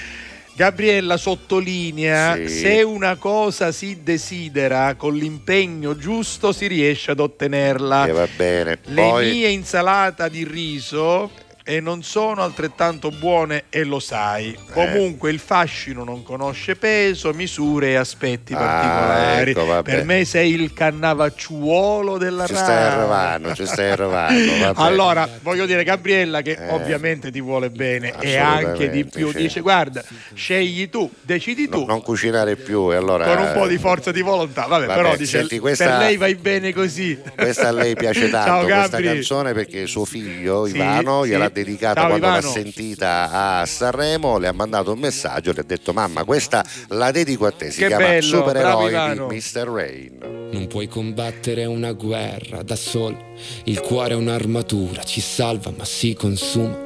Gabriella 0.56 1.18
sottolinea 1.18 2.34
Sì. 2.34 2.48
se 2.48 2.82
una 2.82 3.16
cosa 3.16 3.72
si 3.72 3.98
desidera 4.02 4.94
con 4.94 5.14
l'impegno 5.14 5.96
giusto 5.98 6.50
si 6.52 6.66
riesce 6.66 7.10
ad 7.10 7.20
ottenerla. 7.20 8.06
Eh, 8.06 8.12
va 8.12 8.26
bene. 8.34 8.78
Le 8.84 8.94
Poi 9.02 9.30
mie 9.30 9.48
insalata 9.48 10.28
di 10.28 10.44
riso 10.44 11.30
e 11.68 11.80
non 11.80 12.04
sono 12.04 12.42
altrettanto 12.44 13.10
buone 13.10 13.64
e 13.70 13.82
lo 13.82 13.98
sai. 13.98 14.56
Comunque 14.72 15.30
il 15.32 15.40
fascino 15.40 16.04
non 16.04 16.22
conosce 16.22 16.76
peso, 16.76 17.32
misure 17.34 17.88
e 17.90 17.94
aspetti 17.96 18.52
Ah, 18.54 18.56
particolari. 18.56 19.50
ecco, 19.50 19.82
per 19.82 20.04
me 20.04 20.24
sei 20.24 20.52
il 20.52 20.72
cannavacciuolo 20.72 22.18
della 22.18 22.46
ci 22.46 22.52
radio. 22.52 22.66
stai 22.66 22.82
arrivando, 22.92 23.54
ci 23.54 23.66
stai 23.66 23.90
arrivando. 23.90 24.74
Allora, 24.86 25.28
voglio 25.42 25.66
dire, 25.66 25.82
Gabriella, 25.84 26.40
che 26.42 26.52
Eh, 26.58 26.70
ovviamente 26.70 27.30
ti 27.32 27.40
vuole 27.40 27.70
bene 27.70 28.14
e 28.20 28.36
anche 28.36 28.88
di 28.88 29.04
più, 29.04 29.30
sì. 29.30 29.38
dice: 29.38 29.60
Guarda, 29.60 30.04
scegli 30.34 30.88
tu, 30.88 31.10
decidi 31.22 31.68
tu. 31.68 31.80
No, 31.80 31.86
non 31.86 32.02
cucinare 32.02 32.54
più 32.56 32.92
e 32.92 32.96
allora 32.96 33.24
con 33.26 33.44
un 33.44 33.52
po' 33.52 33.66
di 33.66 33.78
forza 33.78 34.12
di 34.12 34.22
volontà, 34.22 34.66
vabbè, 34.66 34.86
Vabbè, 34.86 34.96
però 35.00 35.16
dice 35.16 35.38
senti, 35.38 35.58
questa- 35.58 35.84
per 35.86 35.98
lei 35.98 36.16
vai 36.16 36.34
bene 36.36 36.72
così. 36.72 37.18
Questa 37.34 37.68
a 37.68 37.72
lei 37.72 37.94
piace 37.96 38.28
tanto, 38.30 38.48
Ciao, 38.48 38.64
questa 38.78 39.00
canzone 39.00 39.52
perché 39.52 39.86
suo 39.86 40.04
figlio 40.04 40.66
Sì, 40.66 40.74
Ivano 40.76 41.22
sì. 41.24 41.30
gliel'ha 41.30 41.50
dedicata 41.62 42.00
Ciao, 42.00 42.08
quando 42.08 42.26
l'ha 42.26 42.42
sentita 42.42 43.30
a 43.30 43.66
Sanremo, 43.66 44.38
le 44.38 44.48
ha 44.48 44.52
mandato 44.52 44.92
un 44.92 44.98
messaggio, 44.98 45.52
le 45.52 45.60
ha 45.60 45.64
detto 45.64 45.92
mamma 45.92 46.24
questa 46.24 46.64
la 46.88 47.10
dedico 47.10 47.46
a 47.46 47.52
te, 47.52 47.70
si 47.70 47.80
Che 47.80 47.86
chiama 47.86 48.04
bello, 48.04 48.22
Supereroi 48.22 49.14
di 49.14 49.20
Mr. 49.20 49.68
Rain. 49.68 50.48
Non 50.52 50.66
puoi 50.66 50.88
combattere 50.88 51.64
una 51.64 51.92
guerra 51.92 52.62
da 52.62 52.76
solo. 52.76 53.34
Il 53.64 53.80
cuore 53.80 54.12
è 54.12 54.16
un'armatura, 54.16 55.02
ci 55.02 55.20
salva 55.20 55.72
ma 55.76 55.84
si 55.84 56.14
consuma. 56.14 56.85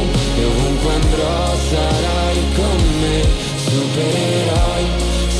andrò 0.89 1.55
sarai 1.69 2.37
con 2.55 2.99
me, 3.01 3.21
supereroi 3.57 4.85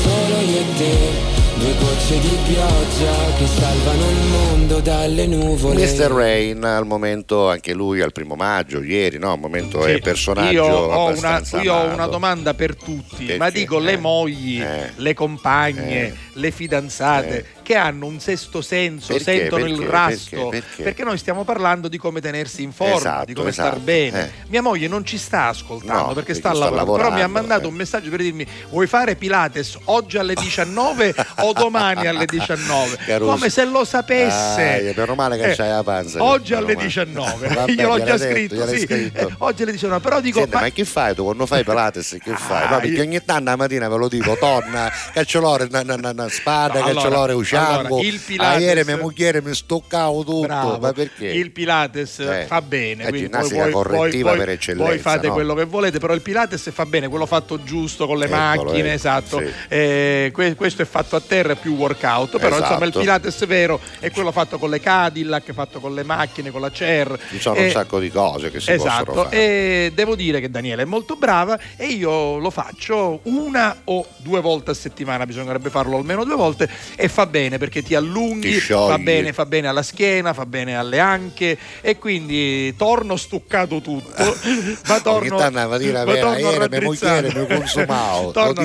solo 0.02 0.40
io 0.40 0.58
e 0.60 0.64
te. 0.76 1.30
Due 1.54 1.74
gocce 1.78 2.18
di 2.18 2.36
pioggia 2.48 3.12
che 3.38 3.46
salvano 3.46 4.10
il 4.10 4.26
mondo 4.32 4.80
dalle 4.80 5.26
nuvole. 5.28 5.84
Mr. 5.84 6.10
Rain 6.10 6.64
al 6.64 6.84
momento 6.86 7.48
anche 7.48 7.72
lui 7.72 8.00
al 8.00 8.10
primo 8.10 8.34
maggio, 8.34 8.82
ieri, 8.82 9.16
no? 9.18 9.30
Al 9.32 9.38
momento 9.38 9.84
è 9.86 9.94
Sì, 9.94 10.00
personaggio 10.00 10.50
io 10.50 10.64
ho, 10.64 11.16
una, 11.16 11.40
io 11.62 11.72
ho 11.72 11.84
una 11.92 12.06
domanda 12.06 12.54
per 12.54 12.74
tutti, 12.74 13.26
Perché? 13.26 13.36
ma 13.36 13.50
dico 13.50 13.78
le 13.78 13.92
Eh, 13.92 13.96
mogli, 13.96 14.60
eh, 14.60 14.90
le 14.96 15.14
compagne, 15.14 16.06
eh, 16.08 16.14
le 16.32 16.50
fidanzate 16.50 17.46
che 17.62 17.76
hanno 17.76 18.06
un 18.06 18.20
sesto 18.20 18.60
senso, 18.60 19.08
Perché? 19.14 19.24
sentono 19.24 19.64
il 19.66 19.76
Perché? 19.76 19.90
rasto, 19.90 20.48
Perché? 20.48 20.82
Perché? 20.82 21.04
noi 21.04 21.18
stiamo 21.18 21.44
parlando 21.44 21.88
di 21.88 21.96
come 21.98 22.20
tenersi 22.20 22.62
in 22.62 22.72
forma, 22.72 22.94
Esatto, 22.96 23.24
di 23.26 23.34
come 23.34 23.48
esatto, 23.50 23.68
star 23.68 23.80
bene. 23.80 24.24
eh. 24.26 24.30
Mia 24.48 24.62
moglie 24.62 24.88
non 24.88 25.04
ci 25.04 25.18
sta 25.18 25.46
ascoltando 25.48 25.92
No, 25.92 26.06
perché 26.14 26.32
perché 26.32 26.34
sta, 26.34 26.50
sta 26.54 26.58
lavorando, 26.64 26.92
però 26.92 27.10
mi 27.12 27.22
ha 27.22 27.28
mandato 27.28 27.64
eh. 27.64 27.68
un 27.68 27.74
messaggio 27.74 28.10
per 28.10 28.20
dirmi 28.20 28.46
vuoi 28.70 28.86
fare 28.86 29.16
Pilates 29.16 29.78
oggi 29.84 30.18
alle 30.18 30.34
19 30.34 31.14
o 31.40 31.52
domani 31.52 32.06
alle 32.06 32.26
19? 32.26 32.96
Caruso. 33.06 33.30
Come 33.32 33.48
se 33.50 33.64
lo 33.64 33.84
sapesse. 33.84 34.92
Ah, 34.94 35.00
meno 35.00 35.14
male 35.14 35.36
che 35.38 35.50
Eh, 35.52 35.54
c'hai 35.56 35.68
la 35.70 35.82
panza. 35.82 36.22
Oggi 36.22 36.54
alle 36.54 36.74
male. 36.74 36.86
19, 36.86 37.48
Vabbè, 37.54 37.70
io 37.72 37.88
l'ho 37.88 37.98
già 38.04 38.16
detto, 38.16 38.32
scritto, 38.32 38.66
sì. 38.68 38.78
scritto. 38.80 39.28
Eh, 39.28 39.34
oggi 39.38 39.62
alle 39.62 39.72
19, 39.72 40.00
però 40.02 40.20
dico 40.20 40.38
Senti, 40.40 40.54
ma- 40.54 40.60
ma 40.62 40.68
che 40.70 40.84
fai 40.84 41.14
tu 41.14 41.24
quando 41.24 41.46
fai 41.46 41.64
Pilates? 41.64 42.16
Che 42.22 42.34
fai? 42.36 42.68
No, 42.68 42.76
Ah, 42.76 42.80
perché 42.80 42.96
io- 42.96 43.02
ogni 43.02 43.24
tanto 43.24 43.50
la 43.50 43.56
mattina 43.56 43.88
ve 43.88 43.96
lo 43.96 44.08
dico, 44.08 44.36
torna, 44.38 44.90
cacciolore, 45.12 45.68
una 45.70 46.28
spada, 46.28 46.78
No, 46.80 46.84
allora, 46.86 46.94
cacciolore, 47.02 47.32
usciamo. 47.56 47.78
allora, 47.86 48.02
il 48.06 48.20
Pilates- 48.24 48.60
ieri 48.62 48.84
mia 48.84 48.96
moglie 48.98 49.42
mi 49.42 49.54
stoccavo 49.54 50.24
tutto, 50.24 50.40
Bravo. 50.40 50.78
ma 50.78 50.92
perché? 50.92 51.26
Il 51.28 51.50
Pilates 51.50 52.18
Eh, 52.20 52.44
fa 52.46 52.60
bene, 52.62 53.04
la 53.04 53.10
ginnastica 53.10 53.62
voi, 53.64 53.72
voi- 53.72 53.82
correttiva 53.82 54.28
voi- 54.30 54.38
per 54.38 54.46
voi 54.46 54.54
eccellenza, 54.54 54.98
fate 55.10 55.26
no? 55.28 55.32
quello 55.32 55.54
che 55.54 55.64
volete, 55.64 55.98
però 55.98 56.14
il 56.14 56.20
Pilates 56.22 56.70
fa 56.72 56.86
bene, 56.86 57.08
quello 57.08 57.26
fatto 57.26 57.62
giusto 57.62 58.06
con 58.06 58.18
le 58.18 58.24
Eccolo, 58.26 58.40
macchine, 58.40 58.78
ecco, 58.88 58.94
esatto. 58.94 59.38
sì. 59.38 59.46
Eh, 59.68 60.30
que- 60.32 60.54
questo 60.54 60.82
è 60.82 60.84
fatto 60.84 61.16
a 61.16 61.20
terra, 61.20 61.52
è 61.52 61.56
più 61.56 61.74
workout, 61.76 62.32
però 62.38 62.56
Esatto. 62.56 62.62
insomma 62.62 62.84
il 62.86 62.92
Pilates 62.92 63.46
vero 63.46 63.80
è 64.00 64.10
quello 64.10 64.32
fatto 64.32 64.58
con 64.58 64.70
le 64.70 64.80
Cadillac, 64.80 65.52
fatto 65.52 65.80
con 65.80 65.94
le 65.94 66.02
macchine, 66.02 66.50
con 66.50 66.60
la 66.60 66.70
CER. 66.70 67.18
Ci 67.30 67.40
sono 67.40 67.56
Eh, 67.56 67.64
un 67.66 67.70
sacco 67.70 67.98
di 67.98 68.10
cose 68.10 68.50
che 68.50 68.60
si 68.60 68.70
esatto, 68.72 69.04
possono 69.04 69.24
fare. 69.24 69.36
e 69.36 69.92
devo 69.94 70.14
dire 70.14 70.40
che 70.40 70.50
Daniela 70.50 70.82
è 70.82 70.86
molto 70.86 71.16
brava 71.16 71.58
e 71.76 71.86
io 71.86 72.38
lo 72.38 72.50
faccio 72.50 73.20
una 73.24 73.76
o 73.84 74.06
due 74.18 74.40
volte 74.40 74.70
a 74.72 74.74
settimana, 74.74 75.26
bisognerebbe 75.26 75.70
farlo 75.70 75.96
almeno 75.96 76.24
due 76.24 76.34
volte 76.36 76.68
e 76.96 77.08
fa 77.08 77.26
bene 77.26 77.41
perché 77.58 77.82
ti 77.82 77.94
allunghi, 77.94 78.52
Ti 78.52 78.60
fa 78.60 78.98
bene, 78.98 79.32
fa 79.32 79.46
bene 79.46 79.68
alla 79.68 79.82
schiena, 79.82 80.32
fa 80.32 80.46
bene 80.46 80.76
alle 80.76 80.98
anche 80.98 81.56
e 81.80 81.98
quindi 81.98 82.74
torno 82.76 83.16
stuccato 83.16 83.80
tutto, 83.80 84.36
ma 84.86 85.00
torno, 85.00 85.36
ma 85.38 85.78
torno 86.12 86.36
mia 86.36 86.58
raddrizzato. 86.58 87.30
torno 88.32 88.62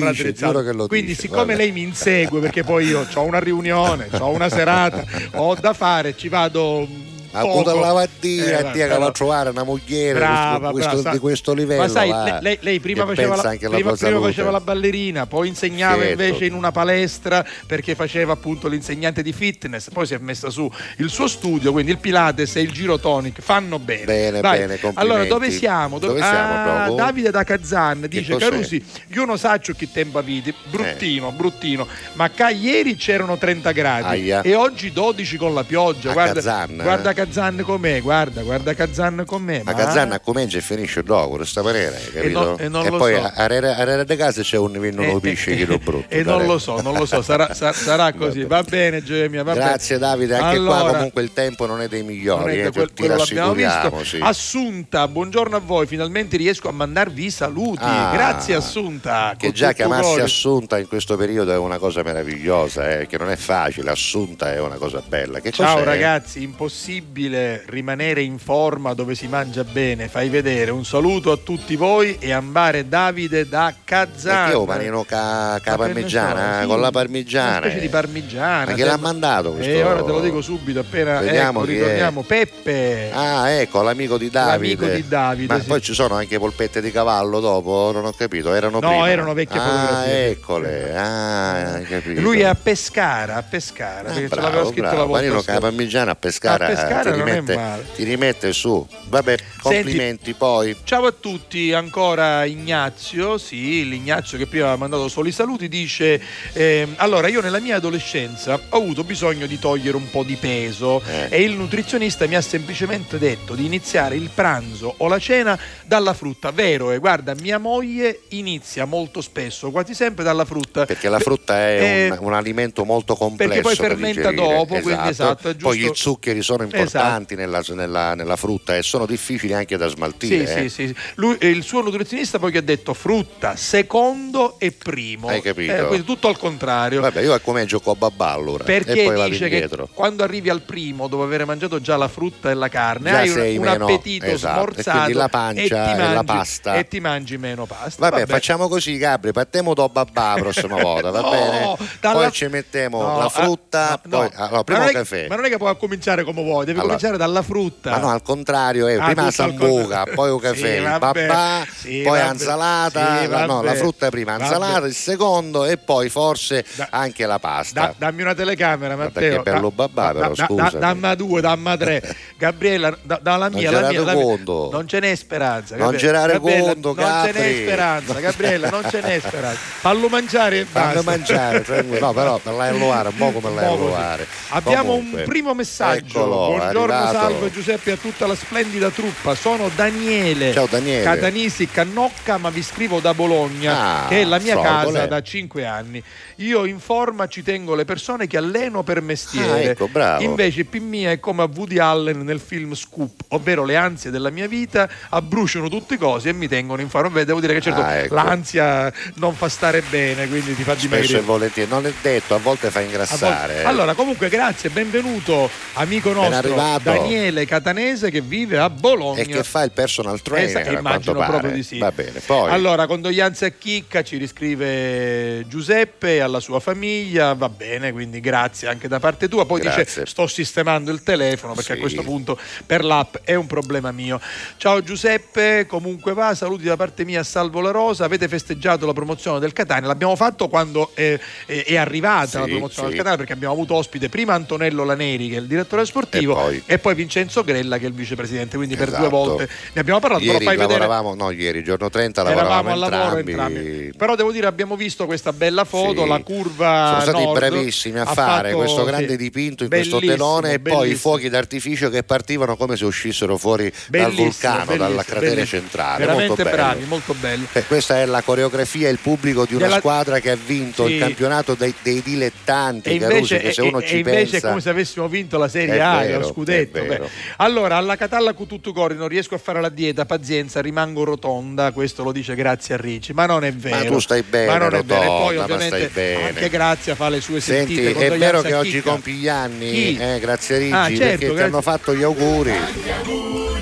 Quindi 0.86 1.08
dice, 1.08 1.20
siccome 1.22 1.44
guarda. 1.44 1.62
lei 1.62 1.72
mi 1.72 1.82
insegue 1.82 2.40
perché 2.40 2.62
poi 2.62 2.86
io 2.86 3.06
ho 3.12 3.22
una 3.22 3.38
riunione, 3.38 4.08
ho 4.18 4.30
una 4.30 4.48
serata, 4.48 5.04
ho 5.34 5.54
da 5.54 5.72
fare, 5.72 6.16
ci 6.16 6.28
vado 6.28 7.16
Poco. 7.30 7.48
appunto 7.60 7.78
la 7.80 7.92
mattina 7.92 8.58
Eh, 8.58 8.70
che 8.72 8.86
va 8.86 9.06
a 9.06 9.10
trovare 9.12 9.50
una 9.50 9.62
moglie 9.62 10.12
Brava, 10.12 10.70
questo- 10.70 10.90
brava, 10.94 11.10
di 11.10 11.18
questo 11.18 11.52
livello. 11.54 11.82
Ma 11.82 11.88
sai, 11.88 12.10
va, 12.10 12.38
lei- 12.40 12.58
lei, 12.60 12.80
prima, 12.80 13.04
faceva 13.06 13.36
la, 13.36 13.42
prima- 13.58 13.92
prima 13.94 14.20
faceva 14.20 14.50
la 14.50 14.60
ballerina, 14.60 15.26
poi 15.26 15.48
insegnava 15.48 16.02
Certo. 16.02 16.22
invece 16.22 16.44
in 16.46 16.54
una 16.54 16.72
palestra 16.72 17.44
perché 17.66 17.94
faceva 17.94 18.32
appunto 18.32 18.68
l'insegnante 18.68 19.22
di 19.22 19.32
fitness, 19.32 19.90
poi 19.90 20.06
si 20.06 20.14
è 20.14 20.18
messa 20.18 20.50
su 20.50 20.70
il 20.98 21.08
suo 21.10 21.26
studio, 21.26 21.72
quindi 21.72 21.90
il 21.92 21.98
Pilates 21.98 22.56
e 22.56 22.60
il 22.60 22.70
Giro 22.72 22.98
Tonic 22.98 23.40
fanno 23.40 23.78
bene. 23.78 24.04
Bene, 24.04 24.40
Vai. 24.40 24.58
bene. 24.60 24.78
Allora, 24.94 25.24
dove 25.24 25.50
siamo? 25.50 25.98
Dove 25.98 26.20
siamo 26.20 26.56
Ah? 26.84 26.90
Davide 26.90 27.30
da 27.30 27.44
Kazan 27.44 28.06
dice? 28.08 28.36
Carusi, 28.36 28.82
io 29.08 29.24
non 29.24 29.38
saccio 29.38 29.72
che 29.74 29.88
tempo 29.92 30.20
vidi, 30.22 30.52
bruttino, 30.70 31.30
bruttino, 31.32 31.86
ma 32.14 32.30
ieri 32.50 32.96
c'erano 32.96 33.36
30 33.36 33.72
gradi 33.72 34.06
Aia. 34.06 34.42
e 34.42 34.54
oggi 34.54 34.92
12 34.92 35.36
con 35.36 35.54
la 35.54 35.64
pioggia. 35.64 36.10
A 36.10 36.12
guarda, 36.12 36.34
Kazan, 36.34 36.80
eh? 36.80 36.82
guarda 36.82 37.12
Kazan 37.18 37.62
com'è, 37.64 38.00
guarda, 38.00 38.42
guarda 38.42 38.74
Kazan 38.74 39.24
com'è. 39.26 39.62
Ma 39.64 39.74
Kazan 39.74 40.20
comincia 40.22 40.58
e 40.58 40.60
finisce 40.60 41.02
dopo, 41.02 41.34
questa 41.34 41.62
hai 41.62 41.90
capito? 42.12 42.40
non- 42.44 42.56
e 42.60 42.68
non 42.68 42.86
lo 42.86 42.96
poi 42.96 43.14
so. 43.16 43.22
a 43.22 43.32
Arera 43.34 43.74
a 43.76 44.04
de 44.04 44.14
casa 44.16 44.42
c'è 44.42 44.56
un 44.56 44.78
vino 44.78 45.02
lo 45.04 45.18
pisce 45.18 45.56
che 45.56 45.66
lo 45.66 45.78
brutto. 45.82 46.14
E 46.14 46.22
non 46.22 46.46
lo 46.46 46.58
so, 46.58 46.80
non 46.80 46.94
lo 46.96 47.06
so, 47.06 47.20
sarà, 47.20 47.54
sa- 47.54 47.72
sarà 47.72 48.12
così. 48.16 48.44
Va 48.44 48.62
bene, 48.62 49.02
Gemia. 49.02 49.42
Va 49.42 49.54
Grazie 49.54 49.98
bene. 49.98 50.10
Davide, 50.12 50.36
anche 50.36 50.62
qua 50.62 50.76
Allora, 50.76 50.92
comunque 50.92 51.22
il 51.22 51.32
tempo 51.32 51.66
non 51.66 51.80
è 51.80 51.88
dei 51.88 52.04
migliori, 52.04 52.58
è 52.58 52.66
eh, 52.66 52.70
quel- 52.70 52.92
ti 52.92 53.02
quello 53.02 53.16
l'abbiamo 53.16 53.52
visto. 53.52 54.04
sì. 54.04 54.18
Assunta, 54.22 55.08
buongiorno 55.08 55.56
a 55.56 55.60
voi. 55.60 55.88
Finalmente 55.88 56.36
riesco 56.36 56.68
a 56.68 56.72
mandarvi 56.72 57.24
i 57.24 57.30
saluti. 57.32 57.82
Ah, 57.82 58.12
Grazie, 58.12 58.54
Assunta. 58.54 59.34
Che 59.36 59.46
con 59.46 59.54
già 59.56 59.72
chiamarsi 59.72 60.04
cuore. 60.06 60.22
Assunta 60.22 60.78
in 60.78 60.86
questo 60.86 61.16
periodo 61.16 61.50
è 61.50 61.56
una 61.56 61.78
cosa 61.78 62.04
meravigliosa, 62.04 63.00
eh, 63.00 63.06
che 63.08 63.18
non 63.18 63.28
è 63.28 63.36
facile, 63.36 63.90
Assunta 63.90 64.52
è 64.52 64.60
una 64.60 64.76
cosa 64.76 65.02
bella. 65.04 65.40
Che 65.40 65.50
Ciao 65.50 65.74
cos'è? 65.74 65.84
ragazzi, 65.84 66.42
impossibile 66.44 67.06
rimanere 67.12 68.22
in 68.22 68.38
forma 68.38 68.94
dove 68.94 69.14
si 69.14 69.26
mangia 69.26 69.64
bene. 69.64 70.08
Fai 70.08 70.28
vedere 70.28 70.70
un 70.70 70.84
saluto 70.84 71.32
a 71.32 71.36
tutti 71.36 71.76
voi 71.76 72.16
e 72.18 72.32
ambare 72.32 72.88
Davide 72.88 73.48
da. 73.48 73.74
Perché 73.84 74.54
ho 74.54 74.64
panino 74.64 75.04
ca, 75.04 75.58
ca 75.62 75.72
che 75.72 75.76
parmigiana, 75.76 76.58
eh, 76.58 76.62
sì, 76.62 76.68
con 76.68 76.80
la 76.80 76.90
parmigiana. 76.90 77.48
Una 77.58 77.60
specie 77.66 77.80
di 77.80 77.88
parmigiana. 77.88 78.64
Ma 78.66 78.72
chi 78.72 78.82
l'ha 78.82 78.94
Te- 78.94 79.00
mandato 79.00 79.52
questo? 79.52 79.70
E 79.72 79.82
ora 79.82 80.02
te 80.02 80.10
lo 80.10 80.20
dico 80.20 80.40
subito 80.40 80.80
appena 80.80 81.20
Vediamo 81.20 81.60
ecco, 81.60 81.68
chi 81.68 81.76
è. 81.76 81.80
ritorniamo. 81.80 82.22
Peppe. 82.22 83.10
Ah, 83.12 83.50
ecco, 83.50 83.82
l'amico 83.82 84.18
di 84.18 84.30
Davide. 84.30 84.74
L'amico 84.84 84.94
di 85.02 85.08
Davide, 85.08 85.54
Ma 85.54 85.60
sì. 85.60 85.66
poi 85.66 85.80
ci 85.80 85.94
sono 85.94 86.14
anche 86.14 86.38
polpette 86.38 86.80
di 86.80 86.90
cavallo 86.90 87.40
dopo? 87.40 87.90
Non 87.92 88.04
ho 88.04 88.12
capito, 88.12 88.52
erano 88.54 88.80
No, 88.80 88.88
prima. 88.88 89.08
erano 89.10 89.32
vecchie 89.34 89.58
ah, 89.58 89.62
fotografie. 89.64 90.28
eccole. 90.30 90.94
Ah, 90.96 91.80
capito. 91.88 92.20
Lui 92.20 92.40
è 92.40 92.44
a 92.44 92.54
Pescara, 92.54 93.36
a 93.36 93.42
Pescara, 93.42 94.00
Ah, 94.00 94.12
perché 94.12 94.20
ce 94.22 94.26
bravo, 94.28 94.42
l'aveva 94.46 94.64
scritto 94.66 94.80
bravo. 94.82 94.96
la 94.96 95.04
volta 95.04 95.18
Panino 95.28 95.42
la 95.46 95.60
parmigiana 95.60 96.10
a 96.12 96.14
pescare, 96.14 96.64
A 96.64 96.68
Pescara 96.68 96.97
ti, 97.02 97.10
rimette, 97.12 97.84
ti 97.94 98.04
rimette 98.04 98.52
su. 98.52 98.86
Vabbè, 99.08 99.36
complimenti 99.62 100.34
poi. 100.34 100.76
Ciao 100.84 101.06
a 101.06 101.12
tutti, 101.12 101.72
ancora 101.72 102.44
Ignazio, 102.44 103.38
sì, 103.38 103.88
l'Ignazio 103.88 104.36
che 104.38 104.46
prima 104.46 104.64
aveva 104.64 104.78
mandato 104.78 105.08
solo 105.08 105.28
i 105.28 105.32
saluti, 105.32 105.68
dice 105.68 106.20
ehm, 106.52 106.94
allora 106.96 107.28
io 107.28 107.40
nella 107.40 107.58
mia 107.60 107.76
adolescenza 107.76 108.60
ho 108.68 108.76
avuto 108.76 109.04
bisogno 109.04 109.46
di 109.46 109.58
togliere 109.58 109.96
un 109.96 110.10
po' 110.10 110.22
di 110.22 110.36
peso 110.36 111.00
Eh. 111.06 111.28
e 111.30 111.42
il 111.42 111.52
nutrizionista 111.52 112.26
mi 112.26 112.34
ha 112.36 112.40
semplicemente 112.40 113.18
detto 113.18 113.54
di 113.54 113.64
iniziare 113.64 114.16
il 114.16 114.30
pranzo 114.34 114.94
o 114.98 115.08
la 115.08 115.18
cena 115.18 115.58
dalla 115.84 116.14
frutta, 116.14 116.50
vero? 116.50 116.92
E 116.92 116.98
guarda, 116.98 117.34
mia 117.40 117.58
moglie 117.58 118.20
inizia 118.28 118.84
molto 118.84 119.20
spesso, 119.20 119.70
quasi 119.70 119.94
sempre 119.94 120.24
dalla 120.24 120.44
frutta. 120.44 120.84
Perché 120.86 121.08
la 121.08 121.18
frutta 121.18 121.58
è 121.58 121.80
Eh, 122.10 122.10
un, 122.18 122.26
un 122.26 122.34
alimento 122.34 122.84
molto 122.84 123.14
complesso. 123.14 123.50
perché 123.52 123.62
poi 123.62 123.74
fermenta 123.76 124.30
digerire. 124.30 124.54
dopo, 124.54 124.80
quindi 124.80 125.08
esatto, 125.08 125.48
è 125.48 125.54
Poi 125.54 125.78
gli 125.78 125.90
zuccheri 125.92 126.42
sono 126.42 126.62
importanti 126.64 126.86
nella, 127.36 127.62
nella- 127.68 128.14
nella 128.14 128.36
frutta 128.36 128.76
e 128.76 128.82
sono 128.82 129.06
difficili 129.06 129.52
anche 129.54 129.76
da 129.76 129.86
smaltire. 129.88 130.46
Sì, 130.46 130.52
eh. 130.64 130.68
sì, 130.68 130.86
sì. 130.88 130.94
Lui, 131.16 131.36
il 131.40 131.62
suo 131.62 131.82
nutrizionista 131.82 132.38
poi 132.38 132.52
che 132.52 132.58
ha 132.58 132.62
detto 132.62 132.94
frutta 132.94 133.56
secondo 133.56 134.58
e 134.58 134.72
primo. 134.72 135.28
Hai 135.28 135.40
capito? 135.40 135.72
Eh, 135.72 135.86
quindi 135.86 136.04
tutto 136.06 136.28
al 136.28 136.36
contrario. 136.38 137.00
Vabbè, 137.00 137.20
io 137.20 137.38
come 137.40 137.64
gioco 137.66 137.92
a 137.92 137.94
babà 137.94 138.30
allora. 138.32 138.64
Perché 138.64 139.02
e 139.02 139.04
poi 139.04 139.30
dice 139.30 139.48
che 139.48 139.68
quando 139.92 140.22
arrivi 140.22 140.48
al 140.48 140.62
primo, 140.62 141.08
dopo 141.08 141.22
aver 141.22 141.44
mangiato 141.46 141.80
già 141.80 141.96
la 141.96 142.08
frutta 142.08 142.50
e 142.50 142.54
la 142.54 142.68
carne, 142.68 143.10
Già 143.10 143.18
hai 143.18 143.28
un, 143.30 143.38
un 143.58 143.64
meno- 143.64 143.84
appetito 143.84 144.26
esatto, 144.26 144.60
e 144.60 144.72
smorzato 144.72 144.98
quindi 144.98 145.12
la 145.14 145.24
e 145.24 145.28
pancia 145.28 145.84
ti 145.84 145.90
e 145.92 145.96
la 145.96 146.04
mangi- 146.12 146.24
pasta. 146.26 146.74
e 146.76 146.88
ti 146.88 147.00
mangi 147.00 147.38
meno 147.38 147.66
pasta. 147.66 148.08
Vabbè, 148.10 148.26
facciamo 148.26 148.68
così, 148.68 148.96
Gabri, 148.98 149.32
partiamo 149.32 149.74
da 149.74 149.88
babà 149.88 150.34
la 150.34 150.40
prossima 150.40 150.76
volta, 150.82 151.10
va 151.10 151.20
No, 151.20 151.30
bene? 151.30 151.76
dalla- 152.00 152.18
Poi 152.20 152.32
ci 152.32 152.46
mettiamo 152.48 153.00
No, 153.02 153.18
la 153.18 153.24
ah, 153.24 153.28
frutta, 153.28 154.00
no, 154.04 154.18
poi 154.18 154.28
no. 154.32 154.44
allora, 154.44 154.64
prima 154.64 154.80
ma, 154.80 154.86
un 154.86 154.92
non 154.92 155.00
è, 155.02 155.04
caffè. 155.04 155.26
ma 155.28 155.34
non 155.36 155.44
è 155.44 155.48
che 155.48 155.56
puoi 155.56 155.76
cominciare 155.76 156.24
come 156.24 156.42
vuoi, 156.42 156.64
devi 156.78 156.80
Allora, 156.80 156.86
cominciare 156.86 157.16
dalla 157.16 157.42
frutta. 157.42 157.90
Ma 157.90 157.96
no, 157.98 158.08
al 158.10 158.22
contrario, 158.22 158.86
eh, 158.86 158.96
Ah, 158.98 159.04
prima 159.06 159.30
sambuca, 159.30 159.68
contrario. 160.04 160.14
poi 160.14 160.30
un 160.30 160.38
caffè, 160.40 160.76
Sì, 160.76 160.82
vabbè. 160.82 161.26
babà, 161.26 161.66
Sì, 161.76 162.00
poi 162.04 162.18
vabbè. 162.18 162.32
insalata, 162.32 163.20
Sì, 163.22 163.28
la- 163.28 163.46
no, 163.46 163.62
la 163.62 163.74
frutta 163.74 164.08
prima, 164.10 164.32
Vabbè. 164.32 164.44
insalata, 164.44 164.86
il 164.86 164.94
secondo 164.94 165.64
e 165.64 165.76
poi 165.76 166.08
forse 166.08 166.64
anche 166.90 167.26
la 167.26 167.38
pasta. 167.38 167.80
Da- 167.80 167.94
dammi 167.96 168.22
una 168.22 168.34
telecamera, 168.34 168.96
Matteo. 168.96 169.42
che 169.42 169.50
bello 169.50 169.72
Da- 169.74 169.86
babà, 169.86 170.12
però, 170.12 170.32
da- 170.34 170.70
da- 170.70 170.78
dammi 170.78 171.16
due, 171.16 171.40
dammi 171.40 171.76
tre. 171.76 172.16
Gabriella, 172.38 172.96
da- 173.02 173.18
dalla 173.22 173.48
Non 173.48 173.58
mia, 173.58 173.68
ce 173.70 173.80
la 173.80 173.88
mia, 173.88 174.02
la 174.04 174.14
mia-. 174.14 174.24
Non 174.70 174.84
ce 174.86 175.00
n'è 175.00 175.14
speranza. 175.14 175.76
Non 175.76 175.90
Gabriella. 175.92 176.26
Gabriella, 176.26 176.72
conto, 176.72 176.94
Non 176.94 177.24
ce 177.24 177.32
n'è 177.32 177.54
speranza, 177.62 178.12
Gabriella, 178.20 178.68
non 178.70 178.82
ce 178.88 179.00
n'è 179.00 179.20
speranza. 179.20 179.58
Fallo 179.80 180.08
mangiare 180.08 180.58
e 180.60 180.64
basta. 180.70 181.02
mangiare, 181.02 181.62
tranquillo. 181.62 181.98
no 182.06 182.12
però 182.12 182.38
per 182.38 182.52
la 182.54 182.68
Eloare, 182.68 183.08
un 183.08 183.16
po' 183.16 183.30
come 183.32 183.54
la. 183.54 183.70
Eloare. 183.72 184.26
Abbiamo 184.50 184.92
Comunque, 184.94 185.20
un 185.22 185.28
primo 185.28 185.54
messaggio. 185.54 186.18
eccolo, 186.18 186.54
Buongiorno, 186.72 186.94
arrivato. 186.94 187.18
salve 187.32 187.50
Giuseppe 187.50 187.92
a 187.92 187.96
tutta 187.96 188.26
la 188.26 188.34
splendida 188.34 188.90
truppa. 188.90 189.34
Sono 189.34 189.70
Daniele. 189.74 190.52
Ciao, 190.52 190.66
Daniele. 190.66 191.04
Catanisi 191.04 191.68
Cannocca, 191.68 192.36
ma 192.38 192.50
vi 192.50 192.62
scrivo 192.62 193.00
da 193.00 193.14
Bologna, 193.14 194.04
Ah, 194.04 194.08
che 194.08 194.20
è 194.20 194.24
la 194.24 194.38
mia 194.38 194.52
Frogole. 194.60 194.92
casa 194.98 195.06
da 195.06 195.22
5 195.22 195.64
anni. 195.66 196.02
Io 196.36 196.64
in 196.64 196.78
forma 196.78 197.26
ci 197.28 197.42
tengo 197.42 197.74
le 197.74 197.84
persone 197.84 198.26
che 198.26 198.36
alleno 198.36 198.82
per 198.82 199.00
mestiere. 199.02 199.50
Ah, 199.50 199.70
ecco, 199.70 199.88
bravo. 199.88 200.22
Invece 200.22 200.64
P 200.64 200.78
mia 200.78 201.10
è 201.10 201.18
come 201.20 201.42
a 201.42 201.48
Woody 201.52 201.78
Allen 201.78 202.20
nel 202.20 202.40
film 202.40 202.74
Scoop, 202.74 203.22
ovvero 203.28 203.64
le 203.64 203.76
ansie 203.76 204.10
della 204.10 204.30
mia 204.30 204.46
vita 204.46 204.88
abbruciano 205.10 205.68
tutte 205.68 205.96
cose 205.98 206.28
e 206.28 206.32
mi 206.32 206.46
tengono 206.48 206.80
in 206.80 206.88
forma. 206.88 207.10
Beh, 207.10 207.24
devo 207.24 207.40
dire 207.40 207.54
che 207.54 207.60
certo 207.60 207.80
Ah, 207.80 207.94
ecco. 207.96 208.14
l'ansia 208.14 208.92
non 209.14 209.34
fa 209.34 209.48
stare 209.48 209.82
bene, 209.88 210.28
quindi 210.28 210.54
ti 210.54 210.62
fa 210.62 210.72
Spesso 210.72 210.86
dimagrire. 210.88 211.18
e 211.18 211.22
volentieri, 211.22 211.70
non 211.70 211.86
è 211.86 211.92
detto, 212.00 212.34
a 212.34 212.38
volte 212.38 212.70
fa 212.70 212.80
ingrassare. 212.80 213.46
volte-. 213.54 213.64
Allora, 213.64 213.94
comunque, 213.94 214.28
grazie, 214.28 214.70
benvenuto 214.70 215.50
amico 215.74 216.12
nostro 216.12 216.54
arrivato. 216.58 216.98
Daniele 217.00 217.44
Catanese 217.46 218.10
che 218.10 218.20
vive 218.20 218.58
a 218.58 218.68
Bologna. 218.70 219.20
e 219.20 219.26
che 219.26 219.42
fa 219.44 219.62
il 219.62 219.72
personal 219.72 220.20
trainer, 220.22 220.56
a 220.56 220.60
quanto 220.62 220.78
immagino 220.80 221.18
pare. 221.18 221.30
proprio 221.30 221.52
di 221.52 221.62
sì. 221.62 221.78
Va 221.78 221.92
bene, 221.92 222.20
poi 222.20 222.50
Allora, 222.50 222.86
condoglianze 222.86 223.46
a 223.46 223.50
Chicca, 223.50 224.02
ci 224.02 224.16
riscrive 224.16 225.44
Giuseppe 225.48 226.16
e 226.16 226.20
alla 226.20 226.40
sua 226.40 226.60
famiglia, 226.60 227.34
va 227.34 227.48
bene, 227.48 227.92
quindi 227.92 228.20
grazie 228.20 228.68
anche 228.68 228.88
da 228.88 228.98
parte 229.00 229.28
tua. 229.28 229.46
Poi 229.46 229.60
Grazie. 229.60 229.84
dice 229.84 230.06
sto 230.06 230.26
sistemando 230.26 230.90
il 230.90 231.02
telefono 231.02 231.54
perché 231.54 231.72
Sì. 231.72 231.78
a 231.78 231.80
questo 231.80 232.02
punto 232.02 232.38
per 232.66 232.84
l'app 232.84 233.16
è 233.24 233.34
un 233.34 233.46
problema 233.46 233.92
mio. 233.92 234.20
Ciao 234.56 234.82
Giuseppe, 234.82 235.66
comunque 235.66 236.12
va, 236.14 236.34
saluti 236.34 236.64
da 236.64 236.76
parte 236.76 237.04
mia 237.04 237.20
a 237.20 237.24
Salvo 237.24 237.60
La 237.60 237.70
Rosa, 237.70 238.04
avete 238.04 238.28
festeggiato 238.28 238.86
la 238.86 238.92
promozione 238.92 239.38
del 239.40 239.52
Catania, 239.52 239.86
l'abbiamo 239.88 240.16
fatto 240.16 240.48
quando 240.48 240.90
è, 240.94 241.18
è- 241.46 241.64
è 241.64 241.76
arrivata 241.76 242.26
Sì, 242.26 242.38
la 242.38 242.44
promozione 242.44 242.88
sì. 242.88 242.94
del 242.94 242.96
Catania 242.96 243.16
perché 243.16 243.32
abbiamo 243.32 243.54
avuto 243.54 243.74
ospite 243.74 244.08
prima 244.08 244.34
Antonello 244.34 244.84
Laneri 244.84 245.28
che 245.28 245.36
è 245.36 245.40
il 245.40 245.46
direttore 245.46 245.84
sportivo 245.84 246.34
E 246.48 246.62
e 246.66 246.78
poi? 246.78 246.78
poi, 246.78 246.94
Vincenzo 246.94 247.44
Grella 247.44 247.78
che 247.78 247.84
è 247.84 247.88
il 247.88 247.94
vicepresidente, 247.94 248.56
quindi 248.56 248.76
per 248.76 248.88
Esatto. 248.88 249.02
due 249.02 249.10
volte 249.10 249.48
ne 249.72 249.80
abbiamo 249.80 250.00
parlato, 250.00 250.22
ieri 250.24 250.38
però 250.38 250.50
fai 250.50 250.56
vedere 250.56 250.78
lavoravamo, 250.80 251.14
no 251.14 251.30
ieri, 251.30 251.62
giorno 251.62 251.88
30 251.90 252.20
Eravamo 252.22 252.40
lavoravamo 252.40 252.72
al 252.84 252.90
lavoro 252.90 253.16
entrambi. 253.18 253.92
Però 253.96 254.14
devo 254.14 254.32
dire 254.32 254.46
abbiamo 254.46 254.76
visto 254.76 255.06
questa 255.06 255.32
bella 255.32 255.64
foto, 255.64 256.02
Sì. 256.02 256.08
la 256.08 256.18
curva 256.20 256.88
Sono 257.00 257.00
stati 257.12 257.24
nord 257.24 257.38
bravissimi 257.38 257.98
a 257.98 258.04
fare 258.06 258.48
fatto- 258.50 258.56
questo 258.62 258.84
grande 258.84 259.10
sì. 259.10 259.16
dipinto 259.16 259.62
in 259.64 259.68
Bellissimo, 259.68 259.98
questo 259.98 260.16
telone 260.16 260.52
e 260.54 260.58
poi 260.60 260.90
i 260.90 260.94
fuochi 260.94 261.28
d'artificio 261.28 261.90
che 261.90 262.02
partivano 262.02 262.56
come 262.56 262.76
se 262.76 262.84
uscissero 262.84 263.36
fuori 263.36 263.64
dal 263.64 263.72
Bellissimo, 263.88 264.24
vulcano, 264.24 264.76
dalla 264.76 265.04
bellissimo. 265.08 265.44
centrale. 265.44 265.98
Veramente 265.98 266.42
molto 266.42 266.50
bravi, 266.56 266.84
molto 266.86 267.14
belli. 267.14 267.46
Eh, 267.52 267.64
questa 267.66 267.98
è 268.00 268.06
la 268.06 268.22
coreografia 268.22 268.88
e 268.88 268.90
il 268.92 268.98
pubblico 269.00 269.44
di 269.44 269.54
una 269.54 269.66
Della- 269.66 269.78
squadra 269.78 270.18
che 270.20 270.30
ha 270.30 270.36
vinto 270.42 270.86
Sì. 270.86 270.92
il 270.94 270.98
campionato 271.00 271.54
dei, 271.54 271.74
dei 271.82 272.02
dilettanti. 272.02 272.90
E 272.90 272.98
Carusi, 272.98 273.34
invece, 273.34 273.38
che 273.38 273.52
se 273.52 273.62
e- 273.62 273.66
uno 273.68 273.80
e 273.80 273.86
ci 273.86 273.96
invece 273.96 274.18
è 274.26 274.30
pensa, 274.30 274.48
come 274.48 274.60
se 274.60 274.70
avessimo 274.70 275.08
vinto 275.08 275.38
la 275.38 275.48
Serie 275.48 275.74
È 275.74 275.78
A, 275.80 275.98
vero, 275.98 276.27
scudetto. 276.32 276.78
è. 276.78 277.00
Allora, 277.38 277.76
alla 277.76 277.96
Catalla 277.96 278.32
con 278.32 278.46
tutto 278.46 278.72
cori 278.72 278.94
non 278.96 279.08
riesco 279.08 279.34
a 279.34 279.38
fare 279.38 279.60
la 279.60 279.68
dieta, 279.68 280.04
pazienza, 280.06 280.60
rimango 280.60 281.04
rotonda, 281.04 281.72
questo 281.72 282.02
lo 282.02 282.12
dice 282.12 282.34
grazie 282.34 282.74
a 282.74 282.76
Ricci, 282.78 283.12
ma 283.12 283.26
non 283.26 283.44
è 283.44 283.52
vero. 283.52 283.76
Ma 283.76 283.84
tu 283.84 283.98
stai 283.98 284.22
bene, 284.22 284.46
Ma 284.46 284.58
non 284.58 284.74
è 284.74 284.82
vero. 284.82 285.02
E 285.02 285.06
poi 285.06 285.36
rotonda, 285.36 285.54
ovviamente 285.54 286.14
anche 286.26 286.48
Grazia 286.48 286.94
fa 286.94 287.08
le 287.08 287.20
sue 287.20 287.40
Senti, 287.40 287.74
sentite 287.74 287.90
è 287.90 287.92
condoglianze 287.94 288.18
vero 288.26 288.42
che 288.42 288.54
oggi 288.54 288.70
Chicca. 288.70 288.90
compi 288.90 289.12
gli 289.12 289.28
anni, 289.28 289.96
eh, 289.96 290.18
grazie 290.20 290.54
a 290.54 290.58
Rigi, 290.58 290.72
Ah, 290.72 290.86
certo, 290.86 290.96
perché 290.98 291.16
ti 291.18 291.24
grazie. 291.26 291.42
hanno 291.44 291.60
fatto 291.62 291.94
gli 291.94 292.02
auguri. 292.02 292.52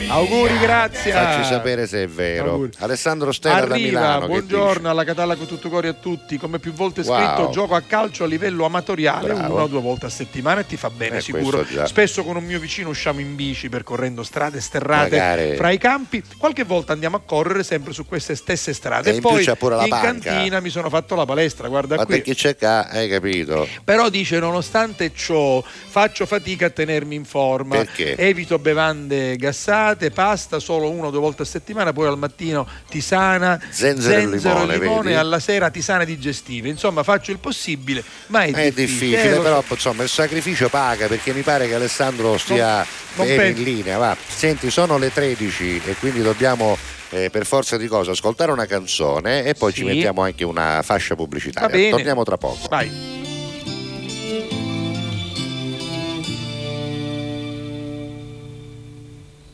Auguri, 0.09 0.59
grazie. 0.61 1.11
Facci 1.13 1.45
sapere 1.49 1.87
se 1.89 2.05
è 2.05 2.07
vero. 2.09 2.51
Auguri. 2.53 2.71
Alessandro 2.79 3.33
Stella 3.33 3.65
da 3.65 3.75
Arriva, 3.75 3.99
Milano. 3.99 4.21
che 4.21 4.27
buongiorno 4.27 4.89
alla 4.89 5.05
Catalla 5.05 5.35
con 5.35 5.47
tutto 5.47 5.69
cori 5.69 5.89
a 5.89 5.95
tutti. 5.95 6.39
Come 6.39 6.59
più 6.61 6.73
volte 6.73 7.01
Wow. 7.01 7.17
scritto, 7.19 7.51
gioco 7.51 7.75
a 7.75 7.81
calcio 7.83 8.23
a 8.25 8.27
livello 8.29 8.65
amatoriale 8.65 9.35
Bravo. 9.35 9.55
una 9.55 9.63
o 9.65 9.67
due 9.67 9.81
volte 9.81 10.07
a 10.07 10.09
settimana 10.09 10.61
e 10.61 10.67
ti 10.67 10.77
fa 10.77 10.91
bene, 10.91 11.17
Eh, 11.17 11.21
sicuro. 11.21 11.65
Spesso 11.85 12.23
con 12.23 12.37
un 12.37 12.45
mio 12.45 12.56
vicino 12.59 12.89
usciamo 12.89 13.21
in 13.21 13.35
bici 13.35 13.69
percorrendo 13.69 14.23
strade 14.23 14.61
sterrate 14.61 15.17
Magari. 15.17 15.57
fra 15.57 15.71
i 15.71 15.79
campi. 15.79 16.23
Qualche 16.39 16.65
volta 16.65 16.93
andiamo 16.93 17.17
a 17.17 17.21
correre 17.25 17.63
sempre 17.63 17.93
su 17.93 18.07
queste 18.07 18.35
stesse 18.35 18.73
strade. 18.73 19.13
E 19.13 19.17
E, 19.17 19.21
poi 19.21 19.45
in 19.45 19.89
cantina 19.91 20.61
mi 20.61 20.71
sono 20.71 20.89
fatto 20.89 21.15
la 21.15 21.25
palestra, 21.25 21.69
guarda 21.69 21.97
Ma 21.97 22.05
qui. 22.05 22.17
te 22.17 22.23
chi 22.23 22.35
c'è 22.35 22.57
qua, 22.57 22.89
hai 22.89 23.09
capito? 23.09 23.67
Però 23.85 24.09
dice, 24.09 24.39
nonostante 24.39 25.13
ciò, 25.15 25.63
faccio 25.63 26.27
fatica 26.27 26.67
a 26.67 26.71
tenermi 26.71 27.15
in 27.15 27.25
forma. 27.25 27.77
Perché? 27.77 28.17
Evito 28.17 28.59
bevande 28.59 29.37
gassate 29.37 30.11
pasta 30.11 30.59
solo 30.59 30.91
una 30.91 31.09
o 31.09 31.11
due 31.11 31.21
volte 31.21 31.43
a 31.43 31.45
settimana, 31.45 31.93
poi 31.93 32.07
al 32.07 32.19
mattino 32.19 32.67
tisana, 32.89 33.61
Zenzero 33.71 34.21
e 34.21 34.27
limone, 34.27 34.79
vedi? 34.79 35.11
e 35.11 35.15
alla 35.15 35.39
sera 35.39 35.71
tisane 35.71 36.05
digestive. 36.05 36.69
Insomma, 36.69 37.03
faccio 37.03 37.31
il 37.31 37.39
possibile, 37.39 38.03
ma 38.29 38.43
è, 38.45 38.53
È 38.53 38.71
difficile, 38.73 39.37
lo 39.37 39.43
però 39.43 39.63
so. 39.67 39.75
insomma 39.75 40.03
il 40.03 40.09
sacrificio 40.09 40.69
paga 40.69 41.07
perché 41.07 41.33
mi 41.33 41.43
pare 41.43 41.67
che 41.69 41.75
Alessandro 41.75 42.37
stia 42.55 42.87
non 43.17 43.27
bene 43.27 43.37
penso. 43.43 43.59
in 43.61 43.65
linea. 43.65 43.99
Va. 43.99 44.17
Senti, 44.27 44.71
sono 44.71 44.99
le 44.99 45.13
13 45.13 45.83
e 45.85 45.95
quindi 45.97 46.23
dobbiamo 46.23 46.77
eh, 47.11 47.31
per 47.31 47.47
forza 47.47 47.77
di 47.77 47.87
cosa 47.87 48.11
ascoltare 48.13 48.51
una 48.53 48.67
canzone 48.67 49.45
e 49.45 49.55
poi 49.55 49.73
ci 49.73 49.81
Sì. 49.81 49.87
mettiamo 49.87 50.23
anche 50.23 50.45
una 50.45 50.83
fascia 50.83 51.15
pubblicitaria. 51.15 51.69
Va 51.69 51.75
bene. 51.75 51.91
Torniamo 51.91 52.25
tra 52.25 52.37
poco. 52.37 52.67
Vai. 52.69 53.15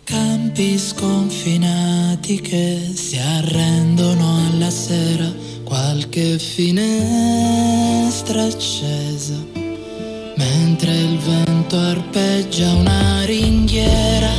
Campi 0.05 0.79
sconfinati 0.79 2.41
che 2.41 2.91
si 2.95 3.17
arrendono 3.19 4.49
alla 4.51 4.71
sera, 4.71 5.33
qualche 5.65 6.39
finestra 6.39 6.83
accesa, 8.45 9.35
mentre 10.43 10.93
il 10.93 11.19
vento 11.19 11.77
arpeggia 11.79 12.73
una 12.73 13.25
ringhiera, 13.25 14.31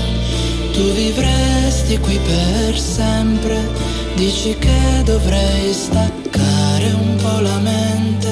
tu 0.73 0.91
vivresti 0.91 1.97
qui 1.99 2.17
per 2.17 2.77
sempre, 2.77 3.57
dici 4.15 4.55
che 4.57 5.01
dovrei 5.03 5.73
staccare 5.73 6.87
un 6.91 7.15
po' 7.21 7.39
la 7.39 7.59
mente, 7.59 8.31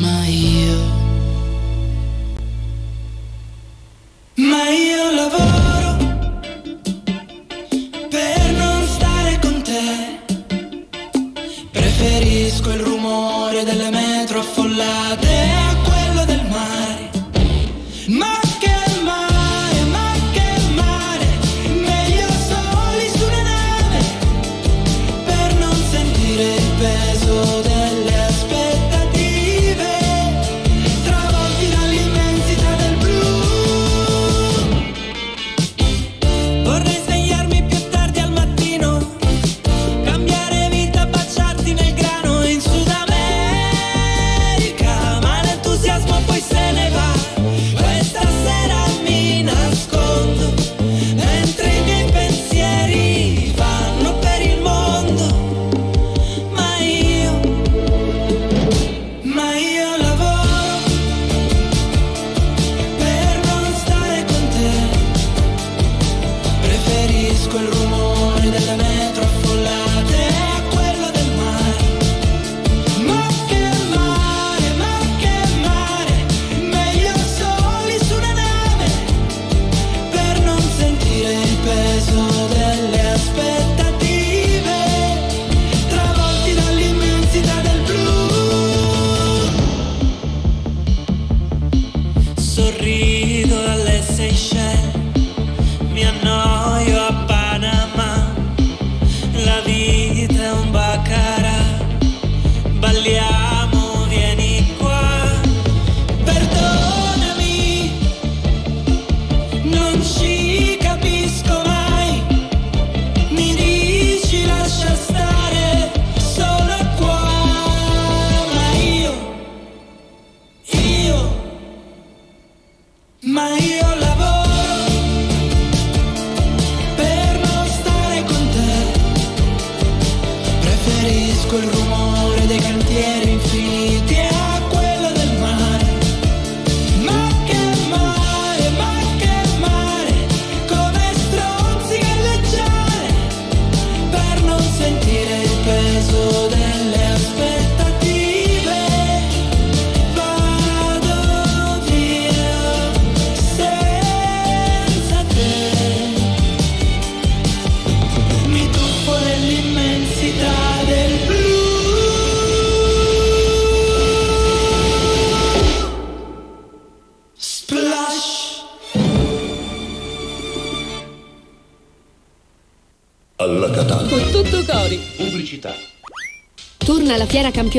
ma 0.00 0.24
io... 0.26 0.98
Ma 4.34 4.62
io 4.70 5.04
lavoro 5.22 5.90
per 8.08 8.52
non 8.52 8.86
stare 8.86 9.38
con 9.40 9.62
te. 9.62 9.88
Preferisco 11.70 12.70
il 12.70 12.80
rumore 12.80 13.64
delle 13.64 13.90
metro 13.90 14.38
affollate 14.38 15.29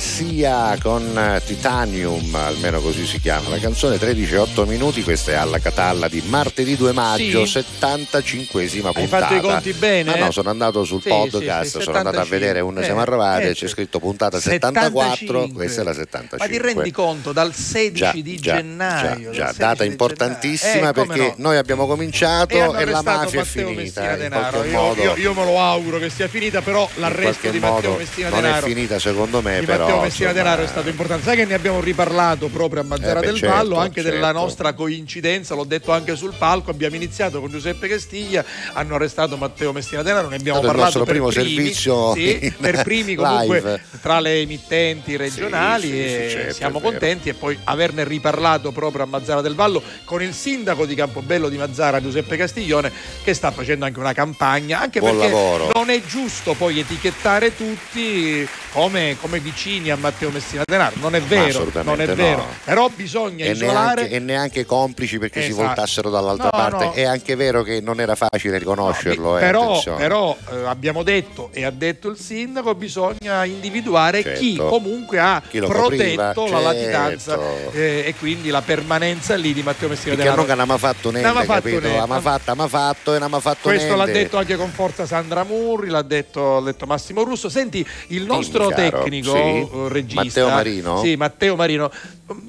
Sia 0.00 0.76
con 0.80 1.02
eh, 1.16 1.37
Titanium, 1.48 2.34
almeno 2.34 2.78
così 2.80 3.06
si 3.06 3.18
chiama 3.20 3.48
la 3.48 3.58
canzone, 3.58 3.96
13 3.98 4.34
e 4.34 4.36
8 4.36 4.66
minuti, 4.66 5.02
questa 5.02 5.30
è 5.30 5.34
alla 5.34 5.58
Catalla 5.58 6.06
di 6.06 6.22
martedì 6.26 6.76
2 6.76 6.92
maggio, 6.92 7.46
Sì. 7.46 7.64
75esima 7.80 8.92
puntata. 8.92 9.00
Hai 9.00 9.06
fatto 9.06 9.34
i 9.34 9.40
conti 9.40 9.72
bene, 9.72 10.10
Ma 10.10 10.16
no, 10.18 10.26
eh? 10.28 10.32
sono 10.32 10.50
andato 10.50 10.84
sul 10.84 11.00
Sì, 11.00 11.08
podcast, 11.08 11.62
sì, 11.70 11.78
sì, 11.78 11.82
sono 11.82 11.96
andato 11.96 12.18
a 12.18 12.24
75. 12.24 12.38
vedere 12.38 12.60
un 12.60 12.78
Eh, 12.78 12.84
siamo 12.84 13.00
arrivati 13.00 13.46
eh, 13.46 13.54
c'è 13.54 13.66
scritto 13.66 13.98
puntata 13.98 14.38
74, 14.40 15.48
questa 15.54 15.80
è 15.80 15.84
la 15.84 15.94
75. 15.94 16.36
Ma 16.38 16.46
ti 16.46 16.58
rendi 16.74 16.90
conto 16.90 17.32
dal 17.32 17.54
16 17.54 17.92
Già, 17.98 18.12
di 18.12 18.36
già, 18.38 18.54
gennaio? 18.56 19.30
già, 19.30 19.44
data 19.56 19.56
16 19.56 19.82
di 19.84 19.86
importantissima. 19.86 20.88
Eh, 20.90 20.92
perché 20.92 21.18
no. 21.28 21.34
noi 21.38 21.56
abbiamo 21.56 21.86
cominciato 21.86 22.54
E 22.76 22.82
e, 22.82 22.84
la 22.84 23.00
mafia 23.02 23.40
è 23.40 23.44
finita. 23.44 23.72
Messina 24.02 24.12
in 24.12 24.18
Denaro. 24.18 24.50
qualche 24.50 24.68
Io, 24.68 24.78
modo, 24.80 25.02
io- 25.02 25.16
io 25.16 25.32
me 25.32 25.44
lo 25.46 25.58
auguro 25.58 25.98
che 25.98 26.10
sia 26.10 26.28
finita, 26.28 26.60
però 26.60 26.86
l'arresto 26.96 27.48
di 27.48 27.58
Matteo 27.58 27.96
Messina 27.96 28.28
non 28.28 28.38
è 28.40 28.42
Denaro 28.42 28.66
finita 28.66 28.98
secondo 28.98 29.40
me, 29.40 29.62
però 29.64 29.86
Matteo 29.86 30.00
Messina 30.02 30.32
Denaro 30.32 30.62
è 30.62 30.66
stato 30.66 30.88
importante. 30.90 31.24
Che 31.38 31.44
ne 31.44 31.54
abbiamo 31.54 31.80
riparlato 31.80 32.48
proprio 32.48 32.80
a 32.80 32.84
Mazzara 32.84 33.20
Eh, 33.20 33.22
beh, 33.22 33.26
del 33.26 33.36
certo, 33.36 33.54
Vallo, 33.54 33.76
anche 33.76 34.02
della 34.02 34.24
certo. 34.26 34.40
nostra 34.40 34.72
coincidenza, 34.72 35.54
l'ho 35.54 35.62
detto 35.62 35.92
anche 35.92 36.16
sul 36.16 36.34
palco. 36.36 36.72
Abbiamo 36.72 36.96
iniziato 36.96 37.38
con 37.38 37.48
Giuseppe 37.48 37.86
Castiglia, 37.86 38.44
hanno 38.72 38.96
arrestato 38.96 39.36
Matteo 39.36 39.72
Messina 39.72 40.02
Denaro, 40.02 40.28
ne 40.28 40.34
abbiamo 40.34 40.58
stato 40.58 40.72
il 40.72 40.76
parlato 40.80 40.98
nostro 40.98 41.04
per 41.04 41.12
primo 41.12 41.28
primi, 41.28 41.54
servizio 41.54 42.12
sì, 42.14 42.52
per 42.58 42.82
primi 42.82 43.14
comunque 43.14 43.60
live. 43.60 43.82
tra 44.02 44.18
le 44.18 44.40
emittenti 44.40 45.14
regionali 45.16 45.82
Sì, 45.82 45.88
sì, 45.90 46.02
e 46.02 46.24
sì, 46.28 46.34
certo, 46.34 46.54
siamo 46.54 46.80
contenti 46.80 47.28
e 47.28 47.34
poi 47.34 47.56
averne 47.62 48.02
riparlato 48.02 48.72
proprio 48.72 49.04
a 49.04 49.06
Mazzara 49.06 49.40
del 49.40 49.54
Vallo 49.54 49.80
con 50.04 50.20
il 50.20 50.32
sindaco 50.34 50.86
di 50.86 50.96
Campobello 50.96 51.48
di 51.48 51.56
Mazzara 51.56 52.00
Giuseppe 52.02 52.36
Castiglione 52.36 52.90
che 53.22 53.32
sta 53.32 53.52
facendo 53.52 53.84
anche 53.84 54.00
una 54.00 54.12
campagna 54.12 54.80
anche 54.80 54.98
Buon 54.98 55.16
perché 55.16 55.32
lavoro. 55.32 55.70
non 55.72 55.88
è 55.90 56.02
giusto 56.04 56.54
poi 56.54 56.80
etichettare 56.80 57.54
tutti 57.54 58.44
come, 58.72 59.16
come 59.20 59.38
vicini 59.38 59.90
a 59.90 59.96
Matteo 59.96 60.30
Messina 60.30 60.62
Denaro. 60.64 60.96
Non 61.00 61.14
è 61.14 61.20
vero, 61.28 61.66
non 61.82 62.00
è 62.00 62.06
vero. 62.14 62.36
no. 62.38 62.46
Però 62.64 62.90
bisogna 62.94 63.44
E 63.44 63.50
isolare. 63.52 63.94
neanche, 64.02 64.14
e 64.14 64.18
neanche 64.18 64.66
complici 64.66 65.18
perché 65.18 65.42
si 65.42 65.50
Esatto. 65.50 65.66
voltassero 65.66 66.10
dall'altra 66.10 66.44
No, 66.44 66.50
parte. 66.50 66.84
no. 66.86 66.92
È 66.92 67.04
anche 67.04 67.34
vero 67.36 67.62
che 67.62 67.80
non 67.80 68.00
era 68.00 68.14
facile 68.16 68.58
riconoscerlo. 68.58 69.36
eh, 69.36 69.40
però 69.40 69.80
però, 69.96 70.36
eh, 70.52 70.64
abbiamo 70.66 71.02
detto 71.02 71.50
e 71.52 71.64
ha 71.64 71.70
detto 71.70 72.08
il 72.08 72.18
sindaco 72.18 72.74
bisogna 72.74 73.44
individuare 73.44 74.22
Certo. 74.22 74.40
chi 74.40 74.56
comunque 74.56 75.18
ha 75.18 75.42
Chi 75.48 75.58
protetto 75.60 75.82
copriva, 75.82 76.22
la 76.26 76.32
certo. 76.34 76.60
latitanza 76.60 77.38
eh, 77.72 78.04
e 78.06 78.14
quindi 78.18 78.48
la 78.50 78.62
permanenza 78.62 79.34
lì 79.36 79.52
di 79.52 79.62
Matteo 79.62 79.88
Messina 79.88 80.14
Perché 80.14 80.34
non 80.34 80.46
che 80.46 80.54
non 80.54 80.70
ha 80.70 80.78
fatto 80.78 81.10
niente, 81.10 81.30
Non 81.32 81.46
capito? 81.46 81.80
niente. 81.80 81.98
Ha 81.98 82.20
fatto, 82.20 82.50
ha 82.52 82.68
fatto 82.68 83.14
e 83.14 83.18
non 83.18 83.34
ha 83.34 83.40
fatto 83.40 83.68
Questo 83.68 83.94
l'ha 83.96 84.04
niente. 84.04 84.22
detto 84.22 84.36
anche 84.38 84.56
con 84.56 84.70
forza 84.70 85.06
Sandra 85.06 85.44
Murri, 85.44 85.88
l'ha 85.88 86.02
detto, 86.02 86.54
l'ha 86.60 86.66
detto 86.72 86.86
Massimo 86.86 87.22
Russo. 87.22 87.48
Senti, 87.48 87.86
il 88.08 88.24
nostro 88.24 88.68
chiaro, 88.68 88.98
tecnico, 89.02 89.32
sì. 89.32 89.38
eh, 89.38 89.68
regista, 89.88 90.22
Matteo 90.22 90.48
Marino? 90.48 91.00
Sì, 91.02 91.16
Matteo 91.18 91.56
Marino. 91.56 91.90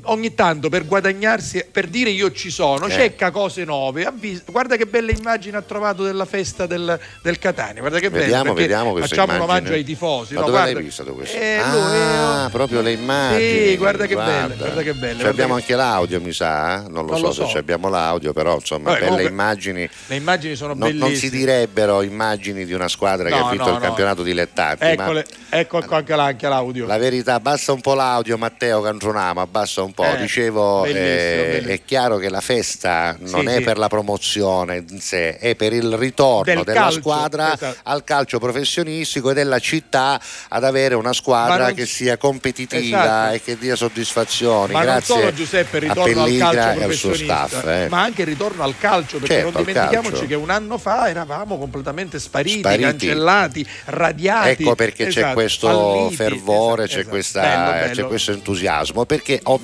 Ogni 0.04 0.34
tanto 0.36 0.68
per 0.68 0.86
guadagnarsi, 0.86 1.64
per 1.72 1.88
dire 1.88 2.10
io 2.10 2.34
ci 2.34 2.50
sono, 2.50 2.88
Eh. 2.88 2.92
cerca 2.92 3.32
cose 3.32 3.64
nuove. 3.64 4.12
Guarda 4.48 4.76
che 4.76 4.86
belle 4.86 5.14
immagini 5.14 5.56
ha 5.56 5.62
trovato 5.62 6.04
della 6.04 6.26
festa 6.26 6.66
del, 6.66 7.00
del 7.24 7.40
Catania. 7.40 7.80
Guarda 7.80 8.00
che 8.00 8.10
bello. 8.10 8.24
Vediamo, 8.24 8.44
perché 8.54 8.62
vediamo 8.62 8.96
Facciamo 8.98 9.22
un 9.32 9.36
immagini. 9.36 9.58
omaggio 9.58 9.74
ai 9.74 9.84
tifosi. 9.86 10.34
Ma 10.34 10.40
no? 10.42 10.46
dove 10.48 10.58
Guarda- 10.58 10.74
l'hai 10.74 10.84
visto 10.84 11.04
questo? 11.06 11.38
Eh, 11.38 11.60
lui, 11.72 11.80
ah, 11.82 12.46
eh, 12.48 12.50
proprio 12.52 12.82
le 12.82 12.92
immagini. 12.92 13.68
Sì, 13.70 13.78
guarda 13.78 14.06
che 14.06 14.16
belle, 14.16 14.56
guarda 14.58 14.82
che 14.82 14.94
belle, 14.94 15.08
Ci 15.12 15.14
guarda 15.16 15.30
abbiamo 15.30 15.56
che- 15.56 15.62
anche 15.62 15.76
l'audio, 15.76 16.22
mi 16.22 16.34
sa. 16.34 16.74
eh? 16.76 16.90
Non 16.90 17.06
lo 17.06 17.12
Non 17.12 17.18
so, 17.20 17.26
lo 17.28 17.32
se 17.32 17.42
so. 17.44 17.48
ci 17.48 17.58
abbiamo 17.58 17.88
l'audio, 17.90 18.34
però 18.34 18.56
insomma, 18.56 18.92
Vabbè, 18.92 19.08
belle 19.10 19.24
immagini. 19.30 19.90
Le 20.08 20.16
immagini 20.16 20.56
sono 20.58 20.74
Non, 20.74 20.90
non 20.90 21.00
bellissime. 21.00 21.16
si 21.32 21.38
direbbero 21.38 22.02
immagini 22.02 22.66
di 22.66 22.74
una 22.74 22.90
squadra 22.90 23.30
che 23.30 23.36
No, 23.38 23.48
ha 23.48 23.50
vinto 23.50 23.64
no, 23.66 23.70
il 23.72 23.76
no. 23.78 23.82
campionato 23.82 24.24
dilettanti. 24.24 24.84
ma 24.84 24.92
Eccole, 24.92 25.26
ecco 25.50 25.80
anche, 25.90 26.16
la- 26.18 26.24
anche 26.26 26.48
l'audio. 26.50 26.86
la 26.86 26.98
verità, 26.98 27.36
abbassa 27.36 27.72
un 27.72 27.80
po' 27.80 27.94
l'audio, 27.94 28.38
Matteo 28.38 28.82
Canzonama, 28.82 29.42
abbassa 29.70 29.82
un 29.84 29.94
po'. 29.94 30.04
Eh, 30.06 30.18
Dicevo, 30.18 30.82
bellissimo, 30.82 31.06
eh, 31.06 31.46
bellissimo. 31.48 31.74
è 31.74 31.82
chiaro 31.86 32.18
che 32.18 32.30
la 32.30 32.42
festa 32.42 33.16
non 33.20 33.42
Sì, 33.42 33.48
è 33.48 33.56
sì. 33.58 33.62
per 33.64 33.78
la 33.78 33.88
promozione 33.88 34.84
in 34.90 35.00
sé, 35.00 35.38
è 35.38 35.56
per 35.56 35.74
il 35.74 35.96
ritorno 35.96 36.44
Del 36.54 36.64
della 36.64 36.80
calcio, 36.82 37.00
squadra 37.00 37.54
esatto. 37.54 37.78
al 37.84 38.04
calcio 38.04 38.40
professionistico 38.40 39.32
e 39.32 39.34
della 39.34 39.60
città 39.60 40.20
ad 40.50 40.64
avere 40.64 40.96
una 40.96 41.14
squadra 41.14 41.66
non- 41.68 41.74
che 41.76 41.86
sia 41.86 42.18
competitiva 42.18 42.80
Esatto. 43.04 43.34
e 43.36 43.42
che 43.44 43.58
dia 43.58 43.76
soddisfazioni. 43.76 44.74
Ma 44.74 44.80
non 44.80 44.88
Grazie 44.96 45.16
solo 45.16 45.34
Giuseppe 45.34 45.78
il 45.78 45.84
ritorno 45.84 46.24
al 46.24 46.38
calcio 46.38 46.84
al 46.84 46.94
suo 46.94 47.14
staff. 47.14 47.66
eh. 47.66 47.88
ma 47.90 48.02
anche 48.02 48.22
il 48.22 48.28
ritorno 48.28 48.64
al 48.64 48.76
calcio, 48.78 49.18
perché 49.20 49.36
Certo, 49.36 49.52
non 49.52 49.64
dimentichiamoci 49.66 50.12
calcio. 50.12 50.28
che 50.28 50.36
un 50.36 50.50
anno 50.50 50.78
fa 50.78 51.10
eravamo 51.10 51.58
completamente 51.58 52.20
spariti, 52.20 52.60
Spariti. 52.60 52.82
cancellati, 52.84 53.68
radiati. 53.86 54.64
Ecco 54.64 54.76
perché 54.76 55.04
c'è 55.06 55.20
Esatto, 55.20 55.34
questo 55.34 55.68
falliti, 55.68 56.16
fervore, 56.16 56.88
c'è, 56.88 57.06
questa- 57.06 57.42
Bello, 57.42 57.72
bello. 57.72 57.94
c'è 57.94 58.04
questo 58.06 58.32
entusiasmo, 58.32 59.06
perché 59.06 59.40
ovviamente 59.44 59.58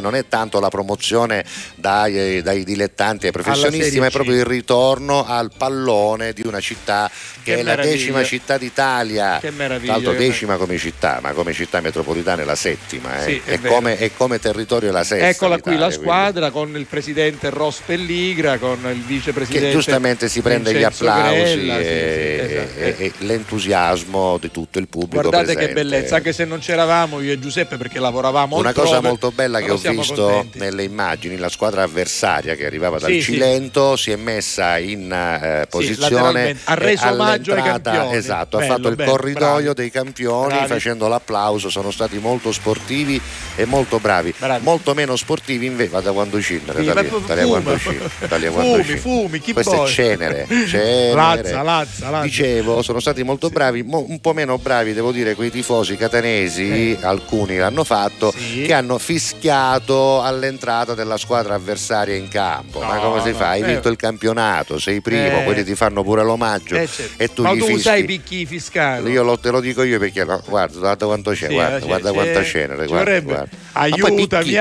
non 0.00 0.14
è 0.14 0.26
tanto 0.28 0.60
la 0.60 0.68
promozione 0.68 1.44
dai, 1.74 2.42
dai 2.42 2.64
dilettanti 2.64 3.26
ai 3.26 3.32
professionisti, 3.32 3.98
ma 3.98 4.06
è 4.06 4.10
proprio 4.10 4.36
il 4.36 4.44
ritorno 4.44 5.24
al 5.24 5.50
pallone 5.56 6.32
di 6.32 6.42
una 6.44 6.60
città 6.60 7.10
che, 7.42 7.52
Che 7.54 7.60
è 7.60 7.62
la 7.62 7.70
meraviglia. 7.70 7.92
decima 7.94 8.24
città 8.24 8.58
d'Italia. 8.58 9.38
Che 9.40 9.50
meraviglia, 9.50 9.98
che 9.98 10.16
decima 10.16 10.56
come 10.56 10.76
città, 10.78 11.20
ma 11.22 11.32
come 11.32 11.52
città 11.52 11.80
metropolitana 11.80 12.42
è 12.42 12.44
la 12.44 12.54
settima, 12.56 13.24
eh. 13.24 13.24
Sì, 13.24 13.42
è 13.44 13.52
e, 13.52 13.60
come, 13.60 13.98
e 13.98 14.10
come 14.16 14.38
territorio 14.38 14.88
è 14.88 14.92
la 14.92 15.04
sesta. 15.04 15.28
Eccola 15.28 15.58
qui 15.58 15.76
la 15.76 15.86
l'Italia, 15.86 15.96
quindi- 15.96 16.04
squadra 16.04 16.50
con 16.50 16.76
il 16.76 16.86
presidente 16.86 17.50
Ross 17.50 17.80
Pelligra, 17.84 18.58
con 18.58 18.78
il 18.92 19.00
vicepresidente 19.02 19.66
che 19.66 19.72
giustamente 19.72 20.28
si 20.28 20.40
prende 20.40 20.70
gli 20.72 20.74
Vincenzo 20.76 21.08
applausi 21.08 21.40
Grella, 21.42 21.74
sì, 21.76 21.80
e, 21.82 22.44
sì, 22.48 22.54
esatto. 22.54 22.78
e- 22.80 23.04
e 23.06 23.12
l'entusiasmo 23.24 24.38
di 24.38 24.50
tutto 24.50 24.78
il 24.78 24.88
pubblico 24.88 25.28
Guardate 25.28 25.52
presente. 25.54 25.66
che 25.66 25.72
bellezza, 25.72 26.16
anche 26.16 26.32
se 26.32 26.44
non 26.44 26.58
c'eravamo 26.58 27.20
io 27.20 27.32
e 27.32 27.38
Giuseppe 27.38 27.76
perché 27.76 27.98
lavoravamo 27.98 28.56
Una 28.56 28.72
cosa 28.72 29.00
molto 29.00 29.30
bella 29.36 29.60
che 29.60 29.70
ho 29.70 29.76
visto 29.76 30.26
contenti. 30.28 30.58
nelle 30.58 30.82
immagini, 30.82 31.36
la 31.36 31.48
squadra 31.48 31.82
avversaria 31.82 32.54
che 32.56 32.66
arrivava 32.66 32.98
dal 32.98 33.10
Sì, 33.10 33.20
sì. 33.22 33.32
Cilento 33.32 33.96
si 33.96 34.10
è 34.10 34.16
messa 34.16 34.78
in 34.78 35.12
eh, 35.12 35.66
posizione 35.68 36.10
lateralmente. 36.10 36.60
Ha 36.64 36.74
reso 36.74 37.06
omaggio 37.08 37.52
ai 37.54 37.62
campioni. 37.62 38.14
Esatto, 38.16 38.58
Bello, 38.58 38.72
ha 38.72 38.76
fatto 38.76 38.88
il 38.88 38.96
bello, 38.96 39.10
corridoio 39.10 39.60
bravi. 39.60 39.74
dei 39.74 39.90
campioni 39.90 40.48
Bravi. 40.54 40.66
facendo 40.66 41.06
l'applauso, 41.08 41.68
sono 41.70 41.90
stati 41.90 42.18
molto 42.18 42.50
sportivi 42.50 43.20
e 43.54 43.64
molto 43.66 43.98
bravi. 44.00 44.34
Molto 44.60 44.94
meno 44.94 45.14
sportivi 45.16 45.66
invece, 45.66 45.90
vada 45.90 46.12
quando 46.12 46.40
cinere, 46.40 46.80
Sì, 46.80 46.86
da 46.86 46.94
ma 46.94 47.00
lì, 47.02 47.08
fu- 47.08 47.20
da 47.24 47.34
lì 47.34 47.40
a 47.40 47.44
fuma. 47.44 47.60
quando 47.60 47.78
cinere, 47.78 48.10
da 48.28 48.36
lì 48.36 48.46
a 48.46 48.50
quando 48.56 48.70
Fumi, 48.72 48.82
cinere. 48.84 49.00
fumi, 49.00 49.40
chi 49.40 49.52
Questo 49.52 49.72
poi? 49.76 49.88
è 49.88 49.92
cenere, 49.92 50.46
cenere. 50.66 51.12
Lazza, 51.14 51.62
lazza, 51.62 52.10
lazza. 52.10 52.22
Dicevo, 52.24 52.82
sono 52.82 53.00
stati 53.00 53.22
molto 53.22 53.50
bravi, 53.50 53.82
mo- 53.82 54.04
un 54.08 54.18
po' 54.20 54.32
meno 54.32 54.56
bravi, 54.58 54.94
devo 54.94 55.12
dire, 55.12 55.34
quei 55.34 55.50
tifosi 55.50 55.96
catanesi, 55.96 56.96
alcuni 57.00 57.56
l'hanno 57.56 57.84
fatto, 57.84 58.32
Eh. 58.32 58.38
Sì. 58.38 58.62
che 58.62 58.72
hanno 58.72 58.98
fischiato 59.36 60.22
all'entrata 60.22 60.94
della 60.94 61.16
squadra 61.16 61.54
avversaria 61.54 62.14
in 62.14 62.28
campo. 62.28 62.78
Ma 62.80 62.94
No, 62.94 63.00
come 63.10 63.22
si 63.22 63.30
no, 63.30 63.36
fa? 63.36 63.48
Hai 63.50 63.62
eh. 63.62 63.64
vinto 63.64 63.88
il 63.88 63.96
campionato, 63.96 64.78
sei 64.78 65.00
primo, 65.00 65.40
Eh. 65.40 65.44
quelli 65.44 65.64
ti 65.64 65.74
fanno 65.74 66.02
pure 66.04 66.22
l'omaggio 66.22 66.76
Eh, 66.76 66.86
certo. 66.86 67.22
e 67.22 67.32
tu 67.32 67.42
Ma 67.42 67.52
gli 67.54 67.58
tu 67.58 67.66
fischi. 67.66 67.80
sai 67.82 68.00
i 68.02 68.04
picchi 68.04 68.46
fiscali. 68.46 69.10
Io 69.10 69.22
lo- 69.24 69.38
te 69.38 69.50
lo 69.50 69.58
dico 69.60 69.82
io 69.82 69.98
perché 69.98 70.24
no, 70.24 70.40
guarda, 70.46 70.78
guarda 70.78 71.06
quanto 71.06 71.30
c'è, 71.32 71.48
Sì, 71.48 71.54
guarda, 71.54 71.76
eh, 71.76 71.80
c'è- 71.80 71.86
guarda 71.86 72.08
c'è- 72.10 72.14
quanta 72.14 72.44
cenere, 72.44 72.82
ci 72.82 72.88
guarda, 72.88 73.20
guarda. 73.20 73.48
Ma 73.72 73.80
Aiutami. 73.80 74.54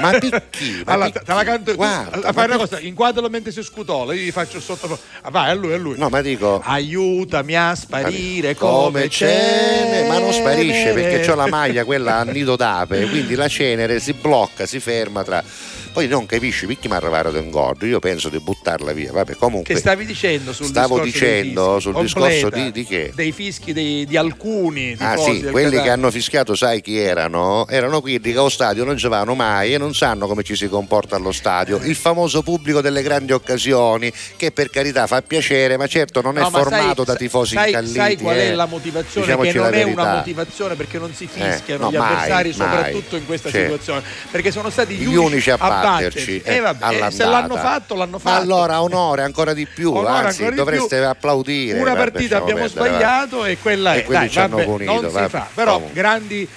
Ma 0.00 0.10
picchi, 0.18 0.82
ma 0.84 0.92
Allora, 0.92 1.10
picchi. 1.10 1.24
te 1.24 1.32
la 1.34 1.44
canto 1.44 1.74
Guarda, 1.74 2.32
fai 2.32 2.48
ma 2.48 2.54
una 2.54 2.56
cosa, 2.56 2.78
inquadralo 2.80 3.28
mentre 3.28 3.50
si 3.52 3.62
scutola, 3.62 4.14
io 4.14 4.22
gli 4.22 4.30
faccio 4.30 4.60
sotto. 4.60 4.96
Ah, 5.22 5.30
vai, 5.30 5.50
a 5.50 5.54
lui, 5.54 5.72
a 5.72 5.76
lui. 5.76 5.98
No, 5.98 6.08
ma 6.08 6.20
dico 6.20 6.60
Aiutami 6.64 7.56
a 7.56 7.74
sparire 7.74 8.54
come 8.54 8.72
come 8.84 9.08
cenere, 9.08 10.06
ma 10.06 10.18
non 10.18 10.32
sparisce 10.32 10.92
perché 10.92 11.00
cenere. 11.10 11.26
c'ho 11.26 11.34
la 11.34 11.46
maglia 11.46 11.84
quella 11.84 12.18
a 12.18 12.22
nido 12.24 12.54
d'ape, 12.56 13.08
quindi 13.08 13.34
la 13.34 13.48
cenere 13.48 13.93
si 14.00 14.12
blocca, 14.12 14.66
si 14.66 14.80
ferma 14.80 15.22
tra. 15.22 15.42
Poi 15.94 16.08
non 16.08 16.26
capisci 16.26 16.66
perché 16.66 16.88
mi 16.88 16.94
arrivato 16.96 17.30
d'ingordo, 17.30 17.86
io 17.86 18.00
penso 18.00 18.28
di 18.28 18.40
buttarla 18.40 18.90
via. 18.92 19.12
Vabbè, 19.12 19.36
comunque. 19.36 19.72
Che 19.74 19.78
stavi 19.78 20.04
dicendo 20.04 20.52
sul 20.52 20.66
Stavo 20.66 20.98
discorso 21.00 21.24
dicendo 21.24 21.78
sul 21.78 21.92
Completa. 21.92 22.28
discorso 22.30 22.50
di, 22.50 22.72
di 22.72 22.84
che? 22.84 23.12
Dei 23.14 23.30
fischi 23.30 23.72
dei- 23.72 24.04
di 24.04 24.16
alcuni 24.16 24.96
Ah 24.98 25.16
sì, 25.16 25.40
quelli 25.42 25.70
che 25.70 25.76
Catania. 25.76 25.92
hanno 25.92 26.10
fischiato 26.10 26.56
sai 26.56 26.80
chi 26.80 26.98
erano? 26.98 27.64
Erano 27.68 28.00
quelli 28.00 28.18
che 28.20 28.32
allo 28.32 28.48
stadio 28.48 28.82
non 28.84 28.96
giocavano 28.96 29.36
mai 29.36 29.72
e 29.74 29.78
non 29.78 29.94
sanno 29.94 30.26
come 30.26 30.42
ci 30.42 30.56
si 30.56 30.66
comporta 30.68 31.14
allo 31.14 31.30
stadio. 31.30 31.78
Il 31.84 31.94
famoso 31.94 32.42
pubblico 32.42 32.80
delle 32.80 33.00
grandi 33.02 33.30
occasioni 33.32 34.12
che 34.36 34.50
per 34.50 34.70
carità 34.70 35.06
fa 35.06 35.22
piacere 35.22 35.76
ma 35.76 35.86
certo 35.86 36.20
non 36.22 36.36
è 36.38 36.40
No, 36.40 36.50
ma 36.50 36.58
formato 36.58 37.04
sai- 37.04 37.04
da 37.04 37.14
tifosi 37.14 37.54
sai, 37.54 37.68
incalliti. 37.68 37.94
sai 37.94 38.16
qual 38.18 38.36
è 38.36 38.48
eh. 38.48 38.54
la 38.54 38.66
motivazione? 38.66 39.26
Diciamoci 39.26 39.52
che 39.52 39.58
non 39.58 39.66
è 39.68 39.70
verità. 39.70 40.02
una 40.02 40.14
motivazione 40.16 40.74
perché 40.74 40.98
non 40.98 41.14
si 41.14 41.28
fischiano 41.30 41.84
no, 41.84 41.90
gli 41.92 41.96
mai, 41.96 42.12
avversari, 42.14 42.48
mai. 42.48 42.52
soprattutto 42.58 43.16
in 43.16 43.26
questa 43.26 43.48
Cioè, 43.50 43.62
situazione. 43.62 44.02
Perché 44.32 44.50
sono 44.50 44.70
stati 44.70 44.94
gli, 44.96 45.06
Gli 45.06 45.14
unici 45.14 45.50
a 45.50 45.56
batterci 45.92 46.42
E 46.44 46.54
eh, 46.56 46.60
vabbè, 46.60 47.06
eh, 47.06 47.10
se 47.10 47.24
l'hanno 47.24 47.56
fatto, 47.56 47.94
l'hanno 47.94 48.20
Ma 48.22 48.30
fatto. 48.30 48.40
allora 48.42 48.82
onore 48.82 49.22
ancora 49.22 49.52
di 49.52 49.66
più, 49.66 49.92
Onore 49.92 50.26
anzi 50.26 50.48
di 50.48 50.54
dovreste 50.54 50.98
più. 50.98 51.06
applaudire. 51.06 51.78
Una 51.80 51.94
partita 51.94 52.36
abbiamo 52.38 52.60
perdere, 52.60 52.80
va. 52.90 52.96
sbagliato 52.96 53.44
e 53.44 53.58
quella 53.58 53.94
E 53.94 53.98
è. 54.00 54.04
quelli 54.04 54.20
Dai, 54.20 54.30
ci 54.30 54.38
hanno 54.38 54.56
vabbè, 54.56 54.64
punito, 54.68 54.92
non 55.00 55.10
si 55.10 55.28
fa. 55.28 55.48
Però 55.54 55.72
Comunque. 55.74 56.00
grandi. 56.00 56.48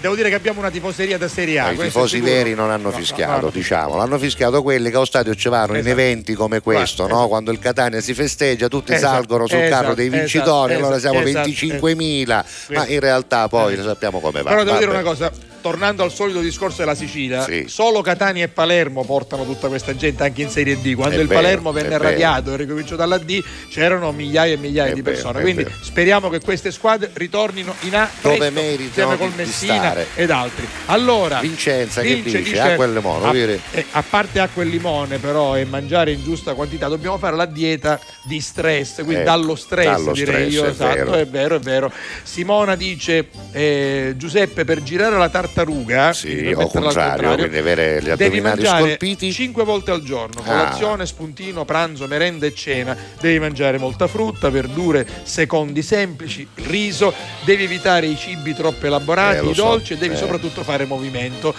Devo 0.00 0.14
dire 0.14 0.28
che 0.28 0.34
abbiamo 0.34 0.60
una 0.60 0.70
tifoseria 0.70 1.18
da 1.18 1.28
Serie 1.28 1.58
A. 1.58 1.70
I 1.70 1.74
questo 1.76 1.82
è 1.98 2.02
tifosi 2.02 2.20
veri 2.20 2.54
non 2.54 2.70
hanno 2.70 2.84
No, 2.86 2.90
no, 2.90 2.96
fischiato, 2.98 3.32
no, 3.36 3.40
no. 3.46 3.50
diciamo, 3.50 3.96
l'hanno 3.96 4.18
fischiato 4.18 4.62
quelli 4.62 4.90
che 4.90 4.96
allo 4.96 5.04
stadio 5.04 5.34
ci 5.34 5.48
vanno 5.48 5.72
in 5.72 5.78
Esatto. 5.78 5.92
eventi 5.92 6.34
come 6.34 6.60
questo, 6.60 7.06
esatto. 7.06 7.28
quando 7.28 7.50
il 7.50 7.58
Catania 7.58 8.00
si 8.00 8.14
festeggia, 8.14 8.68
tutti 8.68 8.92
Esatto, 8.92 9.14
salgono 9.14 9.46
sul 9.48 9.58
esatto, 9.58 9.82
carro 9.82 9.94
dei 9.94 10.06
esatto, 10.06 10.20
vincitori, 10.20 10.74
allora 10.74 10.96
esatto, 10.96 11.14
siamo 11.22 11.26
esatto, 11.26 11.48
25.000, 11.48 12.44
ma 12.74 12.86
in 12.86 13.00
realtà 13.00 13.48
poi 13.48 13.74
lo 13.76 13.82
sappiamo 13.82 14.20
come 14.20 14.42
va. 14.42 14.50
Però 14.50 14.62
devo 14.64 14.76
dire 14.78 14.90
vabbè. 14.92 15.00
una 15.02 15.10
cosa, 15.10 15.32
tornando 15.60 16.02
al 16.04 16.12
solito 16.12 16.38
discorso 16.40 16.76
della 16.78 16.94
Sicilia, 16.94 17.42
Sì. 17.42 17.64
solo 17.66 18.00
Catania 18.02 18.44
e 18.44 18.48
Palermo 18.48 19.02
portano 19.04 19.44
tutta 19.44 19.66
questa 19.66 19.96
gente 19.96 20.22
anche 20.22 20.42
in 20.42 20.50
Serie 20.50 20.80
D. 20.80 20.94
Quando 20.94 21.16
È 21.16 21.20
il 21.20 21.26
vero, 21.26 21.40
Palermo 21.40 21.72
venne 21.72 21.88
vero. 21.88 22.04
radiato 22.04 22.52
e 22.52 22.56
ricominciò 22.56 22.94
dalla 22.94 23.18
D, 23.18 23.42
c'erano 23.70 24.12
migliaia 24.12 24.54
e 24.54 24.56
migliaia 24.58 24.92
È 24.92 24.94
di 24.94 25.00
vero, 25.02 25.14
persone. 25.16 25.38
è 25.40 25.42
Quindi 25.42 25.64
vero. 25.64 25.74
speriamo 25.80 26.28
che 26.28 26.38
queste 26.40 26.70
squadre 26.70 27.10
ritornino 27.14 27.74
in 27.80 27.96
A 27.96 28.08
Dove 28.20 28.36
presto, 28.36 28.54
meritano 28.54 28.82
insieme 28.86 29.16
col 29.16 29.32
Messina 29.34 29.85
stare. 29.86 30.06
ed 30.14 30.30
altri. 30.30 30.66
Allora, 30.86 31.40
Vincenza 31.40 32.00
che 32.02 32.14
Vince 32.16 32.42
dice? 32.42 32.60
Acqua 32.60 32.84
e 32.84 32.88
limone, 32.88 33.26
a, 33.28 33.58
eh, 33.72 33.84
a 33.90 34.02
parte 34.02 34.40
acqua 34.40 34.62
e 34.62 34.66
limone 34.66 35.18
però 35.18 35.56
e 35.56 35.64
mangiare 35.64 36.12
in 36.12 36.22
giusta 36.22 36.54
quantità, 36.54 36.88
dobbiamo 36.88 37.18
fare 37.18 37.36
la 37.36 37.46
dieta 37.46 37.98
di 38.24 38.40
stress, 38.40 38.96
quindi 38.96 39.14
Eh, 39.20 39.22
dallo 39.24 39.54
stress 39.54 39.86
dallo 39.86 40.12
direi 40.12 40.50
stress, 40.50 40.52
io. 40.52 40.64
è 40.64 40.68
esatto, 40.68 40.94
vero. 40.94 41.14
è 41.14 41.26
vero, 41.26 41.54
è 41.56 41.60
vero. 41.60 41.92
Simona 42.22 42.74
dice 42.76 43.28
eh, 43.52 44.14
Giuseppe 44.16 44.64
per 44.64 44.82
girare 44.82 45.16
la 45.16 45.28
tartaruga, 45.28 46.12
Sì, 46.12 46.28
quindi 46.28 46.54
per 46.54 46.64
o 46.64 46.68
contrario, 46.68 47.34
quindi 47.36 47.58
avere 47.58 47.98
gli 48.00 48.04
devi 48.04 48.10
addominali 48.24 48.42
mangiare 48.42 48.84
scolpiti. 48.84 49.32
5 49.32 49.64
volte 49.64 49.90
al 49.90 50.02
giorno, 50.02 50.40
Ah. 50.40 50.44
colazione, 50.44 51.06
spuntino, 51.06 51.64
pranzo, 51.64 52.06
merenda 52.06 52.46
e 52.46 52.54
cena. 52.54 52.96
Devi 53.20 53.38
mangiare 53.38 53.78
molta 53.78 54.06
frutta, 54.06 54.50
verdure, 54.50 55.06
secondi 55.22 55.82
semplici, 55.82 56.46
riso, 56.54 57.12
devi 57.44 57.64
evitare 57.64 58.06
i 58.06 58.16
cibi 58.16 58.54
troppo 58.54 58.84
Eh, 58.84 58.88
elaborati, 58.88 59.44
lo 59.44 59.50
i 59.50 59.54
so, 59.54 59.62
dolci 59.76 59.92
e 59.92 59.96
devi 59.96 60.14
Eh. 60.14 60.18
soprattutto 60.18 60.62
fare 60.62 60.84
movimento. 60.86 61.54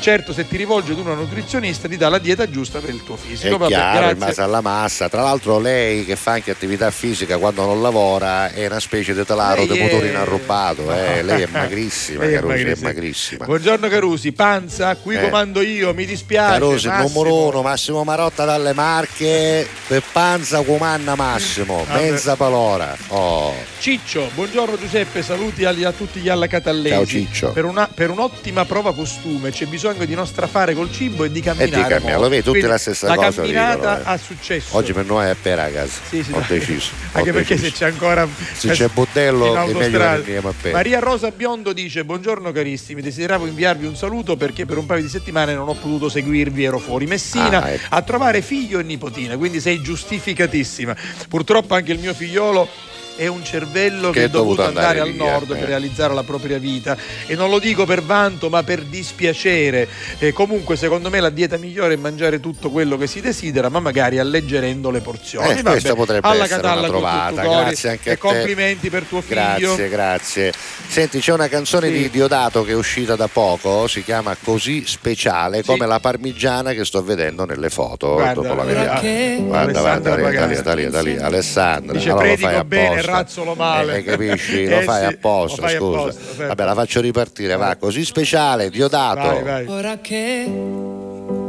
Certo, 0.00 0.32
se 0.32 0.46
ti 0.46 0.56
rivolgi 0.56 0.92
ad 0.92 0.98
una 0.98 1.14
nutrizionista 1.14 1.88
ti 1.88 1.96
dà 1.96 2.08
la 2.08 2.18
dieta 2.18 2.48
giusta 2.48 2.78
per 2.80 2.90
il 2.90 3.02
tuo 3.04 3.16
fisico. 3.16 3.54
È 3.54 3.58
Vabbè, 3.58 3.68
chiaro, 3.68 4.10
in 4.10 4.18
base 4.18 4.40
alla 4.42 4.60
massa. 4.60 5.08
Tra 5.08 5.22
l'altro 5.22 5.58
lei 5.58 6.04
che 6.04 6.16
fa 6.16 6.32
anche 6.32 6.50
attività 6.50 6.90
fisica 6.90 7.38
quando 7.38 7.64
non 7.64 7.80
lavora 7.82 8.50
è 8.52 8.66
una 8.66 8.80
specie 8.80 9.14
di 9.14 9.24
talaro 9.24 9.64
di 9.64 9.78
è- 9.78 9.82
motorino 9.82 10.18
arrubato. 10.20 10.92
eh. 10.92 11.22
Lei 11.22 11.42
è 11.42 11.48
magrissima, 11.50 12.20
Lei 12.24 12.34
è 12.34 12.40
Carusi, 12.40 12.52
è 12.52 12.56
magrissima. 12.64 12.88
magrissima. 12.88 13.44
Buongiorno 13.46 13.88
Carusi, 13.88 14.32
panza, 14.32 14.96
qui 14.96 15.16
Eh. 15.16 15.20
comando 15.22 15.60
io, 15.62 15.94
mi 15.94 16.04
dispiace. 16.04 16.52
Carusi, 16.52 16.88
Massimo. 16.88 17.46
uno, 17.48 17.62
Massimo 17.62 18.04
Marotta 18.04 18.44
dalle 18.44 18.72
Marche, 18.72 19.66
per 19.86 20.02
panza 20.12 20.62
comanna 20.62 21.14
Massimo, 21.14 21.84
mezza 21.92 22.36
palora. 22.36 22.96
Oh. 23.08 23.54
Ciccio, 23.78 24.30
buongiorno 24.34 24.78
Giuseppe, 24.78 25.22
saluti 25.22 25.64
a 25.64 25.92
tutti 25.92 26.20
gli 26.20 26.28
alla 26.28 26.46
Catallesi. 26.46 26.94
Ciao, 26.94 27.06
Ciccio. 27.06 27.50
Per, 27.52 27.61
una- 27.64 27.88
per 27.92 28.10
un'ottima 28.10 28.64
prova 28.64 28.94
costume 28.94 29.50
c'è 29.50 29.66
bisogno 29.66 30.04
di 30.04 30.14
non 30.14 30.26
strafare 30.26 30.74
col 30.74 30.90
cibo 30.92 31.24
e 31.24 31.30
di 31.30 31.40
camminare. 31.40 31.70
E 31.70 31.82
di 31.82 31.88
camminare, 31.88 32.20
lo 32.20 32.28
vedi, 32.28 32.42
tutti 32.42 32.50
Quindi 32.50 32.68
la 32.68 32.78
stessa 32.78 33.06
la 33.08 33.14
cosa 33.16 33.30
camminata 33.42 33.74
dicono, 33.76 33.96
eh. 33.98 34.02
ha 34.04 34.16
successo. 34.18 34.76
Oggi 34.76 34.92
per 34.92 35.04
noi 35.06 35.28
è 35.30 35.34
per 35.40 35.56
ragazzi. 35.56 36.00
Sì, 36.08 36.22
sì, 36.22 36.32
ho 36.32 36.44
deciso. 36.46 36.90
Anche 37.12 37.30
ho 37.30 37.32
perché 37.32 37.54
deciso. 37.56 37.70
se 37.74 37.78
c'è 37.78 37.86
ancora 37.90 38.26
Se 38.54 38.68
c'è 38.70 38.88
Budello, 38.88 39.46
in 39.46 39.56
è 39.70 39.72
meglio 39.74 39.98
che 39.98 40.04
andiamo 40.04 40.48
a. 40.48 40.54
Maria 40.70 40.98
Rosa 40.98 41.30
Biondo 41.30 41.72
dice 41.72 42.04
buongiorno 42.04 42.52
carissimi 42.52 43.00
desideravo 43.02 43.46
inviarvi 43.46 43.86
un 43.86 43.96
saluto 43.96 44.36
perché 44.36 44.64
per 44.66 44.78
un 44.78 44.86
paio 44.86 45.02
di 45.02 45.08
settimane 45.08 45.54
non 45.54 45.68
ho 45.68 45.74
potuto 45.74 46.08
seguirvi 46.08 46.64
ero 46.64 46.78
fuori 46.78 47.06
Messina 47.06 47.62
Ah, 47.62 47.70
ecco. 47.70 47.86
a 47.94 48.02
trovare 48.02 48.40
figlio 48.42 48.78
e 48.78 48.82
nipotina 48.82 49.36
quindi 49.36 49.60
sei 49.60 49.80
giustificatissima 49.82 50.94
purtroppo 51.28 51.74
anche 51.74 51.92
il 51.92 51.98
mio 51.98 52.14
figliolo 52.14 52.68
è 53.16 53.26
un 53.26 53.44
cervello 53.44 54.10
che, 54.10 54.20
Che 54.20 54.24
è 54.26 54.28
dovuto 54.28 54.62
dovuto 54.62 54.68
andare, 54.68 54.98
andare 55.00 55.10
al 55.10 55.14
via, 55.14 55.30
nord 55.32 55.50
eh. 55.50 55.56
per 55.56 55.68
realizzare 55.68 56.14
la 56.14 56.22
propria 56.22 56.58
vita 56.58 56.96
e 57.26 57.34
non 57.34 57.50
lo 57.50 57.58
dico 57.58 57.84
per 57.84 58.02
vanto 58.02 58.48
ma 58.48 58.62
per 58.62 58.82
dispiacere 58.82 59.88
Eh, 60.18 60.32
comunque 60.32 60.76
secondo 60.76 61.10
me 61.10 61.20
la 61.20 61.30
dieta 61.30 61.56
migliore 61.56 61.94
è 61.94 61.96
mangiare 61.96 62.40
tutto 62.40 62.70
quello 62.70 62.96
che 62.96 63.06
si 63.06 63.20
desidera 63.20 63.68
ma 63.68 63.80
magari 63.80 64.18
alleggerendo 64.18 64.90
le 64.90 65.00
porzioni 65.00 65.48
Eh, 65.50 65.54
Vabbè, 65.56 65.70
questa 65.70 65.94
potrebbe 65.94 66.26
alla 66.26 66.44
essere 66.44 66.60
Catalla 66.60 66.80
una 66.80 66.88
trovata. 66.88 67.42
Grazie 67.42 67.90
anche 67.90 68.08
e 68.08 68.12
a 68.12 68.14
te. 68.14 68.20
complimenti 68.20 68.90
per 68.90 69.02
tuo 69.04 69.20
figlio 69.20 69.34
Grazie, 69.34 69.88
grazie. 69.88 70.52
Senti, 70.88 71.20
c'è 71.20 71.32
una 71.32 71.48
canzone 71.48 71.88
Sì. 71.88 71.92
di 71.94 72.10
Diodato 72.10 72.64
che 72.64 72.72
è 72.72 72.74
uscita 72.74 73.16
da 73.16 73.28
poco, 73.28 73.86
si 73.86 74.02
chiama 74.04 74.36
Così 74.42 74.84
speciale, 74.86 75.62
come 75.64 75.86
la 75.86 76.00
parmigiana 76.00 76.72
che 76.72 76.84
sto 76.84 77.02
vedendo 77.02 77.44
nelle 77.44 77.70
foto. 77.70 78.14
Guarda, 78.14 78.40
dopo 78.40 78.54
la 78.54 78.64
vediamo. 78.64 79.46
Guarda, 79.46 79.78
Alessandra 79.78 80.16
guarda, 80.16 80.40
da 80.40 80.46
lì, 80.46 80.62
da 80.62 80.74
lì, 80.74 80.90
da 80.90 81.00
lì. 81.02 81.16
Alessandra, 81.16 81.92
Dice 81.96 82.08
no, 82.08 82.14
lo 82.22 82.36
fai 82.36 82.64
bene, 82.64 82.86
apposta. 82.88 83.01
Razzolo 83.02 83.54
male. 83.54 83.98
Eh, 83.98 84.02
capisci? 84.04 84.64
Eh, 84.64 84.68
Lo 84.68 84.80
fai 84.82 85.06
sì, 85.06 85.14
apposta, 85.14 85.60
lo 85.62 85.66
fai 85.68 85.76
scusa. 85.76 85.98
apposta, 86.00 86.46
Vabbè, 86.46 86.64
la 86.64 86.74
faccio 86.74 87.00
ripartire, 87.00 87.56
va, 87.56 87.76
così 87.78 88.04
speciale, 88.04 88.70
Diodato. 88.70 89.70
Ora 89.72 89.98
che 89.98 90.50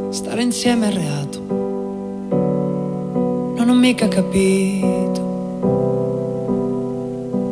stare 0.09 0.41
insieme 0.41 0.89
è 0.89 0.93
reato, 0.93 1.39
non 3.55 3.65
ho 3.69 3.73
mica 3.73 4.07
capito 4.07 5.21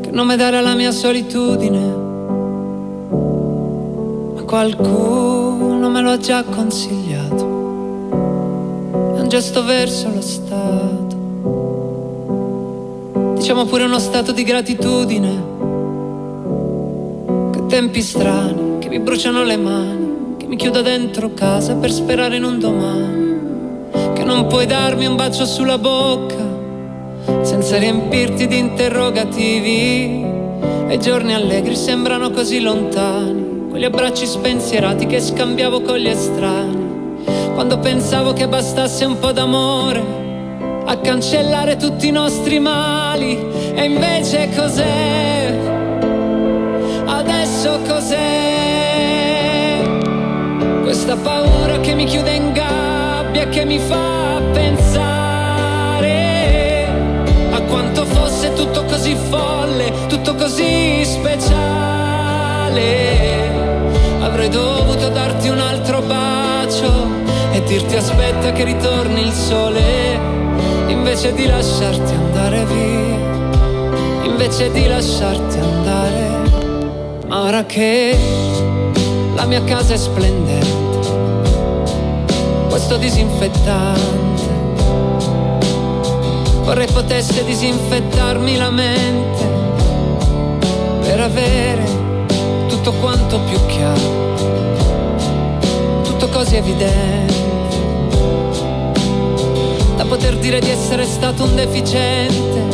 che 0.01 0.09
nome 0.11 0.35
dare 0.35 0.57
alla 0.57 0.73
mia 0.75 0.91
solitudine, 0.91 1.79
ma 4.35 4.41
qualcuno 4.43 5.89
me 5.89 6.01
lo 6.01 6.11
ha 6.11 6.17
già 6.17 6.43
consigliato. 6.43 7.49
È 9.15 9.19
un 9.21 9.27
gesto 9.29 9.63
verso 9.63 10.09
lo 10.13 10.21
Stato, 10.21 11.10
diciamo 13.41 13.65
pure 13.65 13.85
uno 13.85 13.97
stato 13.97 14.31
di 14.33 14.43
gratitudine. 14.43 15.43
Che 17.51 17.65
tempi 17.65 18.03
strani 18.03 18.77
che 18.77 18.87
mi 18.87 18.99
bruciano 18.99 19.43
le 19.43 19.57
mani, 19.57 20.35
che 20.37 20.45
mi 20.45 20.55
chiudo 20.55 20.83
dentro 20.83 21.33
casa 21.33 21.73
per 21.73 21.91
sperare 21.91 22.35
in 22.35 22.43
un 22.43 22.59
domani, 22.59 23.89
che 24.13 24.23
non 24.23 24.45
puoi 24.45 24.67
darmi 24.67 25.07
un 25.07 25.15
bacio 25.15 25.45
sulla 25.45 25.79
bocca 25.79 26.49
senza 27.41 27.79
riempirti 27.79 28.45
di 28.45 28.59
interrogativi. 28.59 30.23
E 30.89 30.99
giorni 30.99 31.33
allegri 31.33 31.75
sembrano 31.75 32.29
così 32.29 32.61
lontani, 32.61 33.69
quegli 33.71 33.85
abbracci 33.85 34.27
spensierati 34.27 35.07
che 35.07 35.19
scambiavo 35.19 35.81
con 35.81 35.97
gli 35.97 36.07
estranei, 36.07 37.23
quando 37.55 37.79
pensavo 37.79 38.33
che 38.33 38.47
bastasse 38.47 39.03
un 39.03 39.17
po' 39.17 39.31
d'amore 39.31 40.20
a 40.91 40.97
cancellare 40.97 41.77
tutti 41.77 42.09
i 42.09 42.11
nostri 42.11 42.59
mali. 42.59 43.39
E 43.73 43.85
invece 43.85 44.49
cos'è? 44.53 45.57
Adesso 47.05 47.79
cos'è? 47.87 49.79
Questa 50.81 51.15
paura 51.15 51.79
che 51.79 51.93
mi 51.93 52.03
chiude 52.03 52.33
in 52.33 52.51
gabbia, 52.51 53.47
che 53.47 53.63
mi 53.63 53.79
fa 53.79 54.41
pensare 54.51 54.89
a 57.51 57.61
quanto 57.61 58.03
fosse 58.03 58.53
tutto 58.53 58.83
così 58.83 59.15
folle, 59.29 59.93
tutto 60.07 60.35
così 60.35 61.05
speciale. 61.05 61.69
Avrei 64.19 64.49
dovuto 64.49 65.07
darti 65.07 65.47
un 65.47 65.59
altro 65.59 66.01
bacio 66.01 67.07
e 67.53 67.63
dirti 67.63 67.95
aspetta 67.95 68.51
che 68.51 68.65
ritorni 68.65 69.21
il 69.21 69.31
sole, 69.31 70.20
invece 70.91 71.33
di 71.33 71.47
lasciarti 71.47 72.13
andare 72.13 72.65
via, 72.65 74.25
invece 74.25 74.71
di 74.71 74.87
lasciarti 74.87 75.57
andare. 75.57 76.29
Ma 77.27 77.43
ora 77.43 77.63
che 77.65 78.17
la 79.35 79.45
mia 79.45 79.63
casa 79.63 79.93
è 79.93 79.97
splendente, 79.97 81.09
questo 82.69 82.97
disinfettante, 82.97 84.49
vorrei 86.63 86.87
potesse 86.91 87.43
disinfettarmi 87.45 88.57
la 88.57 88.69
mente. 88.69 89.49
Per 91.01 91.19
avere 91.19 91.83
tutto 92.67 92.91
quanto 92.93 93.39
più 93.41 93.59
chiaro, 93.65 94.35
tutto 96.03 96.27
così 96.29 96.55
evidente, 96.55 97.40
poter 100.11 100.35
dire 100.39 100.59
di 100.59 100.69
essere 100.69 101.05
stato 101.05 101.45
un 101.45 101.55
deficiente. 101.55 102.67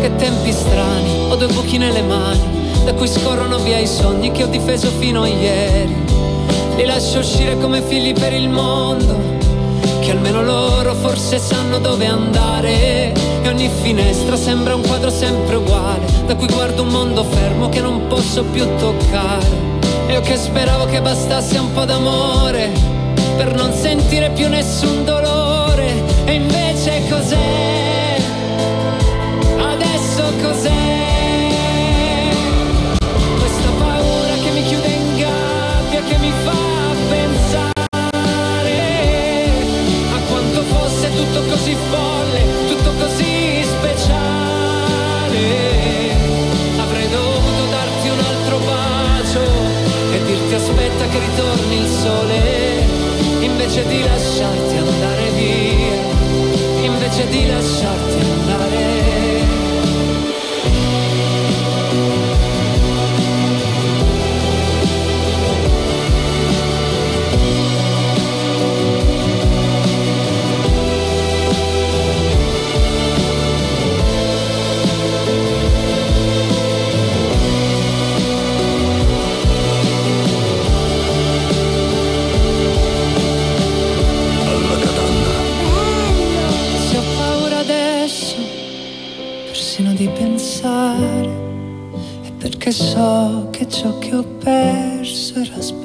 Che 0.00 0.14
tempi 0.14 0.52
strani, 0.52 1.26
ho 1.28 1.34
due 1.34 1.48
buchi 1.48 1.76
nelle 1.76 2.02
mani, 2.02 2.40
da 2.84 2.92
cui 2.94 3.08
scorrono 3.08 3.58
via 3.58 3.78
i 3.78 3.86
sogni 3.88 4.30
che 4.30 4.44
ho 4.44 4.46
difeso 4.46 4.90
fino 5.00 5.22
a 5.22 5.26
ieri. 5.26 5.92
Li 6.76 6.84
lascio 6.84 7.18
uscire 7.18 7.58
come 7.58 7.82
figli 7.82 8.12
per 8.12 8.32
il 8.32 8.48
mondo, 8.48 9.16
che 9.98 10.12
almeno 10.12 10.44
loro 10.44 10.94
forse 10.94 11.40
sanno 11.40 11.80
dove 11.80 12.06
andare. 12.06 13.12
E 13.42 13.48
ogni 13.48 13.68
finestra 13.82 14.36
sembra 14.36 14.76
un 14.76 14.82
quadro 14.86 15.10
sempre 15.10 15.56
uguale, 15.56 16.06
da 16.26 16.36
cui 16.36 16.46
guardo 16.46 16.82
un 16.82 16.90
mondo 16.90 17.24
fermo 17.24 17.68
che 17.70 17.80
non 17.80 18.06
posso 18.06 18.44
più 18.44 18.64
toccare. 18.76 19.50
Io 20.10 20.20
che 20.20 20.36
speravo 20.36 20.84
che 20.84 21.02
bastasse 21.02 21.58
un 21.58 21.72
po' 21.72 21.84
d'amore, 21.84 22.70
per 23.36 23.52
non 23.56 23.72
sentire 23.72 24.30
più 24.30 24.48
nessun 24.48 25.04
dolore. 25.04 25.47
E 26.28 26.34
invece 26.34 27.08
cos'è? 27.08 27.77
Paura 92.68 92.88
adesso, 92.88 92.98
persino 92.98 93.46
di 93.48 93.48
pensare, 93.48 93.48
e 93.48 93.48
perché 93.48 93.48
so 93.48 93.48
che 93.50 93.68
ciò 93.68 93.98
che 93.98 94.14
ho 94.14 94.22
perso 94.22 95.38
era 95.38 95.60
speciale. 95.60 95.77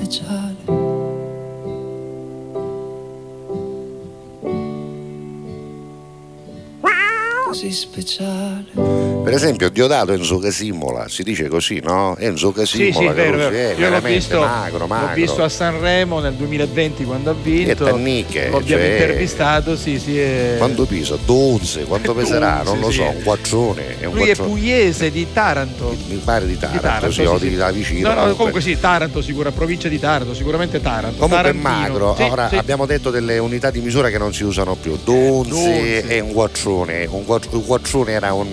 Esempio, 9.63 9.69
Diodato 9.69 10.11
Enzo 10.13 10.37
Casimola, 10.39 11.07
si 11.07 11.23
dice 11.23 11.47
così, 11.47 11.79
no? 11.83 12.15
Enzo 12.17 12.49
Sì, 12.49 12.53
Casimola, 12.59 13.09
sì, 13.09 13.15
vero, 13.15 13.37
che 13.37 13.49
vero. 13.49 13.77
è 13.77 13.81
Io 13.81 13.89
l'ho 13.89 14.01
visto, 14.01 14.39
magro, 14.39 14.77
l'ho 14.79 14.87
magro. 14.87 15.13
visto 15.15 15.43
a 15.43 15.49
Sanremo 15.49 16.19
nel 16.19 16.33
2020 16.33 17.03
quando 17.03 17.29
ha 17.31 17.35
vinto. 17.39 17.71
E 17.71 17.75
Tanniche, 17.75 18.45
abbiamo 18.47 18.65
cioè- 18.65 18.91
intervistato, 18.91 19.75
sì, 19.75 19.99
sì. 19.99 20.19
È... 20.19 20.55
Quanto 20.57 20.85
pesa? 20.85 21.17
12, 21.23 21.83
quanto 21.83 22.13
peserà? 22.13 22.61
Non 22.63 22.79
lo 22.79 22.89
sì, 22.89 22.97
so, 22.97 23.09
sì. 23.09 23.15
un 23.17 23.23
quattrone. 23.23 23.99
È 23.99 24.05
un 24.05 24.13
Lui 24.13 24.23
è 24.23 24.25
quattrone. 24.35 24.49
pugliese 24.49 25.11
di 25.11 25.27
Taranto. 25.31 25.95
Mi 26.07 26.15
pare 26.23 26.45
di 26.45 26.57
Taranto, 26.57 26.81
Taranto, 26.81 27.11
sì, 27.11 27.21
o 27.21 27.37
sì, 27.37 27.43
di 27.45 27.49
sì. 27.51 27.55
là 27.55 27.71
vicino. 27.71 28.13
No, 28.13 28.25
no, 28.25 28.35
comunque 28.35 28.61
sì, 28.61 28.79
Taranto, 28.79 29.21
sicura, 29.21 29.51
provincia 29.51 29.87
di 29.87 29.99
Taranto, 29.99 30.33
sicuramente 30.33 30.81
Taranto. 30.81 31.17
Comunque 31.19 31.49
è 31.49 31.53
Tarantino. 31.53 31.69
magro, 31.69 32.15
Sì, 32.15 32.23
ora 32.23 32.49
sì. 32.49 32.55
abbiamo 32.57 32.85
detto 32.85 33.09
delle 33.09 33.37
unità 33.37 33.69
di 33.71 33.79
misura 33.79 34.09
che 34.09 34.17
non 34.17 34.33
si 34.33 34.43
usano 34.43 34.75
più, 34.75 34.97
donze 35.03 35.51
donze. 35.53 36.07
e 36.07 36.19
un 36.19 36.31
guaccione, 36.31 37.07
un, 37.09 37.23
guaccione 37.25 38.11
era 38.11 38.33
un, 38.33 38.47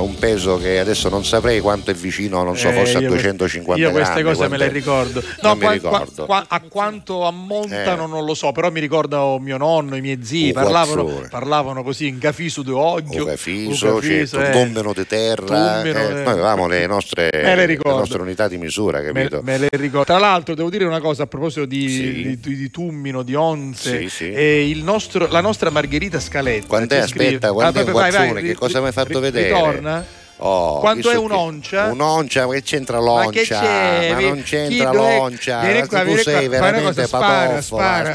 un 0.00 0.14
peso 0.18 0.55
che 0.56 0.78
adesso 0.78 1.08
non 1.08 1.24
saprei 1.24 1.60
quanto 1.60 1.90
è 1.90 1.94
vicino, 1.94 2.42
non 2.42 2.56
so, 2.56 2.68
Eh, 2.68 2.72
forse 2.72 2.96
a 2.98 3.00
io 3.00 3.08
que- 3.08 3.16
250 3.16 3.82
Io 3.82 3.90
queste 3.90 4.20
grammi, 4.22 4.36
cose 4.36 4.48
me 4.48 4.56
le 4.58 4.68
ricordo. 4.68 5.22
Mi 5.54 5.58
qua- 5.58 5.72
ricordo. 5.72 6.24
qua- 6.26 6.44
a 6.48 6.60
quanto 6.68 7.24
ammontano 7.24 8.04
Eh. 8.04 8.08
non 8.08 8.24
lo 8.24 8.34
so, 8.34 8.52
però 8.52 8.70
mi 8.70 8.80
ricordo 8.80 9.38
mio 9.38 9.56
nonno, 9.56 9.96
i 9.96 10.00
miei 10.00 10.18
zii 10.22 10.52
parlavano, 10.52 11.26
parlavano 11.30 11.82
così 11.82 12.06
in 12.06 12.18
cafiso 12.18 12.62
di 12.62 12.70
un 12.70 13.24
cafiso, 13.26 14.00
certo, 14.00 14.40
eh. 14.40 14.50
tombeno 14.50 14.92
di 14.92 15.06
terra, 15.06 15.44
Tombeno 15.44 15.98
eh, 15.98 16.06
de- 16.14 16.22
noi 16.22 16.32
avevamo 16.32 16.66
le 16.66 16.86
nostre, 16.86 17.30
Me 17.32 17.42
le 17.42 17.66
le 17.94 17.98
nostre 18.00 18.20
unità 18.22 18.48
di 18.48 18.58
misura, 18.58 19.00
Me, 19.00 19.12
capito? 19.12 19.40
me 19.42 19.58
le 19.58 19.68
ricordo. 19.72 20.04
Tra 20.06 20.18
l'altro, 20.18 20.54
devo 20.54 20.70
dire 20.70 20.84
una 20.84 21.00
cosa 21.00 21.24
a 21.24 21.26
proposito 21.26 21.64
di, 21.66 21.88
Sì. 21.88 22.12
di, 22.12 22.40
di- 22.40 22.56
di 22.56 22.70
Tummino, 22.70 23.22
di 23.22 23.34
Onze. 23.34 24.00
Sì, 24.02 24.08
sì. 24.08 24.32
eh, 24.32 24.68
il 24.68 24.82
nostro- 24.82 25.26
la 25.28 25.40
nostra 25.40 25.70
Margherita 25.70 26.20
Scaletta. 26.20 26.66
Ci 27.02 27.08
scrive- 27.08 27.24
Aspetta, 27.26 27.52
quant'è 27.52 27.80
Ah, 27.80 27.84
un 27.84 27.92
vai, 27.92 28.10
vai, 28.10 28.32
ri- 28.34 28.48
Che 28.48 28.54
cosa 28.54 28.80
mi 28.80 28.86
hai 28.86 28.92
fatto 28.92 29.20
vedere? 29.20 29.48
Ritorna? 29.48 30.04
Oh, 30.38 30.80
Quanto 30.80 31.10
è 31.10 31.16
un'oncia? 31.16 31.84
che- 31.86 31.90
Un'oncia, 31.92 32.46
ma 32.46 32.52
che 32.52 32.62
c'entra 32.62 33.00
Ma 33.00 33.20
che 33.30 33.38
l'oncia? 33.38 33.60
c'è? 33.60 34.12
Ma 34.12 34.20
non 34.20 34.42
c'entra 34.42 34.90
chi 34.90 34.96
l'oncia. 34.96 35.60
Vieni 35.60 35.86
qua, 35.86 35.98
tu 36.00 36.04
vieni 36.04 36.20
sei 36.22 36.48
qua, 36.48 36.58
veramente 36.58 37.06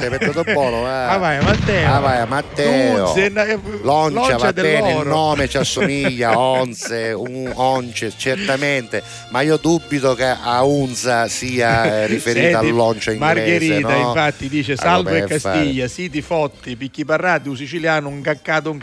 mettendo 0.09 0.43
buono, 0.43 0.81
va. 0.81 1.09
Ah, 1.09 1.17
vai, 1.17 1.41
Matteo. 1.43 1.91
Ah, 1.93 1.99
vai, 1.99 2.27
Matteo. 2.27 3.15
Eh, 3.15 3.29
L'oncia 3.81 4.19
l'oncia 4.19 4.37
va 4.37 4.53
bene, 4.53 4.91
il 4.99 5.07
nome 5.07 5.47
ci 5.49 5.57
assomiglia, 5.57 6.37
Onze, 6.39 7.11
un 7.15 7.51
once, 7.55 8.13
certamente, 8.15 9.01
ma 9.29 9.41
io 9.41 9.57
dubito 9.57 10.13
che 10.13 10.25
a 10.27 10.63
Unza 10.63 11.27
sia 11.27 12.01
eh, 12.03 12.05
riferita 12.07 12.59
Senti, 12.59 12.67
all'oncia 12.69 13.11
inglese. 13.13 13.33
Margherita 13.33 13.89
no? 13.97 14.07
infatti 14.09 14.47
dice 14.49 14.73
Ah, 14.73 14.77
Salvo 14.77 15.09
vabbè, 15.09 15.23
e 15.23 15.25
Castiglia, 15.27 15.87
Siti 15.87 16.21
Fotti, 16.21 16.75
Picchi 16.75 17.03
Parrati, 17.03 17.49
un 17.49 17.55
siciliano, 17.57 18.09
un 18.09 18.21
caccato, 18.21 18.69
un 18.69 18.77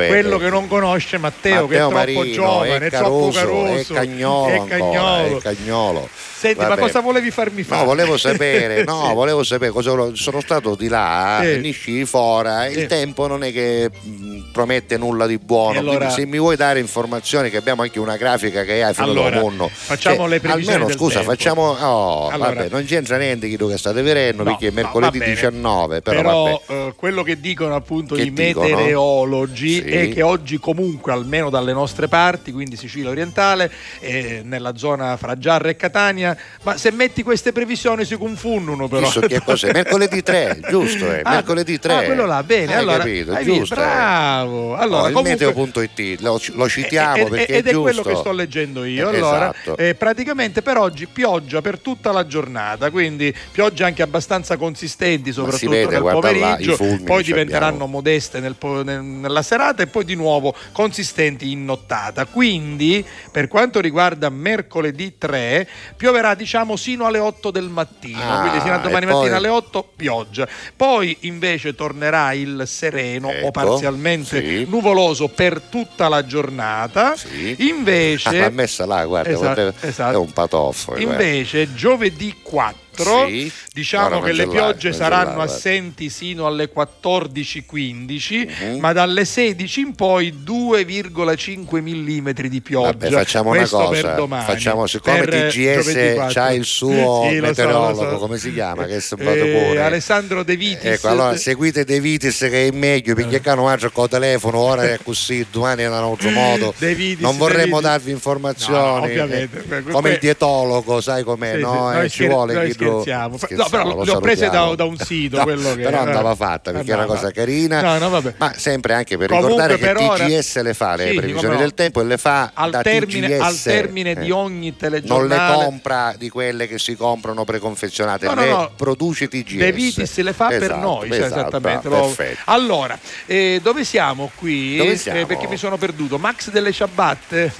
è? 0.00 0.06
Quello 0.08 0.38
che 0.38 0.48
non 0.48 0.66
conosce 0.68 1.18
Matteo, 1.18 1.66
che 1.66 1.76
è 1.76 1.80
Matteo 1.80 1.88
troppo 1.88 1.94
Marino, 1.94 2.24
giovane, 2.24 2.44
è 2.64 2.78
è 2.78 2.90
troppo 2.90 3.28
caroso, 3.30 3.38
caroso, 3.38 3.92
è 3.92 3.94
cagnolo, 3.96 4.46
è 4.48 4.56
ancora, 4.58 4.76
cagnolo. 4.78 5.38
è 5.38 5.40
cagnolo. 5.40 6.08
Senti, 6.38 6.60
ma 6.60 6.68
Vabbè. 6.68 6.80
cosa 6.82 7.00
volevi 7.00 7.30
farmi 7.30 7.62
fare? 7.62 7.80
No, 7.80 7.86
volevo 7.86 8.16
sapere, 8.18 8.84
no, 8.84 9.06
Sì. 9.08 9.14
volevo 9.14 9.42
sapere 9.42 9.70
cosa 9.72 10.10
sono 10.14 10.40
stato 10.42 10.74
di 10.74 10.88
là, 10.88 11.38
Sì. 11.42 11.58
ne 11.60 11.68
uscii 11.70 12.04
fuori, 12.04 12.72
il 12.72 12.80
Sì. 12.80 12.86
tempo 12.86 13.26
non 13.26 13.42
è 13.42 13.50
che 13.52 13.90
mh, 13.90 14.50
promette 14.52 14.98
nulla 14.98 15.26
di 15.26 15.38
buono, 15.38 15.78
allora- 15.78 15.96
quindi 15.96 16.14
se 16.14 16.26
mi 16.26 16.38
vuoi 16.38 16.56
dare 16.56 16.78
informazioni 16.78 17.48
che 17.48 17.56
abbiamo 17.56 17.80
anche 17.82 17.98
una 17.98 18.16
grafica 18.18 18.64
che 18.64 18.82
hai 18.82 18.92
fino 18.92 19.06
Allora, 19.06 19.36
al 19.36 19.42
mondo. 19.42 19.70
facciamo 19.72 20.16
Cioè, 20.16 20.28
le 20.28 20.40
previsioni 20.40 20.74
Almeno 20.76 20.92
scusa, 20.98 21.14
tempo. 21.20 21.30
facciamo 21.30 21.62
oh, 21.70 22.28
Allora- 22.28 22.52
vabbè, 22.52 22.68
non 22.70 22.84
c'entra 22.84 23.16
niente 23.16 23.48
chi 23.48 23.56
tu 23.56 23.68
che 23.68 23.78
state 23.78 24.02
vedendo 24.02 24.42
No, 24.42 24.50
perché 24.50 24.66
è 24.66 24.70
no, 24.70 24.74
mercoledì 24.82 25.18
bene. 25.18 25.32
19, 25.32 26.02
però, 26.02 26.20
Però, 26.20 26.62
eh, 26.66 26.92
quello 26.96 27.22
che 27.22 27.40
dicono 27.40 27.74
appunto 27.74 28.14
Che 28.14 28.22
i 28.22 28.32
dicono? 28.32 28.68
meteorologi 28.76 29.72
Sì. 29.74 29.80
è 29.88 30.08
che 30.10 30.20
oggi 30.22 30.58
comunque 30.58 31.12
almeno 31.12 31.48
dalle 31.50 31.72
nostre 31.72 32.08
parti, 32.08 32.35
quindi 32.52 32.76
Sicilia 32.76 33.10
orientale, 33.10 33.70
eh, 34.00 34.40
nella 34.44 34.76
zona 34.76 35.16
fra 35.16 35.36
Giarra 35.38 35.68
e 35.68 35.76
Catania, 35.76 36.36
ma 36.62 36.76
se 36.76 36.90
metti 36.92 37.22
queste 37.22 37.52
previsioni 37.52 38.04
si 38.04 38.16
confondono 38.16 38.88
però. 38.88 39.02
Visto 39.02 39.20
che 39.20 39.40
cos'è? 39.42 39.72
Mercoledì 39.72 40.22
3, 40.22 40.60
giusto? 40.70 41.12
Eh? 41.12 41.20
Ah, 41.24 41.30
Mercoledì 41.30 41.78
3. 41.78 41.92
ah, 41.92 42.02
quello 42.04 42.26
là, 42.26 42.42
bene, 42.42 42.72
Hai 42.74 42.78
allora, 42.80 42.98
capito, 42.98 43.32
hai 43.32 43.44
giusto. 43.44 43.74
eh. 43.74 43.78
bravo. 43.78 44.76
Allora, 44.76 45.08
il 45.08 45.14
comunque- 45.14 45.46
meteo.it 45.46 46.20
lo, 46.20 46.40
lo 46.52 46.68
citiamo 46.68 47.16
ed, 47.16 47.28
perché 47.28 47.56
ed 47.56 47.66
è, 47.66 47.70
è 47.70 47.74
quello 47.74 48.02
giusto. 48.02 48.08
che 48.10 48.16
sto 48.16 48.32
leggendo 48.32 48.84
io. 48.84 49.10
Eh, 49.10 49.16
Allora, 49.16 49.52
esatto. 49.54 49.76
eh, 49.76 49.94
praticamente 49.94 50.62
per 50.62 50.76
oggi 50.78 51.06
pioggia 51.06 51.60
per 51.60 51.78
tutta 51.78 52.12
la 52.12 52.26
giornata, 52.26 52.90
quindi 52.90 53.34
piogge 53.52 53.84
anche 53.84 54.02
abbastanza 54.02 54.56
consistenti, 54.56 55.32
soprattutto 55.32 55.70
vede, 55.70 55.92
nel 55.92 56.02
là, 56.02 56.12
pomeriggio, 56.12 56.76
fulmini 56.76 57.04
poi 57.04 57.22
diventeranno 57.22 57.74
abbiamo. 57.74 57.92
modeste 57.92 58.40
nel 58.40 58.54
nel- 58.84 59.02
nella 59.02 59.42
serata 59.42 59.82
e 59.82 59.86
poi 59.86 60.04
di 60.04 60.14
nuovo 60.14 60.54
consistenti 60.72 61.50
in 61.50 61.64
nottata. 61.64 62.25
Quindi, 62.30 63.04
per 63.30 63.48
quanto 63.48 63.80
riguarda 63.80 64.28
mercoledì 64.28 65.16
3, 65.18 65.68
pioverà 65.96 66.34
diciamo 66.34 66.76
sino 66.76 67.04
alle 67.06 67.18
8 67.18 67.50
del 67.50 67.68
mattino, 67.68 68.20
Ah, 68.22 68.40
quindi 68.40 68.60
fino 68.60 68.74
a 68.74 68.78
domani 68.78 69.04
e 69.04 69.08
poi- 69.08 69.16
mattina 69.18 69.36
alle 69.36 69.48
8 69.48 69.88
pioggia. 69.96 70.46
Poi 70.76 71.16
invece 71.20 71.74
tornerà 71.74 72.32
il 72.32 72.64
sereno 72.66 73.28
o 73.28 73.32
Ecco, 73.32 73.50
parzialmente 73.50 74.40
sì. 74.40 74.66
nuvoloso 74.68 75.28
per 75.28 75.60
tutta 75.62 76.08
la 76.08 76.24
giornata. 76.26 77.14
Invece 77.58 78.40
Ah, 78.46 78.50
messa 78.50 78.86
là, 78.86 79.04
guarda, 79.04 79.30
Esatto, 79.30 79.44
guarda, 79.62 79.74
esatto. 79.86 80.14
è 80.14 80.16
un 80.18 80.32
patoffo. 80.32 80.94
eh, 80.94 81.04
guarda. 81.04 81.22
Invece 81.24 81.74
giovedì 81.74 82.34
4 82.42 82.84
Sì. 83.04 83.52
diciamo 83.72 84.20
che 84.20 84.32
le 84.32 84.46
piogge 84.48 84.92
saranno 84.92 85.40
assenti 85.40 86.08
sino 86.10 86.46
alle 86.46 86.68
14-15, 86.70 88.48
Mhm. 88.72 88.78
ma 88.80 88.92
dalle 88.92 89.24
16 89.24 89.80
in 89.80 89.94
poi 89.94 90.42
2,5 90.42 91.80
mm 91.80 92.30
di 92.48 92.60
pioggia. 92.60 92.86
Vabbè, 92.92 93.10
facciamo 93.10 93.50
una 93.50 93.58
Questo 93.58 93.76
per 93.78 93.86
cosa, 94.02 94.14
domani. 94.14 94.44
facciamo, 94.44 94.86
siccome 94.86 95.20
eh, 95.20 95.48
TGS 95.48 96.14
4. 96.14 96.26
c'ha 96.32 96.52
il 96.52 96.64
suo 96.64 96.90
Sì, 97.28 97.36
lo 97.36 97.40
so, 97.42 97.48
meteorologo, 97.48 98.04
lo 98.04 98.10
so. 98.10 98.18
come 98.18 98.38
si 98.38 98.52
chiama? 98.52 98.84
Che 98.86 98.96
è 98.96 99.02
Eh, 99.16 99.78
Alessandro 99.78 100.42
De 100.42 100.56
Vitis. 100.56 100.84
Ecco, 100.84 101.08
allora 101.08 101.36
seguite 101.36 101.84
De 101.84 102.00
Vitis 102.00 102.38
che 102.38 102.68
è 102.68 102.70
meglio 102.70 103.14
perché 103.14 103.40
qua 103.40 103.54
non 103.54 103.64
mangio 103.64 103.90
col 103.90 104.08
telefono, 104.08 104.58
ora 104.58 104.84
è 104.84 104.98
così, 105.02 105.46
domani 105.50 105.82
è 105.82 105.86
in 105.86 105.92
un 105.92 105.96
altro 105.96 106.30
modo. 106.30 106.74
De 106.78 106.94
Vitis, 106.94 107.22
non 107.22 107.36
vorremmo 107.36 107.80
darvi 107.80 108.10
No, 108.10 108.16
informazioni. 108.16 109.04
ovviamente. 109.04 109.62
eh, 109.68 109.82
come 109.82 110.10
il 110.10 110.18
dietologo, 110.18 111.00
sai 111.00 111.22
com'è, 111.24 111.50
Sì, 111.52 111.56
sì, 111.56 111.62
no? 111.62 111.90
noi 111.92 112.04
Eh, 112.04 112.08
ci 112.08 112.26
vuole 112.26 112.66
chi 112.68 112.74
scherziamo. 112.90 113.36
scherziamo, 113.38 113.62
No, 113.64 113.68
però 113.94 114.04
le 114.04 114.10
ho 114.12 114.20
prese 114.20 114.48
da, 114.48 114.74
da 114.74 114.84
un 114.84 114.96
sito. 114.98 115.36
No, 115.38 115.42
quello 115.42 115.74
che, 115.74 115.82
però 115.82 116.00
andava 116.00 116.32
eh, 116.32 116.36
fatta 116.36 116.72
perché 116.72 116.90
è 116.90 116.94
una 116.94 117.02
andava. 117.02 117.18
cosa 117.20 117.30
carina. 117.32 117.80
No, 117.98 118.08
no. 118.08 118.32
Ma 118.38 118.52
sempre 118.56 118.94
anche 118.94 119.16
per 119.18 119.28
Comunque, 119.28 119.50
ricordare 119.66 119.78
per 119.78 119.96
che 119.96 120.04
ora- 120.04 120.24
TGS 120.24 120.60
le 120.62 120.74
fa 120.74 120.96
le 120.96 121.08
Sì, 121.10 121.14
previsioni 121.16 121.56
del 121.56 121.74
tempo 121.74 122.00
e 122.00 122.04
le 122.04 122.16
fa 122.16 122.50
Al 122.54 122.80
termine, 122.82 123.28
TGS. 123.28 123.40
al 123.40 123.62
termine 123.62 124.14
di 124.14 124.28
Eh. 124.28 124.32
ogni 124.32 124.74
non 124.78 124.90
le 124.90 125.00
telegiornale 125.00 125.64
compra 125.64 126.14
di 126.16 126.28
quelle 126.28 126.66
che 126.66 126.78
si 126.78 126.96
comprano 126.96 127.44
preconfezionate, 127.44 128.26
No, 128.26 128.34
no, 128.34 128.40
le 128.40 128.48
no. 128.50 128.70
produce 128.76 129.28
TGS. 129.28 129.56
De 129.56 129.72
Vitis 129.72 130.16
le 130.18 130.32
fa 130.32 130.48
per 130.48 130.62
Esatto, 130.62 130.80
noi, 130.80 131.08
cioè, 131.08 131.18
esatto, 131.18 131.40
esattamente. 131.40 131.86
ah, 131.86 131.90
lo- 131.90 132.00
perfetto. 132.06 132.40
Allora, 132.46 132.98
eh, 133.26 133.60
dove 133.62 133.84
siamo 133.84 134.30
qui? 134.36 134.76
Dove 134.76 134.96
siamo? 134.96 135.18
Eh, 135.20 135.26
perché 135.26 135.46
mi 135.48 135.56
sono 135.56 135.76
perduto. 135.76 136.18
Max 136.18 136.50
delle 136.50 136.72
ciabatte? 136.72 137.52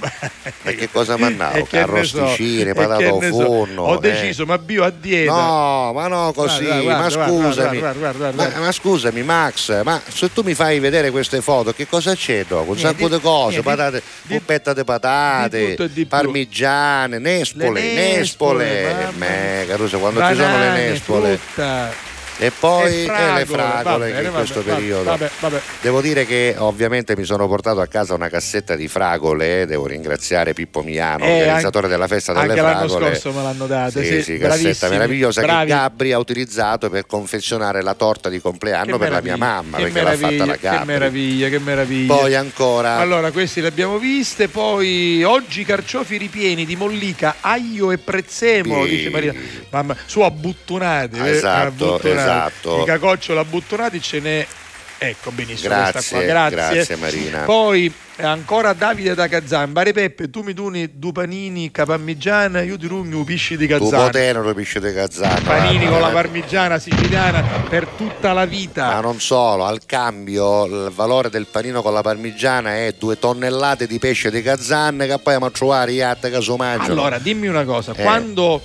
E 0.63 0.75
che 0.75 0.89
cosa 0.89 1.17
mandavo? 1.17 1.55
E 1.57 1.63
che 1.63 1.77
ne 1.85 2.03
so, 2.05 2.19
Arrosticini, 2.19 2.69
e 2.69 2.73
patate 2.73 3.03
che 3.03 3.09
al 3.09 3.17
ne 3.19 3.29
so. 3.31 3.41
forno. 3.43 3.81
Ho 3.83 3.95
eh. 3.95 3.99
deciso, 3.99 4.45
ma 4.45 4.57
bio 4.57 4.83
a 4.83 4.89
dieta. 5.19 5.31
No, 5.33 5.91
ma 5.93 6.07
no, 6.07 6.31
così, 6.33 6.63
Guarda, 6.65 6.83
ma 6.83 7.09
guarda, 7.09 7.25
scusami. 7.27 7.79
guarda, 7.79 8.31
Ma, 8.33 8.51
ma 8.59 8.71
scusami, 8.71 9.23
Max, 9.23 9.83
ma 9.83 10.01
se 10.07 10.31
tu 10.33 10.41
mi 10.43 10.53
fai 10.53 10.79
vedere 10.79 11.11
queste 11.11 11.41
foto, 11.41 11.73
che 11.73 11.87
cosa 11.87 12.15
c'è 12.15 12.45
dopo? 12.47 12.71
Un 12.71 12.77
sacco 12.77 13.07
di 13.07 13.19
cose, 13.19 13.61
patate, 13.61 14.01
puppetta 14.27 14.73
di 14.73 14.83
patate, 14.83 15.75
di 15.77 15.89
di 15.93 16.05
parmigiane, 16.05 17.19
nespole, 17.19 17.69
Le 17.81 17.93
nespole. 17.93 18.65
nespole, 18.65 18.93
mamma 19.03 19.11
Me, 19.25 19.65
Caruso, 19.67 19.99
quando 19.99 20.19
ci 20.21 20.35
sono 20.35 20.47
le 20.47 20.51
Banane, 20.65 20.89
nespole. 20.89 21.37
frutta. 21.37 22.15
E 22.39 22.51
poi 22.51 23.01
E 23.03 23.05
fragole, 23.05 23.39
le 23.39 23.45
fragole 23.47 23.97
va 23.97 24.05
che 24.05 24.11
bene, 24.13 24.27
in 24.27 24.33
questo 24.33 24.61
bene, 24.61 24.75
periodo. 24.77 25.03
vabbè, 25.05 25.29
vabbè. 25.39 25.61
Devo 25.81 26.01
dire 26.01 26.25
che 26.27 26.53
ovviamente 26.57 27.15
mi 27.17 27.23
sono 27.23 27.47
portato 27.47 27.79
a 27.81 27.87
casa 27.87 28.13
una 28.13 28.29
cassetta 28.29 28.75
di 28.75 28.87
fragole, 28.87 29.65
devo 29.65 29.87
ringraziare 29.87 30.53
Pippo 30.53 30.83
Miano, 30.83 31.23
Eh, 31.25 31.41
organizzatore 31.41 31.87
della 31.87 32.05
festa 32.07 32.33
delle 32.33 32.49
Anche 32.49 32.61
l'anno 32.61 32.87
fragole. 32.89 33.05
scorso 33.15 33.31
me 33.35 33.41
l'hanno 33.43 33.65
data. 33.65 33.89
Sì, 33.99 34.05
Sì, 34.05 34.21
sì, 34.23 34.37
cassetta 34.37 34.87
meravigliosa 34.87 35.41
bravi. 35.41 35.65
che 35.71 35.75
Gabri 35.77 36.11
ha 36.11 36.19
utilizzato 36.19 36.91
per 36.91 37.07
confezionare 37.07 37.81
la 37.81 37.95
torta 37.95 38.29
di 38.29 38.39
compleanno 38.39 38.93
Che 38.93 38.97
per 38.99 39.11
la 39.11 39.21
mia 39.21 39.35
mamma, 39.37 39.77
che 39.77 39.83
perché 39.85 40.01
l'ha 40.03 40.15
fatta 40.17 40.45
la 40.45 40.53
Che 40.53 40.59
Gabri. 40.61 40.85
meraviglia, 40.85 41.49
che 41.49 41.59
meraviglia. 41.59 42.15
Poi 42.15 42.35
ancora 42.35 42.97
Allora, 42.97 43.31
questi 43.31 43.61
li 43.61 43.67
abbiamo 43.67 43.97
viste, 43.97 44.47
poi 44.47 45.23
oggi 45.23 45.63
carciofi 45.65 46.17
ripieni 46.17 46.65
di 46.65 46.75
mollica, 46.75 47.37
aglio 47.41 47.89
e 47.91 47.97
prezzemolo, 47.97 48.85
dice 48.85 49.09
Maria. 49.09 49.33
Mamma, 49.71 49.95
su 50.05 50.21
abbuttonati, 50.21 51.17
eh, 51.19 51.29
Esatto, 51.29 51.67
abbuttonati. 51.67 52.25
Esatto. 52.29 52.81
I 52.81 52.85
cacocciola 52.85 53.41
abbuttonati 53.41 54.01
ce 54.01 54.19
n'è 54.19 54.47
Ecco, 54.99 55.29
benissimo. 55.29 55.69
Grazie. 55.75 56.25
Grazie. 56.25 56.55
grazie, 56.55 56.95
Marina. 56.95 57.41
Poi 57.43 57.93
eh, 58.15 58.23
ancora 58.25 58.73
Davide 58.73 59.13
da 59.13 59.27
Kazan. 59.27 59.71
Bare 59.71 59.93
Peppe, 59.93 60.31
tu 60.31 60.41
mi 60.41 60.53
duni 60.53 60.97
due 60.97 61.11
panini 61.11 61.69
capammigiana, 61.69 62.63
io 62.63 62.79
ti 62.79 62.87
rugno 62.87 63.23
pisci 63.23 63.57
di 63.57 63.67
Tu 63.67 63.77
Kazan. 63.77 64.05
poteno 64.05 64.41
lo 64.41 64.55
pisce 64.55 64.79
di 64.79 64.91
Gazzano. 64.91 65.39
Panini 65.43 65.85
guarda, 65.85 65.89
con 65.91 66.01
la 66.01 66.07
veramente. 66.07 66.13
parmigiana 66.39 66.79
siciliana 66.79 67.41
per 67.69 67.85
tutta 67.95 68.33
la 68.33 68.45
vita. 68.45 68.87
Ma 68.87 68.99
non 69.01 69.19
solo, 69.19 69.65
al 69.65 69.81
cambio 69.85 70.65
il 70.65 70.91
valore 70.91 71.29
del 71.29 71.45
panino 71.45 71.83
con 71.83 71.93
la 71.93 72.01
parmigiana 72.01 72.75
è 72.77 72.95
due 72.97 73.19
tonnellate 73.19 73.85
di 73.85 73.99
pesce 73.99 74.31
di 74.31 74.41
Kazan 74.41 74.97
che 74.97 75.05
poi 75.19 75.33
andiamo 75.33 75.45
a 75.45 75.51
trovare 75.51 75.91
gli 75.93 76.01
altri 76.01 76.31
che 76.31 76.41
so 76.41 76.55
mangiano. 76.55 76.93
Allora, 76.93 77.19
dimmi 77.19 77.45
una 77.45 77.65
cosa, 77.65 77.93
Eh. 77.95 78.01
quando 78.01 78.63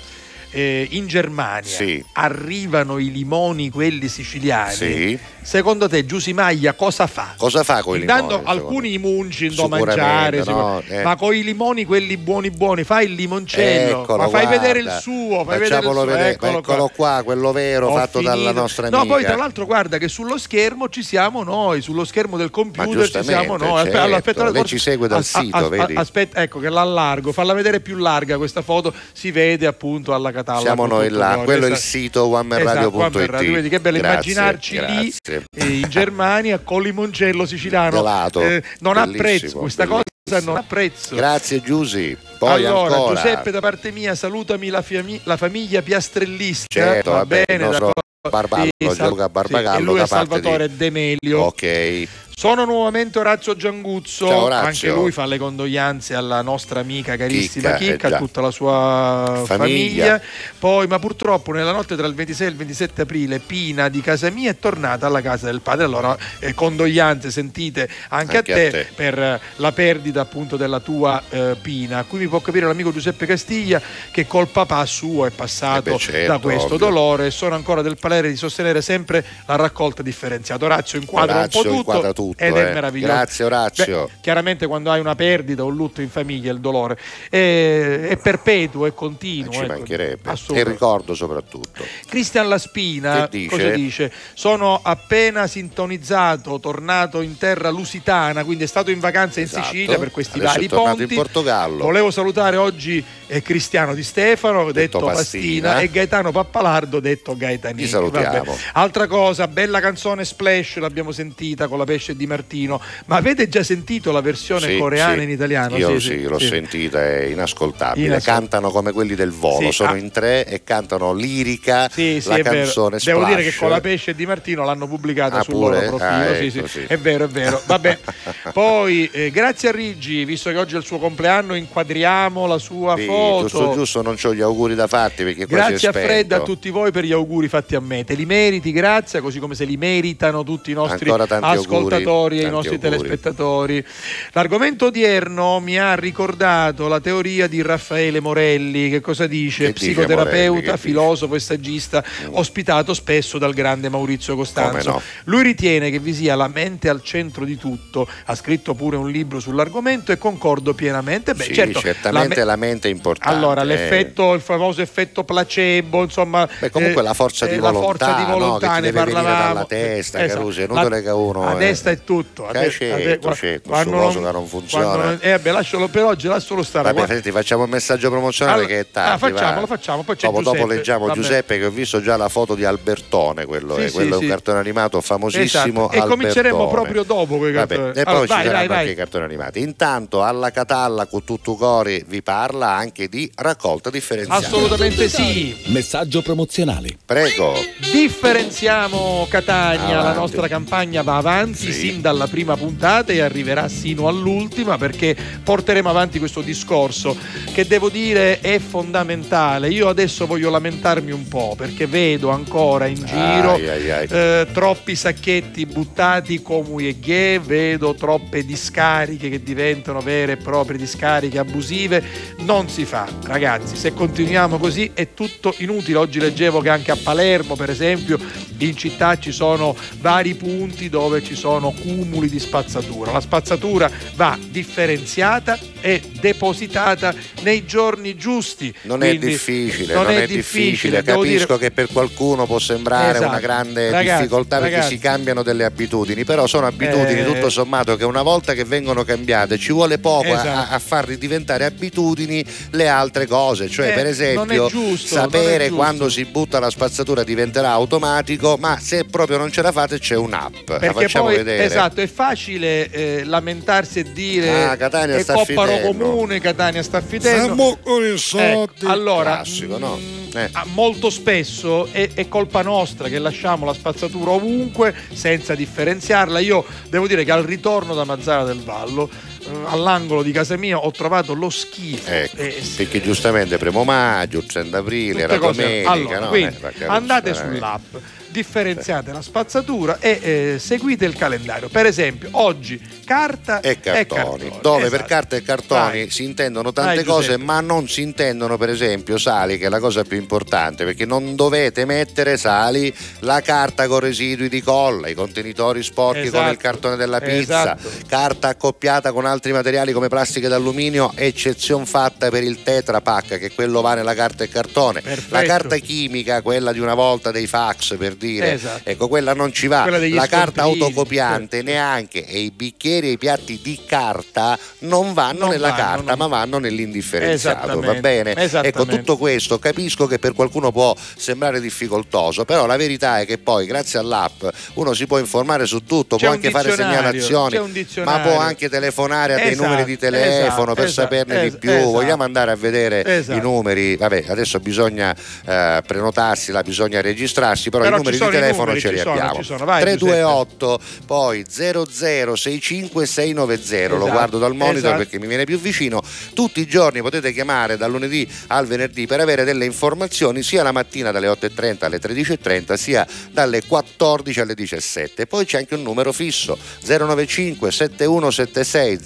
eh, 0.53 0.87
in 0.91 1.07
Germania 1.07 1.63
Sì. 1.69 2.05
arrivano 2.13 2.99
i 2.99 3.11
limoni, 3.11 3.71
quelli 3.71 4.09
siciliani, 4.09 4.75
Sì. 4.75 5.19
Secondo 5.43 5.89
te 5.89 6.05
Giusimaglia 6.07 6.73
cosa 6.75 7.07
fa? 7.07 7.35
Cosa 7.37 7.63
fa 7.63 7.83
con 7.83 7.97
i 7.97 8.01
Intanto 8.01 8.37
limoni? 8.39 8.49
alcuni 8.59 8.93
i 8.95 8.99
munci 8.99 9.55
da 9.55 9.69
mangiare, 9.69 10.43
no? 10.45 10.83
Eh. 10.87 11.03
ma 11.03 11.17
con 11.17 11.35
i 11.35 11.43
limoni 11.43 11.85
quelli 11.85 12.17
buoni 12.17 12.51
buoni, 12.51 12.85
fai 12.85 13.07
il 13.07 13.13
limoncello, 13.15 14.03
Eccolo, 14.03 14.23
ma 14.23 14.29
fai 14.29 14.47
guarda. 14.47 14.61
vedere 14.61 14.79
il 14.81 14.99
suo, 15.01 15.45
fai 15.45 15.59
vedere 15.59 15.77
il 15.79 15.83
suo, 15.93 16.05
vedere. 16.05 16.31
eccolo, 16.31 16.59
Eccolo, 16.59 16.89
qua. 16.89 16.91
qua. 16.95 17.23
quello 17.25 17.53
vero 17.53 17.89
Ho 17.89 17.97
fatto 17.97 18.21
dalla 18.21 18.41
finito. 18.43 18.61
nostra 18.61 18.87
amica. 18.87 19.03
No, 19.03 19.07
poi 19.09 19.23
tra 19.25 19.37
l'altro 19.37 19.67
guarda 19.67 19.99
che 19.99 20.09
sullo 20.09 20.39
schermo 20.39 20.89
ci 20.89 21.03
siamo 21.03 21.43
noi, 21.43 21.83
sullo 21.83 22.05
schermo 22.05 22.37
del 22.37 22.51
computer 22.51 23.09
ci 23.11 23.23
siamo 23.23 23.57
noi. 23.57 23.69
Aspetta, 23.69 23.83
certo. 23.83 23.99
allora, 24.01 24.17
aspetta, 24.17 24.51
Lei 24.51 24.65
ci 24.65 24.79
segue 24.79 25.09
dal 25.09 25.25
sito, 25.25 25.69
vedi? 25.69 25.95
Aspetta, 25.95 26.43
ecco 26.43 26.59
che 26.61 26.69
l'allargo, 26.69 27.33
falla 27.33 27.53
vedere 27.53 27.81
più 27.81 27.97
larga 27.97 28.37
questa 28.37 28.63
foto, 28.63 28.93
si 29.13 29.31
vede 29.31 29.67
appunto 29.67 30.15
alla 30.15 30.31
catalla. 30.33 30.61
Siamo 30.61 30.87
noi 30.87 31.09
là, 31.09 31.41
quello 31.45 31.67
è 31.67 31.71
il 31.71 31.77
sito 31.77 32.21
Esatto, 32.23 32.37
onemanradio.it. 32.37 32.95
One 32.95 33.11
Man 33.19 33.27
Radio, 33.27 33.53
vedi 33.55 33.69
che 33.69 33.81
bello 33.81 33.97
immaginarci 33.99 34.81
lì 34.87 35.13
grazie. 35.41 35.45
eh, 35.75 35.79
in 35.79 35.89
Germania 35.89 36.59
con 36.59 36.83
limoncello 36.83 37.47
siciliano. 37.47 37.97
Gelato, 37.97 38.41
Eh, 38.41 38.63
non 38.81 38.97
ha 38.97 39.07
prezzo, 39.07 39.59
questa 39.59 39.87
cosa 39.87 40.03
bellissimo. 40.25 40.53
non 40.53 40.63
ha 40.63 40.67
prezzo. 40.67 41.15
Grazie 41.17 41.61
Giusy. 41.63 42.17
Poi 42.39 42.65
allora, 42.67 42.95
ancora. 42.97 43.21
Giuseppe, 43.21 43.51
da 43.51 43.61
parte 43.61 43.91
mia, 43.91 44.15
salutami 44.15 44.69
la, 44.69 44.83
fiami- 44.83 45.21
la 45.25 45.37
famiglia 45.37 45.83
piastrellista. 45.83 46.67
Certo, 46.69 47.11
va 47.11 47.17
vabbè, 47.19 47.45
bene, 47.47 47.65
d'accordo. 47.69 47.91
Barballo, 48.31 48.71
Gianluca 48.95 49.29
Barbagallo 49.29 49.77
sì, 49.77 49.83
e 49.83 49.85
lui 49.85 49.97
da 49.97 50.05
è 50.05 50.07
Salvatore 50.07 50.77
Demelio. 50.77 51.41
Ok. 51.41 52.09
Sono 52.43 52.65
nuovamente 52.65 53.21
Orazio 53.21 53.55
Gianguzzo, 53.55 54.27
Ciao, 54.27 54.43
Orazio. 54.43 54.67
anche 54.91 55.01
lui 55.01 55.13
fa 55.13 55.27
le 55.27 55.39
condoglianze 55.39 56.17
alla 56.17 56.43
nostra 56.43 56.81
amica 56.81 57.17
carissima 57.17 57.75
Chicca, 57.75 57.93
Chicca, 57.93 58.09
eh, 58.09 58.15
a 58.15 58.19
tutta 58.19 58.41
la 58.41 58.51
sua 58.51 59.43
Famiglia. 59.47 59.47
famiglia. 59.47 60.21
Poi, 60.59 60.89
ma 60.89 60.99
purtroppo 60.99 61.53
nella 61.53 61.71
notte 61.71 61.95
tra 61.95 62.05
il 62.05 62.15
26 62.15 62.47
e 62.49 62.51
il 62.51 62.57
27 62.57 63.03
aprile 63.03 63.39
Pina 63.39 63.89
di 63.89 64.01
casa 64.01 64.29
mia 64.31 64.51
è 64.51 64.59
tornata 64.59 65.07
alla 65.07 65.21
casa 65.21 65.47
del 65.47 65.61
padre. 65.61 65.85
Allora, 65.85 66.19
eh, 66.41 66.53
condoglianze 66.53 67.31
sentite 67.31 67.89
anche, 68.09 68.37
Anche 68.39 68.39
a, 68.39 68.43
te 68.43 68.67
a 68.67 68.71
te. 68.71 68.89
per 68.93 69.19
eh, 69.21 69.41
la 69.59 69.71
perdita 69.71 70.21
appunto 70.23 70.57
della 70.57 70.81
tua 70.81 71.23
eh, 71.31 71.57
Pina. 71.63 72.03
Qui 72.03 72.19
mi 72.19 72.27
può 72.27 72.41
capire 72.41 72.67
l'amico 72.67 72.91
Giuseppe 72.91 73.25
Castiglia 73.25 73.81
che 74.11 74.27
col 74.27 74.49
papà 74.49 74.85
suo 74.85 75.27
è 75.27 75.31
passato 75.31 75.91
Eh 75.91 75.93
beh, 75.93 75.99
certo, 75.99 76.33
da 76.33 76.39
questo 76.39 76.75
ovvio. 76.75 76.79
dolore 76.79 77.27
e 77.27 77.31
sono 77.31 77.55
ancora 77.55 77.83
del 77.83 77.99
parere 77.99 78.29
di 78.29 78.37
sostenere 78.37 78.83
sempre 78.83 79.25
la 79.47 79.55
raccolta 79.55 80.03
differenziata. 80.03 80.65
Orazio 80.65 80.99
inquadra 80.99 81.37
Orazio 81.37 81.73
un 81.73 81.85
po' 81.85 81.93
tutto, 82.01 82.32
tutto, 82.33 82.45
ed 82.45 82.57
è 82.57 82.71
eh. 82.71 82.73
meraviglioso. 82.73 83.13
Grazie, 83.13 83.45
Orazio. 83.45 84.05
Beh, 84.07 84.13
chiaramente 84.21 84.67
quando 84.67 84.91
hai 84.91 85.01
una 85.01 85.15
perdita, 85.15 85.65
un 85.65 85.75
lutto 85.75 86.01
in 86.01 86.11
famiglia, 86.11 86.53
il 86.53 86.61
dolore 86.61 86.99
è, 87.29 88.09
è 88.11 88.17
perpetuo, 88.17 88.87
è 88.87 88.95
continuo. 88.95 89.53
Ci 89.53 89.59
ecco. 89.61 89.73
mancherebbe. 89.73 90.31
E 90.31 90.59
il 90.59 90.65
ricordo 90.65 91.15
soprattutto. 91.15 91.85
Cristian 92.07 92.49
Laspina 92.49 93.27
dice? 93.31 93.49
cosa 93.49 93.69
dice? 93.71 94.13
Sono 94.35 94.81
appena 94.83 95.47
sintonizzato, 95.47 96.59
tornato 96.61 97.21
in 97.21 97.39
terra 97.39 97.71
lusitana, 97.71 98.45
quindi 98.45 98.65
è 98.65 98.67
stato 98.67 98.91
in 98.91 99.01
vacanza 99.01 99.41
in 99.41 99.47
Esatto. 99.47 99.65
Sicilia 99.65 99.99
per 99.99 100.11
questi 100.11 100.39
Adesso 100.39 100.53
vari 100.53 100.67
è 100.67 100.69
tornato 100.69 100.97
ponti. 100.97 101.15
in 101.15 101.21
Portogallo. 101.21 101.85
Volevo 101.85 102.11
salutare 102.11 102.57
oggi 102.57 103.05
eh, 103.27 103.43
Cristiano 103.43 103.95
Di 103.95 104.03
Stefano, 104.03 104.65
detto, 104.73 104.99
Detto 104.99 104.99
Pastina, 104.99 105.69
Pastina. 105.69 105.81
e 105.81 105.91
Gaetano 105.91 106.33
Pappalardo, 106.33 107.01
detto 107.01 107.37
Gaetanini. 107.37 107.83
Li 107.83 107.89
salutiamo. 107.89 108.45
Vabbè. 108.45 108.59
Altra 108.75 109.07
cosa, 109.07 109.49
bella 109.49 109.81
canzone 109.81 110.25
Splash, 110.25 110.77
l'abbiamo 110.77 111.13
sentita 111.13 111.69
con 111.69 111.79
la 111.79 111.85
pesce 111.85 112.17
di 112.17 112.22
Martino, 112.27 112.81
ma 113.07 113.17
avete 113.17 113.49
già 113.49 113.63
sentito 113.63 114.13
la 114.13 114.21
versione 114.21 114.69
Sì, 114.69 114.79
coreana 114.79 115.17
sì. 115.17 115.23
in 115.23 115.31
italiano? 115.31 115.77
Io 115.77 115.99
sì, 116.01 116.23
l'ho 116.23 116.39
sì. 116.39 116.47
sentita, 116.47 117.03
è 117.03 117.25
inascoltabile. 117.25 118.07
Inascol- 118.07 118.33
Cantano 118.33 118.71
come 118.71 118.93
quelli 118.93 119.15
del 119.15 119.31
volo, 119.31 119.71
sono 119.73 119.91
ah. 119.93 119.97
in 119.97 120.11
tre 120.11 120.47
e 120.47 120.63
cantano 120.65 121.13
lirica 121.13 121.91
la 122.25 122.41
canzone 122.41 122.99
Devo 123.03 123.25
dire 123.25 123.43
che 123.43 123.55
con 123.55 123.69
la 123.69 123.81
pesce 123.81 124.15
di 124.15 124.27
Martino 124.27 124.65
l'hanno 124.65 124.87
pubblicata 124.87 125.39
Ah, 125.39 125.43
sul 125.43 125.55
pure? 125.55 125.85
loro 125.85 125.97
profilo. 125.97 126.31
Ah, 126.31 126.35
sì, 126.35 126.59
ecco, 126.59 126.67
sì. 126.67 126.81
sì. 126.81 126.85
È 126.87 126.99
vero, 126.99 127.25
è 127.25 127.29
vero. 127.29 127.61
Vabbè. 127.67 127.99
Poi, 128.53 129.09
eh, 129.13 129.31
grazie 129.31 129.69
a 129.69 129.73
Riggi, 129.73 130.25
visto 130.25 130.51
che 130.51 130.59
oggi 130.59 130.75
è 130.75 130.79
il 130.79 130.85
suo 130.85 130.99
compleanno, 130.99 131.55
inquadriamo 131.55 132.47
la 132.47 132.59
sua 132.59 132.97
foto. 132.97 133.49
giusto 133.49 133.73
giusto 133.75 134.03
non 134.03 134.17
ho 134.23 134.35
gli 134.35 134.41
auguri 134.41 134.75
da 134.75 134.87
farti 134.87 135.25
perché 135.25 135.47
Grazie 135.47 135.89
a 135.89 135.93
Fred 135.93 136.33
a 136.33 136.41
tutti 136.41 136.71
voi 136.71 136.91
per 136.91 137.05
gli 137.05 137.13
auguri 137.13 137.49
fatti 137.49 137.75
a 137.75 137.81
me. 137.81 138.05
Te 138.05 138.15
li 138.15 138.25
meriti, 138.25 138.73
grazie, 138.73 139.21
così 139.21 139.39
come 139.39 139.55
se 139.55 139.65
li 139.65 139.77
meritano 139.77 140.43
tutti 140.43 140.71
i 140.71 140.75
nostri 140.75 141.11
ascoltatori 141.11 142.02
auguri, 142.11 142.37
e 142.37 142.39
i 142.39 142.43
tanti 142.43 142.55
nostri 142.57 142.75
auguri. 142.75 142.91
telespettatori. 142.91 143.85
L'argomento 144.33 144.87
odierno 144.87 145.61
mi 145.61 145.79
ha 145.79 145.95
ricordato 145.95 146.89
la 146.89 147.01
teoria 147.01 147.47
di 147.47 147.63
Raffaele 147.63 148.21
Morelli, 148.21 148.91
che 148.91 149.01
cosa 149.01 149.27
dice? 149.27 149.67
Che 149.67 149.73
dice 149.73 149.87
Psicoterapeuta, 149.87 150.49
Morelli, 150.49 150.63
che 150.63 150.77
filosofo 150.79 151.35
e 151.35 151.41
saggista, 151.41 152.05
ospitato 152.31 152.95
spesso 152.95 153.39
dal 153.39 153.53
grande 153.55 153.89
Maurizio 153.89 154.37
Costanzo. 154.37 154.91
No. 154.91 155.03
Lui 155.25 155.43
ritiene 155.43 155.91
che 155.91 155.99
vi 155.99 156.15
sia 156.15 156.35
la 156.37 156.49
mente 156.49 156.89
al 156.89 157.03
centro 157.03 157.45
di 157.45 157.57
tutto, 157.57 158.09
ha 158.27 158.35
scritto 158.35 158.75
pure 158.75 158.97
un 158.97 159.11
libro 159.11 159.41
sull'argomento 159.41 160.13
e 160.13 160.19
concordo 160.19 160.75
pienamente. 160.75 161.35
Beh, 161.35 161.45
Sì, 161.45 161.55
certo, 161.55 161.81
certamente 161.81 162.41
me- 162.41 162.45
la 162.45 162.57
mente 162.57 162.89
è 162.89 162.91
importante. 162.91 163.35
allora, 163.35 163.63
eh. 163.63 163.65
l'effetto, 163.65 164.35
il 164.35 164.41
famoso 164.41 164.81
effetto 164.83 165.25
placebo, 165.25 166.03
insomma. 166.03 166.49
Beh, 166.59 166.71
comunque 166.71 167.01
eh, 167.01 167.05
la 167.05 167.15
forza 167.15 167.47
di 167.47 167.55
eh, 167.55 167.59
volontà, 167.59 167.79
la 167.79 167.85
forza 167.87 168.13
di 168.17 168.23
no? 168.31 168.39
volontà, 168.39 168.69
che 168.69 168.75
ti 168.75 168.81
ne 168.87 168.93
parlavamo. 168.93 169.47
dalla 169.55 169.65
testa, 169.65 170.23
Esatto. 170.25 170.39
Caruso, 170.39 170.61
inutile 170.63 170.89
La- 170.89 171.01
che 171.03 171.11
uno... 171.11 171.45
La 171.45 171.55
eh, 171.55 171.59
testa 171.59 171.91
è 171.93 172.05
tutto. 172.05 172.47
Eh, 172.47 172.49
ade- 172.59 172.71
certo, 172.71 172.95
ade- 172.95 173.19
qua- 173.19 173.35
certo, 173.35 173.69
quando 173.71 173.97
coso 173.99 174.23
che 174.23 174.33
non 174.33 174.47
funziona. 174.47 174.85
quando 174.85 175.05
non- 175.05 175.19
eh, 175.21 175.39
beh, 175.39 175.51
lascialo 175.53 175.89
per 175.89 176.05
oggi, 176.05 176.27
lascialo 176.27 176.63
stare. 176.63 176.85
Vabbè, 176.85 176.95
Guarda- 176.97 177.15
senti, 177.15 177.31
facciamo 177.31 177.65
un 177.65 177.71
messaggio 177.71 178.11
promozionale 178.11 178.59
Allora- 178.61 178.75
che 178.75 178.81
è 178.81 178.91
tardi. 178.91 179.11
ah, 179.13 179.19
facciamolo, 179.29 179.61
va. 179.67 179.67
facciamo, 179.77 180.03
poi 180.03 180.17
c'è 180.17 180.27
dopo, 180.27 180.43
dopo 180.43 180.67
leggiamo 180.67 181.07
vabbè. 181.07 181.19
Giuseppe 181.21 181.59
che 181.59 181.65
ho 181.67 181.71
visto 181.71 182.01
già 182.03 182.17
la 182.17 182.29
foto 182.29 182.55
di 182.55 182.65
Albertone, 182.65 183.47
quello 183.47 183.75
Sì, 183.77 183.83
è, 183.83 183.87
sì, 183.89 183.95
quello 183.95 184.15
è 184.15 184.19
sì. 184.19 184.25
un 184.25 184.31
cartone 184.31 184.59
animato 184.59 185.01
famosissimo. 185.01 185.91
Esatto. 185.91 186.07
E 186.07 186.09
cominceremo 186.09 186.57
Albertone. 186.59 186.83
proprio 186.83 187.03
dopo 187.05 187.37
quei 187.39 187.53
Vabbè, 187.53 187.75
cartoni. 187.77 187.91
E 187.99 188.03
poi 188.03 188.13
Allora, 188.13 188.27
ci 188.27 188.33
vai, 188.33 188.45
saranno 188.45 188.59
vai, 188.59 188.67
vai. 188.69 188.79
anche 188.79 188.91
i 188.91 188.95
cartoni 188.95 189.25
animati. 189.25 189.61
Intanto 189.61 190.23
alla 190.23 190.51
Catalla 190.51 191.07
con 191.07 191.25
tutto 191.25 191.55
cori 191.57 192.05
vi 192.07 192.23
parla 192.23 192.69
anche 192.71 193.09
di 193.09 193.31
raccolta 193.37 193.91
differenziata. 193.91 194.47
Assolutamente 194.47 195.09
sì. 195.09 195.57
Messaggio 195.67 196.23
promozionale. 196.23 196.97
Prego. 197.05 197.55
Differenziamo 197.91 199.27
Catania, 199.29 199.95
la 199.95 200.01
Avanti. 200.01 200.19
nostra 200.19 200.49
campagna 200.49 201.03
va 201.03 201.17
avanti 201.17 201.73
Sì. 201.73 201.82
Sin 201.83 202.01
dalla 202.01 202.29
prima 202.29 202.57
puntata 202.57 203.13
e 203.13 203.19
arriverà 203.19 203.67
sino 203.67 204.07
all'ultima 204.07 204.79
perché 204.79 205.17
porteremo 205.43 205.89
avanti 205.89 206.21
questo 206.21 206.41
discorso 206.41 207.17
che 207.53 207.67
devo 207.67 207.89
dire 207.89 208.39
è 208.39 208.61
fondamentale. 208.61 209.69
Io 209.69 209.89
adesso 209.89 210.27
voglio 210.27 210.49
lamentarmi 210.49 211.11
un 211.11 211.27
po' 211.27 211.55
perché 211.57 211.89
vedo 211.89 212.31
ancora 212.31 212.87
in 212.87 213.05
giro 213.05 213.55
Ai, 213.55 213.69
ai, 213.69 213.91
ai. 213.91 214.07
eh, 214.09 214.47
troppi 214.53 214.95
sacchetti 214.95 215.67
buttati 215.67 216.41
come 216.41 216.61
e 216.87 216.99
ghe, 217.01 217.41
vedo 217.41 217.95
troppe 217.95 218.45
discariche 218.45 219.29
che 219.29 219.43
diventano 219.43 220.01
vere 220.01 220.33
e 220.33 220.37
proprie 220.37 220.79
discariche 220.79 221.41
abusive. 221.41 222.01
Non 222.39 222.69
si 222.69 222.85
fa, 222.85 223.09
ragazzi, 223.25 223.75
se 223.75 223.93
continuiamo 223.93 224.59
così 224.59 224.93
è 224.95 225.15
tutto 225.15 225.53
inutile. 225.59 225.99
Oggi 225.99 226.21
leggevo 226.21 226.61
che 226.61 226.69
anche 226.69 226.93
a 226.93 226.97
Palermo, 226.97 227.57
per 227.57 227.71
esempio, 227.71 228.19
in 228.59 228.77
città 228.77 229.19
ci 229.19 229.33
sono 229.33 229.75
vari 229.99 230.35
punti 230.35 230.89
dove 230.89 231.23
ci 231.25 231.35
sono 231.35 231.72
cumuli 231.73 232.29
di 232.29 232.39
spazzatura. 232.39 233.13
La 233.13 233.21
spazzatura 233.21 233.91
va 234.15 234.39
differenziata 234.51 235.59
e 235.81 236.01
depositata 236.21 237.15
nei 237.43 237.65
giorni 237.65 238.17
giusti. 238.17 238.73
Non 238.83 239.03
è 239.03 239.09
Quindi 239.09 239.27
difficile, 239.29 239.95
non 239.95 240.05
non, 240.05 240.13
è 240.13 240.23
è 240.23 240.27
difficile. 240.27 241.03
dire- 241.03 241.13
Capisco 241.15 241.59
che 241.59 241.71
per 241.71 241.89
qualcuno 241.93 242.47
può 242.47 242.59
sembrare 242.59 243.11
Esatto. 243.17 243.29
una 243.29 243.41
grande 243.41 243.91
Ragazzi, 243.91 244.23
difficoltà 244.23 244.59
perché 244.59 244.75
ragazzi. 244.77 244.95
si 244.95 244.99
cambiano 245.01 245.43
delle 245.43 245.65
abitudini, 245.65 246.25
però 246.25 246.47
sono 246.47 246.67
abitudini 246.67 247.21
Eh. 247.21 247.25
tutto 247.25 247.49
sommato 247.51 247.97
che 247.97 248.05
una 248.05 248.23
volta 248.23 248.55
che 248.55 248.65
vengono 248.65 249.05
cambiate 249.05 249.59
ci 249.59 249.73
vuole 249.73 249.99
poco 249.99 250.29
a- 250.33 250.41
Esatto. 250.41 250.49
a, 250.49 250.69
a 250.71 250.79
far 250.79 251.07
diventare 251.17 251.65
abitudini 251.65 252.45
le 252.71 252.89
altre 252.89 253.27
cose, 253.27 253.69
cioè 253.69 253.89
Eh, 253.89 253.93
per 253.93 254.07
esempio 254.07 254.67
è 254.67 254.71
giusto, 254.71 255.15
è 255.15 255.19
sapere 255.19 255.71
quando 255.71 256.09
si 256.09 256.25
butta 256.25 256.59
la 256.59 256.71
spazzatura 256.71 257.23
diventerà 257.25 257.71
automatico, 257.71 258.57
ma 258.59 258.79
se 258.81 259.05
proprio 259.05 259.37
non 259.39 259.51
ce 259.51 259.63
la 259.63 259.73
fate 259.73 259.99
c'è 259.99 260.17
un'app, 260.17 260.69
la 260.69 260.79
Perché 260.79 261.03
facciamo 261.03 261.27
poi 261.27 261.37
vedere. 261.37 261.62
Esatto, 261.65 262.01
è 262.01 262.07
facile 262.07 262.91
eh, 262.91 263.25
lamentarsi 263.25 264.01
e 264.01 264.13
dire 264.13 264.65
Ah, 264.65 264.77
Catania 264.77 265.17
che 265.17 265.23
sta 265.23 265.35
Copparo 265.35 265.79
comune, 265.81 266.41
Catania 266.41 266.83
sta 266.83 267.01
fidendo. 267.01 267.79
Ecco, 267.83 268.69
allora, 268.87 269.35
Classico, 269.37 269.79
no? 269.79 269.97
mh, 269.97 270.37
Eh. 270.37 270.49
ah, 270.53 270.65
molto 270.73 271.11
spesso 271.11 271.89
è, 271.91 272.11
è 272.15 272.29
colpa 272.29 272.63
nostra 272.63 273.09
che 273.09 273.19
lasciamo 273.19 273.65
la 273.67 273.75
spazzatura 273.75 274.31
ovunque 274.33 274.95
senza 275.13 275.55
differenziarla. 275.55 276.39
Io 276.39 276.65
devo 276.89 277.07
dire 277.07 277.25
che 277.25 277.33
al 277.33 277.43
ritorno 277.45 277.95
da 277.95 278.05
Mazzara 278.05 278.45
del 278.45 278.61
Vallo, 278.63 279.09
eh, 279.45 279.49
all'angolo 279.67 280.23
di 280.23 280.33
casa 280.33 280.57
mia, 280.57 280.79
ho 280.79 280.91
trovato 280.91 281.35
lo 281.35 281.51
schifo. 281.51 282.11
Ecco, 282.11 282.37
Eh, 282.37 282.63
perché 282.77 283.03
giustamente 283.03 283.59
primo 283.59 283.85
maggio, 283.85 284.39
il 284.39 284.47
30 284.47 284.79
aprile, 284.79 285.23
era 285.23 285.37
domenica, 285.37 285.91
Allora, 285.91 286.19
no? 286.21 286.29
quindi, 286.29 286.57
Eh, 286.79 286.85
andate 286.87 287.35
sull'app, 287.35 287.95
differenziate 288.33 289.13
la 289.13 289.23
spazzatura 289.23 289.99
e 290.01 290.19
eh, 290.55 290.59
seguite 290.59 291.05
il 291.05 291.15
calendario. 291.17 291.69
Per 291.69 291.87
esempio, 291.87 292.29
oggi 292.33 292.81
carta 293.05 293.61
e 293.61 293.79
cartoni, 293.79 294.07
cartoni. 294.07 294.59
dove 294.63 294.79
Esatto. 294.87 294.97
per 294.97 295.05
carta 295.07 295.37
e 295.37 295.43
cartoni 295.43 295.99
Vai. 296.01 296.11
si 296.11 296.25
intendono 296.25 296.73
tante 296.73 296.95
Vai, 296.97 297.05
cose 297.05 297.37
ma 297.37 297.61
non 297.61 297.87
si 297.89 298.01
intendono 298.01 298.57
per 298.57 298.71
esempio 298.71 299.19
sali 299.19 299.59
che 299.59 299.67
è 299.67 299.69
la 299.69 299.81
cosa 299.81 300.03
più 300.05 300.17
importante 300.17 300.85
perché 300.85 301.05
non 301.05 301.35
dovete 301.37 301.85
mettere 301.85 302.37
sali 302.39 302.95
la 303.21 303.41
carta 303.43 303.87
con 303.89 304.01
residui 304.01 304.49
di 304.49 304.63
colla 304.63 305.09
i 305.09 305.15
contenitori 305.15 305.83
sporchi 305.83 306.21
Esatto. 306.21 306.39
come 306.39 306.51
il 306.53 306.57
cartone 306.57 306.97
della 306.97 307.21
pizza 307.21 307.77
Esatto. 307.77 307.91
carta 308.07 308.49
accoppiata 308.49 309.13
con 309.13 309.27
altri 309.27 309.53
materiali 309.53 309.93
come 309.93 310.09
plastiche 310.09 310.49
d'alluminio 310.49 311.13
eccezione 311.15 311.85
fatta 311.85 312.31
per 312.31 312.45
il 312.45 312.63
Tetra 312.63 313.01
Pak 313.03 313.39
che 313.39 313.51
quello 313.53 313.81
va 313.83 313.95
nella 313.95 314.15
carta 314.15 314.45
e 314.45 314.49
cartone 314.49 315.03
Perfetto. 315.03 315.35
la 315.35 315.43
carta 315.43 315.77
chimica 315.77 316.41
quella 316.41 316.73
di 316.73 316.79
una 316.79 316.95
volta 316.95 317.31
dei 317.31 317.47
fax 317.47 317.97
per 317.99 318.15
dire 318.23 318.53
Esatto. 318.53 318.89
ecco 318.89 319.09
quella 319.09 319.35
non 319.35 319.53
ci 319.53 319.67
va. 319.67 319.85
La 319.89 320.27
carta 320.27 320.63
scontrini, 320.63 320.83
autocopiante 320.85 321.63
neanche 321.63 322.25
e 322.27 322.39
i 322.41 322.51
bicchieri 322.51 323.09
e 323.09 323.11
i 323.13 323.19
piatti 323.19 323.59
di 323.63 323.79
carta 323.87 324.59
non 324.81 325.13
vanno 325.13 325.41
Non 325.41 325.49
nella 325.51 325.71
vanno, 325.71 325.83
carta 325.83 326.15
non- 326.15 326.19
ma 326.19 326.27
vanno 326.29 326.59
nell'indifferenziato 326.59 327.81
va 327.81 327.95
bene? 327.95 328.35
Ecco 328.35 328.87
tutto 328.87 329.17
questo 329.17 329.59
capisco 329.59 330.07
che 330.07 330.19
per 330.19 330.33
qualcuno 330.35 330.71
può 330.73 330.95
sembrare 331.17 331.61
difficoltoso 331.61 332.45
però 332.45 332.67
la 332.67 332.77
verità 332.77 333.21
è 333.21 333.27
che 333.27 333.39
poi 333.39 333.67
grazie 333.67 333.99
all'app 333.99 334.45
uno 334.75 334.95
si 334.95 335.07
può 335.07 335.19
informare 335.19 335.67
su 335.67 335.85
tutto 335.85 336.17
C'è 336.17 336.25
può 336.27 336.35
anche 336.35 336.51
fare 336.51 336.75
segnalazioni 336.75 337.59
ma 338.05 338.21
può 338.21 338.39
anche 338.39 338.69
telefonare 338.69 339.35
a 339.35 339.37
dei 339.37 339.51
Esatto, 339.53 339.67
numeri 339.69 339.85
di 339.85 339.99
telefono 339.99 340.47
esatto, 340.47 340.75
per 340.75 340.85
esatto, 340.85 341.09
saperne 341.15 341.51
di 341.51 341.57
più. 341.57 341.71
esatto. 341.71 341.91
vogliamo 341.91 342.23
andare 342.23 342.51
a 342.53 342.57
vedere 342.57 343.05
Esatto. 343.05 343.39
i 343.39 343.41
numeri? 343.41 343.97
Vabbè 343.97 344.25
adesso 344.29 344.61
bisogna 344.61 345.15
eh, 345.47 345.83
prenotarsela 345.87 346.63
bisogna 346.63 347.01
registrarsi 347.01 347.71
però, 347.71 347.83
Però 347.85 347.97
i 347.97 347.99
numeri 347.99 348.12
sono 348.17 348.31
di 348.31 348.37
telefono 348.37 348.65
numeri, 348.65 348.81
ce 348.81 348.93
li 348.93 348.99
sono, 348.99 349.13
abbiamo 349.13 349.43
sono. 349.43 349.65
Vai, 349.65 349.83
328 349.83 350.81
poi 351.07 351.45
0065690 351.49 353.89
lo 353.89 354.01
Esatto, 354.03 354.11
guardo 354.11 354.39
dal 354.39 354.55
monitor 354.55 354.77
esatto. 354.77 354.97
perché 354.97 355.19
mi 355.19 355.27
viene 355.27 355.45
più 355.45 355.59
vicino 355.59 356.03
tutti 356.35 356.61
i 356.61 356.67
giorni 356.67 357.01
potete 357.01 357.33
chiamare 357.33 357.77
dal 357.77 357.91
lunedì 357.91 358.29
al 358.49 358.67
venerdì 358.67 359.07
per 359.07 359.21
avere 359.21 359.45
delle 359.45 359.65
informazioni 359.65 360.43
sia 360.43 360.63
la 360.63 360.73
mattina 360.73 361.11
dalle 361.11 361.29
8.30 361.29 361.85
alle 361.85 361.99
13.30 361.99 362.75
sia 362.75 363.07
dalle 363.31 363.65
14 363.65 364.41
alle 364.41 364.55
17 364.55 365.27
poi 365.27 365.45
c'è 365.45 365.59
anche 365.59 365.75
un 365.75 365.83
numero 365.83 366.13
fisso 366.13 366.59
095 366.85 367.71
7176 367.71 368.99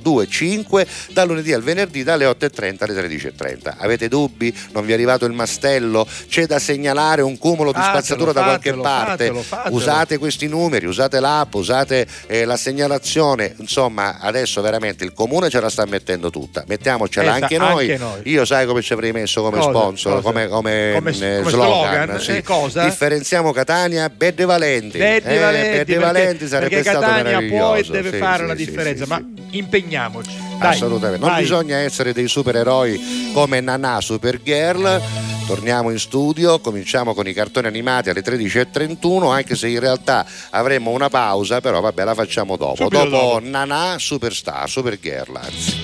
025 0.00 0.86
dal 1.12 1.28
lunedì 1.28 1.52
al 1.52 1.62
venerdì 1.62 2.02
dalle 2.02 2.26
8.30 2.26 2.76
alle 2.80 3.08
13.30 3.08 3.74
avete 3.78 4.08
dubbi? 4.08 4.54
non 4.72 4.84
vi 4.84 4.92
è 4.92 4.94
arrivato 4.94 5.24
il 5.24 5.32
mastello? 5.32 6.06
c'è 6.28 6.46
da 6.46 6.58
segnalare 6.58 7.22
un 7.22 7.38
cumulo 7.38 7.72
di 7.72 7.78
Fatelo, 7.78 7.94
spazzatura 7.94 8.32
da 8.32 8.44
qualche 8.58 8.68
fatelo, 8.70 8.82
parte 8.82 9.10
fatelo, 9.10 9.42
fatelo. 9.42 9.76
usate 9.76 10.18
questi 10.18 10.46
numeri 10.48 10.86
usate 10.86 11.20
l'app 11.20 11.54
usate 11.54 12.06
eh, 12.26 12.44
la 12.44 12.56
segnalazione 12.56 13.54
insomma 13.58 14.18
adesso 14.20 14.60
veramente 14.60 15.04
il 15.04 15.12
comune 15.12 15.48
ce 15.50 15.60
la 15.60 15.68
sta 15.68 15.84
mettendo 15.86 16.30
tutta 16.30 16.64
mettiamocela 16.66 17.36
Esa- 17.36 17.42
anche, 17.44 17.58
noi. 17.58 17.90
anche 17.92 17.96
noi. 17.98 18.20
io 18.24 18.44
sai 18.44 18.66
come 18.66 18.82
ci 18.82 18.92
avrei 18.92 19.12
messo 19.12 19.42
come 19.42 19.58
Cosa? 19.58 19.70
sponsor 19.70 20.12
Cosa? 20.14 20.22
come, 20.26 20.48
come, 20.48 20.90
Come- 20.94 21.10
eh, 21.10 21.42
slogan, 21.44 22.18
slogan? 22.18 22.20
sì. 22.20 22.32
Eh, 22.78 22.84
differenziamo 22.84 23.52
Catania 23.52 24.08
Bedde 24.08 24.44
Valenti 24.44 24.98
Beddi 24.98 25.28
Eh, 25.28 25.38
Valenti, 25.38 25.68
Beddi 25.70 25.84
perché, 25.84 25.98
Valenti 25.98 26.46
sarebbe 26.48 26.74
perché 26.76 26.90
Catania 26.90 27.42
può 27.48 27.74
e 27.74 27.82
deve 27.82 28.10
Sì, 28.10 28.16
fare 28.18 28.42
sì, 28.42 28.46
la 28.48 28.56
sì, 28.56 28.64
differenza, 28.64 29.06
ma 29.06 29.22
impegniamoci. 29.50 30.30
Dai, 30.64 30.74
Assolutamente, 30.76 31.20
non 31.20 31.28
vai. 31.30 31.42
bisogna 31.42 31.76
essere 31.76 32.12
dei 32.12 32.26
supereroi 32.28 33.30
come 33.34 33.60
Nana 33.60 34.00
Supergirl. 34.00 35.02
Torniamo 35.46 35.90
in 35.90 35.98
studio, 35.98 36.58
cominciamo 36.60 37.12
con 37.12 37.26
i 37.28 37.34
cartoni 37.34 37.66
animati 37.66 38.08
alle 38.08 38.22
13.31, 38.22 39.30
anche 39.30 39.56
se 39.56 39.68
in 39.68 39.78
realtà 39.78 40.24
avremo 40.50 40.90
una 40.90 41.10
pausa, 41.10 41.60
però 41.60 41.80
vabbè 41.80 42.02
la 42.04 42.14
facciamo 42.14 42.56
dopo. 42.56 42.76
Subito 42.76 43.04
dopo 43.04 43.16
dopo. 43.16 43.40
Nana 43.42 43.96
Superstar, 43.98 44.68
Supergirl 44.70 45.36
anzi. 45.36 45.76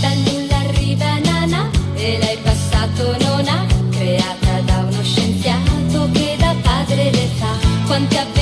Dal 0.00 0.16
nulla 0.18 0.56
arriva 0.56 1.18
Nana 1.18 1.70
e 1.94 2.18
lei 2.18 2.38
passato 2.42 3.16
non 3.20 3.46
ha 3.46 3.66
Creata 3.90 4.60
da 4.64 4.86
uno 4.90 5.02
scienziato 5.02 6.08
che 6.12 6.34
da 6.38 6.54
padre 6.60 7.10
le 7.10 7.28
fa 7.38 7.56
Quante 7.86 8.18
avventure 8.18 8.33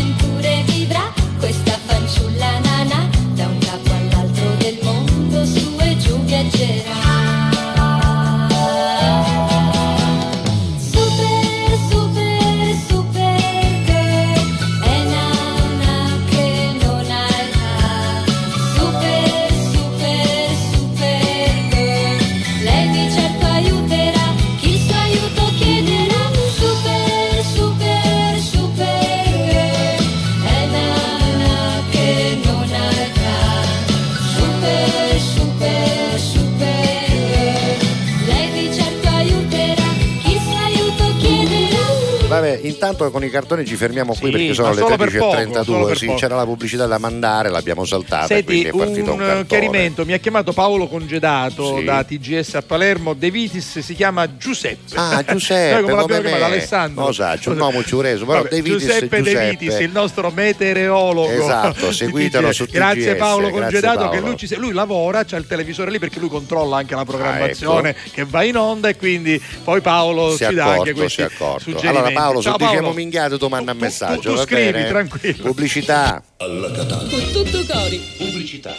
Vabbè, 42.42 42.60
intanto 42.62 43.08
con 43.12 43.22
i 43.22 43.30
cartoni 43.30 43.64
ci 43.64 43.76
fermiamo 43.76 44.14
qui 44.18 44.26
Sì, 44.26 44.36
perché 44.36 44.54
sono 44.54 44.70
le 44.70 44.80
solo 44.80 44.96
per 44.96 45.16
poco, 45.16 45.62
solo 45.62 45.84
13.32. 45.84 45.86
per 45.86 45.96
Sì, 45.96 46.12
c'era 46.16 46.34
la 46.36 46.44
pubblicità 46.44 46.86
da 46.86 46.98
mandare, 46.98 47.50
l'abbiamo 47.50 47.84
saltata, 47.84 48.26
Senti, 48.26 48.44
quindi 48.44 48.68
è 48.68 48.70
partito 48.72 49.12
un, 49.12 49.20
un, 49.20 49.44
chiarimento, 49.46 50.04
mi 50.04 50.12
ha 50.12 50.18
chiamato 50.18 50.52
Paolo 50.52 50.88
Congedato 50.88 51.78
Sì. 51.78 51.84
da 51.84 52.02
TGS 52.02 52.54
a 52.56 52.62
Palermo, 52.62 53.14
De 53.14 53.30
Vitis 53.30 53.78
si 53.78 53.94
chiama 53.94 54.36
Giuseppe. 54.36 54.94
Ah, 54.94 55.22
Giuseppe, 55.28 55.72
Noi 55.72 55.82
come 55.82 55.92
come 55.92 56.00
l'abbiamo 56.14 56.36
chiamato? 56.36 56.52
Alessandro. 56.52 57.04
Cosa? 57.04 57.36
C'è 57.36 57.48
un 57.50 57.56
nome 57.56 57.84
ciureso, 57.84 58.24
però 58.26 58.42
Vabbè, 58.42 58.54
De 58.54 58.62
Vitis, 58.62 58.80
Giuseppe, 58.80 59.08
De 59.08 59.22
Giuseppe. 59.22 59.48
Vitis, 59.50 59.78
il 59.78 59.90
nostro 59.92 60.30
meteorologo. 60.30 61.30
Esatto, 61.30 61.92
seguitelo 61.92 62.48
TGS. 62.48 62.56
su 62.56 62.66
Grazie 62.66 63.12
TGS, 63.12 63.18
Paolo 63.18 63.50
grazie 63.50 63.60
Congedato 63.60 64.08
che 64.08 64.16
Paolo. 64.16 64.26
lui, 64.26 64.36
ci 64.36 64.56
lui 64.56 64.72
lavora, 64.72 65.24
c'ha 65.24 65.36
il 65.36 65.46
televisore 65.46 65.90
lì 65.92 65.98
perché 65.98 66.18
lui 66.18 66.28
controlla 66.28 66.76
anche 66.78 66.94
la 66.94 67.04
programmazione 67.04 67.94
che 68.12 68.24
va 68.24 68.42
in 68.42 68.56
onda 68.56 68.88
e 68.88 68.96
quindi 68.96 69.40
poi 69.62 69.80
Paolo 69.80 70.30
si 70.36 70.44
ci 70.44 70.54
dà 70.54 70.64
anche 70.64 70.90
accorto, 70.90 71.00
questi 71.00 71.22
accorto. 71.22 71.60
suggerimenti. 71.60 71.86
Allora 71.98 72.10
Paolo, 72.12 72.31
Ciao, 72.40 72.52
se 72.52 72.58
diciamo 72.58 72.80
Paolo. 72.80 72.94
minchiate 72.94 73.38
tu 73.38 73.48
manda 73.48 73.72
un 73.72 73.78
messaggio, 73.78 74.30
tu 74.30 74.36
va 74.36 74.42
scrivi, 74.42 74.70
bene? 74.72 74.88
tranquillo. 74.88 75.42
Pubblicità. 75.42 76.22
Alla 76.38 76.70
Catania. 76.70 77.10
Con 77.10 77.30
tutto 77.32 77.64
cori. 77.66 78.00
Pubblicità. 78.16 78.74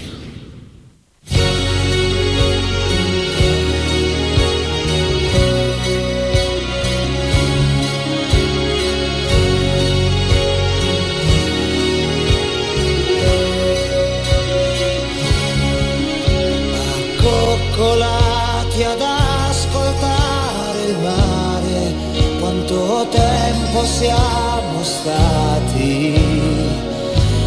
Tempo 23.71 23.85
siamo 23.85 24.83
stati 24.83 26.19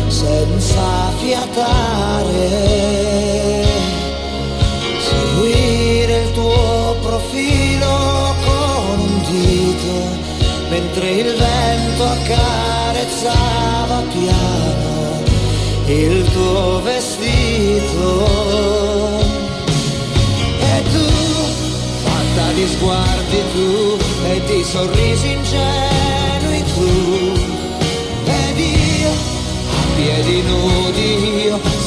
senza 0.07 1.11
fiatare, 1.19 2.49
seguire 4.99 6.23
il 6.23 6.33
tuo 6.33 6.97
profilo 7.03 8.35
con 8.43 9.01
un 9.01 9.21
dito, 9.29 9.93
mentre 10.71 11.11
il 11.11 11.35
vento 11.37 12.05
accarezzava 12.05 14.03
piano 14.11 15.23
il 15.87 16.25
tuo 16.33 16.81
vestito. 16.83 18.27
E 20.59 20.83
tu, 20.91 21.07
fatta 22.03 22.53
di 22.53 22.67
sguardi 22.67 23.43
tu 23.53 23.99
e 24.27 24.43
di 24.47 24.65
sorrisi 24.65 25.33
ingenui 25.33 25.94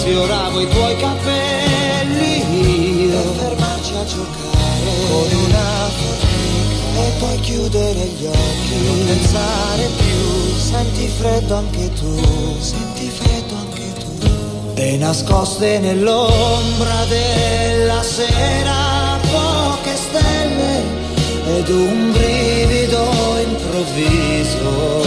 sfioravo 0.07 0.61
i 0.61 0.67
tuoi 0.69 0.95
capelli 0.95 3.03
io. 3.03 3.21
Per 3.21 3.43
fermarci 3.43 3.93
a 3.93 4.05
giocare 4.05 4.91
con 5.09 5.27
una 5.43 5.89
formica 5.97 6.95
e 6.95 7.11
poi 7.19 7.37
chiudere 7.41 8.05
gli 8.17 8.25
occhi. 8.25 8.75
Non 8.85 9.05
pensare 9.05 9.89
più, 9.97 10.55
senti 10.55 11.07
freddo 11.07 11.55
anche 11.55 11.91
tu, 11.93 12.17
senti 12.59 13.09
freddo 13.09 13.55
anche 13.55 13.93
tu. 13.99 14.11
E 14.75 14.95
nascoste 14.97 15.79
nell'ombra 15.79 17.03
della 17.09 18.01
sera 18.01 19.19
poche 19.29 19.93
stelle 19.95 20.83
ed 21.57 21.67
un 21.67 22.13
brivido 22.13 23.35
improvviso 23.43 25.03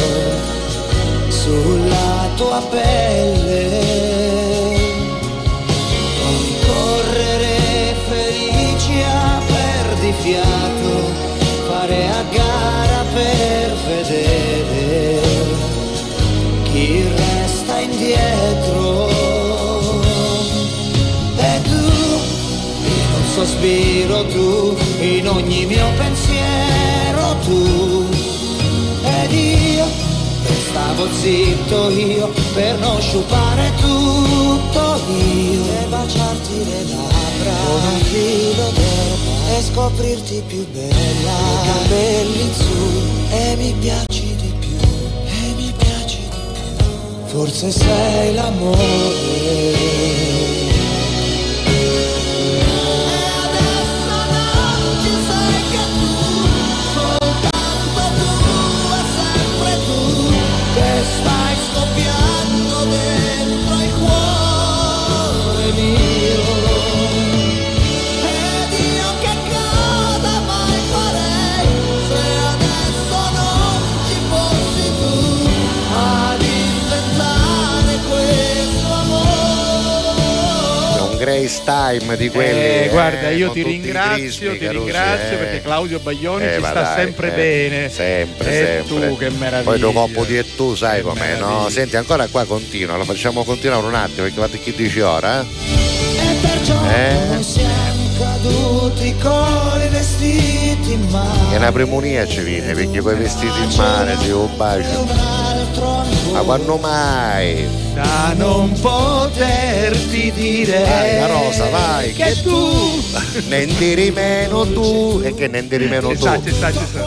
sulla 1.29 2.29
tua 2.37 2.61
pelle. 2.69 4.50
Perdifiato, 10.21 11.13
fare 11.67 12.09
a 12.09 12.23
gara 12.31 13.05
per 13.13 13.77
vedere 13.87 15.21
chi 16.65 17.05
resta 17.17 17.79
indietro. 17.81 19.09
E 21.37 21.63
tu, 21.63 21.85
in 22.85 23.09
un 23.15 23.27
sospiro 23.35 24.27
tu, 24.27 24.77
in 25.01 25.29
ogni 25.29 25.67
mio 25.67 25.89
pensiero 25.97 27.37
tu. 27.45 28.09
Ed 29.03 29.33
io, 29.33 29.87
restavo 30.47 31.09
zitto 31.21 31.91
io, 31.91 32.31
per 32.53 32.79
non 32.79 33.01
sciupare 33.01 33.73
tutto 33.81 35.01
io. 35.09 35.65
E 35.65 35.87
baciarti 35.89 36.65
le 36.65 36.85
labbra 36.85 37.55
con 37.65 37.93
un 37.93 38.01
filo 38.01 38.71
d'erba 38.75 39.30
e 39.57 39.63
scoprirti 39.63 40.43
più 40.47 40.67
bella. 40.71 40.93
I 40.93 41.67
capelli 41.67 42.41
in 42.41 42.55
su 42.55 42.73
e 43.31 43.57
mi 43.57 43.75
piaci 43.81 44.37
di 44.37 44.53
più, 44.59 44.77
e 45.27 45.55
mi 45.57 45.73
piaci 45.77 46.19
di 46.19 46.29
più. 46.53 46.63
Forse 47.27 47.71
sei 47.71 48.35
l'amore. 48.35 50.40
Grace 81.21 81.61
Time 81.65 82.17
di 82.17 82.31
quelli. 82.31 82.59
Eh, 82.59 82.89
guarda, 82.91 83.29
eh, 83.29 83.37
io 83.37 83.51
ti 83.51 83.63
ringrazio, 83.63 84.17
crismi, 84.17 84.59
ti 84.59 84.69
ringrazio 84.69 85.35
eh. 85.35 85.37
perché 85.37 85.61
Claudio 85.61 85.99
Baglioni 85.99 86.45
Eh, 86.47 86.55
ci 86.55 86.61
sta 86.61 86.73
dai, 86.73 86.97
sempre 86.97 87.29
eh, 87.29 87.37
bene. 87.37 87.91
Sempre, 87.91 88.49
e 88.49 88.85
sempre. 88.87 89.09
tu 89.09 89.17
che 89.19 89.29
meraviglia. 89.29 89.71
Poi 89.71 89.79
lo 89.79 89.93
coppo 89.93 90.25
di 90.25 90.39
e 90.39 90.55
tu 90.57 90.75
sai 90.75 91.03
com'è, 91.03 91.37
no? 91.39 91.69
Senti, 91.69 91.97
ancora 91.97 92.27
qua 92.29 92.47
continua, 92.47 92.97
lo 92.97 93.05
facciamo 93.05 93.45
continuare 93.45 93.85
un 93.87 93.95
attimo 93.95 94.23
perché 94.23 94.35
guarda 94.37 94.57
chi 94.57 94.73
dice 94.75 95.03
ora, 95.03 95.41
eh? 95.41 95.45
e 95.45 96.37
perciò 96.41 96.81
Eh? 96.89 97.43
siamo 97.43 98.09
caduti 98.19 99.15
con 99.21 99.83
i 99.85 99.89
vestiti 99.89 100.93
in 100.93 101.07
mano 101.11 101.51
È 101.53 101.57
una 101.57 101.71
premonia 101.73 102.27
ci 102.27 102.41
viene 102.41 102.73
perché 102.73 103.03
poi 103.03 103.15
vestiti 103.17 103.61
in 103.63 103.75
mare, 103.77 104.17
ti 104.17 104.31
un 104.31 104.57
bacio. 104.57 105.07
Ma 106.33 106.41
quando 106.43 106.77
mai? 106.77 107.89
da 107.95 108.33
non 108.37 108.73
poterti 108.81 110.31
dire 110.33 110.85
Vai, 110.85 111.19
la 111.19 111.27
rosa, 111.27 111.69
vai, 111.71 112.13
che 112.13 112.37
tu 112.43 113.03
Ne 113.49 113.63
indiri 113.63 114.11
meno 114.13 114.65
tu 114.65 115.21
e 115.25 115.35
che 115.35 115.49
ne 115.49 115.59
indiri 115.59 115.89
meno 115.89 116.11
tu. 116.11 116.25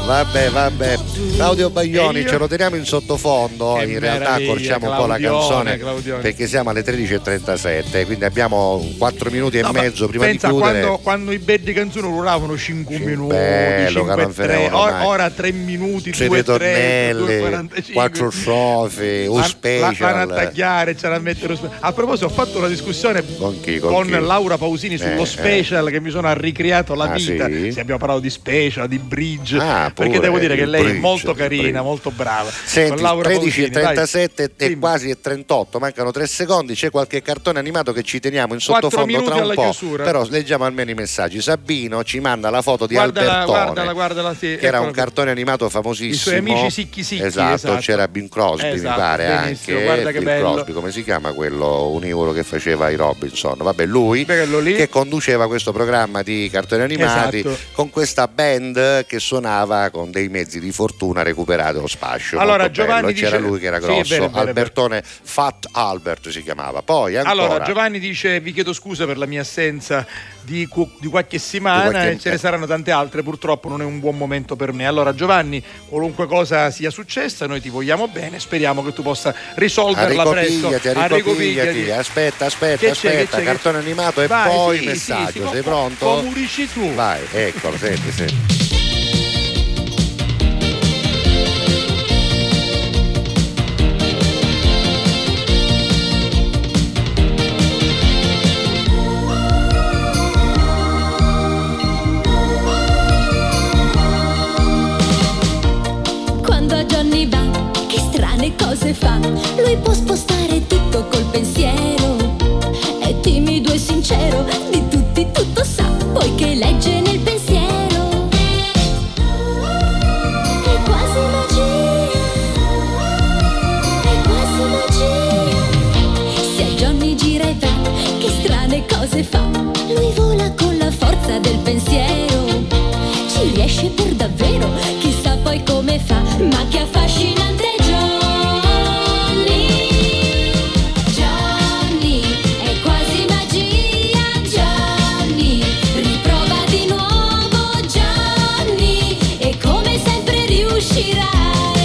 Vabbè, 0.06 0.50
vabbè. 0.50 0.98
Claudio 1.36 1.70
Baglioni, 1.70 2.20
io? 2.22 2.28
ce 2.28 2.38
lo 2.38 2.48
teniamo 2.48 2.76
in 2.76 2.86
sottofondo. 2.86 3.76
Che 3.80 3.86
in 3.86 4.00
realtà 4.00 4.34
accorciamo 4.34 4.90
un 4.90 4.96
po' 4.98 5.06
la 5.06 5.18
canzone 5.18 5.78
Claudione. 5.78 6.22
perché 6.22 6.48
siamo 6.48 6.70
alle 6.70 6.84
13.37, 6.84 8.06
quindi 8.06 8.26
abbiamo 8.26 8.86
4 8.98 9.30
minuti 9.32 9.58
e 9.58 9.62
No, 9.62 9.72
mezzo 9.72 10.08
prima 10.08 10.26
pensa 10.26 10.48
di 10.48 10.54
chiudere. 10.54 10.80
Quando, 10.82 10.98
quando 11.02 11.32
i 11.32 11.38
belli 11.40 11.74
canzoni 11.74 12.10
duravano 12.10 12.58
5 12.58 13.00
minuti, 13.00 13.34
bello, 13.36 14.00
5 14.02 14.16
che 14.16 14.22
non 14.22 14.30
e 14.30 14.34
3, 14.34 14.48
venivano 14.48 14.78
ora, 14.82 14.92
mai. 14.92 15.06
ora 15.06 15.30
3 15.30 15.52
minuti, 15.54 16.12
C'è 16.12 16.28
2 16.28 16.40
i 16.40 16.44
3, 16.44 16.58
2 17.14 17.18
tornelli, 17.18 17.40
45. 17.40 17.94
4 17.94 18.32
strofe, 18.32 18.93
un 19.02 19.28
Vanno 19.28 19.40
a 19.40 19.44
special. 19.48 20.28
tagliare, 20.30 20.96
c'era 20.96 21.14
da 21.18 21.20
mettere 21.20 21.48
lo 21.50 21.56
spe- 21.56 21.70
A 21.80 21.92
proposito, 21.94 22.26
ho 22.26 22.30
fatto 22.30 22.58
una 22.58 22.68
discussione 22.68 23.24
Con 23.38 23.60
chi? 23.62 23.80
Con 23.80 23.92
con 23.94 24.06
chi? 24.06 24.12
Laura 24.20 24.58
Pausini 24.58 24.98
sullo 24.98 25.22
Eh, 25.24 25.26
special 25.26 25.90
che 25.90 26.00
mi 26.00 26.10
sono 26.10 26.32
ricriato 26.34 26.94
la 26.96 27.06
Ah, 27.06 27.14
vita. 27.16 27.48
sì? 27.48 27.72
Se 27.72 27.80
abbiamo 27.80 28.00
parlato 28.00 28.20
di 28.22 28.30
special, 28.30 28.88
di 28.88 29.00
bridge, 29.00 29.58
Ah, 29.58 29.92
perché 29.94 30.16
pure, 30.18 30.20
devo 30.20 30.40
dire 30.40 30.56
che 30.56 30.66
lei 30.66 30.82
è 30.82 30.84
bridge, 30.86 31.00
molto 31.00 31.32
il 31.32 31.38
carina, 31.38 31.62
bridge. 31.64 31.82
molto 31.82 32.12
brava. 32.12 32.50
Senti, 32.66 32.90
Con 32.94 33.02
Laura 33.02 33.24
13 33.30 33.64
e 33.64 33.70
Pausini, 33.70 33.70
dai. 33.70 33.84
37 33.96 34.44
e 34.44 34.68
Dimmi. 34.68 34.80
quasi 34.80 35.10
e 35.10 35.20
38, 35.22 35.80
mancano 35.80 36.12
3 36.12 36.28
secondi, 36.28 36.74
c'è 36.76 36.90
qualche 36.90 37.22
cartone 37.22 37.60
animato 37.60 37.92
che 37.94 38.04
ci 38.04 38.20
teniamo 38.20 38.54
in 38.54 38.60
sottofondo 38.60 39.22
tra 39.24 39.36
un 39.36 39.54
po'. 39.54 39.62
chiusura. 39.64 40.04
Però 40.04 40.26
leggiamo 40.30 40.66
almeno 40.66 40.92
i 40.92 40.94
messaggi. 40.96 41.42
Sabino 41.42 42.04
ci 42.04 42.20
manda 42.20 42.50
la 42.50 42.62
foto 42.62 42.86
di 42.86 42.94
Guardala, 42.96 43.32
Albertone, 43.42 43.64
guardala, 43.64 43.94
guardala, 43.94 44.34
sì, 44.36 44.58
che 44.60 44.66
era 44.66 44.80
un 44.82 44.92
cartone 44.92 45.32
animato 45.32 45.68
famosissimo. 45.70 46.14
I 46.14 46.18
suoi 46.18 46.38
amici 46.38 46.70
sicchi 46.72 47.04
sicchi, 47.04 47.24
Esatto, 47.24 47.54
esatto. 47.56 47.80
c'era 47.80 48.08
Bing 48.08 48.30
Crosby, 48.30 48.68
mi 48.84 48.90
Esatto, 48.90 49.00
pare 49.02 49.26
benissimo, 49.26 49.78
anche. 49.78 49.88
guarda 49.90 50.12
che 50.12 50.18
Bill 50.20 50.24
bello. 50.28 50.52
Crosby, 50.54 50.72
come 50.74 50.92
si 50.92 51.04
chiama 51.04 51.32
quello 51.34 51.88
univoro 51.90 52.32
che 52.32 52.44
faceva 52.44 52.90
i 52.90 52.96
Robinson? 52.96 53.58
Vabbè, 53.58 53.86
lui 53.86 54.26
che 54.26 54.90
conduceva 54.90 55.48
questo 55.48 55.72
programma 55.72 56.22
di 56.22 56.50
cartoni 56.52 56.84
animati 56.84 57.40
Esatto. 57.40 57.58
con 57.74 57.90
questa 57.90 58.28
band 58.28 59.06
che 59.06 59.20
suonava 59.20 59.90
con 59.90 60.12
dei 60.12 60.30
mezzi 60.30 60.60
di 60.60 60.72
fortuna 60.72 61.22
recuperati 61.24 61.78
allo 61.78 61.88
spazio. 61.88 62.40
Allora. 62.40 62.70
Giovanni 62.72 63.14
c'era 63.14 63.38
dice- 63.38 63.50
lui 63.50 63.60
che 63.60 63.66
era 63.68 63.80
Sì, 63.80 63.86
grosso, 63.86 64.10
vero, 64.14 64.26
è 64.26 64.30
vero. 64.30 64.48
Albertone 64.48 65.04
Fat 65.04 65.68
Albert 65.72 66.30
si 66.30 66.42
chiamava. 66.44 66.82
Poi 66.82 67.18
ancora 67.18 67.32
Allora, 67.32 67.64
Giovanni 67.64 68.00
dice: 68.00 68.40
Vi 68.40 68.52
chiedo 68.54 68.74
scusa 68.74 69.06
per 69.06 69.18
la 69.18 69.26
mia 69.26 69.42
assenza 69.42 70.06
di, 70.44 70.68
cu- 70.68 71.00
di 71.00 71.08
qualche 71.08 71.38
settimana 71.40 71.84
Di 71.86 71.90
qualche- 71.92 72.12
e 72.12 72.20
ce 72.20 72.30
ne 72.32 72.38
saranno 72.38 72.66
tante 72.66 72.92
altre. 72.92 73.24
Purtroppo 73.24 73.70
non 73.70 73.82
è 73.82 73.86
un 73.86 74.00
buon 74.00 74.18
momento 74.18 74.56
per 74.56 74.72
me. 74.74 74.86
Allora, 74.86 75.14
Giovanni, 75.16 75.64
qualunque 75.88 76.28
cosa 76.28 76.70
sia 76.72 76.90
successa, 76.90 77.48
noi 77.48 77.62
ti 77.62 77.70
vogliamo 77.70 78.08
bene. 78.08 78.40
Speriamo 78.40 78.84
che 78.84 78.94
tu 78.94 79.02
possa 79.02 79.34
risolverla 79.56 80.24
presto. 80.26 80.68
Arricopigliati. 80.94 81.92
Aspetta, 81.92 82.46
aspetta, 82.46 82.78
Che 82.78 82.92
c'è, 82.92 83.08
aspetta. 83.10 83.38
c'è, 83.38 83.38
che 83.38 83.44
cartone 83.44 83.78
c'è? 83.80 83.84
animato 83.84 84.22
e 84.22 84.28
Vai, 84.28 84.50
poi 84.56 84.80
sì, 84.80 84.86
messaggio. 84.86 85.46
sì, 85.46 85.52
Sei 85.54 85.62
pronto? 85.62 86.06
Come 86.06 86.34
dici 86.34 86.72
tu? 86.72 86.94
Vai, 86.94 87.22
eccolo, 87.32 87.78
senti, 87.78 88.12
senti. 88.12 88.63
Cose 108.84 108.94
fa. 108.94 109.18
Lui 109.58 109.78
può 109.78 109.94
spostare 109.94 110.68
tutto 110.68 111.06
col 111.08 111.24
pensiero. 111.32 112.18
È 113.00 113.18
timido 113.22 113.72
e 113.72 113.78
sincero, 113.78 114.46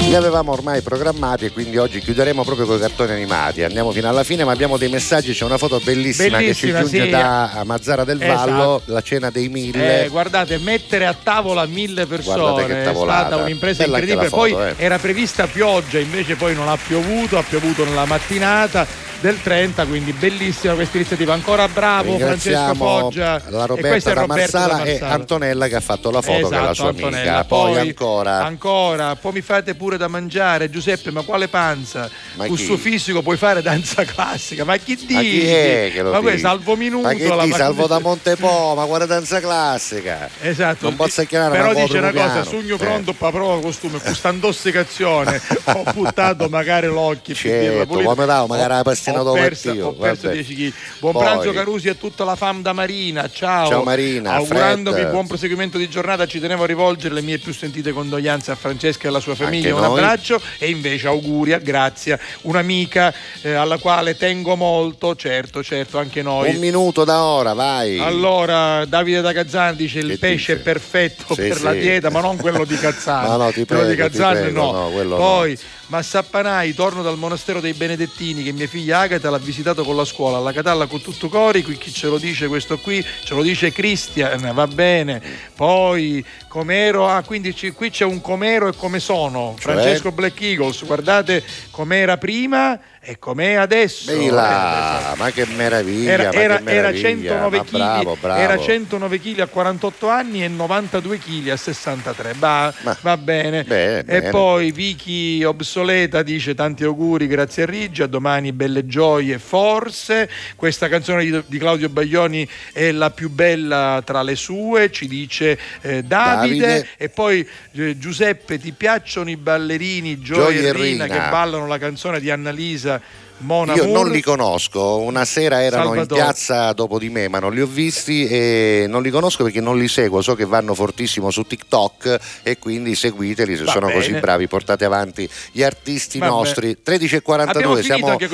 Li 0.08 0.14
avevamo 0.14 0.52
ormai 0.52 0.80
programmati 0.80 1.44
e 1.44 1.50
quindi 1.52 1.76
oggi 1.76 2.00
chiuderemo 2.00 2.42
proprio 2.42 2.64
con 2.64 2.76
i 2.76 2.80
cartoni 2.80 3.12
animati. 3.12 3.62
Andiamo 3.62 3.92
fino 3.92 4.08
alla 4.08 4.24
fine, 4.24 4.42
ma 4.42 4.52
abbiamo 4.52 4.78
dei 4.78 4.88
messaggi. 4.88 5.34
C'è 5.34 5.44
una 5.44 5.58
foto 5.58 5.80
bellissima, 5.84 6.38
Bellissima, 6.38 6.78
che 6.78 6.86
ci 6.86 6.90
giunge 6.90 7.04
sì. 7.04 7.10
da 7.10 7.62
Mazzara 7.66 8.04
del 8.04 8.16
Vallo, 8.18 8.76
Esatto. 8.76 8.82
la 8.86 9.02
cena 9.02 9.28
dei 9.30 9.50
mille. 9.50 10.04
Eh, 10.04 10.08
guardate, 10.08 10.56
mettere 10.56 11.04
a 11.04 11.14
tavola 11.14 11.66
mille 11.66 12.06
persone 12.06 12.84
è 12.84 12.94
stata 12.94 13.36
un'impresa 13.36 13.84
Bella 13.84 13.98
incredibile. 13.98 14.28
foto, 14.30 14.54
poi 14.56 14.68
eh. 14.68 14.74
era 14.78 14.98
prevista 14.98 15.46
pioggia, 15.46 15.98
invece 15.98 16.36
poi 16.36 16.54
non 16.54 16.68
ha 16.68 16.78
piovuto, 16.78 17.36
ha 17.36 17.42
piovuto 17.42 17.84
nella 17.84 18.06
mattinata 18.06 18.86
del 19.20 19.40
30, 19.42 19.86
quindi 19.86 20.12
bellissima 20.12 20.74
questa 20.74 20.96
iniziativa. 20.96 21.32
Ancora 21.34 21.66
bravo 21.68 22.16
Francesco 22.18 22.74
Foggia. 22.74 23.40
la 23.48 23.64
e 23.64 23.66
Roberta 23.66 24.10
è 24.10 24.14
da 24.14 24.20
Roberto 24.20 24.58
Marsala 24.58 24.82
e. 24.84 24.98
Antonella 25.02 25.68
che 25.68 25.76
ha 25.76 25.80
fatto 25.80 26.10
la 26.10 26.22
foto 26.22 26.46
Esatto, 26.46 26.74
sua 26.74 26.88
Antonella. 26.88 27.18
amica. 27.18 27.44
Poi, 27.44 27.72
Poi, 27.72 27.80
ancora 27.80 28.44
ancora, 28.44 29.16
poi 29.16 29.32
mi 29.32 29.40
fate 29.40 29.74
pure 29.74 29.96
da 29.96 30.08
mangiare, 30.08 30.70
Giuseppe, 30.70 31.10
ma 31.10 31.22
quale 31.22 31.48
panza? 31.48 32.08
Ma 32.34 32.46
chi? 32.46 32.56
suo 32.56 32.76
fisico 32.76 33.22
puoi 33.22 33.36
fare 33.36 33.62
danza 33.62 34.04
classica, 34.04 34.64
ma 34.64 34.76
chi 34.76 34.94
dici? 34.96 35.12
Ma 35.14 35.20
chi 35.20 35.46
è 35.46 35.90
che 35.92 36.02
lo 36.02 36.10
Ma 36.12 36.20
poi 36.20 36.38
salvo 36.38 36.76
minuto 36.76 37.06
Ma 37.08 37.14
che 37.14 37.26
la 37.28 37.42
ti 37.42 37.52
salvo 37.52 37.86
da 37.86 37.98
Montepo, 37.98 38.74
ma 38.76 38.84
guarda 38.84 39.06
danza 39.06 39.40
classica. 39.40 40.28
Esatto. 40.40 40.86
Non 40.86 40.96
posso 40.96 41.24
chiamare 41.24 41.56
Però 41.56 41.70
una 41.70 41.80
dice 41.84 41.98
una 41.98 42.12
cosa, 42.12 42.44
sugno 42.44 42.74
Eh. 42.74 42.78
pronto 42.78 43.12
per 43.12 43.30
prova 43.30 43.60
costume, 43.60 44.00
con 44.00 44.14
sta 44.14 44.30
intossicazione 44.30 45.40
ho 45.64 45.82
buttato 45.92 46.48
magari 46.48 46.86
l'occhio 46.86 47.34
Certo, 47.34 48.00
come 48.02 48.26
davo, 48.26 48.46
magari 48.46 48.74
la 48.74 48.82
pastina 48.82 49.07
ho 49.16 49.22
dopo 49.22 49.32
perso, 49.32 49.70
ho 49.70 49.92
perso 49.92 50.22
vabbè. 50.28 50.34
10 50.34 50.54
kg. 50.54 50.72
Buon 51.00 51.12
Poi- 51.12 51.22
pranzo 51.22 51.52
Carusi 51.52 51.88
e 51.88 51.98
tutta 51.98 52.24
la 52.24 52.36
fam 52.36 52.62
da 52.62 52.72
Marina, 52.72 53.28
ciao. 53.30 53.68
Ciao 53.68 53.82
Marina, 53.82 54.32
Augurandovi 54.34 54.98
Fred. 55.00 55.10
buon 55.12 55.26
proseguimento 55.26 55.78
di 55.78 55.88
giornata, 55.88 56.26
ci 56.26 56.40
tenevo 56.40 56.64
a 56.64 56.66
rivolgere 56.66 57.14
le 57.14 57.22
mie 57.22 57.38
più 57.38 57.52
sentite 57.52 57.92
condoglianze 57.92 58.50
a 58.50 58.54
Francesca 58.54 59.04
e 59.04 59.08
alla 59.08 59.20
sua 59.20 59.34
famiglia, 59.34 59.68
Anche 59.74 59.80
un 59.80 59.86
noi. 59.88 59.98
abbraccio 59.98 60.40
e 60.58 60.68
invece 60.70 61.06
auguri 61.08 61.52
a 61.52 61.58
Grazia, 61.58 62.18
un'amica 62.42 63.12
eh, 63.42 63.52
alla 63.52 63.78
quale 63.78 64.16
tengo 64.16 64.56
molto, 64.56 65.14
certo, 65.16 65.62
certo, 65.62 65.98
anche 65.98 66.22
noi. 66.22 66.50
Un 66.50 66.56
minuto 66.60 67.04
da 67.04 67.22
ora, 67.24 67.52
vai. 67.54 67.98
Allora, 67.98 68.84
Davide 68.84 69.20
da 69.20 69.32
Cazzan 69.32 69.76
dice 69.76 69.98
il 70.00 70.08
Che 70.10 70.18
pesce 70.18 70.34
dice? 70.36 70.52
è 70.54 70.56
perfetto 70.58 71.34
Sì, 71.34 71.42
per 71.48 71.56
sì. 71.56 71.62
la 71.62 71.72
dieta, 71.72 72.10
ma 72.10 72.20
non 72.20 72.36
quello 72.36 72.64
di 72.64 72.76
Cazzano. 72.78 73.28
No, 73.28 73.36
no, 73.44 73.52
ti 73.52 73.64
quello 73.64 73.86
di 73.86 73.94
prego, 73.94 74.08
Cazzano 74.10 74.40
prego, 74.40 74.60
no. 74.60 74.72
no, 74.72 74.90
quello 74.90 75.16
Poi, 75.16 75.58
ma 75.88 76.02
Sappanai, 76.02 76.74
torno 76.74 77.02
dal 77.02 77.16
monastero 77.16 77.60
dei 77.60 77.72
Benedettini 77.72 78.42
che 78.42 78.52
mia 78.52 78.66
figlia 78.66 78.97
Agata 78.98 79.30
l'ha 79.30 79.38
visitato 79.38 79.84
con 79.84 79.96
la 79.96 80.04
scuola, 80.04 80.38
alla 80.38 80.52
Catalla 80.52 80.86
con 80.86 81.00
tutto 81.00 81.28
cori, 81.28 81.62
qui 81.62 81.76
chi 81.78 81.92
ce 81.92 82.08
lo 82.08 82.18
dice 82.18 82.46
questo 82.48 82.78
qui? 82.78 83.04
Ce 83.24 83.34
lo 83.34 83.42
dice 83.42 83.72
Cristian, 83.72 84.50
va 84.54 84.66
bene. 84.66 85.22
Poi, 85.54 86.24
com'ero, 86.48 87.08
ah, 87.08 87.22
quindi 87.22 87.54
ci- 87.54 87.70
qui 87.72 87.90
c'è 87.90 88.04
un 88.04 88.20
com'ero 88.20 88.68
e 88.68 88.72
come 88.76 88.98
sono. 89.00 89.54
Cioè? 89.58 89.72
Francesco 89.72 90.12
Black 90.12 90.40
Eagles, 90.40 90.84
guardate 90.84 91.44
com'era 91.70 92.16
prima 92.16 92.78
e 93.00 93.18
com'è 93.18 93.54
adesso. 93.54 94.10
Ehi 94.10 94.28
là, 94.28 95.14
ma 95.16 95.30
che 95.30 95.46
meraviglia, 95.46 96.10
Era, 96.12 96.24
ma 96.24 96.30
che 96.30 96.36
era- 96.42 96.54
era 96.54 96.62
meraviglia, 96.62 97.08
109 97.08 97.56
ma 97.58 97.64
kg 97.64 97.70
bravo, 97.70 98.16
bravo. 98.20 98.40
era 98.40 98.58
109 98.58 99.20
kg 99.20 99.38
a 99.40 99.46
48 99.46 100.08
anni 100.08 100.44
e 100.44 100.48
92 100.48 101.18
kg 101.18 101.48
a 101.48 101.56
63 101.56 102.34
va, 102.38 102.72
va 103.00 103.16
bene. 103.16 103.64
Bene, 103.64 103.98
e 104.00 104.02
bene. 104.04 104.30
poi 104.30 104.72
Vicky 104.72 105.42
obsoleta 105.44 106.22
dice 106.22 106.54
tanti 106.54 106.84
auguri 106.84 107.26
grazie 107.26 107.62
a 107.64 107.66
Riggi 107.66 108.02
a 108.02 108.06
domani 108.06 108.52
belle 108.52 108.86
gioie 108.86 109.38
forse 109.38 110.28
questa 110.56 110.88
canzone 110.88 111.24
di, 111.24 111.42
di 111.46 111.58
Claudio 111.58 111.88
Baglioni 111.88 112.48
è 112.72 112.90
la 112.92 113.10
più 113.10 113.30
bella 113.30 114.02
tra 114.04 114.22
le 114.22 114.34
sue 114.36 114.90
ci 114.90 115.06
dice 115.06 115.58
eh, 115.80 116.02
Davide, 116.02 116.66
Davide. 116.66 116.88
e 116.96 117.08
poi 117.08 117.46
eh, 117.72 117.98
Giuseppe 117.98 118.58
ti 118.58 118.72
piacciono 118.72 119.30
i 119.30 119.36
ballerini 119.36 120.20
Gioia 120.20 120.42
Gioia 120.44 120.60
e 120.60 120.64
e 120.66 120.72
Rina 120.72 121.04
Rina. 121.04 121.06
che 121.24 121.30
ballano 121.30 121.66
la 121.66 121.78
canzone 121.78 122.20
di 122.20 122.30
Annalisa 122.30 122.97
Mona 123.40 123.74
Io 123.74 123.84
non 123.84 123.92
Moore? 123.92 124.10
li 124.10 124.20
conosco, 124.20 124.96
una 124.98 125.24
sera 125.24 125.62
erano 125.62 125.90
Salvatore. 125.94 126.20
in 126.20 126.26
piazza 126.26 126.72
dopo 126.72 126.98
di 126.98 127.08
me, 127.08 127.28
ma 127.28 127.38
non 127.38 127.54
li 127.54 127.60
ho 127.60 127.66
visti 127.66 128.26
e 128.26 128.86
non 128.88 129.00
li 129.00 129.10
conosco 129.10 129.44
perché 129.44 129.60
non 129.60 129.78
li 129.78 129.86
seguo, 129.86 130.20
so 130.22 130.34
che 130.34 130.44
vanno 130.44 130.74
fortissimo 130.74 131.30
su 131.30 131.44
TikTok 131.44 132.18
e 132.42 132.58
quindi 132.58 132.96
seguiteli 132.96 133.56
se 133.56 133.62
Va 133.62 133.70
sono 133.70 133.86
bene. 133.86 133.98
così 134.00 134.12
bravi, 134.14 134.48
portate 134.48 134.84
avanti 134.84 135.30
gli 135.52 135.62
artisti 135.62 136.18
Vabbè. 136.18 136.32
nostri. 136.32 136.76
Abbiamo 136.84 136.98
13.42, 136.98 137.80
finito 137.80 137.82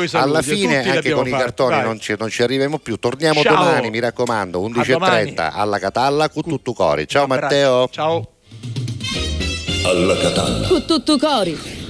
siamo 0.06 0.22
alla 0.24 0.40
fine 0.40 0.90
anche 0.90 1.10
con 1.10 1.26
i 1.26 1.30
fatti, 1.30 1.42
cartoni, 1.42 1.74
vai. 1.74 1.84
non 1.84 2.00
ci, 2.00 2.14
non 2.18 2.30
ci 2.30 2.42
arriviamo 2.42 2.78
più. 2.78 2.96
Torniamo 2.96 3.42
Ciao. 3.42 3.56
domani, 3.56 3.90
mi 3.90 3.98
raccomando, 4.00 4.58
domani. 4.58 5.32
11.30 5.34 5.50
alla 5.52 5.78
Catalla 5.78 6.30
con 6.30 6.44
tutto 6.44 6.72
cori. 6.72 7.06
Ciao. 7.06 7.26
Matteo. 7.26 7.88
Ciao. 7.90 8.26
Alla 9.84 10.16
Catalla. 10.16 10.66
Con 10.66 10.86
tutto 10.86 11.18
cori. 11.18 11.82